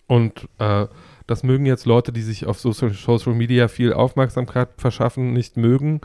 und 0.08 0.48
äh, 0.60 0.88
das 1.28 1.44
mögen 1.44 1.66
jetzt 1.66 1.86
Leute, 1.86 2.12
die 2.12 2.22
sich 2.22 2.46
auf 2.46 2.60
Social, 2.60 2.92
Social 2.94 3.34
Media 3.34 3.68
viel 3.68 3.94
Aufmerksamkeit 3.94 4.70
verschaffen, 4.78 5.32
nicht 5.34 5.56
mögen, 5.58 6.02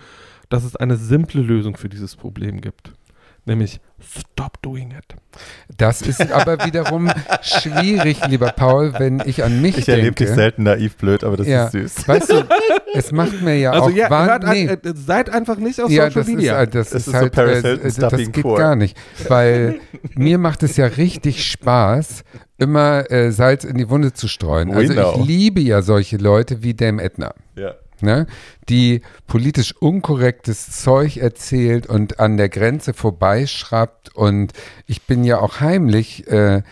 dass 0.48 0.64
es 0.64 0.76
eine 0.76 0.96
simple 0.96 1.42
Lösung 1.42 1.76
für 1.76 1.88
dieses 1.88 2.14
Problem 2.16 2.60
gibt. 2.60 2.92
Nämlich 3.48 3.80
stop 4.00 4.60
doing 4.60 4.90
it. 4.90 5.04
Das 5.78 6.02
ist 6.02 6.30
aber 6.32 6.58
wiederum 6.66 7.08
schwierig, 7.42 8.18
lieber 8.26 8.48
Paul, 8.48 8.92
wenn 8.98 9.22
ich 9.24 9.44
an 9.44 9.60
mich 9.62 9.78
Ich 9.78 9.88
erlebe 9.88 10.10
dich 10.16 10.26
denke. 10.26 10.34
selten 10.34 10.62
naiv 10.64 10.96
blöd, 10.96 11.22
aber 11.24 11.36
das 11.36 11.46
Ja. 11.46 11.66
ist 11.66 11.72
süß. 11.72 12.08
Weißt 12.08 12.30
du, 12.32 12.44
es 12.94 13.12
macht 13.12 13.40
mir 13.42 13.56
ja 13.58 13.70
Also 13.70 13.84
auch 13.86 13.90
ja, 13.90 14.10
wahn- 14.10 14.26
hört 14.28 14.44
an, 14.44 14.52
nee. 14.52 14.64
äh, 14.66 14.78
seid 14.94 15.30
einfach 15.30 15.56
nicht 15.58 15.80
auf 15.80 15.90
Ja, 15.90 16.06
Social 16.06 16.22
das 16.22 16.28
ist, 16.28 16.34
Media. 16.34 16.56
halt- 16.56 16.74
das 16.74 16.88
Es 16.88 16.92
ist 16.94 17.06
ist 17.06 17.12
so 17.12 17.18
halt, 17.18 17.32
Paris 17.32 17.58
äh, 17.64 17.78
Hilton, 17.78 18.00
das 18.00 18.16
geht 18.32 18.42
poor. 18.42 18.58
gar 18.58 18.74
nicht, 18.76 18.96
weil 19.28 19.78
mir 20.14 20.38
macht 20.38 20.62
es 20.64 20.76
ja 20.76 20.86
richtig 20.86 21.44
Spaß, 21.48 22.24
immer 22.58 23.10
äh, 23.10 23.30
Salz 23.30 23.62
in 23.64 23.76
die 23.76 23.88
Wunde 23.88 24.12
zu 24.12 24.26
streuen. 24.28 24.70
We 24.72 24.76
Also 24.76 24.92
know. 24.92 25.14
ich 25.20 25.24
liebe 25.26 25.60
ja 25.60 25.82
solche 25.82 26.16
Leute 26.16 26.62
wie 26.64 26.74
Dame 26.74 27.00
Edna. 27.02 27.32
Ja. 27.54 27.74
Ne, 28.02 28.26
die 28.68 29.00
politisch 29.26 29.74
unkorrektes 29.74 30.82
Zeug 30.82 31.16
erzählt 31.16 31.86
und 31.86 32.20
an 32.20 32.36
der 32.36 32.48
Grenze 32.48 32.92
vorbeischraubt. 32.92 34.14
Und 34.14 34.52
ich 34.86 35.02
bin 35.02 35.24
ja 35.24 35.40
auch 35.40 35.60
heimlich 35.60 36.26
äh, 36.28 36.62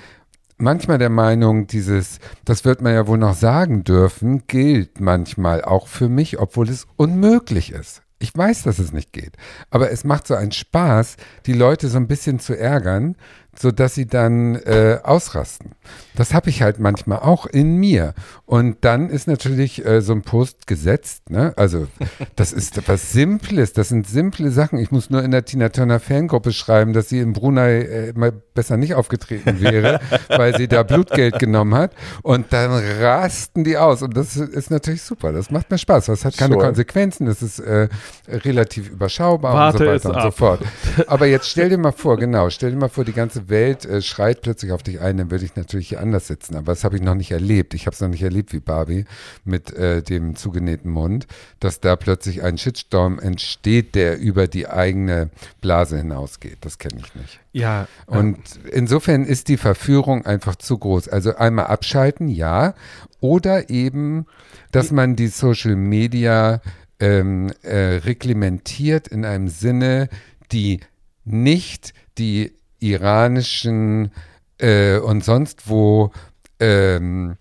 manchmal 0.58 0.98
der 0.98 1.10
Meinung, 1.10 1.66
dieses, 1.66 2.18
das 2.44 2.64
wird 2.64 2.80
man 2.80 2.94
ja 2.94 3.06
wohl 3.06 3.18
noch 3.18 3.34
sagen 3.34 3.84
dürfen, 3.84 4.46
gilt 4.46 5.00
manchmal 5.00 5.64
auch 5.64 5.88
für 5.88 6.08
mich, 6.08 6.38
obwohl 6.38 6.68
es 6.68 6.86
unmöglich 6.96 7.72
ist. 7.72 8.02
Ich 8.18 8.34
weiß, 8.34 8.62
dass 8.62 8.78
es 8.78 8.92
nicht 8.92 9.12
geht. 9.12 9.36
Aber 9.70 9.90
es 9.90 10.04
macht 10.04 10.26
so 10.26 10.34
einen 10.34 10.52
Spaß, 10.52 11.16
die 11.46 11.52
Leute 11.52 11.88
so 11.88 11.98
ein 11.98 12.06
bisschen 12.06 12.38
zu 12.38 12.58
ärgern, 12.58 13.16
sodass 13.58 13.94
sie 13.94 14.06
dann 14.06 14.56
äh, 14.56 14.98
ausrasten. 15.02 15.72
Das 16.16 16.32
habe 16.32 16.48
ich 16.48 16.62
halt 16.62 16.78
manchmal 16.78 17.18
auch 17.18 17.46
in 17.46 17.76
mir. 17.76 18.14
Und 18.46 18.84
dann 18.84 19.10
ist 19.10 19.26
natürlich 19.26 19.84
äh, 19.84 20.00
so 20.00 20.12
ein 20.12 20.22
Post 20.22 20.66
gesetzt. 20.66 21.30
Ne? 21.30 21.52
Also 21.56 21.88
das 22.36 22.52
ist 22.52 22.88
was 22.88 23.12
Simples. 23.12 23.72
Das 23.72 23.88
sind 23.88 24.06
simple 24.06 24.50
Sachen. 24.50 24.78
Ich 24.78 24.90
muss 24.90 25.10
nur 25.10 25.22
in 25.22 25.30
der 25.30 25.44
Tina 25.44 25.68
Turner 25.70 26.00
Fangruppe 26.00 26.52
schreiben, 26.52 26.92
dass 26.92 27.08
sie 27.08 27.18
in 27.20 27.32
Brunei 27.32 27.82
äh, 27.82 28.12
mal 28.14 28.32
besser 28.32 28.76
nicht 28.76 28.94
aufgetreten 28.94 29.60
wäre, 29.60 30.00
weil 30.28 30.56
sie 30.56 30.68
da 30.68 30.82
Blutgeld 30.84 31.38
genommen 31.38 31.74
hat. 31.74 31.92
Und 32.22 32.52
dann 32.52 32.70
rasten 33.00 33.64
die 33.64 33.76
aus. 33.76 34.02
Und 34.02 34.16
das 34.16 34.36
ist 34.36 34.70
natürlich 34.70 35.02
super. 35.02 35.32
Das 35.32 35.50
macht 35.50 35.70
mir 35.70 35.78
Spaß. 35.78 36.06
Das 36.06 36.24
hat 36.24 36.36
keine 36.36 36.54
Sure. 36.54 36.66
Konsequenzen. 36.66 37.26
Das 37.26 37.42
ist 37.42 37.58
äh, 37.58 37.88
relativ 38.28 38.90
überschaubar 38.90 39.54
Warte 39.54 39.78
und 39.78 40.00
so 40.00 40.08
weiter 40.08 40.16
und 40.16 40.22
so 40.22 40.30
fort. 40.30 40.60
Aber 41.06 41.26
jetzt 41.26 41.48
stell 41.48 41.68
dir 41.68 41.78
mal 41.78 41.92
vor, 41.96 42.16
genau, 42.16 42.50
stell 42.50 42.70
dir 42.70 42.76
mal 42.76 42.88
vor, 42.88 43.04
die 43.04 43.12
ganze 43.12 43.43
Welt 43.48 43.84
äh, 43.84 44.02
schreit 44.02 44.42
plötzlich 44.42 44.72
auf 44.72 44.82
dich 44.82 45.00
ein, 45.00 45.16
dann 45.16 45.30
würde 45.30 45.44
ich 45.44 45.56
natürlich 45.56 45.88
hier 45.88 46.00
anders 46.00 46.26
sitzen. 46.26 46.56
Aber 46.56 46.72
das 46.72 46.84
habe 46.84 46.96
ich 46.96 47.02
noch 47.02 47.14
nicht 47.14 47.30
erlebt. 47.30 47.74
Ich 47.74 47.86
habe 47.86 47.94
es 47.94 48.00
noch 48.00 48.08
nicht 48.08 48.22
erlebt 48.22 48.52
wie 48.52 48.60
Barbie 48.60 49.04
mit 49.44 49.72
äh, 49.72 50.02
dem 50.02 50.36
zugenähten 50.36 50.90
Mund, 50.90 51.26
dass 51.60 51.80
da 51.80 51.96
plötzlich 51.96 52.42
ein 52.42 52.58
Shitstorm 52.58 53.18
entsteht, 53.18 53.94
der 53.94 54.18
über 54.18 54.46
die 54.46 54.68
eigene 54.68 55.30
Blase 55.60 55.96
hinausgeht. 55.96 56.58
Das 56.62 56.78
kenne 56.78 57.00
ich 57.04 57.14
nicht. 57.14 57.40
ja, 57.52 57.86
Und 58.06 58.38
insofern 58.72 59.24
ist 59.24 59.48
die 59.48 59.56
Verführung 59.56 60.24
einfach 60.26 60.56
zu 60.56 60.78
groß. 60.78 61.08
Also 61.08 61.36
einmal 61.36 61.66
abschalten, 61.66 62.28
ja. 62.28 62.74
Oder 63.20 63.70
eben, 63.70 64.26
dass 64.72 64.90
man 64.90 65.16
die 65.16 65.28
Social 65.28 65.76
Media 65.76 66.60
ähm, 67.00 67.52
äh, 67.62 67.96
reglementiert 68.04 69.08
in 69.08 69.24
einem 69.24 69.48
Sinne, 69.48 70.08
die 70.52 70.80
nicht 71.24 71.94
die 72.18 72.52
iranischen 72.90 74.10
äh, 74.58 74.98
und 74.98 75.24
sonst 75.24 75.68
wo 75.68 76.12
ähm, 76.60 77.36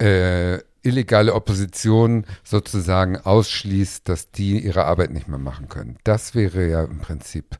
äh, 0.00 0.58
illegale 0.82 1.34
Opposition 1.34 2.26
sozusagen 2.42 3.16
ausschließt, 3.16 4.08
dass 4.08 4.30
die 4.30 4.64
ihre 4.64 4.84
Arbeit 4.84 5.10
nicht 5.10 5.28
mehr 5.28 5.38
machen 5.38 5.68
können. 5.68 5.96
Das 6.04 6.34
wäre 6.34 6.68
ja 6.68 6.84
im 6.84 6.98
Prinzip 6.98 7.58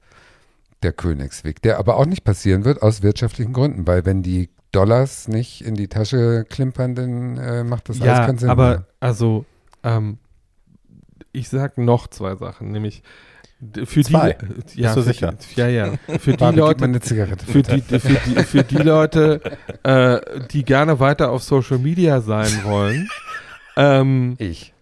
der 0.82 0.92
Königsweg, 0.92 1.62
der 1.62 1.78
aber 1.78 1.96
auch 1.96 2.06
nicht 2.06 2.24
passieren 2.24 2.64
wird 2.64 2.82
aus 2.82 3.02
wirtschaftlichen 3.02 3.54
Gründen, 3.54 3.86
weil 3.86 4.04
wenn 4.04 4.22
die 4.22 4.50
Dollars 4.72 5.28
nicht 5.28 5.64
in 5.64 5.74
die 5.74 5.88
Tasche 5.88 6.44
klimpern, 6.48 6.94
dann 6.94 7.38
äh, 7.38 7.64
macht 7.64 7.88
das 7.88 8.00
alles 8.00 8.18
ja 8.18 8.26
keinen 8.26 8.38
Sinn 8.38 8.50
aber 8.50 8.68
mehr. 8.68 8.86
also 9.00 9.46
ähm, 9.82 10.18
ich 11.32 11.48
sag 11.48 11.78
noch 11.78 12.08
zwei 12.08 12.36
Sachen, 12.36 12.72
nämlich 12.72 13.02
für 13.84 14.02
Zwei? 14.02 14.36
die 14.74 14.80
ja, 14.82 14.94
Bist 14.94 14.96
du 14.96 15.00
für 15.02 15.08
sicher? 15.12 15.32
Die, 15.54 15.60
ja, 15.60 15.68
ja. 15.68 15.92
Für 16.18 16.36
die 16.36 16.44
Leute, 16.56 16.84
eine 16.84 17.00
Zigarette. 17.00 17.44
für 17.46 17.62
die, 17.62 17.80
für 17.80 17.98
die, 17.98 18.42
für 18.44 18.62
die 18.64 18.76
Leute, 18.78 19.40
äh, 19.82 20.20
die 20.50 20.64
gerne 20.64 21.00
weiter 21.00 21.30
auf 21.30 21.42
Social 21.42 21.78
Media 21.78 22.20
sein 22.20 22.50
wollen. 22.64 23.08
ähm, 23.76 24.34
ich. 24.38 24.72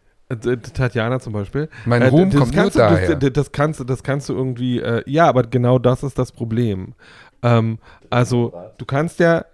Tatjana 0.73 1.21
zum 1.21 1.35
Beispiel. 1.35 1.69
Mein 1.85 2.01
Äh, 2.01 2.07
Ruhm 2.09 2.31
das 2.31 2.41
kommt 2.41 2.55
nur 2.55 2.63
kannst 2.63 2.77
du, 2.77 2.79
daher. 2.81 3.15
Das, 3.17 3.33
das, 3.35 3.53
kannst, 3.53 3.81
du- 3.81 3.85
das 3.85 4.03
kannst 4.03 4.29
du 4.31 4.35
irgendwie, 4.35 4.81
äh, 4.81 5.03
ja, 5.07 5.27
aber 5.29 5.43
genau 5.43 5.79
das 5.79 6.03
ist 6.03 6.19
das 6.19 6.33
Problem. 6.33 6.95
Ähm, 7.43 7.79
also, 8.09 8.55
du 8.79 8.85
kannst 8.87 9.21
ja. 9.21 9.45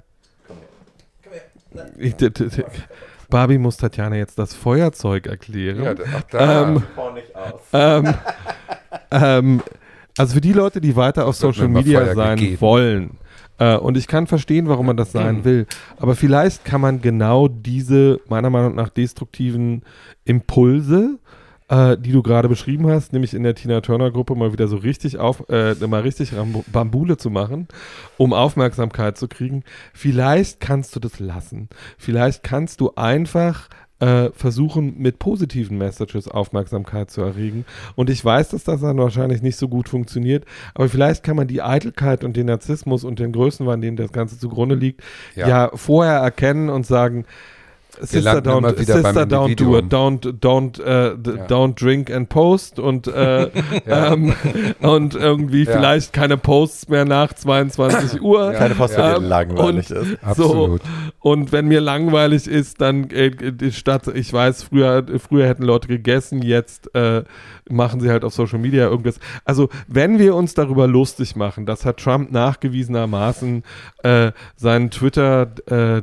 Ich, 1.99 2.15
d- 2.15 2.31
d- 2.31 2.47
d- 2.49 2.65
Barbie 3.29 3.59
muss 3.59 3.77
Tatjana 3.77 4.17
jetzt 4.17 4.39
das 4.39 4.55
Feuerzeug 4.55 5.27
erklären. 5.27 5.83
ja, 5.83 5.95
ach, 6.17 6.23
da. 6.31 6.69
Ähm, 6.69 6.83
ähm, 7.73 8.15
ähm, 9.11 9.63
also 10.17 10.35
für 10.35 10.41
die 10.41 10.53
Leute, 10.53 10.81
die 10.81 10.97
weiter 10.97 11.27
auf 11.27 11.37
Social 11.37 11.69
Media 11.69 12.15
sein 12.15 12.39
gegeben. 12.39 12.61
wollen, 12.61 13.11
äh, 13.59 13.77
und 13.77 13.97
ich 13.97 14.07
kann 14.07 14.27
verstehen, 14.27 14.69
warum 14.69 14.87
man 14.87 14.97
das 14.97 15.13
sein 15.13 15.45
will, 15.45 15.67
aber 15.99 16.15
vielleicht 16.15 16.65
kann 16.65 16.81
man 16.81 17.01
genau 17.01 17.49
diese, 17.49 18.21
meiner 18.29 18.51
Meinung 18.51 18.75
nach, 18.75 18.89
destruktiven 18.89 19.83
Impulse, 20.25 21.19
äh, 21.69 21.97
die 21.99 22.13
du 22.13 22.23
gerade 22.23 22.49
beschrieben 22.49 22.89
hast, 22.89 23.13
nämlich 23.13 23.35
in 23.35 23.43
der 23.43 23.55
Tina 23.55 23.81
Turner 23.81 24.11
Gruppe 24.11 24.35
mal 24.35 24.53
wieder 24.53 24.69
so 24.69 24.77
richtig 24.77 25.19
auf, 25.19 25.49
äh, 25.49 25.75
mal 25.87 26.03
richtig 26.03 26.35
Rambo 26.35 26.65
Bambule 26.73 27.17
zu 27.17 27.31
machen, 27.31 27.69
um 28.17 28.33
Aufmerksamkeit 28.33 29.19
zu 29.19 29.29
kriegen. 29.29 29.65
Vielleicht 29.93 30.61
kannst 30.61 30.97
du 30.97 31.01
das 31.01 31.19
lassen. 31.19 31.69
Vielleicht 31.99 32.43
kannst 32.43 32.81
du 32.81 32.93
einfach 32.95 33.69
äh, 34.01 34.31
versuchen, 34.33 34.95
mit 34.99 35.19
positiven 35.19 35.79
Messages 35.79 36.29
Aufmerksamkeit 36.29 37.11
zu 37.11 37.21
erregen. 37.23 37.65
Und 37.97 38.11
ich 38.11 38.25
weiß, 38.25 38.51
dass 38.51 38.65
das 38.65 38.81
dann 38.81 38.99
wahrscheinlich 38.99 39.43
nicht 39.43 39.57
so 39.57 39.69
gut 39.69 39.89
funktioniert, 39.89 40.45
aber 40.75 40.89
vielleicht 40.89 41.23
kann 41.25 41.37
man 41.37 41.49
die 41.49 41.63
Eitelkeit 41.63 42.25
und 42.25 42.37
den 42.37 42.47
Narzissmus 42.47 43.05
und 43.05 43.19
den 43.19 43.33
Größenwahn, 43.33 43.81
dem 43.81 43.97
das 43.97 44.13
Ganze 44.13 44.39
zugrunde 44.39 44.75
liegt, 44.75 45.03
Ja. 45.35 45.49
ja, 45.49 45.71
vorher 45.75 46.15
erkennen 46.19 46.69
und 46.69 46.87
sagen, 46.87 47.25
Sister, 48.01 48.41
don't, 48.41 48.77
Sister 48.79 49.27
don't 49.27 49.55
do 49.57 49.77
it, 49.79 49.87
don't, 49.93 50.21
don't, 50.41 50.81
äh, 50.83 51.09
Ja. 51.09 51.47
don't 51.47 51.75
drink 51.75 52.11
and 52.11 52.29
post 52.29 52.79
und, 52.79 53.07
äh, 53.09 53.51
Ja. 53.87 54.13
ähm, 54.13 54.35
und 54.81 55.15
irgendwie 55.15 55.65
Ja. 55.65 55.73
vielleicht 55.73 56.13
keine 56.13 56.37
Posts 56.37 56.89
mehr 56.89 57.05
nach 57.05 57.33
22 57.33 58.21
Uhr. 58.23 58.53
Keine 58.53 58.75
Post, 58.75 58.97
Ja. 58.97 59.15
wenn 59.15 59.23
dir 59.23 59.29
langweilig 59.29 59.91
und- 59.91 59.97
ist. 60.13 60.19
Absolut. 60.25 60.81
Und 61.21 61.53
wenn 61.53 61.67
mir 61.67 61.81
langweilig 61.81 62.47
ist, 62.47 62.81
dann 62.81 63.11
äh, 63.11 63.31
die 63.53 63.73
Stadt, 63.73 64.07
ich 64.09 64.33
weiß, 64.33 64.65
früher, 64.65 65.05
früher 65.19 65.47
hätten 65.47 65.63
Leute 65.65 65.89
gegessen, 65.89 66.43
jetzt 66.43 66.95
äh, 66.95 67.23
machen 67.71 68.01
sie 68.01 68.11
halt 68.11 68.25
auf 68.25 68.35
Social 68.35 68.59
Media 68.59 68.87
irgendwas. 68.87 69.19
Also, 69.45 69.69
wenn 69.87 70.19
wir 70.19 70.35
uns 70.35 70.55
darüber 70.55 70.87
lustig 70.87 71.37
machen, 71.37 71.67
das 71.67 71.85
hat 71.85 71.99
Trump 71.99 72.31
nachgewiesenermaßen 72.33 73.63
äh, 74.03 74.33
seinen 74.57 74.91
Twitter, 74.91 75.49
äh, 75.67 76.03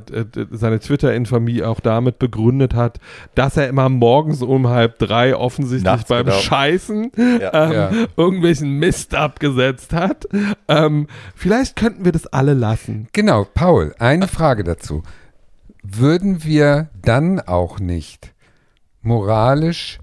seine 0.51 0.79
Twitter-Infamie 0.79 1.63
auch 1.63 1.79
damit 1.79 2.19
begründet 2.19 2.73
hat, 2.73 2.99
dass 3.35 3.57
er 3.57 3.67
immer 3.67 3.89
morgens 3.89 4.41
um 4.41 4.67
halb 4.67 4.99
drei 4.99 5.35
offensichtlich 5.35 5.83
Nachts, 5.83 6.09
beim 6.09 6.25
genau. 6.25 6.37
Scheißen 6.37 7.11
Ja. 7.41 7.53
ähm, 7.65 7.71
Ja. 7.71 7.91
irgendwelchen 8.17 8.71
Mist 8.79 9.15
abgesetzt 9.15 9.93
hat. 9.93 10.27
Ähm, 10.67 11.07
vielleicht 11.35 11.75
könnten 11.75 12.05
wir 12.05 12.11
das 12.11 12.27
alle 12.27 12.53
lassen. 12.53 13.07
Genau, 13.13 13.45
Paul, 13.53 13.93
eine 13.99 14.27
Frage 14.27 14.63
dazu. 14.63 15.03
Würden 15.83 16.43
wir 16.43 16.89
dann 17.01 17.39
auch 17.39 17.79
nicht 17.79 18.33
moralisch 19.01 19.99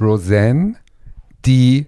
Roseanne, 0.00 0.74
die 1.44 1.86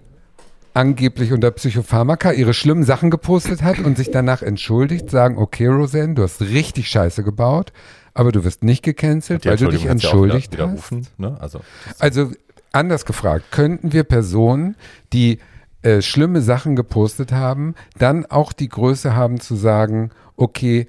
angeblich 0.73 1.31
unter 1.31 1.51
Psychopharmaka 1.51 2.31
ihre 2.31 2.53
schlimmen 2.53 2.83
Sachen 2.83 3.09
gepostet 3.09 3.63
hat 3.63 3.79
und 3.79 3.97
sich 3.97 4.11
danach 4.11 4.41
entschuldigt, 4.41 5.09
sagen, 5.09 5.37
okay, 5.37 5.67
Roseanne, 5.67 6.15
du 6.15 6.23
hast 6.23 6.41
richtig 6.41 6.89
Scheiße 6.89 7.23
gebaut, 7.23 7.71
aber 8.13 8.31
du 8.31 8.43
wirst 8.43 8.63
nicht 8.63 8.83
gecancelt, 8.83 9.45
weil 9.45 9.57
du 9.57 9.69
dich 9.69 9.85
entschuldigt 9.85 10.53
wieder, 10.53 10.69
hast. 10.71 10.91
ne? 11.17 11.37
Also, 11.39 11.61
Also 11.99 12.31
anders 12.73 13.05
gefragt, 13.05 13.45
könnten 13.51 13.93
wir 13.93 14.03
Personen, 14.03 14.75
die 15.13 15.39
äh, 15.81 16.01
schlimme 16.01 16.41
Sachen 16.41 16.75
gepostet 16.75 17.31
haben, 17.31 17.75
dann 17.97 18.25
auch 18.25 18.51
die 18.51 18.69
Größe 18.69 19.15
haben 19.15 19.39
zu 19.39 19.55
sagen, 19.55 20.11
okay, 20.35 20.87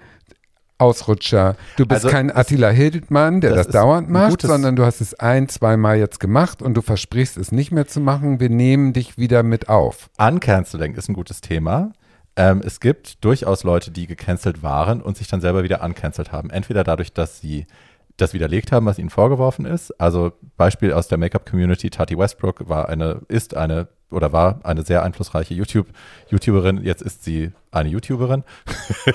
Ausrutscher, 0.78 1.56
du 1.76 1.86
bist 1.86 2.04
Also 2.04 2.14
kein 2.14 2.34
Attila 2.34 2.68
Hildmann, 2.68 3.40
der 3.40 3.54
das 3.54 3.66
das, 3.66 3.72
dauernd 3.72 4.10
macht, 4.10 4.42
sondern 4.42 4.76
du 4.76 4.84
hast 4.84 5.00
es 5.00 5.14
ein, 5.14 5.48
zweimal 5.48 5.96
jetzt 5.96 6.20
gemacht 6.20 6.60
und 6.60 6.74
du 6.74 6.82
versprichst 6.82 7.36
es 7.38 7.50
nicht 7.50 7.72
mehr 7.72 7.86
zu 7.86 8.00
machen. 8.00 8.40
Wir 8.40 8.50
nehmen 8.50 8.92
dich 8.92 9.16
wieder 9.16 9.42
mit 9.42 9.68
auf. 9.68 10.10
Uncanceling 10.18 10.94
ist 10.94 11.08
ein 11.08 11.14
gutes 11.14 11.40
Thema. 11.40 11.92
Ähm, 12.36 12.60
es 12.64 12.80
gibt 12.80 13.24
durchaus 13.24 13.64
Leute, 13.64 13.90
die 13.90 14.06
gecancelt 14.06 14.62
waren 14.62 15.00
und 15.00 15.16
sich 15.16 15.28
dann 15.28 15.40
selber 15.40 15.64
wieder 15.64 15.82
uncancelt 15.82 16.32
haben. 16.32 16.50
Entweder 16.50 16.84
dadurch, 16.84 17.14
dass 17.14 17.40
sie 17.40 17.66
das 18.18 18.34
widerlegt 18.34 18.72
haben, 18.72 18.86
was 18.86 18.98
ihnen 18.98 19.10
vorgeworfen 19.10 19.64
ist. 19.64 19.98
Also 20.00 20.32
Beispiel 20.56 20.92
aus 20.92 21.08
der 21.08 21.18
Make-up-Community, 21.18 21.90
Tati 21.90 22.18
Westbrook 22.18 22.68
war 22.68 22.88
eine, 22.88 23.22
ist 23.28 23.56
eine 23.56 23.88
oder 24.10 24.32
war 24.32 24.60
eine 24.64 24.82
sehr 24.82 25.02
einflussreiche 25.02 25.54
YouTube, 25.54 25.88
YouTuberin. 26.28 26.82
Jetzt 26.82 27.02
ist 27.02 27.24
sie 27.24 27.52
eine 27.72 27.88
YouTuberin. 27.88 28.44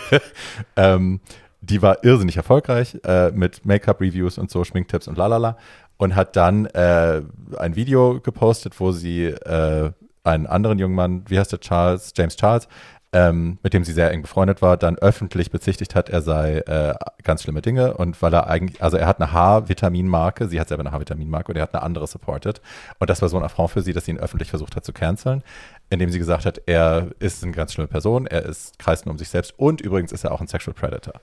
ähm, 0.75 1.21
die 1.61 1.81
war 1.81 2.03
irrsinnig 2.03 2.37
erfolgreich 2.37 2.97
äh, 3.03 3.31
mit 3.31 3.65
Make-up-Reviews 3.65 4.37
und 4.37 4.49
so, 4.49 4.63
Schminktipps 4.63 5.07
und 5.07 5.17
lalala. 5.17 5.57
Und 5.97 6.15
hat 6.15 6.35
dann 6.35 6.65
äh, 6.65 7.21
ein 7.57 7.75
Video 7.75 8.19
gepostet, 8.19 8.79
wo 8.79 8.91
sie 8.91 9.25
äh, 9.25 9.91
einen 10.23 10.47
anderen 10.47 10.79
jungen 10.79 10.95
Mann, 10.95 11.23
wie 11.27 11.37
heißt 11.37 11.51
der, 11.51 11.59
Charles, 11.59 12.13
James 12.15 12.35
Charles, 12.35 12.67
ähm, 13.13 13.59
mit 13.61 13.73
dem 13.73 13.83
sie 13.83 13.91
sehr 13.91 14.11
eng 14.11 14.21
befreundet 14.21 14.61
war, 14.61 14.77
dann 14.77 14.97
öffentlich 14.97 15.51
bezichtigt 15.51 15.95
hat, 15.95 16.09
er 16.09 16.21
sei 16.21 16.59
äh, 16.59 16.95
ganz 17.23 17.43
schlimme 17.43 17.61
Dinge 17.61 17.93
und 17.95 18.21
weil 18.21 18.33
er 18.33 18.47
eigentlich, 18.47 18.81
also 18.81 18.95
er 18.97 19.05
hat 19.05 19.19
eine 19.19 19.33
H-Vitaminmarke, 19.33 20.47
sie 20.47 20.59
hat 20.59 20.69
selber 20.69 20.81
eine 20.81 20.93
H-Vitaminmarke 20.93 21.51
und 21.51 21.57
er 21.57 21.63
hat 21.63 21.73
eine 21.73 21.83
andere 21.83 22.07
supported 22.07 22.61
und 22.99 23.09
das 23.09 23.21
war 23.21 23.27
so 23.27 23.37
ein 23.37 23.43
Affront 23.43 23.71
für 23.71 23.81
sie, 23.81 23.91
dass 23.91 24.05
sie 24.05 24.11
ihn 24.11 24.19
öffentlich 24.19 24.49
versucht 24.49 24.77
hat 24.77 24.85
zu 24.85 24.93
canceln, 24.93 25.43
indem 25.91 26.09
sie 26.09 26.19
gesagt 26.19 26.45
hat, 26.45 26.61
er 26.65 27.09
ist 27.19 27.43
eine 27.43 27.51
ganz 27.51 27.73
schlimme 27.73 27.89
Person, 27.89 28.25
er 28.25 28.45
ist 28.45 28.79
kreist 28.79 29.05
nur 29.05 29.11
um 29.11 29.19
sich 29.19 29.29
selbst 29.29 29.53
und 29.57 29.81
übrigens 29.81 30.11
ist 30.13 30.23
er 30.23 30.31
auch 30.31 30.39
ein 30.39 30.47
Sexual 30.47 30.73
Predator. 30.73 31.21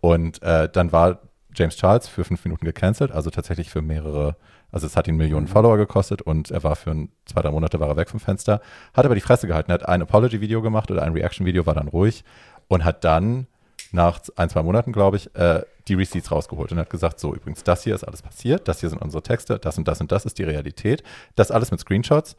Und 0.00 0.42
äh, 0.42 0.68
dann 0.72 0.90
war 0.90 1.20
James 1.54 1.76
Charles 1.76 2.08
für 2.08 2.24
fünf 2.24 2.44
Minuten 2.44 2.64
gecancelt, 2.64 3.12
also 3.12 3.28
tatsächlich 3.28 3.68
für 3.68 3.82
mehrere, 3.82 4.36
also 4.72 4.86
es 4.86 4.96
hat 4.96 5.06
ihn 5.06 5.16
Millionen 5.16 5.46
Follower 5.46 5.76
gekostet 5.76 6.22
und 6.22 6.50
er 6.50 6.64
war 6.64 6.76
für 6.76 6.92
ein, 6.92 7.10
zwei, 7.26 7.42
drei 7.42 7.50
Monate 7.50 7.78
war 7.78 7.88
er 7.88 7.96
weg 7.96 8.08
vom 8.08 8.18
Fenster, 8.18 8.62
hat 8.94 9.04
aber 9.04 9.14
die 9.14 9.20
Fresse 9.20 9.46
gehalten, 9.46 9.70
hat 9.70 9.86
ein 9.86 10.00
Apology-Video 10.00 10.62
gemacht 10.62 10.90
oder 10.90 11.02
ein 11.02 11.12
Reaction-Video, 11.12 11.66
war 11.66 11.74
dann 11.74 11.88
ruhig 11.88 12.24
und 12.68 12.84
hat 12.84 13.04
dann 13.04 13.46
nach 13.92 14.20
ein, 14.36 14.48
zwei 14.48 14.62
Monaten, 14.62 14.92
glaube 14.92 15.18
ich, 15.18 15.34
äh, 15.36 15.62
die 15.88 15.94
Receipts 15.94 16.32
rausgeholt 16.32 16.72
und 16.72 16.78
hat 16.78 16.88
gesagt, 16.88 17.20
so 17.20 17.34
übrigens, 17.34 17.62
das 17.64 17.84
hier 17.84 17.94
ist 17.94 18.04
alles 18.04 18.22
passiert, 18.22 18.66
das 18.66 18.80
hier 18.80 18.88
sind 18.88 19.02
unsere 19.02 19.22
Texte, 19.22 19.58
das 19.58 19.76
und 19.76 19.86
das 19.86 20.00
und 20.00 20.10
das 20.10 20.24
ist 20.24 20.38
die 20.38 20.44
Realität, 20.44 21.02
das 21.34 21.50
alles 21.50 21.70
mit 21.70 21.80
Screenshots. 21.80 22.34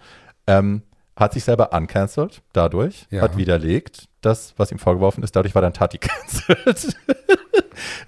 Ähm, 0.48 0.82
hat 1.18 1.34
sich 1.34 1.44
selber 1.44 1.74
uncancelt 1.74 2.42
dadurch, 2.54 3.06
Ja. 3.10 3.22
hat 3.24 3.36
widerlegt, 3.38 4.08
das, 4.22 4.54
was 4.58 4.72
ihm 4.72 4.80
vorgeworfen 4.80 5.24
ist. 5.24 5.36
Dadurch 5.36 5.54
war 5.56 5.62
dann 5.62 5.74
Tati 5.74 5.98
cancelled. 6.00 6.96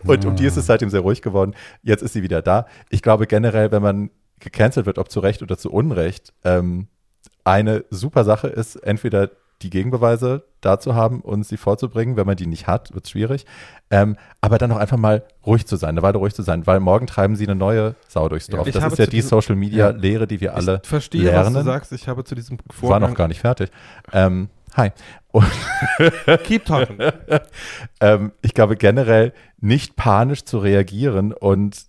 und 0.06 0.26
um 0.26 0.36
die 0.36 0.46
ist 0.46 0.58
es 0.58 0.66
seitdem 0.66 0.90
sehr 0.90 1.02
ruhig 1.02 1.22
geworden. 1.22 1.54
Jetzt 1.84 2.02
ist 2.04 2.14
sie 2.14 2.24
wieder 2.24 2.42
da. 2.42 2.66
Ich 2.90 3.02
glaube 3.02 3.28
generell, 3.28 3.72
wenn 3.72 3.82
man 3.82 4.10
gecancelt 4.40 4.86
wird, 4.86 4.98
ob 4.98 5.12
zu 5.12 5.20
Recht 5.20 5.42
oder 5.42 5.58
zu 5.58 5.72
Unrecht, 5.72 6.34
ähm, 6.44 6.88
eine 7.44 7.84
super 7.90 8.24
Sache 8.24 8.48
ist, 8.48 8.76
entweder 8.78 9.32
die 9.62 9.70
Gegenbeweise 9.70 10.44
dazu 10.62 10.96
haben 10.96 11.22
und 11.22 11.46
sie 11.46 11.58
vorzubringen. 11.58 12.16
Wenn 12.18 12.26
man 12.26 12.36
die 12.36 12.48
nicht 12.48 12.68
hat, 12.68 12.94
wird 12.94 13.06
es 13.06 13.12
schwierig. 13.12 13.46
Ähm, 13.92 14.18
aber 14.42 14.58
dann 14.58 14.72
auch 14.72 14.78
einfach 14.78 14.98
mal 14.98 15.24
ruhig 15.46 15.66
zu 15.66 15.76
sein, 15.76 15.90
eine 15.90 16.02
Weile 16.02 16.18
ruhig 16.18 16.34
zu 16.34 16.44
sein, 16.44 16.68
weil 16.68 16.80
morgen 16.80 17.08
treiben 17.08 17.36
sie 17.36 17.46
eine 17.46 17.56
neue 17.56 17.96
Sau 18.08 18.30
durchs 18.30 18.48
Ja. 18.48 18.56
Dorf. 18.58 18.68
Ich 18.68 18.74
das 18.74 18.94
ist 18.94 19.00
ja 19.00 19.06
die 19.06 19.22
Social 19.22 19.56
Media 19.56 19.90
Lehre, 19.90 20.28
die 20.28 20.42
wir 20.42 20.56
alle 20.56 20.80
ich 20.84 20.90
verstehe, 20.90 21.34
was 21.34 21.48
du 21.48 21.54
lernen. 21.54 21.66
sagst. 21.66 21.92
Ich 21.92 22.08
habe 22.08 22.24
zu 22.24 22.36
diesem 22.36 22.58
war 22.58 22.76
Vorgang 22.76 23.10
noch 23.10 23.18
gar 23.18 23.28
nicht 23.28 23.42
fertig. 23.42 23.70
Ähm, 24.14 24.50
hi. 24.76 24.92
Keep 26.44 26.66
talking. 26.66 26.98
ähm, 28.02 28.32
ich 28.42 28.54
glaube 28.54 28.76
generell 28.76 29.34
nicht 29.60 29.96
panisch 29.96 30.44
zu 30.46 30.60
reagieren 30.60 31.34
und 31.34 31.86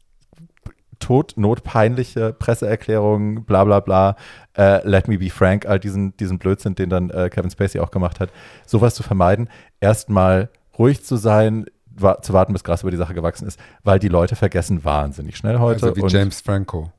todnotpeinliche 1.00 2.32
Presseerklärungen, 2.32 3.44
bla 3.44 3.64
bla 3.64 3.80
bla, 3.80 4.16
äh, 4.56 4.86
let 4.88 5.08
me 5.08 5.18
be 5.18 5.30
frank, 5.30 5.66
all 5.66 5.80
diesen, 5.80 6.16
diesen 6.18 6.38
Blödsinn, 6.38 6.76
den 6.76 6.90
dann 6.90 7.10
äh, 7.10 7.28
Kevin 7.28 7.50
Spacey 7.50 7.80
auch 7.80 7.90
gemacht 7.90 8.20
hat, 8.20 8.30
sowas 8.66 8.94
zu 8.94 9.02
vermeiden, 9.02 9.48
erstmal 9.80 10.50
ruhig 10.78 11.04
zu 11.04 11.16
sein, 11.16 11.66
wa 11.86 12.22
zu 12.22 12.32
warten, 12.32 12.52
bis 12.52 12.62
Gras 12.62 12.82
über 12.82 12.90
die 12.90 12.96
Sache 12.96 13.14
gewachsen 13.14 13.48
ist, 13.48 13.58
weil 13.82 13.98
die 13.98 14.08
Leute 14.08 14.36
vergessen 14.36 14.84
wahnsinnig 14.84 15.36
schnell 15.36 15.58
heute. 15.58 15.86
Also 15.86 15.96
wie 15.96 16.02
und, 16.02 16.12
James 16.12 16.40
Franco. 16.40 16.92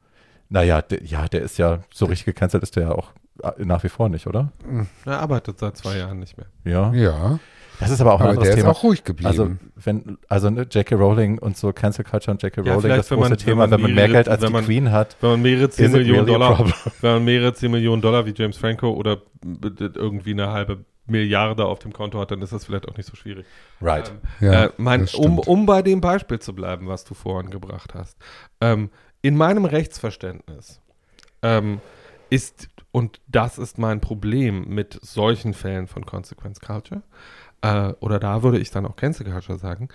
Naja, 0.49 0.81
de, 0.81 1.01
ja, 1.05 1.27
der 1.27 1.41
ist 1.43 1.57
ja, 1.57 1.79
so 1.93 2.05
richtig 2.05 2.25
gecancelt 2.25 2.63
ist 2.63 2.75
der 2.75 2.83
ja 2.83 2.91
auch 2.91 3.11
äh, 3.43 3.63
nach 3.63 3.83
wie 3.83 3.89
vor 3.89 4.09
nicht, 4.09 4.27
oder? 4.27 4.51
Er 5.05 5.19
arbeitet 5.19 5.59
seit 5.59 5.77
zwei 5.77 5.97
Jahren 5.97 6.19
nicht 6.19 6.37
mehr. 6.37 6.47
Ja. 6.65 6.93
Ja, 6.93 7.39
Das 7.81 7.89
ist 7.89 7.99
aber 7.99 8.13
auch 8.13 8.19
ein 8.19 8.27
aber 8.27 8.29
anderes 8.29 8.47
der 8.47 8.57
ist 8.57 8.61
Thema. 8.63 8.71
auch 8.71 8.83
ruhig 8.83 9.03
geblieben. 9.03 9.27
Also, 9.27 9.51
wenn, 9.75 10.17
also 10.29 10.49
ne, 10.49 10.61
J.K. 10.71 10.95
Rowling 10.95 11.37
und 11.39 11.57
so 11.57 11.73
Cancel 11.73 12.05
Culture 12.05 12.31
und 12.31 12.41
J.K. 12.41 12.61
Ja, 12.61 12.67
Rowling, 12.73 12.81
vielleicht, 12.81 12.99
das 12.99 13.11
wenn 13.11 13.17
große 13.17 13.29
man- 13.31 13.37
Thema, 13.39 13.49
wenn 13.63 13.69
man 13.69 13.71
wenn 13.71 13.81
man 13.81 13.93
mehr 13.95 14.07
Geld 14.07 14.29
als 14.29 14.45
die 14.45 14.51
man- 14.51 14.63
Queen 14.65 14.91
hat. 14.91 15.17
Wenn 15.19 15.31
man 15.31 15.41
mehrere 15.41 15.69
10 15.69 15.85
Is 15.85 15.91
it 15.91 15.97
Millionen 15.97 16.25
Dollar, 16.27 16.59
wenn 17.01 17.11
man 17.13 17.25
mehrere 17.25 17.53
10 17.53 17.69
Millionen 17.71 18.01
Dollar 18.01 18.25
wie 18.25 18.33
James 18.35 18.55
Franco 18.57 18.89
oder 18.91 19.17
irgendwie 19.43 20.31
eine 20.31 20.51
halbe 20.51 20.85
Milliarde 21.07 21.65
auf 21.65 21.79
dem 21.79 21.91
Konto 21.91 22.19
hat, 22.19 22.31
dann 22.31 22.41
ist 22.41 22.53
das 22.53 22.65
vielleicht 22.65 22.87
auch 22.87 22.95
nicht 22.95 23.09
so 23.09 23.15
schwierig. 23.15 23.45
Right. 23.81 24.09
Ähm, 24.39 24.47
Ja, 24.47 24.65
äh, 24.65 24.69
mein, 24.77 25.07
um, 25.15 25.39
um 25.39 25.65
bei 25.65 25.81
dem 25.81 25.99
Beispiel 25.99 26.39
zu 26.39 26.53
bleiben, 26.53 26.87
was 26.87 27.03
du 27.03 27.13
vorhin 27.15 27.49
gebracht 27.49 27.93
hast. 27.95 28.17
Ähm, 28.61 28.89
in 29.23 29.35
meinem 29.35 29.65
Rechtsverständnis 29.65 30.79
ähm, 31.41 31.81
ist, 32.29 32.67
und 32.91 33.19
das 33.27 33.57
ist 33.57 33.77
mein 33.77 33.99
Problem 33.99 34.67
mit 34.69 34.99
solchen 35.01 35.53
Fällen 35.53 35.87
von 35.87 36.05
Consequence 36.05 36.59
Culture, 36.61 37.01
äh, 37.61 37.93
oder 37.99 38.19
da 38.19 38.43
würde 38.43 38.59
ich 38.59 38.71
dann 38.71 38.85
auch 38.85 38.95
Cancel 38.95 39.29
Culture 39.29 39.57
sagen, 39.57 39.89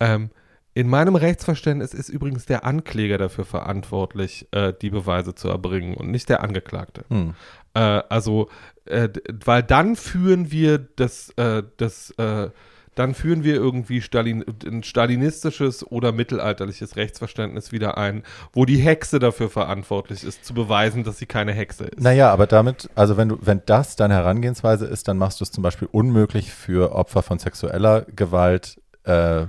ähm, 0.00 0.30
in 0.74 0.88
meinem 0.88 1.16
Rechtsverständnis 1.16 1.92
ist 1.92 2.08
übrigens 2.08 2.46
der 2.46 2.64
Ankläger 2.64 3.18
dafür 3.18 3.44
verantwortlich, 3.44 4.48
äh, 4.52 4.72
die 4.80 4.88
Beweise 4.88 5.34
zu 5.34 5.48
erbringen 5.48 5.94
und 5.94 6.10
nicht 6.10 6.30
der 6.30 6.42
Angeklagte. 6.42 7.04
Hm. 7.08 7.34
Äh, 7.74 7.80
also, 7.80 8.48
äh, 8.86 9.10
weil 9.44 9.62
dann 9.62 9.96
führen 9.96 10.50
wir 10.50 10.78
das, 10.78 11.30
äh, 11.36 11.62
das, 11.76 12.10
äh, 12.12 12.50
dann 12.94 13.14
führen 13.14 13.42
wir 13.42 13.54
irgendwie 13.54 14.02
Stalin, 14.02 14.44
ein 14.66 14.82
stalinistisches 14.82 15.90
oder 15.90 16.12
mittelalterliches 16.12 16.96
Rechtsverständnis 16.96 17.72
wieder 17.72 17.96
ein, 17.96 18.22
wo 18.52 18.64
die 18.64 18.76
Hexe 18.76 19.18
dafür 19.18 19.48
verantwortlich 19.48 20.24
ist, 20.24 20.44
zu 20.44 20.52
beweisen, 20.52 21.04
dass 21.04 21.18
sie 21.18 21.26
keine 21.26 21.52
Hexe 21.52 21.84
ist. 21.84 22.00
Naja, 22.00 22.30
aber 22.30 22.46
damit, 22.46 22.90
also 22.94 23.16
wenn 23.16 23.30
du, 23.30 23.38
wenn 23.40 23.62
das 23.66 23.96
deine 23.96 24.14
Herangehensweise 24.14 24.86
ist, 24.86 25.08
dann 25.08 25.16
machst 25.18 25.40
du 25.40 25.44
es 25.44 25.50
zum 25.50 25.62
Beispiel 25.62 25.88
unmöglich 25.90 26.52
für 26.52 26.94
Opfer 26.94 27.22
von 27.22 27.38
sexueller 27.38 28.02
Gewalt, 28.14 28.80
äh, 29.04 29.46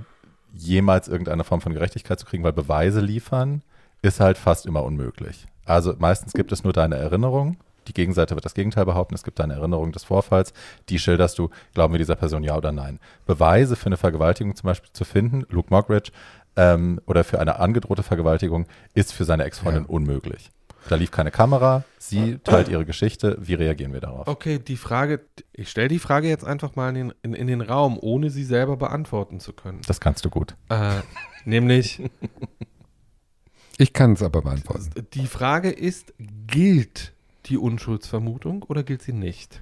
jemals 0.54 1.08
irgendeine 1.08 1.44
Form 1.44 1.60
von 1.60 1.74
Gerechtigkeit 1.74 2.18
zu 2.18 2.26
kriegen, 2.26 2.44
weil 2.44 2.52
Beweise 2.52 3.00
liefern 3.00 3.62
ist 4.02 4.20
halt 4.20 4.38
fast 4.38 4.66
immer 4.66 4.84
unmöglich. 4.84 5.46
Also 5.64 5.94
meistens 5.98 6.32
gibt 6.32 6.52
es 6.52 6.62
nur 6.64 6.72
deine 6.72 6.96
Erinnerung. 6.96 7.56
Die 7.88 7.94
Gegenseite 7.94 8.34
wird 8.34 8.44
das 8.44 8.54
Gegenteil 8.54 8.84
behaupten. 8.84 9.14
Es 9.14 9.22
gibt 9.22 9.38
deine 9.38 9.54
Erinnerung 9.54 9.92
des 9.92 10.04
Vorfalls. 10.04 10.52
Die 10.88 10.98
schilderst 10.98 11.38
du, 11.38 11.50
glauben 11.74 11.94
wir 11.94 11.98
dieser 11.98 12.16
Person 12.16 12.42
ja 12.44 12.56
oder 12.56 12.72
nein. 12.72 12.98
Beweise 13.26 13.76
für 13.76 13.86
eine 13.86 13.96
Vergewaltigung 13.96 14.54
zum 14.56 14.66
Beispiel 14.68 14.90
zu 14.92 15.04
finden, 15.04 15.44
Luke 15.48 15.68
Mockridge, 15.70 16.10
ähm, 16.56 17.00
oder 17.06 17.24
für 17.24 17.40
eine 17.40 17.58
angedrohte 17.58 18.02
Vergewaltigung, 18.02 18.66
ist 18.94 19.12
für 19.12 19.24
seine 19.24 19.44
Ex-Freundin 19.44 19.84
Ja. 19.84 19.88
unmöglich. 19.88 20.50
Da 20.88 20.96
lief 20.96 21.10
keine 21.10 21.30
Kamera, 21.30 21.82
sie 21.98 22.36
teilt 22.44 22.68
ihre 22.68 22.84
Geschichte. 22.84 23.38
Wie 23.40 23.54
reagieren 23.54 23.94
wir 23.94 24.02
darauf? 24.02 24.28
Okay, 24.28 24.58
die 24.58 24.76
Frage, 24.76 25.20
ich 25.54 25.70
stelle 25.70 25.88
die 25.88 25.98
Frage 25.98 26.28
jetzt 26.28 26.44
einfach 26.44 26.76
mal 26.76 26.90
in 26.90 26.94
den, 26.94 27.14
in, 27.22 27.32
in 27.34 27.46
den 27.46 27.62
Raum, 27.62 27.98
ohne 27.98 28.28
sie 28.28 28.44
selber 28.44 28.76
beantworten 28.76 29.40
zu 29.40 29.54
können. 29.54 29.80
Das 29.86 29.98
kannst 29.98 30.26
du 30.26 30.28
gut. 30.30 30.56
Äh, 30.68 31.00
nämlich, 31.46 32.02
ich 33.78 33.94
kann 33.94 34.12
es 34.12 34.22
aber 34.22 34.42
beantworten. 34.42 34.90
die 35.14 35.26
Frage 35.26 35.70
ist, 35.70 36.12
gilt 36.18 37.13
die 37.46 37.58
Unschuldsvermutung 37.58 38.62
oder 38.64 38.82
gilt 38.82 39.02
sie 39.02 39.12
nicht? 39.12 39.60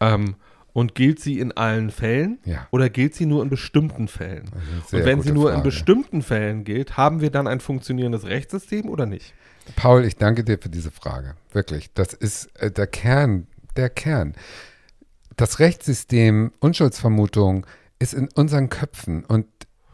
Ähm, 0.00 0.36
und 0.72 0.94
gilt 0.94 1.20
sie 1.20 1.38
in 1.38 1.52
allen 1.52 1.90
Fällen 1.90 2.38
Ja. 2.44 2.66
oder 2.70 2.88
gilt 2.88 3.14
sie 3.14 3.26
nur 3.26 3.42
in 3.42 3.50
bestimmten 3.50 4.08
Fällen? 4.08 4.48
Und 4.90 5.04
wenn 5.04 5.20
sie 5.20 5.32
nur 5.32 5.50
in 5.50 5.56
Frage. 5.56 5.68
bestimmten 5.68 6.22
Fällen 6.22 6.64
gilt, 6.64 6.96
haben 6.96 7.20
wir 7.20 7.30
dann 7.30 7.46
ein 7.46 7.60
funktionierendes 7.60 8.24
Rechtssystem 8.24 8.88
oder 8.88 9.04
nicht? 9.04 9.34
Paul, 9.76 10.04
ich 10.04 10.16
danke 10.16 10.44
dir 10.44 10.58
für 10.58 10.70
diese 10.70 10.90
Frage. 10.90 11.34
Wirklich. 11.52 11.92
Das 11.92 12.14
ist 12.14 12.46
äh, 12.60 12.70
der 12.70 12.86
Kern, 12.86 13.46
der 13.76 13.90
Kern. 13.90 14.34
Das 15.36 15.58
Rechtssystem 15.58 16.52
Unschuldsvermutung 16.60 17.66
ist 17.98 18.14
in 18.14 18.28
unseren 18.34 18.68
Köpfen 18.70 19.24
und 19.24 19.46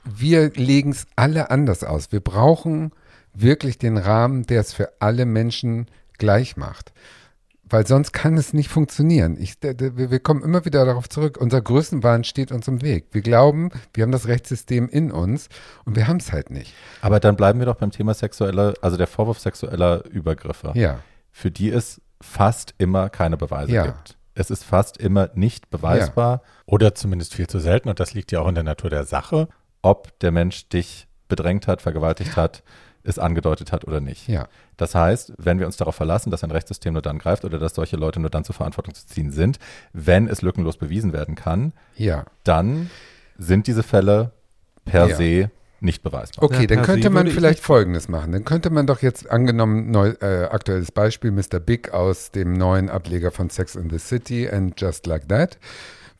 wir 0.05 0.51
legen 0.51 0.90
es 0.90 1.06
alle 1.16 1.51
anders 1.51 1.85
aus. 1.85 2.12
Wir 2.12 2.20
brauchen 2.20 2.93
wirklich 3.35 3.78
den 3.78 3.98
Rahmen, 3.98 4.44
der 4.44 4.60
es 4.60 4.72
für 4.72 4.93
alle 5.01 5.26
Menschen 5.26 5.86
gleich 6.19 6.57
macht. 6.57 6.93
weil 7.70 7.86
sonst 7.86 8.12
kann 8.15 8.39
es 8.39 8.55
nicht 8.55 8.70
funktionieren. 8.70 9.36
Ich, 9.39 9.57
wir 9.61 10.20
kommen 10.20 10.43
immer 10.43 10.65
wieder 10.65 10.86
darauf 10.86 11.07
zurück. 11.07 11.36
Unser 11.39 11.61
Größenwahn 11.61 12.24
steht 12.24 12.51
uns 12.51 12.66
im 12.66 12.81
Weg. 12.81 13.09
Wir 13.12 13.20
glauben, 13.20 13.69
wir 13.93 14.05
haben 14.05 14.11
das 14.11 14.27
Rechtssystem 14.27 14.89
in 14.89 15.12
uns 15.12 15.51
und 15.85 15.95
wir 15.95 16.09
haben 16.09 16.16
es 16.16 16.32
halt 16.32 16.49
nicht. 16.51 16.73
Aber 17.03 17.20
dann 17.20 17.36
bleiben 17.36 17.59
wir 17.59 17.66
doch 17.66 17.74
beim 17.77 17.90
Thema 17.90 18.15
sexueller, 18.15 18.73
also 18.81 18.97
der 18.97 19.07
Vorwurf 19.07 19.39
sexueller 19.39 20.03
Übergriffe, 20.07 20.73
Ja, 20.77 21.01
für 21.31 21.51
die 21.51 21.69
es 21.70 22.01
fast 22.23 22.74
immer 22.78 23.11
keine 23.11 23.36
Beweise 23.36 23.73
Ja. 23.73 23.85
gibt. 23.85 24.16
Es 24.35 24.51
ist 24.51 24.65
fast 24.65 24.97
immer 24.97 25.28
nicht 25.35 25.69
beweisbar, 25.69 26.40
Oder 26.65 26.95
zumindest 26.95 27.35
viel 27.35 27.49
zu 27.49 27.59
selten, 27.59 27.90
und 27.90 28.01
das 28.01 28.15
liegt 28.15 28.32
ja 28.32 28.40
auch 28.40 28.49
in 28.49 28.55
der 28.55 28.65
Natur 28.65 28.89
der 28.89 29.05
Sache. 29.05 29.47
ob 29.82 30.19
der 30.20 30.32
Mensch 30.32 30.70
dich 30.70 31.07
bedrängt 31.28 31.66
hat, 31.69 31.82
vergewaltigt 31.82 32.36
hat, 32.36 32.62
es 33.09 33.18
angedeutet 33.18 33.72
hat 33.72 33.86
oder 33.86 34.01
nicht. 34.01 34.28
ja, 34.28 34.48
Das 34.76 34.94
heißt, 34.94 35.32
wenn 35.39 35.59
wir 35.59 35.66
uns 35.66 35.76
darauf 35.76 35.94
verlassen, 35.97 36.30
dass 36.30 36.44
ein 36.44 36.51
Rechtssystem 36.51 36.93
nur 36.93 37.02
dann 37.02 37.18
greift 37.18 37.44
oder 37.44 37.59
dass 37.59 37.74
solche 37.74 37.97
Leute 37.97 38.20
nur 38.20 38.30
dann 38.30 38.44
zur 38.44 38.55
Verantwortung 38.55 38.94
zu 38.94 39.06
ziehen 39.06 39.30
sind, 39.32 39.59
wenn 39.93 40.28
es 40.28 40.43
lückenlos 40.43 40.76
bewiesen 40.76 41.12
werden 41.12 41.35
kann, 41.35 41.72
ja. 41.97 42.24
dann 42.44 42.90
sind 43.39 43.66
diese 43.66 43.82
Fälle 43.82 44.32
per 44.85 45.09
Ja. 45.09 45.16
se 45.16 45.51
nicht 45.80 46.02
beweisbar. 46.02 46.44
Okay, 46.44 46.62
Ja, 46.62 46.66
dann 46.66 46.82
könnte 46.82 47.09
man 47.09 47.28
vielleicht 47.28 47.60
Folgendes 47.60 48.09
machen. 48.09 48.32
Dann 48.32 48.44
könnte 48.44 48.68
man 48.70 48.89
doch 48.89 49.01
jetzt 49.01 49.30
angenommen, 49.30 49.93
neu, 49.93 50.09
äh, 50.20 50.47
aktuelles 50.51 50.90
Beispiel, 50.90 51.30
Mr. 51.30 51.60
Big 51.60 51.93
aus 51.94 52.32
dem 52.32 52.52
neuen 52.55 52.90
Ableger 52.90 53.30
von 53.30 53.48
Sex 53.48 53.76
in 53.76 53.89
the 53.89 53.98
City 54.01 54.48
and 54.48 54.80
Just 54.80 55.06
Like 55.06 55.28
That, 55.28 55.56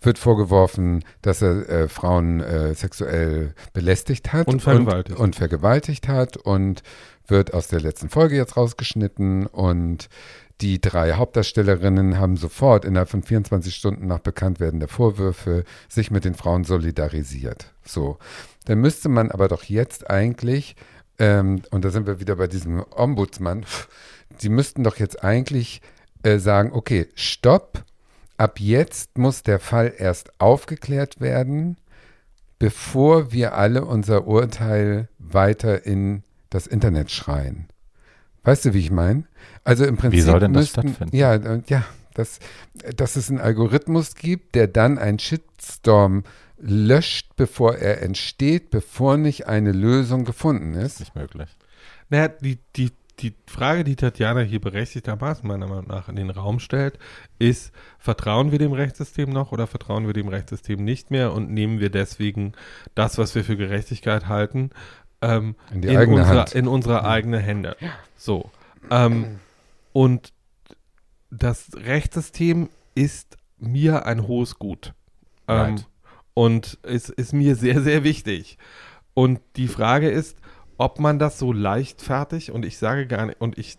wird 0.01 0.19
vorgeworfen, 0.19 1.05
dass 1.23 1.43
er 1.43 1.69
äh, 1.69 1.89
Frauen 1.89 2.41
äh, 2.41 2.75
sexuell 2.75 3.55
belästigt 3.73 4.33
hat 4.33 4.47
Und 4.47 4.63
vergewaltigt. 4.63 5.19
und, 5.19 5.25
und 5.25 5.37
vergewaltigt 5.37 6.09
hat 6.09 6.37
und 6.37 6.83
wird 7.27 7.53
aus 7.53 7.69
der 7.69 7.81
letzten 7.81 8.09
Folge 8.09 8.37
jetzt 8.37 8.57
rausgeschnitten 8.57 9.47
und 9.47 10.09
die 10.61 10.81
drei 10.81 11.13
Hauptdarstellerinnen 11.13 12.19
haben 12.19 12.37
sofort 12.37 12.85
innerhalb 12.85 13.09
von 13.09 13.23
24 13.23 13.75
Stunden 13.75 14.07
nach 14.09 14.19
Bekanntwerden 14.19 14.81
der 14.81 14.89
Vorwürfe 14.89 15.65
sich 15.89 16.11
mit 16.11 16.25
den 16.25 16.35
Frauen 16.35 16.65
solidarisiert. 16.65 17.73
So. 17.85 18.19
Dann 18.65 18.81
müsste 18.81 19.09
man 19.09 19.31
aber 19.31 19.47
doch 19.47 19.65
jetzt 19.65 20.11
eigentlich, 20.11 20.75
ähm, 21.19 21.63
und 21.71 21.85
da 21.85 21.91
sind 21.91 22.07
wir 22.07 22.19
wieder 22.19 22.37
bei 22.37 22.49
diesem 22.49 22.85
Ombudsmann, 22.91 23.67
die 24.43 24.49
müssten 24.49 24.83
doch 24.83 24.97
jetzt 24.97 25.23
eigentlich 25.23 25.81
äh, 26.25 26.39
sagen, 26.39 26.73
okay, 26.73 27.07
stopp, 27.15 27.85
ab 28.39 28.61
jetzt 28.61 29.19
muss 29.19 29.43
der 29.43 29.59
Fall 29.59 29.93
erst 29.97 30.41
aufgeklärt 30.41 31.21
werden, 31.21 31.77
bevor 32.59 33.33
wir 33.33 33.55
alle 33.55 33.85
unser 33.85 34.27
Urteil 34.27 35.09
weiter 35.19 35.85
in 35.85 36.23
das 36.51 36.67
Internet 36.67 37.11
schreien. 37.11 37.69
Weißt 38.45 38.65
du, 38.65 38.75
wie 38.75 38.79
ich 38.79 38.91
meine? 38.91 39.25
Also 39.65 39.85
im 39.85 39.97
Prinzip 39.97 40.23
soll 40.23 40.41
denn 40.41 40.55
das 40.55 40.63
müssten, 40.63 40.89
stattfinden? 40.89 41.17
Ja, 41.17 41.35
äh, 41.35 41.63
ja, 41.67 41.85
dass, 42.15 42.39
dass 42.97 43.17
es 43.17 43.29
einen 43.29 43.41
Algorithmus 43.41 44.15
gibt, 44.15 44.55
der 44.55 44.67
dann 44.67 44.99
einen 44.99 45.19
Shitstorm 45.19 46.25
löscht, 46.57 47.37
bevor 47.37 47.77
er 47.77 48.03
entsteht, 48.03 48.71
bevor 48.71 49.17
nicht 49.17 49.47
eine 49.47 49.73
Lösung 49.73 50.25
gefunden 50.25 50.75
ist. 50.75 51.01
Nicht 51.01 51.15
möglich. 51.15 51.49
Naja, 52.09 52.29
die, 52.29 52.59
die, 52.75 52.91
die 53.21 53.35
Frage, 53.47 53.85
die 53.85 53.97
Tatjana 53.97 54.41
hier 54.41 54.61
berechtigtermaßen 54.61 55.47
meiner 55.47 55.67
Meinung 55.67 55.87
nach 55.89 56.09
in 56.09 56.17
den 56.17 56.31
Raum 56.31 56.61
stellt, 56.61 56.99
ist, 57.39 57.73
vertrauen 57.99 58.53
wir 58.53 58.59
dem 58.59 58.73
Rechtssystem 58.73 59.31
noch 59.31 59.53
oder 59.53 59.67
vertrauen 59.67 60.07
wir 60.07 60.13
dem 60.15 60.29
Rechtssystem 60.29 60.83
nicht 60.85 61.11
mehr 61.11 61.33
und 61.33 61.51
nehmen 61.51 61.81
wir 61.81 61.91
deswegen 61.91 62.53
das, 62.95 63.19
was 63.19 63.35
wir 63.35 63.45
für 63.45 63.57
Gerechtigkeit 63.57 64.29
halten, 64.29 64.71
ähm, 65.21 65.57
In 65.73 65.83
die 65.83 65.97
eigene 65.97 66.21
unsere, 66.23 66.39
Hand. 66.41 66.55
in 66.55 66.69
unsere 66.69 67.05
eigene 67.05 67.39
Hände. 67.41 67.77
So. 68.17 68.51
Ähm, 68.91 69.41
und 69.93 70.33
das 71.31 71.71
Rechtssystem 71.75 72.69
ist 72.95 73.37
mir 73.59 74.07
ein 74.07 74.27
hohes 74.29 74.59
Gut. 74.59 74.95
Ähm, 75.49 75.57
Right. 75.57 75.87
und 76.35 76.79
es 76.83 77.09
ist 77.09 77.33
mir 77.33 77.57
sehr, 77.57 77.81
sehr 77.81 78.05
wichtig. 78.05 78.59
Und 79.15 79.41
die 79.57 79.67
Frage 79.69 80.09
ist, 80.11 80.37
ob 80.79 81.01
man 81.01 81.19
das 81.19 81.39
so 81.39 81.53
leichtfertig, 81.53 82.51
und 82.53 82.65
ich 82.65 82.79
sage 82.79 83.07
gar 83.07 83.27
nicht, 83.27 83.41
und 83.41 83.59
ich 83.59 83.77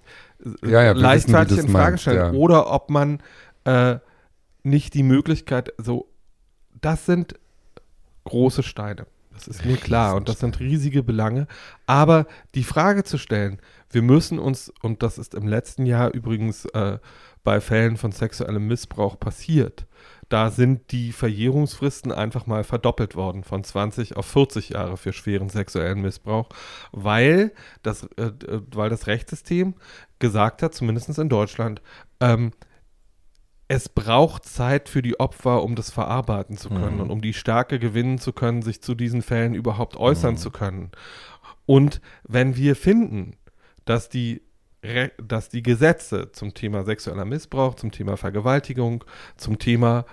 äh, 0.63 0.69
Ja, 0.69 0.83
ja, 0.83 0.91
wissen, 0.91 1.01
leichtfertig 1.01 1.57
du's 1.57 1.65
in 1.65 1.71
Frage 1.71 1.97
stellen, 1.97 2.33
ja. 2.33 2.39
oder 2.39 2.71
ob 2.71 2.89
man 2.89 3.23
äh, 3.63 3.97
nicht 4.63 4.93
die 4.93 5.03
Möglichkeit, 5.03 5.73
so, 5.77 6.07
das 6.79 7.05
sind 7.05 7.39
große 8.25 8.63
Steine. 8.63 9.07
Das 9.33 9.47
ist 9.47 9.65
mir 9.65 9.77
klar 9.77 10.15
und 10.15 10.27
das 10.27 10.39
sind 10.39 10.59
riesige 10.59 11.01
Belange. 11.01 11.47
Aber 11.85 12.27
die 12.55 12.65
Frage 12.65 13.05
zu 13.05 13.17
stellen, 13.17 13.61
wir 13.89 14.01
müssen 14.01 14.37
uns, 14.37 14.71
und 14.81 15.01
das 15.01 15.17
ist 15.17 15.33
im 15.33 15.47
letzten 15.47 15.85
Jahr 15.85 16.13
übrigens 16.13 16.65
äh, 16.65 16.99
bei 17.43 17.61
Fällen 17.61 17.97
von 17.97 18.11
sexuellem 18.11 18.67
Missbrauch 18.67 19.19
passiert, 19.19 19.85
da 20.27 20.51
sind 20.51 20.91
die 20.91 21.11
Verjährungsfristen 21.11 22.11
einfach 22.11 22.45
mal 22.45 22.63
verdoppelt 22.63 23.15
worden, 23.15 23.43
von 23.43 23.63
20 23.63 24.15
auf 24.15 24.25
40 24.27 24.69
Jahre 24.69 24.97
für 24.97 25.11
schweren 25.13 25.49
sexuellen 25.49 26.01
Missbrauch, 26.01 26.49
weil 26.91 27.51
das, 27.81 28.03
äh, 28.17 28.25
äh, 28.25 28.61
weil 28.73 28.89
das 28.89 29.07
Rechtssystem 29.07 29.73
gesagt 30.19 30.61
hat, 30.61 30.75
zumindest 30.75 31.17
in 31.17 31.29
Deutschland, 31.29 31.81
ähm, 32.19 32.51
es 33.67 33.87
braucht 33.87 34.45
Zeit 34.45 34.89
für 34.89 35.01
die 35.03 35.19
Opfer, 35.19 35.63
um 35.63 35.75
das 35.75 35.91
verarbeiten 35.91 36.57
zu 36.57 36.69
können 36.69 36.95
Mhm. 36.95 37.01
und 37.01 37.11
um 37.11 37.21
die 37.21 37.33
Stärke 37.33 37.77
gewinnen 37.79 38.17
zu 38.17 38.33
können, 38.33 38.61
sich 38.63 38.81
zu 38.81 38.95
diesen 38.95 39.21
Fällen 39.21 39.53
überhaupt 39.53 39.95
äußern 39.95 40.33
Mhm. 40.33 40.37
zu 40.37 40.49
können. 40.51 40.91
Und 41.67 42.01
wenn 42.23 42.55
wir 42.55 42.75
finden, 42.75 43.35
dass 43.85 44.09
die, 44.09 44.41
dass 45.17 45.49
die 45.49 45.63
Gesetze 45.63 46.31
zum 46.31 46.53
Thema 46.53 46.83
sexueller 46.83 47.25
Missbrauch, 47.25 47.75
zum 47.75 47.91
Thema 47.91 48.17
Vergewaltigung, 48.17 49.03
zum 49.35 49.59
Thema 49.59 50.05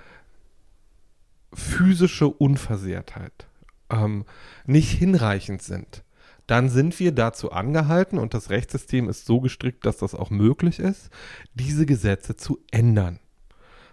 physische 1.55 2.29
Unversehrtheit 2.29 3.47
ähm, 3.91 4.25
nicht 4.67 4.91
hinreichend 4.91 5.63
sind, 5.63 6.03
dann 6.47 6.69
sind 6.69 6.99
wir 7.01 7.13
dazu 7.13 7.51
angehalten, 7.51 8.19
und 8.19 8.35
das 8.35 8.51
Rechtssystem 8.51 9.09
ist 9.09 9.27
so 9.27 9.41
gestrickt, 9.41 9.85
dass 9.85 9.99
das 9.99 10.15
auch 10.15 10.31
möglich 10.31 10.79
ist, 10.79 11.11
diese 11.55 11.87
Gesetze 11.87 12.37
zu 12.37 12.59
ändern. 12.71 13.19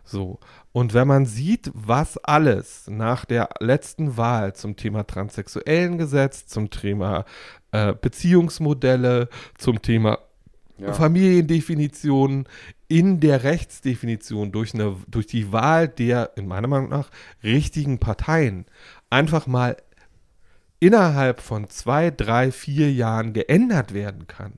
So. 0.03 0.39
Und 0.71 0.93
wenn 0.93 1.07
man 1.07 1.25
sieht, 1.25 1.71
was 1.73 2.17
alles 2.17 2.87
nach 2.87 3.25
der 3.25 3.49
letzten 3.59 4.17
Wahl 4.17 4.53
zum 4.53 4.75
Thema 4.75 5.03
transsexuellen 5.05 5.97
Gesetz, 5.97 6.45
zum 6.45 6.69
Thema 6.69 7.25
äh, 7.71 7.93
Beziehungsmodelle, 7.93 9.29
zum 9.57 9.81
Thema 9.81 10.19
Familiendefinitionen 10.91 12.47
in 12.87 13.19
der 13.19 13.43
Rechtsdefinition 13.43 14.51
durch, 14.51 14.73
eine, 14.73 14.95
durch 15.07 15.27
die 15.27 15.51
Wahl 15.51 15.87
der, 15.87 16.31
in 16.35 16.47
meiner 16.47 16.67
Meinung 16.67 16.89
nach, 16.89 17.09
richtigen 17.43 17.99
Parteien 17.99 18.65
einfach 19.09 19.47
mal 19.47 19.77
innerhalb 20.85 21.39
von 21.41 21.69
zwei, 21.69 22.11
drei, 22.11 22.51
vier 22.51 22.91
Jahren 22.91 23.33
geändert 23.33 23.93
werden 23.93 24.27
kann, 24.27 24.53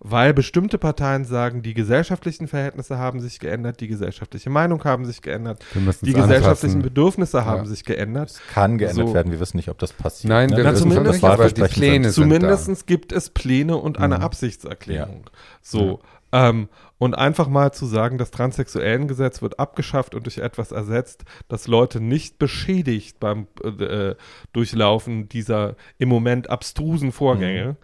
weil 0.00 0.34
bestimmte 0.34 0.76
Parteien 0.78 1.24
sagen, 1.24 1.62
die 1.62 1.74
gesellschaftlichen 1.74 2.48
Verhältnisse 2.48 2.98
haben 2.98 3.20
sich 3.20 3.38
geändert, 3.40 3.80
die 3.80 3.88
gesellschaftliche 3.88 4.50
Meinung 4.50 4.84
haben 4.84 5.04
sich 5.04 5.22
geändert, 5.22 5.64
Wir 5.72 5.80
die 5.82 5.88
es 5.88 6.00
gesellschaftlichen 6.00 6.76
anpassen. 6.76 6.82
Bedürfnisse 6.82 7.44
haben 7.44 7.62
Ja. 7.64 7.66
sich 7.66 7.84
geändert. 7.84 8.40
Kann 8.52 8.78
geändert 8.78 9.08
So. 9.08 9.14
werden. 9.14 9.32
Wir 9.32 9.40
wissen 9.40 9.56
nicht, 9.56 9.68
ob 9.68 9.78
das 9.78 9.92
passiert. 9.92 10.28
Nein, 10.28 10.50
wir 10.50 10.64
Na, 10.64 10.72
wissen 10.72 10.82
zumindest- 10.90 11.20
schon 11.20 11.30
nicht, 11.30 11.40
aber 11.40 11.50
die 11.50 11.62
Pläne 11.74 12.10
sind 12.10 12.24
Zumindest 12.24 12.86
gibt 12.86 13.12
es 13.12 13.30
Pläne 13.30 13.76
und 13.76 13.98
eine 13.98 14.16
Mhm. 14.18 14.22
Absichtserklärung. 14.22 15.30
So. 15.62 16.00
Ähm, 16.32 16.68
und 16.98 17.14
einfach 17.14 17.48
mal 17.48 17.72
zu 17.72 17.86
sagen, 17.86 18.18
das 18.18 18.30
Transsexuellengesetz 18.30 19.42
wird 19.42 19.58
abgeschafft 19.58 20.14
und 20.14 20.26
durch 20.26 20.38
etwas 20.38 20.70
ersetzt, 20.70 21.24
das 21.48 21.66
Leute 21.66 22.00
nicht 22.00 22.38
beschädigt 22.38 23.18
beim 23.20 23.46
äh, 23.64 24.14
Durchlaufen 24.52 25.28
dieser 25.28 25.76
im 25.98 26.08
Moment 26.08 26.50
abstrusen 26.50 27.10
Vorgänge, 27.10 27.76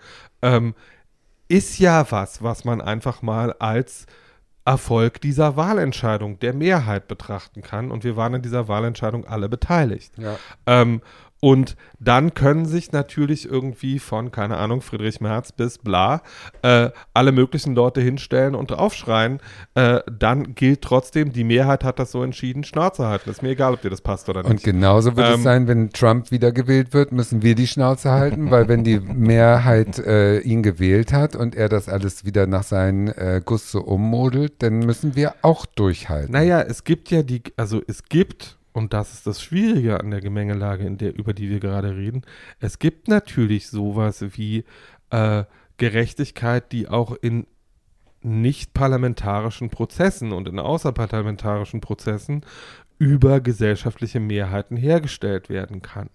ähm, 0.42 0.74
ist 1.48 1.78
ja 1.78 2.10
was, 2.10 2.42
was 2.42 2.64
man 2.64 2.80
einfach 2.80 3.22
mal 3.22 3.52
als 3.54 4.06
Erfolg 4.66 5.20
dieser 5.20 5.56
Wahlentscheidung 5.56 6.40
der 6.40 6.52
Mehrheit 6.52 7.06
betrachten 7.06 7.62
kann. 7.62 7.92
Und 7.92 8.02
wir 8.02 8.16
waren 8.16 8.34
in 8.34 8.42
dieser 8.42 8.66
Wahlentscheidung 8.66 9.24
alle 9.24 9.48
beteiligt. 9.48 10.12
Ja. 10.18 10.36
Ähm, 10.66 11.02
und 11.40 11.76
dann 12.00 12.34
können 12.34 12.66
sich 12.66 12.92
natürlich 12.92 13.48
irgendwie 13.48 13.98
von, 13.98 14.30
keine 14.30 14.56
Ahnung, 14.56 14.80
Friedrich 14.80 15.20
Merz 15.20 15.52
bis 15.52 15.78
bla, 15.78 16.22
äh, 16.62 16.90
alle 17.14 17.32
möglichen 17.32 17.74
Leute 17.74 18.00
hinstellen 18.00 18.54
und 18.54 18.72
aufschreien. 18.72 19.40
Äh, 19.74 20.00
dann 20.10 20.54
gilt 20.54 20.82
trotzdem, 20.82 21.32
die 21.32 21.44
Mehrheit 21.44 21.84
hat 21.84 21.98
das 21.98 22.10
so 22.12 22.22
entschieden, 22.22 22.64
Schnauze 22.64 23.06
halten. 23.06 23.30
Ist 23.30 23.42
mir 23.42 23.50
egal, 23.50 23.74
ob 23.74 23.82
dir 23.82 23.90
das 23.90 24.00
passt 24.00 24.28
oder 24.28 24.44
Und 24.44 24.52
nicht. 24.54 24.64
genauso 24.64 25.16
wird 25.16 25.28
es 25.28 25.34
Ähm, 25.36 25.42
sein, 25.42 25.68
wenn 25.68 25.90
Trump 25.90 26.30
wiedergewählt 26.30 26.94
wird, 26.94 27.12
müssen 27.12 27.42
wir 27.42 27.54
die 27.54 27.66
Schnauze 27.66 28.10
halten, 28.10 28.50
weil 28.50 28.68
wenn 28.68 28.82
die 28.84 28.98
Mehrheit 28.98 29.98
äh, 29.98 30.38
ihn 30.40 30.62
gewählt 30.62 31.12
hat 31.12 31.36
und 31.36 31.54
er 31.54 31.68
das 31.68 31.88
alles 31.88 32.24
wieder 32.24 32.46
nach 32.46 32.62
seinem 32.62 33.08
äh, 33.08 33.40
Guss 33.44 33.70
so 33.70 33.80
ummodelt, 33.82 34.62
dann 34.62 34.80
müssen 34.80 35.14
wir 35.16 35.34
auch 35.42 35.66
durchhalten. 35.66 36.32
Naja, 36.32 36.60
es 36.62 36.84
gibt 36.84 37.10
ja 37.10 37.22
die, 37.22 37.42
also 37.56 37.82
es 37.86 38.04
gibt, 38.04 38.55
und 38.76 38.92
das 38.92 39.14
ist 39.14 39.26
das 39.26 39.40
Schwierige 39.40 40.00
an 40.00 40.10
der 40.10 40.20
Gemengelage, 40.20 40.84
in 40.84 40.98
der, 40.98 41.16
über 41.16 41.32
die 41.32 41.48
wir 41.48 41.60
gerade 41.60 41.96
reden, 41.96 42.20
es 42.60 42.78
gibt 42.78 43.08
natürlich 43.08 43.68
sowas 43.68 44.22
wie 44.36 44.64
äh, 45.08 45.44
Gerechtigkeit, 45.78 46.72
die 46.72 46.86
auch 46.86 47.16
in 47.22 47.46
nicht 48.20 48.74
parlamentarischen 48.74 49.70
Prozessen 49.70 50.30
und 50.30 50.46
in 50.46 50.58
außerparlamentarischen 50.58 51.80
Prozessen 51.80 52.44
über 52.98 53.40
gesellschaftliche 53.40 54.20
Mehrheiten 54.20 54.76
hergestellt 54.76 55.48
werden 55.48 55.80
kann. 55.80 56.10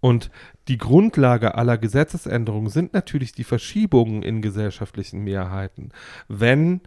Und 0.00 0.30
die 0.68 0.78
Grundlage 0.78 1.56
aller 1.56 1.76
Gesetzesänderungen 1.76 2.70
sind 2.70 2.94
natürlich 2.94 3.32
die 3.32 3.44
Verschiebungen 3.44 4.22
in 4.22 4.40
gesellschaftlichen 4.40 5.24
Mehrheiten. 5.24 5.90
Wenn 6.26 6.80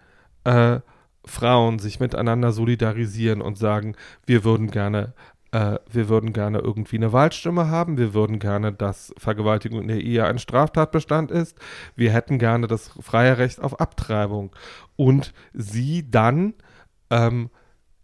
äh, 0.46 0.80
Frauen 1.26 1.80
sich 1.80 2.00
miteinander 2.00 2.52
solidarisieren 2.52 3.42
und 3.42 3.58
sagen, 3.58 3.96
wir 4.26 4.44
würden 4.44 4.72
gerne 4.72 5.14
äh, 5.56 5.80
wir 5.90 6.10
würden 6.10 6.34
gerne 6.34 6.60
irgendwie 6.60 6.98
eine 6.98 7.14
Wahlstimme 7.14 7.70
haben, 7.70 7.98
wir 7.98 8.14
würden 8.14 8.40
gerne, 8.40 8.74
dass 8.74 9.14
Vergewaltigung 9.18 9.82
in 9.82 9.88
der 9.88 10.02
Ehe 10.02 10.26
ein 10.26 10.38
Straftatbestand 10.38 11.32
ist, 11.32 11.58
wir 11.96 12.12
hätten 12.12 12.40
gerne 12.40 12.68
das 12.68 12.90
freie 13.00 13.38
Recht 13.38 13.62
auf 13.62 13.80
Abtreibung. 13.80 14.54
Und 14.98 15.34
sie 15.54 16.12
dann 16.12 16.56
ähm, 17.10 17.50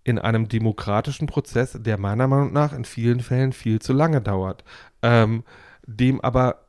in 0.05 0.17
einem 0.17 0.47
demokratischen 0.47 1.27
Prozess, 1.27 1.77
der 1.79 1.97
meiner 1.97 2.27
Meinung 2.27 2.53
nach 2.53 2.71
in 2.71 2.85
vielen 2.85 3.19
Fällen 3.19 3.51
viel 3.51 3.79
zu 3.79 3.91
lange 3.91 4.21
dauert, 4.21 4.63
ähm, 5.01 5.43
dem 5.85 6.21
aber 6.21 6.67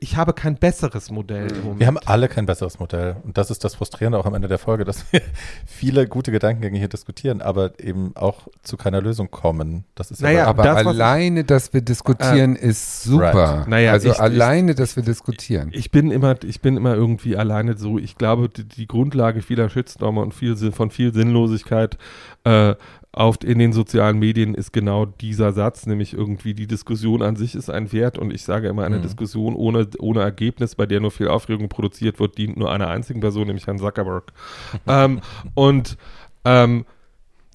ich 0.00 0.16
habe 0.16 0.32
kein 0.32 0.56
besseres 0.56 1.10
Modell. 1.10 1.48
Wir 1.78 1.86
haben 1.86 1.98
alle 2.04 2.28
kein 2.28 2.46
besseres 2.46 2.78
Modell. 2.78 3.16
Und 3.24 3.38
das 3.38 3.50
ist 3.50 3.64
das 3.64 3.74
Frustrierende 3.74 4.18
auch 4.18 4.26
am 4.26 4.34
Ende 4.34 4.48
der 4.48 4.58
Folge, 4.58 4.84
dass 4.84 5.10
wir 5.12 5.22
viele 5.66 6.06
gute 6.06 6.32
Gedankengänge 6.32 6.78
hier 6.78 6.88
diskutieren, 6.88 7.40
aber 7.40 7.78
eben 7.80 8.14
auch 8.14 8.48
zu 8.62 8.76
keiner 8.76 9.00
Lösung 9.00 9.30
kommen. 9.30 9.84
Das 9.94 10.10
ist 10.10 10.20
naja, 10.20 10.46
aber 10.46 10.62
das, 10.62 10.86
alleine, 10.86 11.40
ich, 11.40 11.46
dass 11.46 11.72
wir 11.72 11.80
diskutieren, 11.80 12.56
äh, 12.56 12.68
ist 12.68 13.04
super. 13.04 13.32
Right. 13.32 13.68
Naja, 13.68 13.92
also 13.92 14.10
ich, 14.10 14.20
alleine, 14.20 14.72
ich, 14.72 14.76
dass 14.76 14.96
wir 14.96 15.02
diskutieren. 15.02 15.70
Ich 15.72 15.90
bin 15.90 16.10
immer, 16.10 16.36
ich 16.44 16.60
bin 16.60 16.76
immer 16.76 16.94
irgendwie 16.94 17.36
alleine 17.36 17.76
so. 17.76 17.98
Ich 17.98 18.16
glaube, 18.16 18.48
die, 18.48 18.64
die 18.64 18.86
Grundlage 18.86 19.40
vieler 19.40 19.68
Shitstormer 19.68 20.22
und 20.22 20.34
viel, 20.34 20.56
von 20.72 20.90
viel 20.90 21.14
Sinnlosigkeit 21.14 21.96
äh, 22.44 22.74
auf, 23.14 23.38
in 23.44 23.58
den 23.58 23.72
sozialen 23.72 24.18
Medien 24.18 24.54
ist 24.54 24.72
genau 24.72 25.06
dieser 25.06 25.52
Satz, 25.52 25.86
nämlich 25.86 26.14
irgendwie 26.14 26.52
die 26.52 26.66
Diskussion 26.66 27.22
an 27.22 27.36
sich 27.36 27.54
ist 27.54 27.70
ein 27.70 27.92
Wert 27.92 28.18
und 28.18 28.32
ich 28.32 28.42
sage 28.42 28.68
immer, 28.68 28.84
eine 28.84 28.98
mhm. 28.98 29.02
Diskussion 29.02 29.54
ohne, 29.54 29.88
ohne 29.98 30.20
Ergebnis, 30.20 30.74
bei 30.74 30.86
der 30.86 31.00
nur 31.00 31.10
viel 31.10 31.28
Aufregung 31.28 31.68
produziert 31.68 32.18
wird, 32.18 32.36
dient 32.38 32.56
nur 32.56 32.72
einer 32.72 32.88
einzigen 32.88 33.20
Person, 33.20 33.46
nämlich 33.46 33.66
Herrn 33.66 33.78
Zuckerberg. 33.78 34.32
ähm, 34.88 35.20
und 35.54 35.96
ähm, 36.44 36.84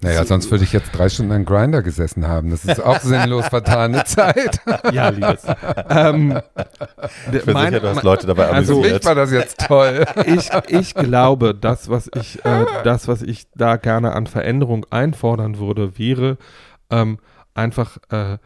naja, 0.02 0.24
sonst 0.24 0.50
würde 0.50 0.64
ich 0.64 0.72
jetzt 0.72 0.92
drei 0.92 1.10
Stunden 1.10 1.34
an 1.34 1.46
Grinder 1.46 1.82
gesessen 1.82 2.28
haben. 2.28 2.52
Das 2.52 2.64
ist 2.64 2.82
auch 2.82 3.00
sinnlos 3.00 3.48
vertane 3.48 4.04
Zeit. 4.06 4.62
Ja, 4.94 5.10
liebes. 5.10 5.44
ähm, 5.90 6.40
Für 7.32 7.54
meine, 7.54 7.78
sicher, 7.78 7.80
du 7.82 7.88
hast 7.90 8.04
Leute 8.04 8.28
dabei 8.28 8.50
also 8.50 8.76
amüsiert. 8.76 9.06
Also, 9.06 9.08
war 9.08 9.16
das 9.16 9.32
jetzt 9.32 9.60
toll. 9.68 10.06
Ich, 10.26 10.50
ich 10.68 10.94
glaube, 10.94 11.54
das 11.54 11.90
was, 11.90 12.10
ich, 12.16 12.44
äh, 12.46 12.66
das, 12.84 13.08
was 13.08 13.22
ich 13.22 13.48
da 13.56 13.76
gerne 13.78 14.14
an 14.14 14.28
Veränderung 14.28 14.86
einfordern 14.90 15.60
würde, 15.60 15.98
wäre 15.98 16.38
ähm, 16.90 17.20
einfach, 17.54 17.98
äh, 18.10 18.38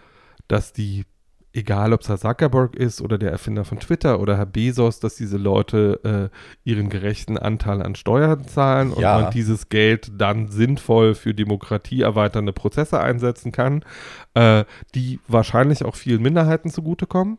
dass 0.48 0.74
die 0.74 1.06
egal 1.54 1.94
ob 1.94 2.02
es 2.02 2.10
Herr 2.10 2.18
Zuckerberg 2.18 2.76
ist 2.76 3.00
oder 3.00 3.18
der 3.18 3.32
Erfinder 3.32 3.64
von 3.64 3.80
Twitter 3.80 4.20
oder 4.20 4.38
Herr 4.38 4.48
Bezos, 4.48 5.00
dass 5.00 5.16
diese 5.16 5.38
Leute 5.38 6.32
äh, 6.34 6.70
ihren 6.70 6.90
gerechten 6.90 7.38
Anteil 7.38 7.82
an 7.84 7.96
Steuern 7.96 8.46
zahlen 8.48 8.94
ja. 8.98 9.16
und 9.16 9.24
man 9.24 9.32
dieses 9.32 9.70
Geld 9.70 10.12
dann 10.18 10.50
sinnvoll 10.50 11.14
für 11.14 11.34
demokratieerweiternde 11.34 12.54
Prozesse 12.54 13.00
einsetzen 13.00 13.52
kann, 13.52 13.86
äh, 14.34 14.66
die 14.96 15.20
wahrscheinlich 15.28 15.86
auch 15.86 15.96
vielen 15.96 16.24
Minderheiten 16.24 16.72
zugutekommen. 16.72 17.38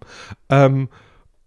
Ähm, 0.49 0.89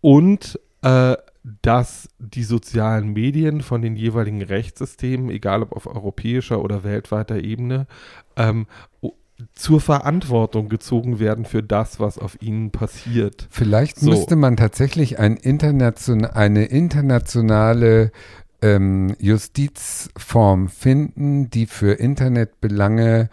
und 0.02 0.60
äh, 0.82 1.16
dass 1.62 2.10
die 2.20 2.44
sozialen 2.44 3.14
Medien 3.14 3.62
von 3.62 3.82
den 3.82 3.96
jeweiligen 3.96 4.42
Rechtssystemen, 4.42 5.30
egal 5.30 5.64
ob 5.64 5.72
auf 5.72 5.88
europäischer 5.88 6.62
oder 6.62 6.84
weltweiter 6.84 7.38
Ebene, 7.38 7.88
ähm, 8.36 8.68
zur 9.54 9.82
Verantwortung 9.82 10.70
gezogen 10.70 11.20
werden 11.20 11.46
für 11.46 11.62
das, 11.62 12.00
was 12.00 12.18
auf 12.18 12.42
ihnen 12.42 12.72
passiert. 12.72 13.48
Vielleicht 13.50 14.00
so. 14.00 14.10
müsste 14.10 14.36
man 14.36 14.58
tatsächlich 14.58 15.20
ein 15.20 15.38
internation 15.38 16.26
eine 16.26 16.66
internationale 16.66 18.12
ähm, 18.62 19.16
Justizform 19.20 20.70
finden, 20.70 21.50
die 21.50 21.68
für 21.68 21.94
Internetbelange 21.94 23.30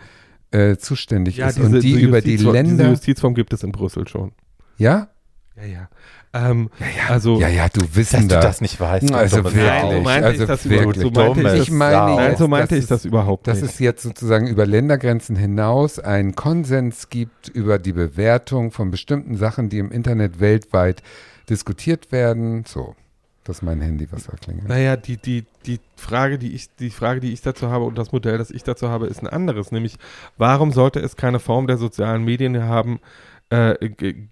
äh, 0.50 0.76
zuständig 0.76 1.38
ja, 1.38 1.48
ist 1.48 1.58
diese, 1.58 1.66
und 1.66 1.82
die 1.82 2.00
über 2.00 2.20
die 2.20 2.36
Länder. 2.36 2.62
Diese 2.62 2.90
Justizform 2.90 3.34
gibt 3.34 3.52
es 3.52 3.62
in 3.62 3.72
Brüssel 3.72 4.06
schon. 4.06 4.32
Ja? 4.76 5.08
Ja, 5.56 5.64
ja. 5.64 5.88
Ähm, 6.32 6.68
ja, 6.80 6.86
ja. 6.86 7.10
Also, 7.10 7.38
ja, 7.38 7.48
ja, 7.48 7.68
du 7.68 7.80
wissen 7.94 8.28
dass 8.28 8.40
du 8.40 8.46
das 8.46 8.60
nicht 8.60 8.80
weißt. 8.80 9.12
Also 9.12 9.44
wirklich, 9.44 9.62
nein, 9.62 9.90
so 9.90 10.00
meinte 10.00 10.26
also 10.26 10.42
ich 10.42 10.48
das 10.48 10.68
wirklich. 10.68 11.02
So 11.02 11.10
meinte 11.10 11.56
ich, 11.56 11.70
meine, 11.70 12.16
nein, 12.16 12.36
so 12.36 12.48
meinte 12.48 12.76
ich 12.76 12.86
das 12.86 13.04
überhaupt 13.04 13.46
nicht. 13.46 13.62
Dass 13.62 13.70
es 13.70 13.78
jetzt 13.78 14.02
sozusagen 14.02 14.48
über 14.48 14.66
Ländergrenzen 14.66 15.36
hinaus 15.36 16.00
einen 16.00 16.34
Konsens 16.34 17.08
gibt 17.08 17.48
über 17.48 17.78
die 17.78 17.92
Bewertung 17.92 18.72
von 18.72 18.90
bestimmten 18.90 19.36
Sachen, 19.36 19.68
die 19.68 19.78
im 19.78 19.92
Internet 19.92 20.40
weltweit 20.40 21.02
diskutiert 21.48 22.10
werden. 22.10 22.64
So. 22.66 22.96
Das 23.44 23.58
ist 23.58 23.62
mein 23.62 23.80
Handy, 23.82 24.08
was 24.10 24.24
da 24.24 24.32
klingelt. 24.36 24.66
Naja, 24.66 24.96
die, 24.96 25.18
die, 25.18 25.44
die, 25.66 25.78
Frage, 25.96 26.38
die, 26.38 26.54
ich, 26.54 26.74
die 26.76 26.88
Frage, 26.88 27.20
die 27.20 27.32
ich 27.32 27.42
dazu 27.42 27.68
habe 27.68 27.84
und 27.84 27.96
das 27.98 28.10
Modell, 28.10 28.38
das 28.38 28.50
ich 28.50 28.64
dazu 28.64 28.88
habe, 28.88 29.06
ist 29.06 29.20
ein 29.20 29.28
anderes. 29.28 29.70
Nämlich, 29.70 29.98
warum 30.38 30.72
sollte 30.72 31.00
es 31.00 31.14
keine 31.14 31.38
Form 31.38 31.66
der 31.66 31.76
sozialen 31.76 32.24
Medien 32.24 32.62
haben, 32.62 32.96
äh, 32.96 33.00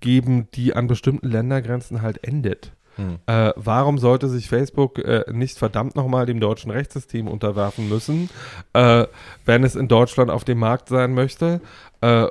geben, 0.01 0.49
die 0.55 0.74
an 0.74 0.86
bestimmten 0.86 1.28
Ländergrenzen 1.28 2.03
halt 2.03 2.24
endet. 2.24 2.73
Hm. 2.97 3.19
Äh, 3.27 3.53
warum 3.57 3.97
sollte 3.99 4.28
sich 4.28 4.49
Facebook 4.49 4.99
äh, 4.99 5.24
nicht 5.32 5.59
verdammt 5.59 5.97
nochmal 5.97 6.27
dem 6.27 6.40
deutschen 6.40 6.70
Rechtssystem 6.70 7.27
unterwerfen 7.27 7.89
müssen, 7.89 8.28
äh, 8.74 9.07
wenn 9.47 9.65
es 9.65 9.77
in 9.77 9.89
Deutschland 9.89 10.31
auf 10.31 10.44
dem 10.44 10.59
Markt 10.59 10.89
sein 10.89 11.15
möchte? 11.15 11.61
Äh, 12.03 12.27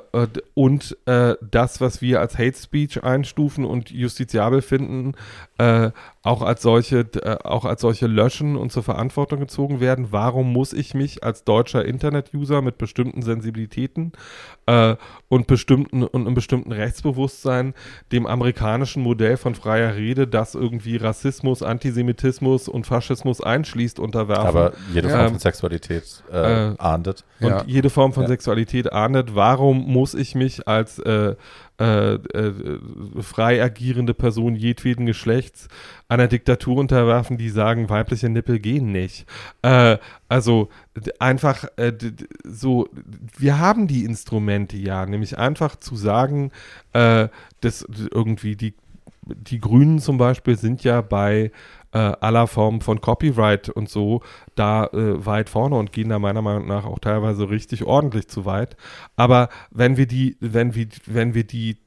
und 0.54 0.96
äh, 1.06 1.34
das, 1.40 1.80
was 1.80 2.00
wir 2.00 2.20
als 2.20 2.38
Hate 2.38 2.56
Speech 2.56 3.02
einstufen 3.02 3.64
und 3.64 3.90
justiziabel 3.90 4.62
finden, 4.62 5.14
äh, 5.58 5.90
auch 6.22 6.42
als 6.42 6.62
solche, 6.62 7.00
äh, 7.00 7.38
auch 7.42 7.64
als 7.64 7.80
solche 7.80 8.06
löschen 8.06 8.56
und 8.56 8.70
zur 8.70 8.84
Verantwortung 8.84 9.40
gezogen 9.40 9.80
werden. 9.80 10.08
Warum 10.10 10.52
muss 10.52 10.72
ich 10.72 10.94
mich 10.94 11.24
als 11.24 11.42
deutscher 11.42 11.84
Internet-User 11.84 12.62
mit 12.62 12.78
bestimmten 12.78 13.22
Sensibilitäten 13.22 14.12
äh, 14.66 14.94
und 15.28 15.48
bestimmten 15.48 16.04
und 16.04 16.26
einem 16.26 16.34
bestimmten 16.34 16.70
Rechtsbewusstsein 16.70 17.74
dem 18.12 18.26
amerikanischen 18.26 19.02
Modell 19.02 19.36
von 19.36 19.56
freier 19.56 19.96
Rede, 19.96 20.28
das 20.28 20.54
irgendwie 20.54 20.96
Rassismus, 20.96 21.62
Antisemitismus 21.62 22.68
und 22.68 22.86
Faschismus 22.86 23.40
einschließt, 23.40 23.98
unterwerfen? 23.98 24.46
Aber 24.46 24.72
jede 24.92 25.08
Form 25.08 25.20
ähm, 25.20 25.28
von 25.30 25.38
Sexualität 25.40 26.22
äh, 26.30 26.36
ahndet. 26.78 27.24
Und 27.40 27.48
ja. 27.48 27.64
jede 27.66 27.90
Form 27.90 28.12
von 28.12 28.24
ja. 28.24 28.28
Sexualität 28.28 28.92
ahndet. 28.92 29.34
Warum 29.34 29.78
muss 29.90 30.14
ich 30.14 30.36
mich 30.36 30.68
als 30.68 31.00
äh, 31.82 32.14
äh, 32.14 32.78
frei 33.22 33.60
agierende 33.60 34.14
Person 34.14 34.54
jedweden 34.54 35.04
Geschlechts 35.04 35.66
einer 36.06 36.28
Diktatur 36.28 36.76
unterwerfen, 36.76 37.38
die 37.38 37.48
sagen, 37.48 37.88
weibliche 37.88 38.28
Nippel 38.28 38.60
gehen 38.60 38.92
nicht. 38.92 39.26
Äh, 39.62 39.98
also 40.28 40.68
einfach 41.18 41.64
äh, 41.76 41.92
so, 42.44 42.88
wir 43.36 43.58
haben 43.58 43.88
die 43.88 44.04
Instrumente 44.04 44.76
ja, 44.76 45.06
nämlich 45.06 45.38
einfach 45.38 45.74
zu 45.74 45.96
sagen, 45.96 46.52
dass 46.92 47.86
irgendwie 48.12 48.54
die, 48.54 48.74
die 49.22 49.60
Grünen 49.60 49.98
zum 49.98 50.18
Beispiel 50.18 50.56
sind 50.56 50.84
ja 50.84 51.00
bei 51.00 51.52
äh, 51.92 51.98
aller 51.98 52.46
Formen 52.46 52.80
von 52.80 53.00
Copyright 53.00 53.68
und 53.68 53.88
so 53.88 54.22
da 54.54 54.86
äh, 54.86 55.24
weit 55.24 55.48
vorne 55.48 55.76
und 55.76 55.92
gehen 55.92 56.08
da 56.08 56.18
meiner 56.18 56.42
Meinung 56.42 56.66
nach 56.66 56.84
auch 56.84 56.98
teilweise 56.98 57.50
richtig 57.50 57.84
ordentlich 57.84 58.28
zu 58.28 58.44
weit. 58.44 58.76
Aber 59.16 59.48
wenn 59.70 59.96
wir 59.96 60.06
die, 60.06 60.36
wenn 60.40 60.74
wir, 60.74 60.88
wenn 61.06 61.34
wir 61.34 61.44
die 61.44 61.78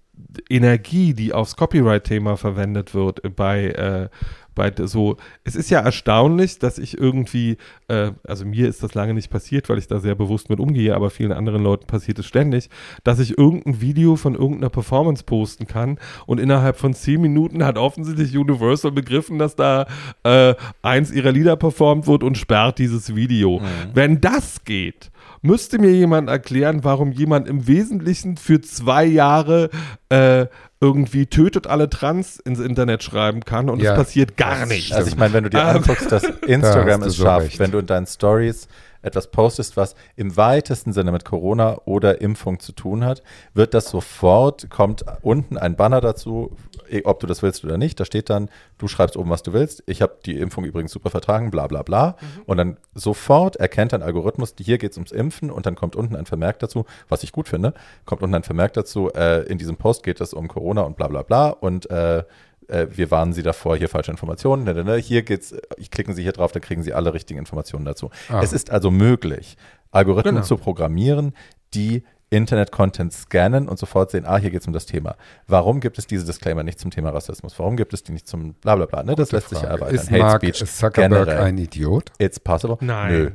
Energie, 0.50 1.14
die 1.14 1.34
aufs 1.34 1.56
Copyright-Thema 1.56 2.38
verwendet 2.38 2.94
wird, 2.94 3.36
bei, 3.36 3.66
äh, 3.66 4.10
bei 4.56 4.72
so, 4.86 5.18
es 5.44 5.56
ist 5.56 5.70
ja 5.70 5.80
erstaunlich, 5.80 6.60
dass 6.60 6.78
ich 6.78 6.98
irgendwie, 6.98 7.58
äh, 7.88 8.12
also 8.24 8.46
mir 8.46 8.68
ist 8.68 8.82
das 8.82 8.94
lange 8.96 9.14
nicht 9.14 9.30
passiert, 9.30 9.70
weil 9.70 9.78
ich 9.78 9.88
da 9.88 10.00
sehr 10.00 10.16
bewusst 10.16 10.50
mit 10.50 10.60
umgehe, 10.60 10.96
aber 10.96 11.10
vielen 11.10 11.32
anderen 11.32 11.62
Leuten 11.62 11.86
passiert 11.86 12.18
es 12.20 12.26
ständig, 12.26 12.70
dass 13.04 13.20
ich 13.20 13.38
irgendein 13.38 13.82
Video 13.82 14.16
von 14.16 14.34
irgendeiner 14.34 14.70
Performance 14.70 15.24
posten 15.24 15.68
kann 15.68 16.00
und 16.26 16.40
innerhalb 16.40 16.78
von 16.78 16.94
zehn 16.94 17.22
Minuten 17.22 17.64
hat 17.64 17.78
offensichtlich 17.78 18.36
Universal 18.38 18.92
begriffen, 18.92 19.38
dass 19.38 19.56
da 19.56 19.86
äh, 20.24 20.56
eins 20.82 21.12
ihrer 21.12 21.32
Lieder 21.32 21.56
performt 21.56 22.08
wird 22.08 22.24
und 22.24 22.38
sperrt 22.38 22.80
dieses 22.80 23.16
Video. 23.16 23.60
Mhm. 23.60 23.66
Wenn 23.94 24.22
das 24.22 24.64
geht, 24.64 25.12
müsste 25.42 25.80
mir 25.80 25.92
jemand 25.92 26.30
erklären, 26.30 26.84
warum 26.84 27.12
jemand 27.12 27.48
im 27.48 27.68
Wesentlichen 27.68 28.38
für 28.38 28.62
zwei 28.62 29.06
Jahre 29.06 29.70
äh, 30.10 30.48
irgendwie 30.82 31.26
tötet 31.26 31.68
alle 31.68 31.90
Trans 31.90 32.38
ins 32.38 32.60
Internet 32.60 33.02
schreiben 33.04 33.42
kann 33.42 33.70
und 33.70 33.82
ja, 33.82 33.92
es 33.92 33.98
passiert 33.98 34.38
gar 34.38 34.66
nichts. 34.66 34.92
Also 34.92 35.10
ich 35.10 35.16
meine, 35.16 35.34
wenn 35.34 35.44
du 35.46 35.50
dir 35.50 35.62
ähm, 35.62 35.78
anguckst, 35.78 36.12
dass 36.12 36.24
Instagram 36.24 37.02
da 37.02 37.08
es 37.08 37.16
schafft, 37.16 37.46
recht. 37.46 37.60
wenn 37.60 37.72
du 37.72 37.80
in 37.80 37.86
deinen 37.86 38.08
Stories 38.08 38.68
etwas 39.06 39.28
postest, 39.28 39.78
was 39.78 39.96
im 40.16 40.36
weitesten 40.36 40.94
Sinne 40.94 41.12
mit 41.12 41.26
Corona 41.26 41.78
oder 41.86 42.22
Impfung 42.22 42.60
zu 42.60 42.72
tun 42.72 43.06
hat, 43.06 43.24
wird 43.54 43.74
das 43.74 43.90
sofort, 43.90 44.70
kommt 44.70 45.06
unten 45.22 45.58
ein 45.58 45.76
Banner 45.76 46.02
dazu, 46.02 46.56
eh, 46.90 47.02
ob 47.06 47.20
du 47.20 47.28
das 47.28 47.42
willst 47.42 47.64
oder 47.64 47.78
nicht. 47.78 48.00
Da 48.00 48.06
steht 48.06 48.30
dann, 48.30 48.50
du 48.78 48.88
schreibst 48.88 49.18
oben, 49.18 49.30
was 49.30 49.44
du 49.44 49.54
willst. 49.54 49.84
Ich 49.86 50.02
habe 50.02 50.18
die 50.26 50.40
Impfung 50.40 50.66
übrigens 50.66 50.92
super 50.92 51.10
vertragen, 51.10 51.52
bla 51.52 51.68
bla 51.68 51.84
bla. 51.84 52.18
Und 52.46 52.58
dann 52.58 52.78
sofort 52.94 53.56
erkennt 53.56 53.94
ein 53.94 54.02
Algorithmus, 54.02 54.56
hier 54.60 54.78
geht 54.78 54.92
es 54.92 54.98
ums 54.98 55.12
Impfen 55.12 55.52
und 55.52 55.66
dann 55.66 55.76
kommt 55.76 55.96
unten 55.96 56.16
ein 56.16 56.26
Vermerk 56.26 56.60
dazu, 56.60 56.86
was 57.10 57.24
ich 57.24 57.32
gut 57.32 57.48
finde, 57.48 57.74
kommt 58.06 58.22
unten 58.22 58.36
ein 58.36 58.44
Vermerk 58.44 58.74
dazu, 58.74 59.12
äh, 59.14 59.44
in 59.44 59.58
diesem 59.58 59.78
Post 59.78 60.04
geht 60.04 60.22
es 60.22 60.34
um 60.34 60.48
Corona 60.48 60.82
und 60.82 60.98
bla 60.98 61.08
bla 61.08 61.22
bla 61.22 61.50
und 61.50 61.90
äh, 61.90 62.24
äh, 62.70 62.88
wir 62.92 63.12
warnen 63.12 63.34
Sie 63.34 63.44
davor, 63.44 63.76
hier 63.78 63.90
falsche 63.90 64.12
Informationen. 64.12 64.64
Ne, 64.64 64.74
ne, 64.74 64.84
ne. 64.84 64.96
Hier 64.98 65.24
geht's, 65.24 65.54
klicken 65.92 66.14
Sie 66.14 66.24
hier 66.24 66.32
drauf, 66.34 66.52
dann 66.52 66.62
kriegen 66.62 66.84
Sie 66.84 66.94
alle 66.94 67.14
richtigen 67.14 67.40
Informationen 67.40 67.86
dazu. 67.86 68.10
Ah. 68.30 68.42
Es 68.44 68.54
ist 68.54 68.72
also 68.72 68.92
möglich, 68.92 69.58
Algorithmen 69.92 70.36
Genau. 70.36 70.46
zu 70.46 70.58
programmieren, 70.58 71.34
die 71.74 72.04
Internet-Content 72.32 73.14
scannen 73.14 73.70
und 73.70 73.78
sofort 73.80 74.12
sehen, 74.12 74.26
ah, 74.26 74.38
hier 74.38 74.50
geht 74.50 74.62
es 74.62 74.68
um 74.68 74.74
das 74.74 74.86
Thema. 74.86 75.16
Warum 75.48 75.80
gibt 75.80 75.98
es 76.00 76.08
diese 76.08 76.26
Disclaimer 76.26 76.64
nicht 76.64 76.80
zum 76.80 76.92
Thema 76.92 77.12
Rassismus? 77.12 77.58
Warum 77.60 77.78
gibt 77.78 77.94
es 77.94 78.04
die 78.04 78.12
nicht 78.12 78.28
zum 78.28 78.54
bla 78.56 78.76
bla 78.76 78.88
bla? 78.88 79.04
Ne? 79.04 79.16
Das 79.16 79.32
lässt 79.32 79.50
sich 79.50 79.62
ja 79.62 79.68
Frage. 79.70 79.82
erweitern. 79.86 79.96
Ist 79.96 80.12
Mark 80.12 80.56
Zuckerberg 80.56 81.26
generell. 81.26 81.38
ein 81.44 81.58
Idiot? 81.58 82.12
It's 82.18 82.40
possible. 82.40 82.78
Nein. 82.82 83.12
Nö. 83.12 83.32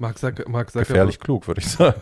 Mark, 0.00 0.18
Zucker, 0.18 0.48
Mark 0.48 0.70
Zuckerberg. 0.70 0.88
Gefährlich 0.88 1.18
klug, 1.20 1.46
würde 1.46 1.60
ich 1.60 1.68
sagen. 1.68 2.00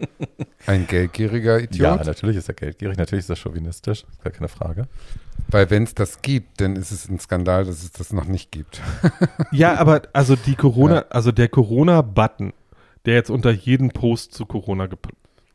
Ein 0.66 0.86
geldgieriger 0.86 1.58
Ja, 1.58 1.64
Idiot? 1.64 2.06
natürlich 2.06 2.36
ist 2.36 2.48
er 2.48 2.54
geldgierig, 2.54 2.96
natürlich 2.96 3.24
ist 3.24 3.30
er 3.30 3.36
chauvinistisch, 3.36 4.04
gar 4.22 4.32
keine 4.32 4.48
Frage. 4.48 4.86
Weil 5.48 5.68
wenn 5.70 5.82
es 5.82 5.94
das 5.94 6.22
gibt, 6.22 6.60
dann 6.60 6.74
ist 6.76 6.90
es 6.90 7.08
ein 7.08 7.18
Skandal, 7.18 7.64
dass 7.66 7.82
es 7.82 7.92
das 7.92 8.12
noch 8.12 8.24
nicht 8.26 8.50
gibt. 8.50 8.80
Ja, 9.52 9.74
aber 9.76 10.02
also 10.12 10.36
die 10.36 10.54
Corona, 10.54 11.04
also 11.10 11.30
der 11.32 11.48
Corona-Button, 11.48 12.52
der 13.04 13.14
jetzt 13.14 13.30
unter 13.30 13.50
jeden 13.50 13.90
Post 13.90 14.32
zu 14.32 14.46
Corona 14.46 14.86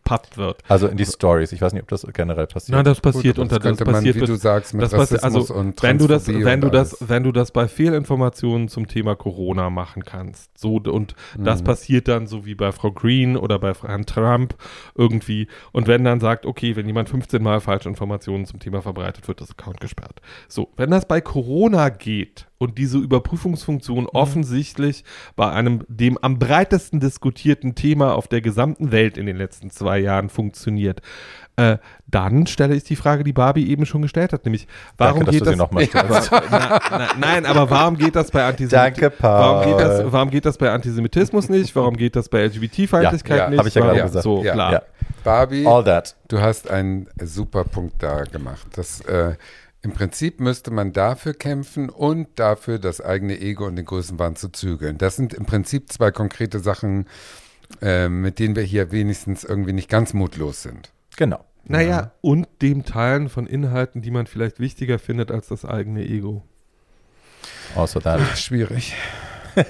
gepappt 0.09 0.37
wird. 0.37 0.63
Also 0.67 0.87
in 0.87 0.97
die 0.97 1.05
Stories. 1.05 1.51
Ich 1.51 1.61
weiß 1.61 1.73
nicht, 1.73 1.83
ob 1.83 1.89
das 1.89 2.05
generell 2.13 2.47
passiert. 2.47 2.75
Nein, 2.75 2.85
das 2.85 2.99
passiert 2.99 3.35
Gut, 3.35 3.43
unter 3.43 3.59
das 3.59 3.77
das 3.77 3.85
man, 3.85 3.95
passiert 3.95 4.15
wie 4.15 4.19
mit- 4.21 4.29
du 4.29 4.35
sagst, 4.35 4.73
mit 4.73 4.83
das 4.83 4.93
Rassismus 4.93 5.23
also, 5.23 5.53
und 5.53 5.81
wenn 5.83 5.97
du 5.97 6.07
das, 6.07 6.27
wenn 6.27 6.61
du 6.61 6.69
das, 6.69 6.95
alles. 6.95 7.09
wenn 7.09 7.23
du 7.23 7.31
das 7.31 7.51
bei 7.51 7.67
Fehlinformationen 7.67 8.67
zum 8.69 8.87
Thema 8.87 9.15
Corona 9.15 9.69
machen 9.69 10.03
kannst, 10.03 10.57
so 10.57 10.77
und 10.77 11.15
das 11.37 11.59
Mhm. 11.61 11.65
passiert 11.65 12.07
dann 12.07 12.27
so 12.27 12.45
wie 12.45 12.55
bei 12.55 12.71
Frau 12.71 12.91
Green 12.91 13.37
oder 13.37 13.59
bei 13.59 13.73
Herrn 13.73 14.05
Trump 14.05 14.55
irgendwie 14.95 15.47
und 15.71 15.87
wenn 15.87 16.03
dann 16.03 16.19
sagt, 16.19 16.45
okay, 16.45 16.75
wenn 16.75 16.87
jemand 16.87 17.09
15 17.09 17.41
Mal 17.43 17.59
falsche 17.61 17.89
Informationen 17.89 18.45
zum 18.45 18.59
Thema 18.59 18.81
verbreitet, 18.81 19.27
wird 19.27 19.41
das 19.41 19.51
Account 19.51 19.79
gesperrt. 19.79 20.21
So, 20.47 20.69
wenn 20.77 20.89
das 20.91 21.07
bei 21.07 21.21
Corona 21.21 21.89
geht 21.89 22.47
und 22.57 22.77
diese 22.77 22.97
Überprüfungsfunktion 22.97 24.03
Mhm. 24.05 24.09
offensichtlich 24.13 25.03
bei 25.35 25.49
einem 25.51 25.83
dem 25.87 26.17
am 26.21 26.39
breitesten 26.39 26.99
diskutierten 26.99 27.75
Thema 27.75 28.13
auf 28.15 28.27
der 28.27 28.41
gesamten 28.41 28.91
Welt 28.91 29.17
in 29.17 29.25
den 29.25 29.37
letzten 29.37 29.69
zwei 29.69 29.98
Jahren 29.99 30.29
funktioniert, 30.29 31.01
äh, 31.55 31.77
dann 32.07 32.47
stelle 32.47 32.73
ich 32.75 32.83
die 32.85 32.95
Frage, 32.95 33.23
die 33.23 33.33
Barbie 33.33 33.69
eben 33.69 33.85
schon 33.85 34.01
gestellt 34.01 34.31
hat, 34.33 34.45
nämlich 34.45 34.67
warum 34.97 35.25
Danke, 35.25 35.25
dass 35.25 35.31
geht 35.33 35.41
du 35.41 35.45
das 35.45 35.55
nochmal 35.57 35.85
stellst. 35.87 36.31
na, 36.31 36.79
na, 36.89 37.07
nein, 37.19 37.45
aber 37.45 37.69
warum 37.69 37.97
geht 37.97 38.15
das 38.15 38.31
bei 38.31 38.45
Antisemitismus? 38.45 39.21
Warum 39.21 39.65
geht, 39.65 39.79
das, 39.79 40.11
warum 40.11 40.29
geht 40.29 40.45
das 40.45 40.57
bei 40.57 40.71
Antisemitismus 40.71 41.49
nicht? 41.49 41.75
Warum 41.75 41.97
geht 41.97 42.15
das 42.15 42.29
bei 42.29 42.45
LGBT-Feindlichkeit 42.45 43.37
Ja, 43.37 43.43
ja, 43.43 43.49
nicht? 43.49 43.59
hab 43.59 43.67
ich 43.67 43.75
ja 43.75 43.81
warum, 43.81 43.95
gerade 43.95 44.07
gesagt. 44.07 44.23
So, 44.23 44.43
Ja, 44.43 44.53
klar. 44.53 44.71
ja. 44.73 44.81
Barbie, 45.23 45.65
All 45.67 45.83
that. 45.83 46.15
du 46.29 46.39
hast 46.39 46.69
einen 46.69 47.07
super 47.21 47.65
Punkt 47.65 48.01
da 48.01 48.23
gemacht. 48.23 48.65
Das, 48.75 49.01
äh, 49.01 49.35
Im 49.81 49.91
Prinzip 49.91 50.39
müsste 50.39 50.71
man 50.71 50.93
dafür 50.93 51.33
kämpfen 51.33 51.89
und 51.89 52.27
dafür 52.35 52.79
das 52.79 53.01
eigene 53.01 53.37
Ego 53.39 53.65
und 53.65 53.75
den 53.75 53.85
Größenwahn 53.85 54.37
zu 54.37 54.49
zügeln. 54.49 54.97
Das 54.97 55.17
sind 55.17 55.33
im 55.33 55.45
Prinzip 55.45 55.91
zwei 55.91 56.11
konkrete 56.11 56.59
Sachen, 56.59 57.05
äh, 57.81 58.09
mit 58.09 58.39
denen 58.39 58.55
wir 58.55 58.63
hier 58.63 58.91
wenigstens 58.91 59.43
irgendwie 59.43 59.73
nicht 59.73 59.89
ganz 59.89 60.13
mutlos 60.13 60.63
sind. 60.63 60.91
Genau. 61.17 61.43
Naja, 61.65 62.11
und 62.21 62.47
dem 62.61 62.83
Teilen 62.83 63.29
von 63.29 63.45
Inhalten, 63.45 64.01
die 64.01 64.09
man 64.11 64.25
vielleicht 64.25 64.59
wichtiger 64.59 64.97
findet 64.97 65.31
als 65.31 65.49
das 65.49 65.65
eigene 65.65 66.03
Ego. 66.03 66.43
Also 67.75 67.99
that. 67.99 68.21
Schwierig. 68.37 68.95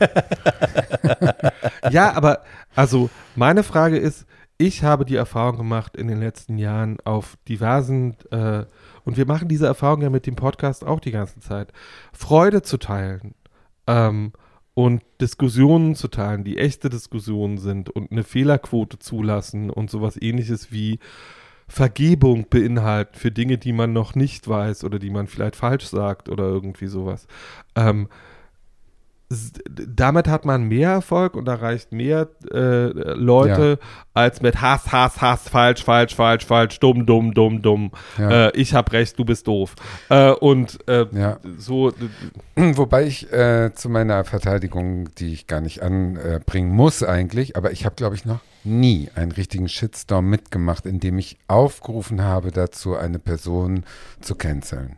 Ja, 1.91 2.13
aber 2.13 2.43
also 2.75 3.09
meine 3.35 3.63
Frage 3.63 3.97
ist, 3.97 4.25
ich 4.57 4.83
habe 4.83 5.05
die 5.05 5.15
Erfahrung 5.15 5.57
gemacht 5.57 5.95
in 5.95 6.07
den 6.07 6.19
letzten 6.19 6.57
Jahren 6.57 6.97
auf 7.05 7.37
diversen, 7.47 8.15
äh, 8.31 8.65
und 9.05 9.17
wir 9.17 9.25
machen 9.25 9.47
diese 9.47 9.67
Erfahrung 9.67 10.01
ja 10.01 10.09
mit 10.09 10.27
dem 10.27 10.35
Podcast 10.35 10.85
auch 10.85 10.99
die 10.99 11.11
ganze 11.11 11.39
Zeit, 11.39 11.71
Freude 12.11 12.61
zu 12.61 12.77
teilen 12.77 13.35
ähm, 13.87 14.33
und 14.79 15.01
Diskussionen 15.19 15.93
zu 15.93 16.07
teilen, 16.07 16.45
die 16.45 16.57
echte 16.57 16.89
Diskussionen 16.89 17.57
sind 17.57 17.89
und 17.89 18.13
eine 18.13 18.23
Fehlerquote 18.23 18.97
zulassen 18.97 19.69
und 19.69 19.89
sowas 19.89 20.15
ähnliches 20.15 20.71
wie 20.71 20.99
Vergebung 21.67 22.47
beinhalten 22.49 23.13
für 23.19 23.29
Dinge, 23.29 23.57
die 23.57 23.73
man 23.73 23.91
noch 23.91 24.15
nicht 24.15 24.47
weiß 24.47 24.85
oder 24.85 24.97
die 24.97 25.09
man 25.09 25.27
vielleicht 25.27 25.57
falsch 25.57 25.83
sagt 25.83 26.29
oder 26.29 26.45
irgendwie 26.45 26.87
sowas. 26.87 27.27
Ähm, 27.75 28.07
damit 29.87 30.27
hat 30.27 30.43
man 30.45 30.63
mehr 30.63 30.89
Erfolg 30.89 31.35
und 31.35 31.47
erreicht 31.47 31.91
mehr 31.91 32.29
äh, 32.51 32.87
Leute 33.13 33.77
als 34.15 34.41
mit 34.41 34.59
Hass, 34.59 34.91
Hass, 34.91 35.21
Hass, 35.21 35.47
falsch, 35.47 35.83
falsch, 35.83 36.15
falsch, 36.15 36.45
falsch, 36.45 36.79
dumm, 36.79 37.05
dumm, 37.05 37.33
dumm, 37.35 37.61
dumm. 37.61 37.91
Ja. 38.17 38.47
Äh, 38.47 38.51
ich 38.55 38.73
hab 38.73 38.91
recht, 38.91 39.19
du 39.19 39.25
bist 39.25 39.47
doof. 39.47 39.75
Äh, 40.09 40.31
und 40.31 40.79
äh, 40.89 41.05
Ja. 41.11 41.37
so, 41.57 41.93
Wobei 42.55 43.03
ich 43.05 43.31
äh, 43.31 43.71
zu 43.75 43.87
meiner 43.89 44.23
Verteidigung, 44.25 45.13
die 45.15 45.31
ich 45.33 45.45
gar 45.47 45.61
nicht 45.61 45.81
anbringen 45.83 46.71
muss 46.71 47.03
eigentlich, 47.03 47.55
aber 47.55 47.71
ich 47.71 47.85
habe, 47.85 47.95
glaube 47.95 48.15
ich, 48.15 48.25
noch 48.25 48.39
nie 48.63 49.09
einen 49.15 49.31
richtigen 49.31 49.69
Shitstorm 49.69 50.25
mitgemacht, 50.29 50.85
in 50.87 50.99
dem 50.99 51.17
ich 51.19 51.37
aufgerufen 51.47 52.23
habe, 52.23 52.51
dazu 52.51 52.95
eine 52.97 53.19
Person 53.19 53.85
zu 54.21 54.33
canceln. 54.35 54.97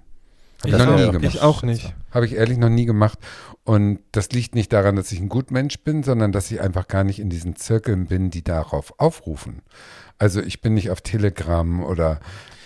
Habe 0.63 0.69
ich 0.69 0.77
Das 0.77 0.85
noch 0.85 0.95
nie 0.95 1.01
ja- 1.01 1.11
gemacht. 1.11 1.35
ich 1.35 1.41
auch 1.41 1.63
nicht. 1.63 1.93
Habe 2.11 2.25
ich 2.25 2.35
ehrlich 2.35 2.57
noch 2.57 2.69
nie 2.69 2.85
gemacht. 2.85 3.17
Und 3.63 3.99
das 4.11 4.31
liegt 4.31 4.55
nicht 4.55 4.73
daran, 4.73 4.95
dass 4.95 5.11
ich 5.11 5.19
ein 5.19 5.29
Gutmensch 5.29 5.79
bin, 5.83 6.03
sondern 6.03 6.31
dass 6.31 6.49
ich 6.51 6.61
einfach 6.61 6.87
gar 6.87 7.03
nicht 7.03 7.19
in 7.19 7.29
diesen 7.29 7.55
Zirkeln 7.55 8.07
bin, 8.07 8.31
die 8.31 8.43
darauf 8.43 8.99
aufrufen. 8.99 9.61
Also 10.17 10.41
ich 10.41 10.61
bin 10.61 10.73
nicht 10.73 10.89
auf 10.89 11.01
Telegram 11.01 11.83
oder 11.83 12.19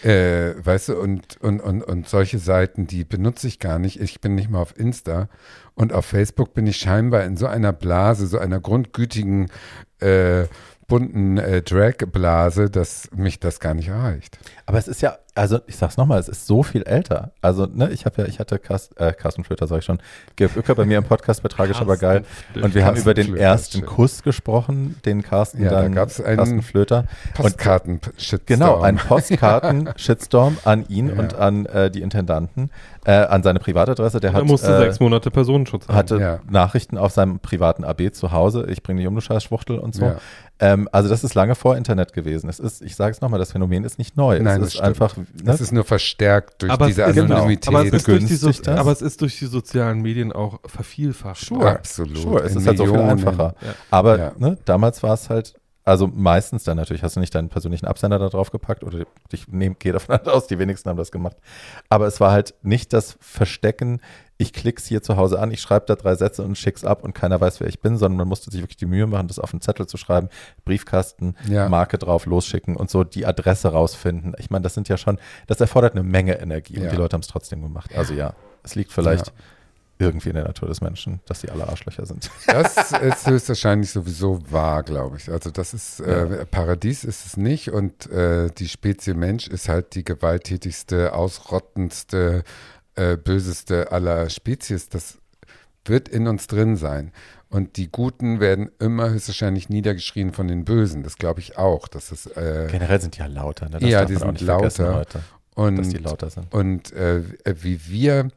äh, 0.03 0.53
weißt 0.63 0.89
du, 0.89 0.99
und, 0.99 1.38
und, 1.41 1.61
und, 1.61 1.81
und 1.81 2.07
solche 2.07 2.38
Seiten, 2.38 2.85
die 2.85 3.03
benutze 3.03 3.47
ich 3.47 3.59
gar 3.59 3.80
nicht. 3.80 3.99
Ich 3.99 4.22
bin 4.22 4.35
nicht 4.35 4.49
mal 4.49 4.61
auf 4.61 4.77
Insta. 4.77 5.30
Und 5.73 5.93
auf 5.93 6.05
Facebook 6.05 6.53
bin 6.53 6.67
ich 6.67 6.77
scheinbar 6.77 7.23
in 7.23 7.38
so 7.38 7.47
einer 7.47 7.73
Blase, 7.73 8.27
so 8.27 8.38
einer 8.38 8.59
grundgütigen, 8.59 9.49
äh, 9.99 10.45
bunten 10.87 11.37
äh, 11.37 11.61
Drag-Blase, 11.61 12.69
dass 12.69 13.09
mich 13.15 13.39
das 13.39 13.59
gar 13.59 13.73
nicht 13.73 13.87
erreicht. 13.89 14.37
Aber 14.65 14.77
es 14.77 14.87
ist 14.87 15.01
ja, 15.01 15.17
also 15.33 15.59
ich 15.67 15.75
sag's 15.77 15.97
nochmal, 15.97 16.19
es 16.19 16.29
ist 16.29 16.47
so 16.47 16.63
viel 16.63 16.83
älter. 16.83 17.31
Also, 17.41 17.65
ne, 17.65 17.89
ich 17.89 18.05
habe 18.05 18.21
ja, 18.21 18.27
ich 18.27 18.39
hatte 18.39 18.57
Carsten, 18.59 18.95
äh, 18.97 19.11
Carsten 19.11 19.43
Flöter, 19.43 19.67
sag 19.67 19.79
ich 19.79 19.85
schon, 19.85 19.99
Georg 20.35 20.55
Uecker 20.55 20.75
bei 20.75 20.85
mir 20.85 20.97
im 20.99 21.03
Podcast 21.03 21.43
bei 21.43 21.49
Tragisch, 21.49 21.81
aber 21.81 21.97
geil. 21.97 22.23
Und 22.61 22.73
wir 22.75 22.85
haben 22.85 22.97
über 22.97 23.13
den 23.13 23.25
Flöter, 23.27 23.41
ersten 23.41 23.79
schön. 23.79 23.85
Kuss 23.87 24.23
gesprochen, 24.23 24.95
den 25.05 25.23
Carsten 25.23 25.61
Ja, 25.63 25.69
da 25.71 25.81
dann, 25.81 25.93
gab's 25.93 26.21
einen 26.21 26.37
Carsten 26.37 26.61
Flöter. 26.61 27.05
Postkarten-Shitstorm. 27.33 28.41
Genau, 28.45 28.81
ein 28.81 28.95
Postkarten-Shitstorm 29.75 30.57
an 30.63 30.87
ihn 30.87 31.09
Ja. 31.09 31.15
und 31.19 31.33
an 31.35 31.65
äh, 31.65 31.89
die 31.91 32.01
Intendanten, 32.01 32.69
äh, 33.05 33.11
an 33.11 33.43
seine 33.43 33.59
Privatadresse. 33.59 34.19
Der 34.19 34.31
Er 34.31 34.37
hat, 34.37 34.45
musste 34.45 34.73
äh, 34.73 34.79
sechs 34.79 34.99
Monate 34.99 35.31
Personenschutz 35.31 35.87
haben. 35.87 35.95
hatte 35.95 36.17
Ja. 36.19 36.39
Nachrichten 36.49 36.97
auf 36.97 37.11
seinem 37.11 37.39
privaten 37.39 37.83
AB 37.83 38.13
zu 38.13 38.31
Hause. 38.31 38.65
Ich 38.69 38.83
bringe 38.83 38.99
dich 38.99 39.07
um, 39.07 39.15
du 39.15 39.21
scheiß 39.21 39.43
Schwuchtel 39.43 39.79
und 39.79 39.95
so. 39.95 40.13
Ähm, 40.60 40.88
also 40.91 41.10
das 41.10 41.23
ist 41.26 41.34
lange 41.36 41.53
vor 41.56 41.76
Internet 41.76 42.14
gewesen. 42.14 42.49
Es 42.49 42.60
ist, 42.60 42.82
ich 42.82 42.95
sage 42.95 43.11
es 43.11 43.19
nochmal, 43.22 43.40
das 43.40 43.52
Phänomen 43.52 43.84
ist 43.84 43.98
nicht 43.98 44.15
neu. 44.15 44.40
Nein, 44.40 44.48
es 44.48 44.60
das 44.60 44.68
ist 44.68 44.73
stimmt. 44.76 44.88
einfach, 44.88 45.18
ne? 45.18 45.26
Das 45.44 45.60
ist 45.60 45.72
nur 45.73 45.84
verstärkt 45.84 46.61
durch 46.61 46.72
aber, 46.72 46.88
diese 46.88 47.03
es 47.03 47.15
Genau. 47.15 47.36
Anonymität. 47.36 47.68
aber, 47.68 47.86
es 47.86 47.91
ist 47.94 48.07
durch 48.07 48.19
die 48.26 48.36
so, 48.36 48.48
begünstigt 48.48 48.68
das. 48.68 48.80
aber 48.80 48.91
es 48.94 49.02
ist 49.02 49.22
durch 49.22 49.38
die 49.40 49.45
sozialen 49.48 50.02
Medien 50.02 50.32
auch 50.32 50.60
vervielfacht. 50.65 51.41
Sure. 51.45 51.69
Absolut. 51.72 52.18
Sure, 52.18 52.44
es 52.44 52.53
In 52.53 52.60
ist 52.61 52.68
halt 52.68 52.77
so 52.77 52.86
viel 52.86 52.94
Millionen. 52.94 53.11
einfacher. 53.11 53.56
Ja. 53.61 53.76
Aber 53.91 54.18
Ja. 54.18 54.32
ne, 54.38 54.57
damals 54.64 55.03
war 55.03 55.14
es 55.14 55.30
halt, 55.30 55.56
also 55.84 56.07
meistens 56.07 56.64
dann 56.64 56.77
natürlich, 56.77 57.03
hast 57.03 57.15
du 57.15 57.19
nicht 57.19 57.36
deinen 57.36 57.49
persönlichen 57.49 57.86
Absender 57.86 58.18
da 58.18 58.30
drauf 58.30 58.49
gepackt 58.49 58.84
oder 58.84 58.99
ich 59.32 59.48
nehm, 59.49 59.76
gehe 59.77 59.91
davon 59.91 60.15
aus, 60.26 60.48
die 60.48 60.57
wenigsten 60.57 60.90
haben 60.90 60.98
das 60.98 61.11
gemacht. 61.11 61.36
Aber 61.90 62.07
es 62.07 62.19
war 62.22 62.32
halt 62.32 62.56
nicht 62.64 62.94
das 62.94 63.18
Verstecken, 63.19 63.99
ich 64.37 64.51
klick's 64.51 64.85
hier 64.85 65.01
zu 65.01 65.15
Hause 65.15 65.39
an, 65.39 65.51
ich 65.51 65.61
schreibe 65.61 65.85
da 65.85 65.95
drei 65.95 66.15
Sätze 66.15 66.43
und 66.43 66.57
schick's 66.57 66.83
ab 66.83 67.03
und 67.03 67.13
keiner 67.13 67.39
weiß, 67.39 67.61
wer 67.61 67.67
ich 67.67 67.79
bin, 67.79 67.97
sondern 67.97 68.17
man 68.17 68.27
musste 68.27 68.51
sich 68.51 68.61
wirklich 68.61 68.75
die 68.77 68.85
Mühe 68.85 69.07
machen, 69.07 69.27
das 69.29 69.39
auf 69.39 69.53
einen 69.53 69.61
Zettel 69.61 69.87
zu 69.87 69.95
schreiben, 69.97 70.27
Briefkasten, 70.65 71.35
Ja. 71.47 71.69
Marke 71.69 71.97
drauf, 71.97 72.25
losschicken 72.25 72.75
und 72.75 72.89
so 72.89 73.03
die 73.05 73.25
Adresse 73.25 73.69
rausfinden. 73.69 74.33
Ich 74.37 74.49
meine, 74.49 74.63
das 74.63 74.73
sind 74.73 74.89
ja 74.89 74.97
schon, 74.97 75.19
das 75.47 75.61
erfordert 75.61 75.93
eine 75.93 76.03
Menge 76.03 76.37
Energie 76.39 76.75
Ja. 76.75 76.83
und 76.83 76.91
die 76.91 76.97
Leute 76.97 77.13
haben 77.13 77.21
es 77.21 77.27
trotzdem 77.27 77.61
gemacht. 77.61 77.95
Also 77.95 78.13
ja, 78.13 78.33
es 78.63 78.75
liegt 78.75 78.91
vielleicht 78.91 79.31
irgendwie 79.97 80.27
in 80.27 80.35
der 80.35 80.43
Natur 80.43 80.67
des 80.67 80.81
Menschen, 80.81 81.21
dass 81.25 81.39
sie 81.39 81.49
alle 81.49 81.69
Arschlöcher 81.69 82.05
sind. 82.05 82.29
Das 82.47 82.91
ist 82.91 83.27
höchstwahrscheinlich 83.27 83.89
sowieso 83.91 84.41
wahr, 84.51 84.83
glaube 84.83 85.15
ich. 85.15 85.31
Also 85.31 85.49
das 85.51 85.73
ist, 85.73 86.01
äh, 86.01 86.45
Paradies 86.45 87.05
ist 87.05 87.25
es 87.25 87.37
nicht 87.37 87.69
und 87.71 88.11
äh, 88.11 88.49
die 88.57 88.67
Spezie 88.67 89.13
Mensch 89.13 89.47
ist 89.47 89.69
halt 89.69 89.95
die 89.95 90.03
gewalttätigste, 90.03 91.13
ausrottendste, 91.13 92.43
äh, 92.95 93.17
böseste 93.17 93.91
aller 93.91 94.30
Spezies. 94.30 94.89
Das 94.89 95.17
wird 95.85 96.09
in 96.09 96.27
uns 96.27 96.47
drin 96.47 96.76
sein. 96.77 97.11
Und 97.49 97.77
die 97.77 97.89
Guten 97.91 98.39
werden 98.39 98.69
immer 98.80 99.09
höchstwahrscheinlich 99.11 99.69
niedergeschrien 99.69 100.34
von 100.34 100.47
den 100.47 100.65
Bösen. 100.65 101.03
Das 101.03 101.17
glaube 101.17 101.39
ich 101.39 101.57
auch. 101.57 101.88
Dass 101.88 102.09
das, 102.09 102.26
äh, 102.26 102.67
Generell 102.69 102.99
sind 102.99 103.15
die 103.15 103.19
ja 103.19 103.27
lauter. 103.27 103.69
Ne? 103.69 103.80
Ja, 103.88 103.99
darf 103.99 104.09
die 104.09 104.15
sind 104.15 104.41
lauter. 104.41 104.95
Heute, 104.95 105.22
und, 105.55 105.77
dass 105.77 105.89
die 105.89 105.97
lauter 105.97 106.30
sind. 106.30 106.53
und 106.53 106.91
äh, 106.91 107.23
wie 107.45 107.88
wir 107.88 108.30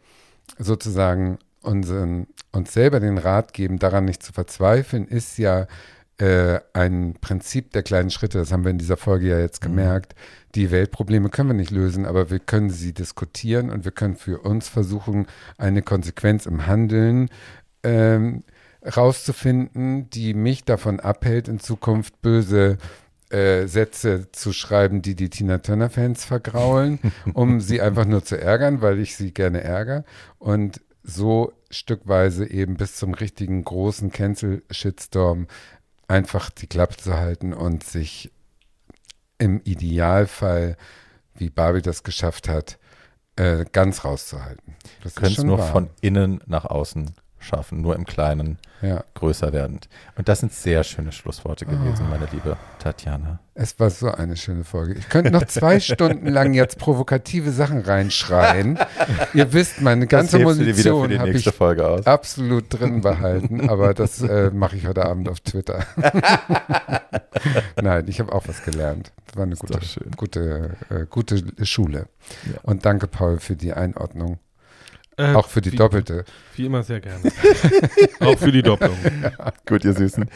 sozusagen 0.59 1.39
unseren, 1.63 2.29
uns 2.53 2.73
selber 2.73 3.01
den 3.01 3.19
Rat 3.19 3.53
geben, 3.53 3.79
daran 3.79 4.05
nicht 4.05 4.23
zu 4.23 4.33
verzweifeln, 4.33 5.07
ist 5.07 5.39
ja 5.39 5.67
äh, 6.19 6.61
ein 6.73 7.15
Prinzip 7.21 7.73
der 7.73 7.83
kleinen 7.83 8.11
Schritte. 8.11 8.39
Das 8.39 8.53
haben 8.53 8.65
wir 8.65 8.71
in 8.71 8.79
dieser 8.79 8.97
Folge 8.97 9.29
ja 9.29 9.39
jetzt 9.39 9.63
Mhm. 9.63 9.69
gemerkt. 9.69 10.15
Die 10.55 10.71
Weltprobleme 10.71 11.29
können 11.29 11.51
wir 11.51 11.55
nicht 11.55 11.71
lösen, 11.71 12.07
aber 12.07 12.31
wir 12.31 12.39
können 12.41 12.71
sie 12.71 12.93
diskutieren 12.93 13.71
und 13.71 13.85
wir 13.85 13.93
können 13.93 14.17
für 14.17 14.41
uns 14.41 14.69
versuchen, 14.69 15.27
eine 15.59 15.83
Konsequenz 15.83 16.47
im 16.47 16.67
Handeln 16.67 17.29
ähm, 17.85 18.43
rauszufinden, 18.97 20.11
die 20.11 20.35
mich 20.35 20.65
davon 20.65 21.01
abhält, 21.01 21.49
in 21.49 21.61
Zukunft 21.61 22.21
böse 22.23 22.79
äh, 23.31 23.67
Sätze 23.67 24.31
zu 24.33 24.53
schreiben, 24.53 25.03
die 25.03 25.15
die 25.15 25.31
Tina 25.31 25.59
Turner-Fans 25.59 26.25
vergraulen, 26.25 26.99
um 27.35 27.61
sie 27.61 27.81
einfach 27.81 28.07
nur 28.07 28.25
zu 28.25 28.41
ärgern, 28.41 28.81
weil 28.81 28.99
ich 28.99 29.17
sie 29.17 29.33
gerne 29.33 29.63
ärgere. 29.63 30.05
Und 30.39 30.81
so 31.03 31.53
stückweise 31.71 32.51
eben 32.51 32.77
bis 32.77 32.97
zum 32.97 33.15
richtigen 33.15 33.65
großen 33.65 34.11
Cancel-Shitstorm 34.11 35.47
einfach 36.09 36.51
die 36.51 36.67
Klappe 36.67 36.97
zu 36.97 37.15
halten 37.15 37.53
und 37.53 37.85
sich 37.85 38.33
im 39.39 39.61
Idealfall, 39.63 40.77
wie 41.35 41.51
Barbie 41.51 41.83
das 41.83 42.03
geschafft 42.03 42.49
hat, 42.49 42.79
äh, 43.37 43.65
ganz 43.71 44.05
rauszuhalten. 44.05 44.75
Das 45.05 45.15
schon 45.35 45.47
nur 45.47 45.59
wahr. 45.59 45.71
von 45.71 45.91
innen 46.01 46.41
nach 46.47 46.65
außen 46.65 47.15
schaffen, 47.41 47.81
nur 47.81 47.95
im 47.97 48.05
Kleinen 48.05 48.59
Ja, 48.83 49.03
größer 49.15 49.53
werdend. 49.53 49.89
Und 50.17 50.29
das 50.29 50.41
sind 50.41 50.53
sehr 50.53 50.85
schöne 50.85 51.13
Schlussworte 51.13 51.67
gewesen, 51.67 52.07
Ah. 52.07 52.11
meine 52.11 52.27
liebe 52.33 52.57
Tatjana. 52.79 53.41
es 53.55 53.79
war 53.81 53.91
so 53.91 54.11
eine 54.13 54.37
schöne 54.37 54.63
Folge. 54.65 54.95
Ich 54.95 55.09
könnte 55.09 55.31
noch 55.33 55.45
zwei 55.47 55.81
Stunden 55.81 56.27
lang 56.29 56.55
jetzt 56.55 56.79
provokative 56.79 57.51
Sachen 57.51 57.81
reinschreien. 57.81 58.79
Ihr 59.35 59.53
wisst, 59.53 59.81
meine 59.81 60.07
ganze 60.07 60.39
Munition 60.39 61.19
habe 61.19 61.31
ich 61.31 61.45
Folge 61.51 61.87
aus. 61.89 62.07
absolut 62.07 62.67
drin 62.71 63.01
behalten, 63.03 63.69
aber 63.69 63.95
das 63.95 64.21
äh, 64.23 64.51
mache 64.51 64.77
ich 64.77 64.87
heute 64.87 65.05
Abend 65.07 65.29
auf 65.29 65.41
Twitter. 65.41 65.85
Nein, 67.81 68.05
ich 68.09 68.21
habe 68.21 68.33
auch 68.33 68.47
was 68.49 68.63
gelernt. 68.65 69.13
Das 69.27 69.37
war 69.37 69.45
eine 69.45 69.57
gute, 69.57 69.81
gute, 70.17 70.77
äh, 70.91 71.07
gute 71.09 71.43
Schule. 71.67 72.07
Ja. 72.47 72.59
Und 72.63 72.85
danke, 72.85 73.07
Paul, 73.07 73.39
für 73.39 73.57
die 73.57 73.73
Einordnung. 73.73 74.39
Äh, 75.19 75.35
Auch 75.35 75.49
für 75.49 75.61
die 75.61 75.73
wie, 75.73 75.77
doppelte. 75.77 76.25
Wie 76.55 76.67
immer 76.67 76.83
sehr 76.85 77.01
gerne. 77.01 77.21
auch 78.21 78.39
für 78.39 78.53
die 78.53 78.63
Doppelung. 78.63 78.97
Gut, 79.67 79.85
ihr 79.85 79.93
Süßen. 79.93 80.31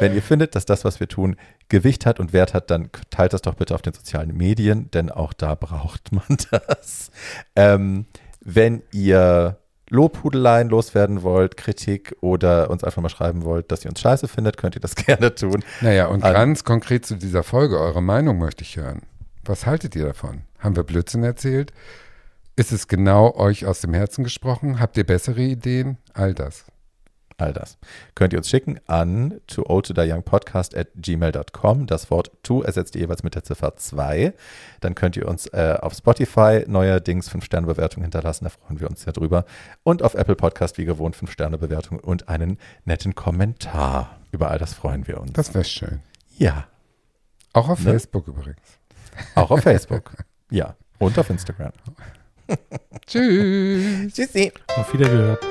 Wenn 0.00 0.14
ihr 0.14 0.22
findet, 0.22 0.54
dass 0.56 0.66
das, 0.66 0.84
was 0.84 0.98
wir 1.00 1.06
tun, 1.08 1.36
Gewicht 1.68 2.04
hat 2.04 2.18
und 2.18 2.32
Wert 2.32 2.52
hat, 2.52 2.70
dann 2.70 2.90
teilt 3.10 3.32
das 3.32 3.42
doch 3.42 3.54
bitte 3.54 3.74
auf 3.74 3.82
den 3.82 3.92
sozialen 3.94 4.36
Medien, 4.36 4.90
denn 4.90 5.10
auch 5.10 5.32
da 5.32 5.54
braucht 5.54 6.10
man 6.12 6.24
das. 6.50 7.10
Ähm, 7.54 8.06
wenn 8.40 8.82
ihr 8.90 9.58
Lobhudeleien 9.88 10.68
loswerden 10.68 11.22
wollt, 11.22 11.56
Kritik 11.56 12.16
oder 12.20 12.70
uns 12.70 12.82
einfach 12.82 13.02
mal 13.02 13.08
schreiben 13.10 13.44
wollt, 13.44 13.70
dass 13.70 13.84
ihr 13.84 13.90
uns 13.90 14.00
scheiße 14.00 14.26
findet, 14.28 14.56
könnt 14.56 14.74
ihr 14.74 14.80
das 14.80 14.96
gerne 14.96 15.34
tun. 15.34 15.62
Naja, 15.80 16.06
und 16.06 16.24
An- 16.24 16.32
ganz 16.32 16.64
konkret 16.64 17.06
zu 17.06 17.14
dieser 17.14 17.42
Folge, 17.44 17.78
eure 17.78 18.02
Meinung 18.02 18.38
möchte 18.38 18.62
ich 18.62 18.76
hören. 18.76 19.02
Was 19.44 19.66
haltet 19.66 19.94
ihr 19.94 20.06
davon? 20.06 20.42
Haben 20.58 20.74
wir 20.74 20.82
Blödsinn 20.82 21.22
erzählt? 21.22 21.72
Ist 22.56 22.70
es 22.72 22.86
genau 22.88 23.34
euch 23.34 23.66
aus 23.66 23.80
dem 23.80 23.94
Herzen 23.94 24.22
gesprochen? 24.24 24.78
Habt 24.78 24.96
ihr 24.96 25.04
bessere 25.04 25.40
Ideen? 25.40 25.98
All 26.12 26.34
das. 26.34 26.64
All 27.36 27.52
das 27.52 27.78
könnt 28.14 28.32
ihr 28.32 28.38
uns 28.38 28.48
schicken 28.48 28.78
an 28.86 29.40
to 29.48 29.64
old 29.68 29.86
to 29.86 29.92
die 29.92 30.08
young 30.08 30.22
podcast 30.22 30.76
at 30.76 30.86
gmail.com. 30.94 31.88
Das 31.88 32.08
Wort 32.12 32.30
to 32.44 32.62
ersetzt 32.62 32.94
ihr 32.94 33.00
jeweils 33.00 33.24
mit 33.24 33.34
der 33.34 33.42
Ziffer 33.42 33.74
2. 33.74 34.32
Dann 34.80 34.94
könnt 34.94 35.16
ihr 35.16 35.26
uns 35.26 35.48
äh, 35.48 35.76
auf 35.80 35.94
Spotify 35.94 36.62
neuerdings 36.68 37.28
5-Sterne-Bewertung 37.28 38.04
hinterlassen. 38.04 38.44
Da 38.44 38.50
freuen 38.50 38.78
wir 38.78 38.88
uns 38.88 39.02
sehr 39.02 39.12
drüber. 39.12 39.46
Und 39.82 40.04
auf 40.04 40.14
Apple 40.14 40.36
Podcast 40.36 40.78
wie 40.78 40.84
gewohnt 40.84 41.16
5-Sterne-Bewertung 41.16 41.98
und 41.98 42.28
einen 42.28 42.56
netten 42.84 43.16
Kommentar. 43.16 44.16
Über 44.30 44.52
all 44.52 44.58
das 44.60 44.72
freuen 44.72 45.08
wir 45.08 45.20
uns. 45.20 45.32
Das 45.32 45.54
wäre 45.54 45.64
schön. 45.64 46.02
ja, 46.38 46.68
Auch 47.52 47.68
auf 47.68 47.80
Ne? 47.80 47.90
Facebook 47.90 48.28
übrigens. 48.28 48.60
auch 49.34 49.50
auf 49.50 49.60
Facebook. 49.64 50.12
ja, 50.52 50.76
und 51.00 51.18
auf 51.18 51.30
Instagram. 51.30 51.72
Tschüss. 53.06 54.12
Tschüssi. 54.12 54.52
Auf 54.76 54.92
Wiedergehört. 54.92 55.44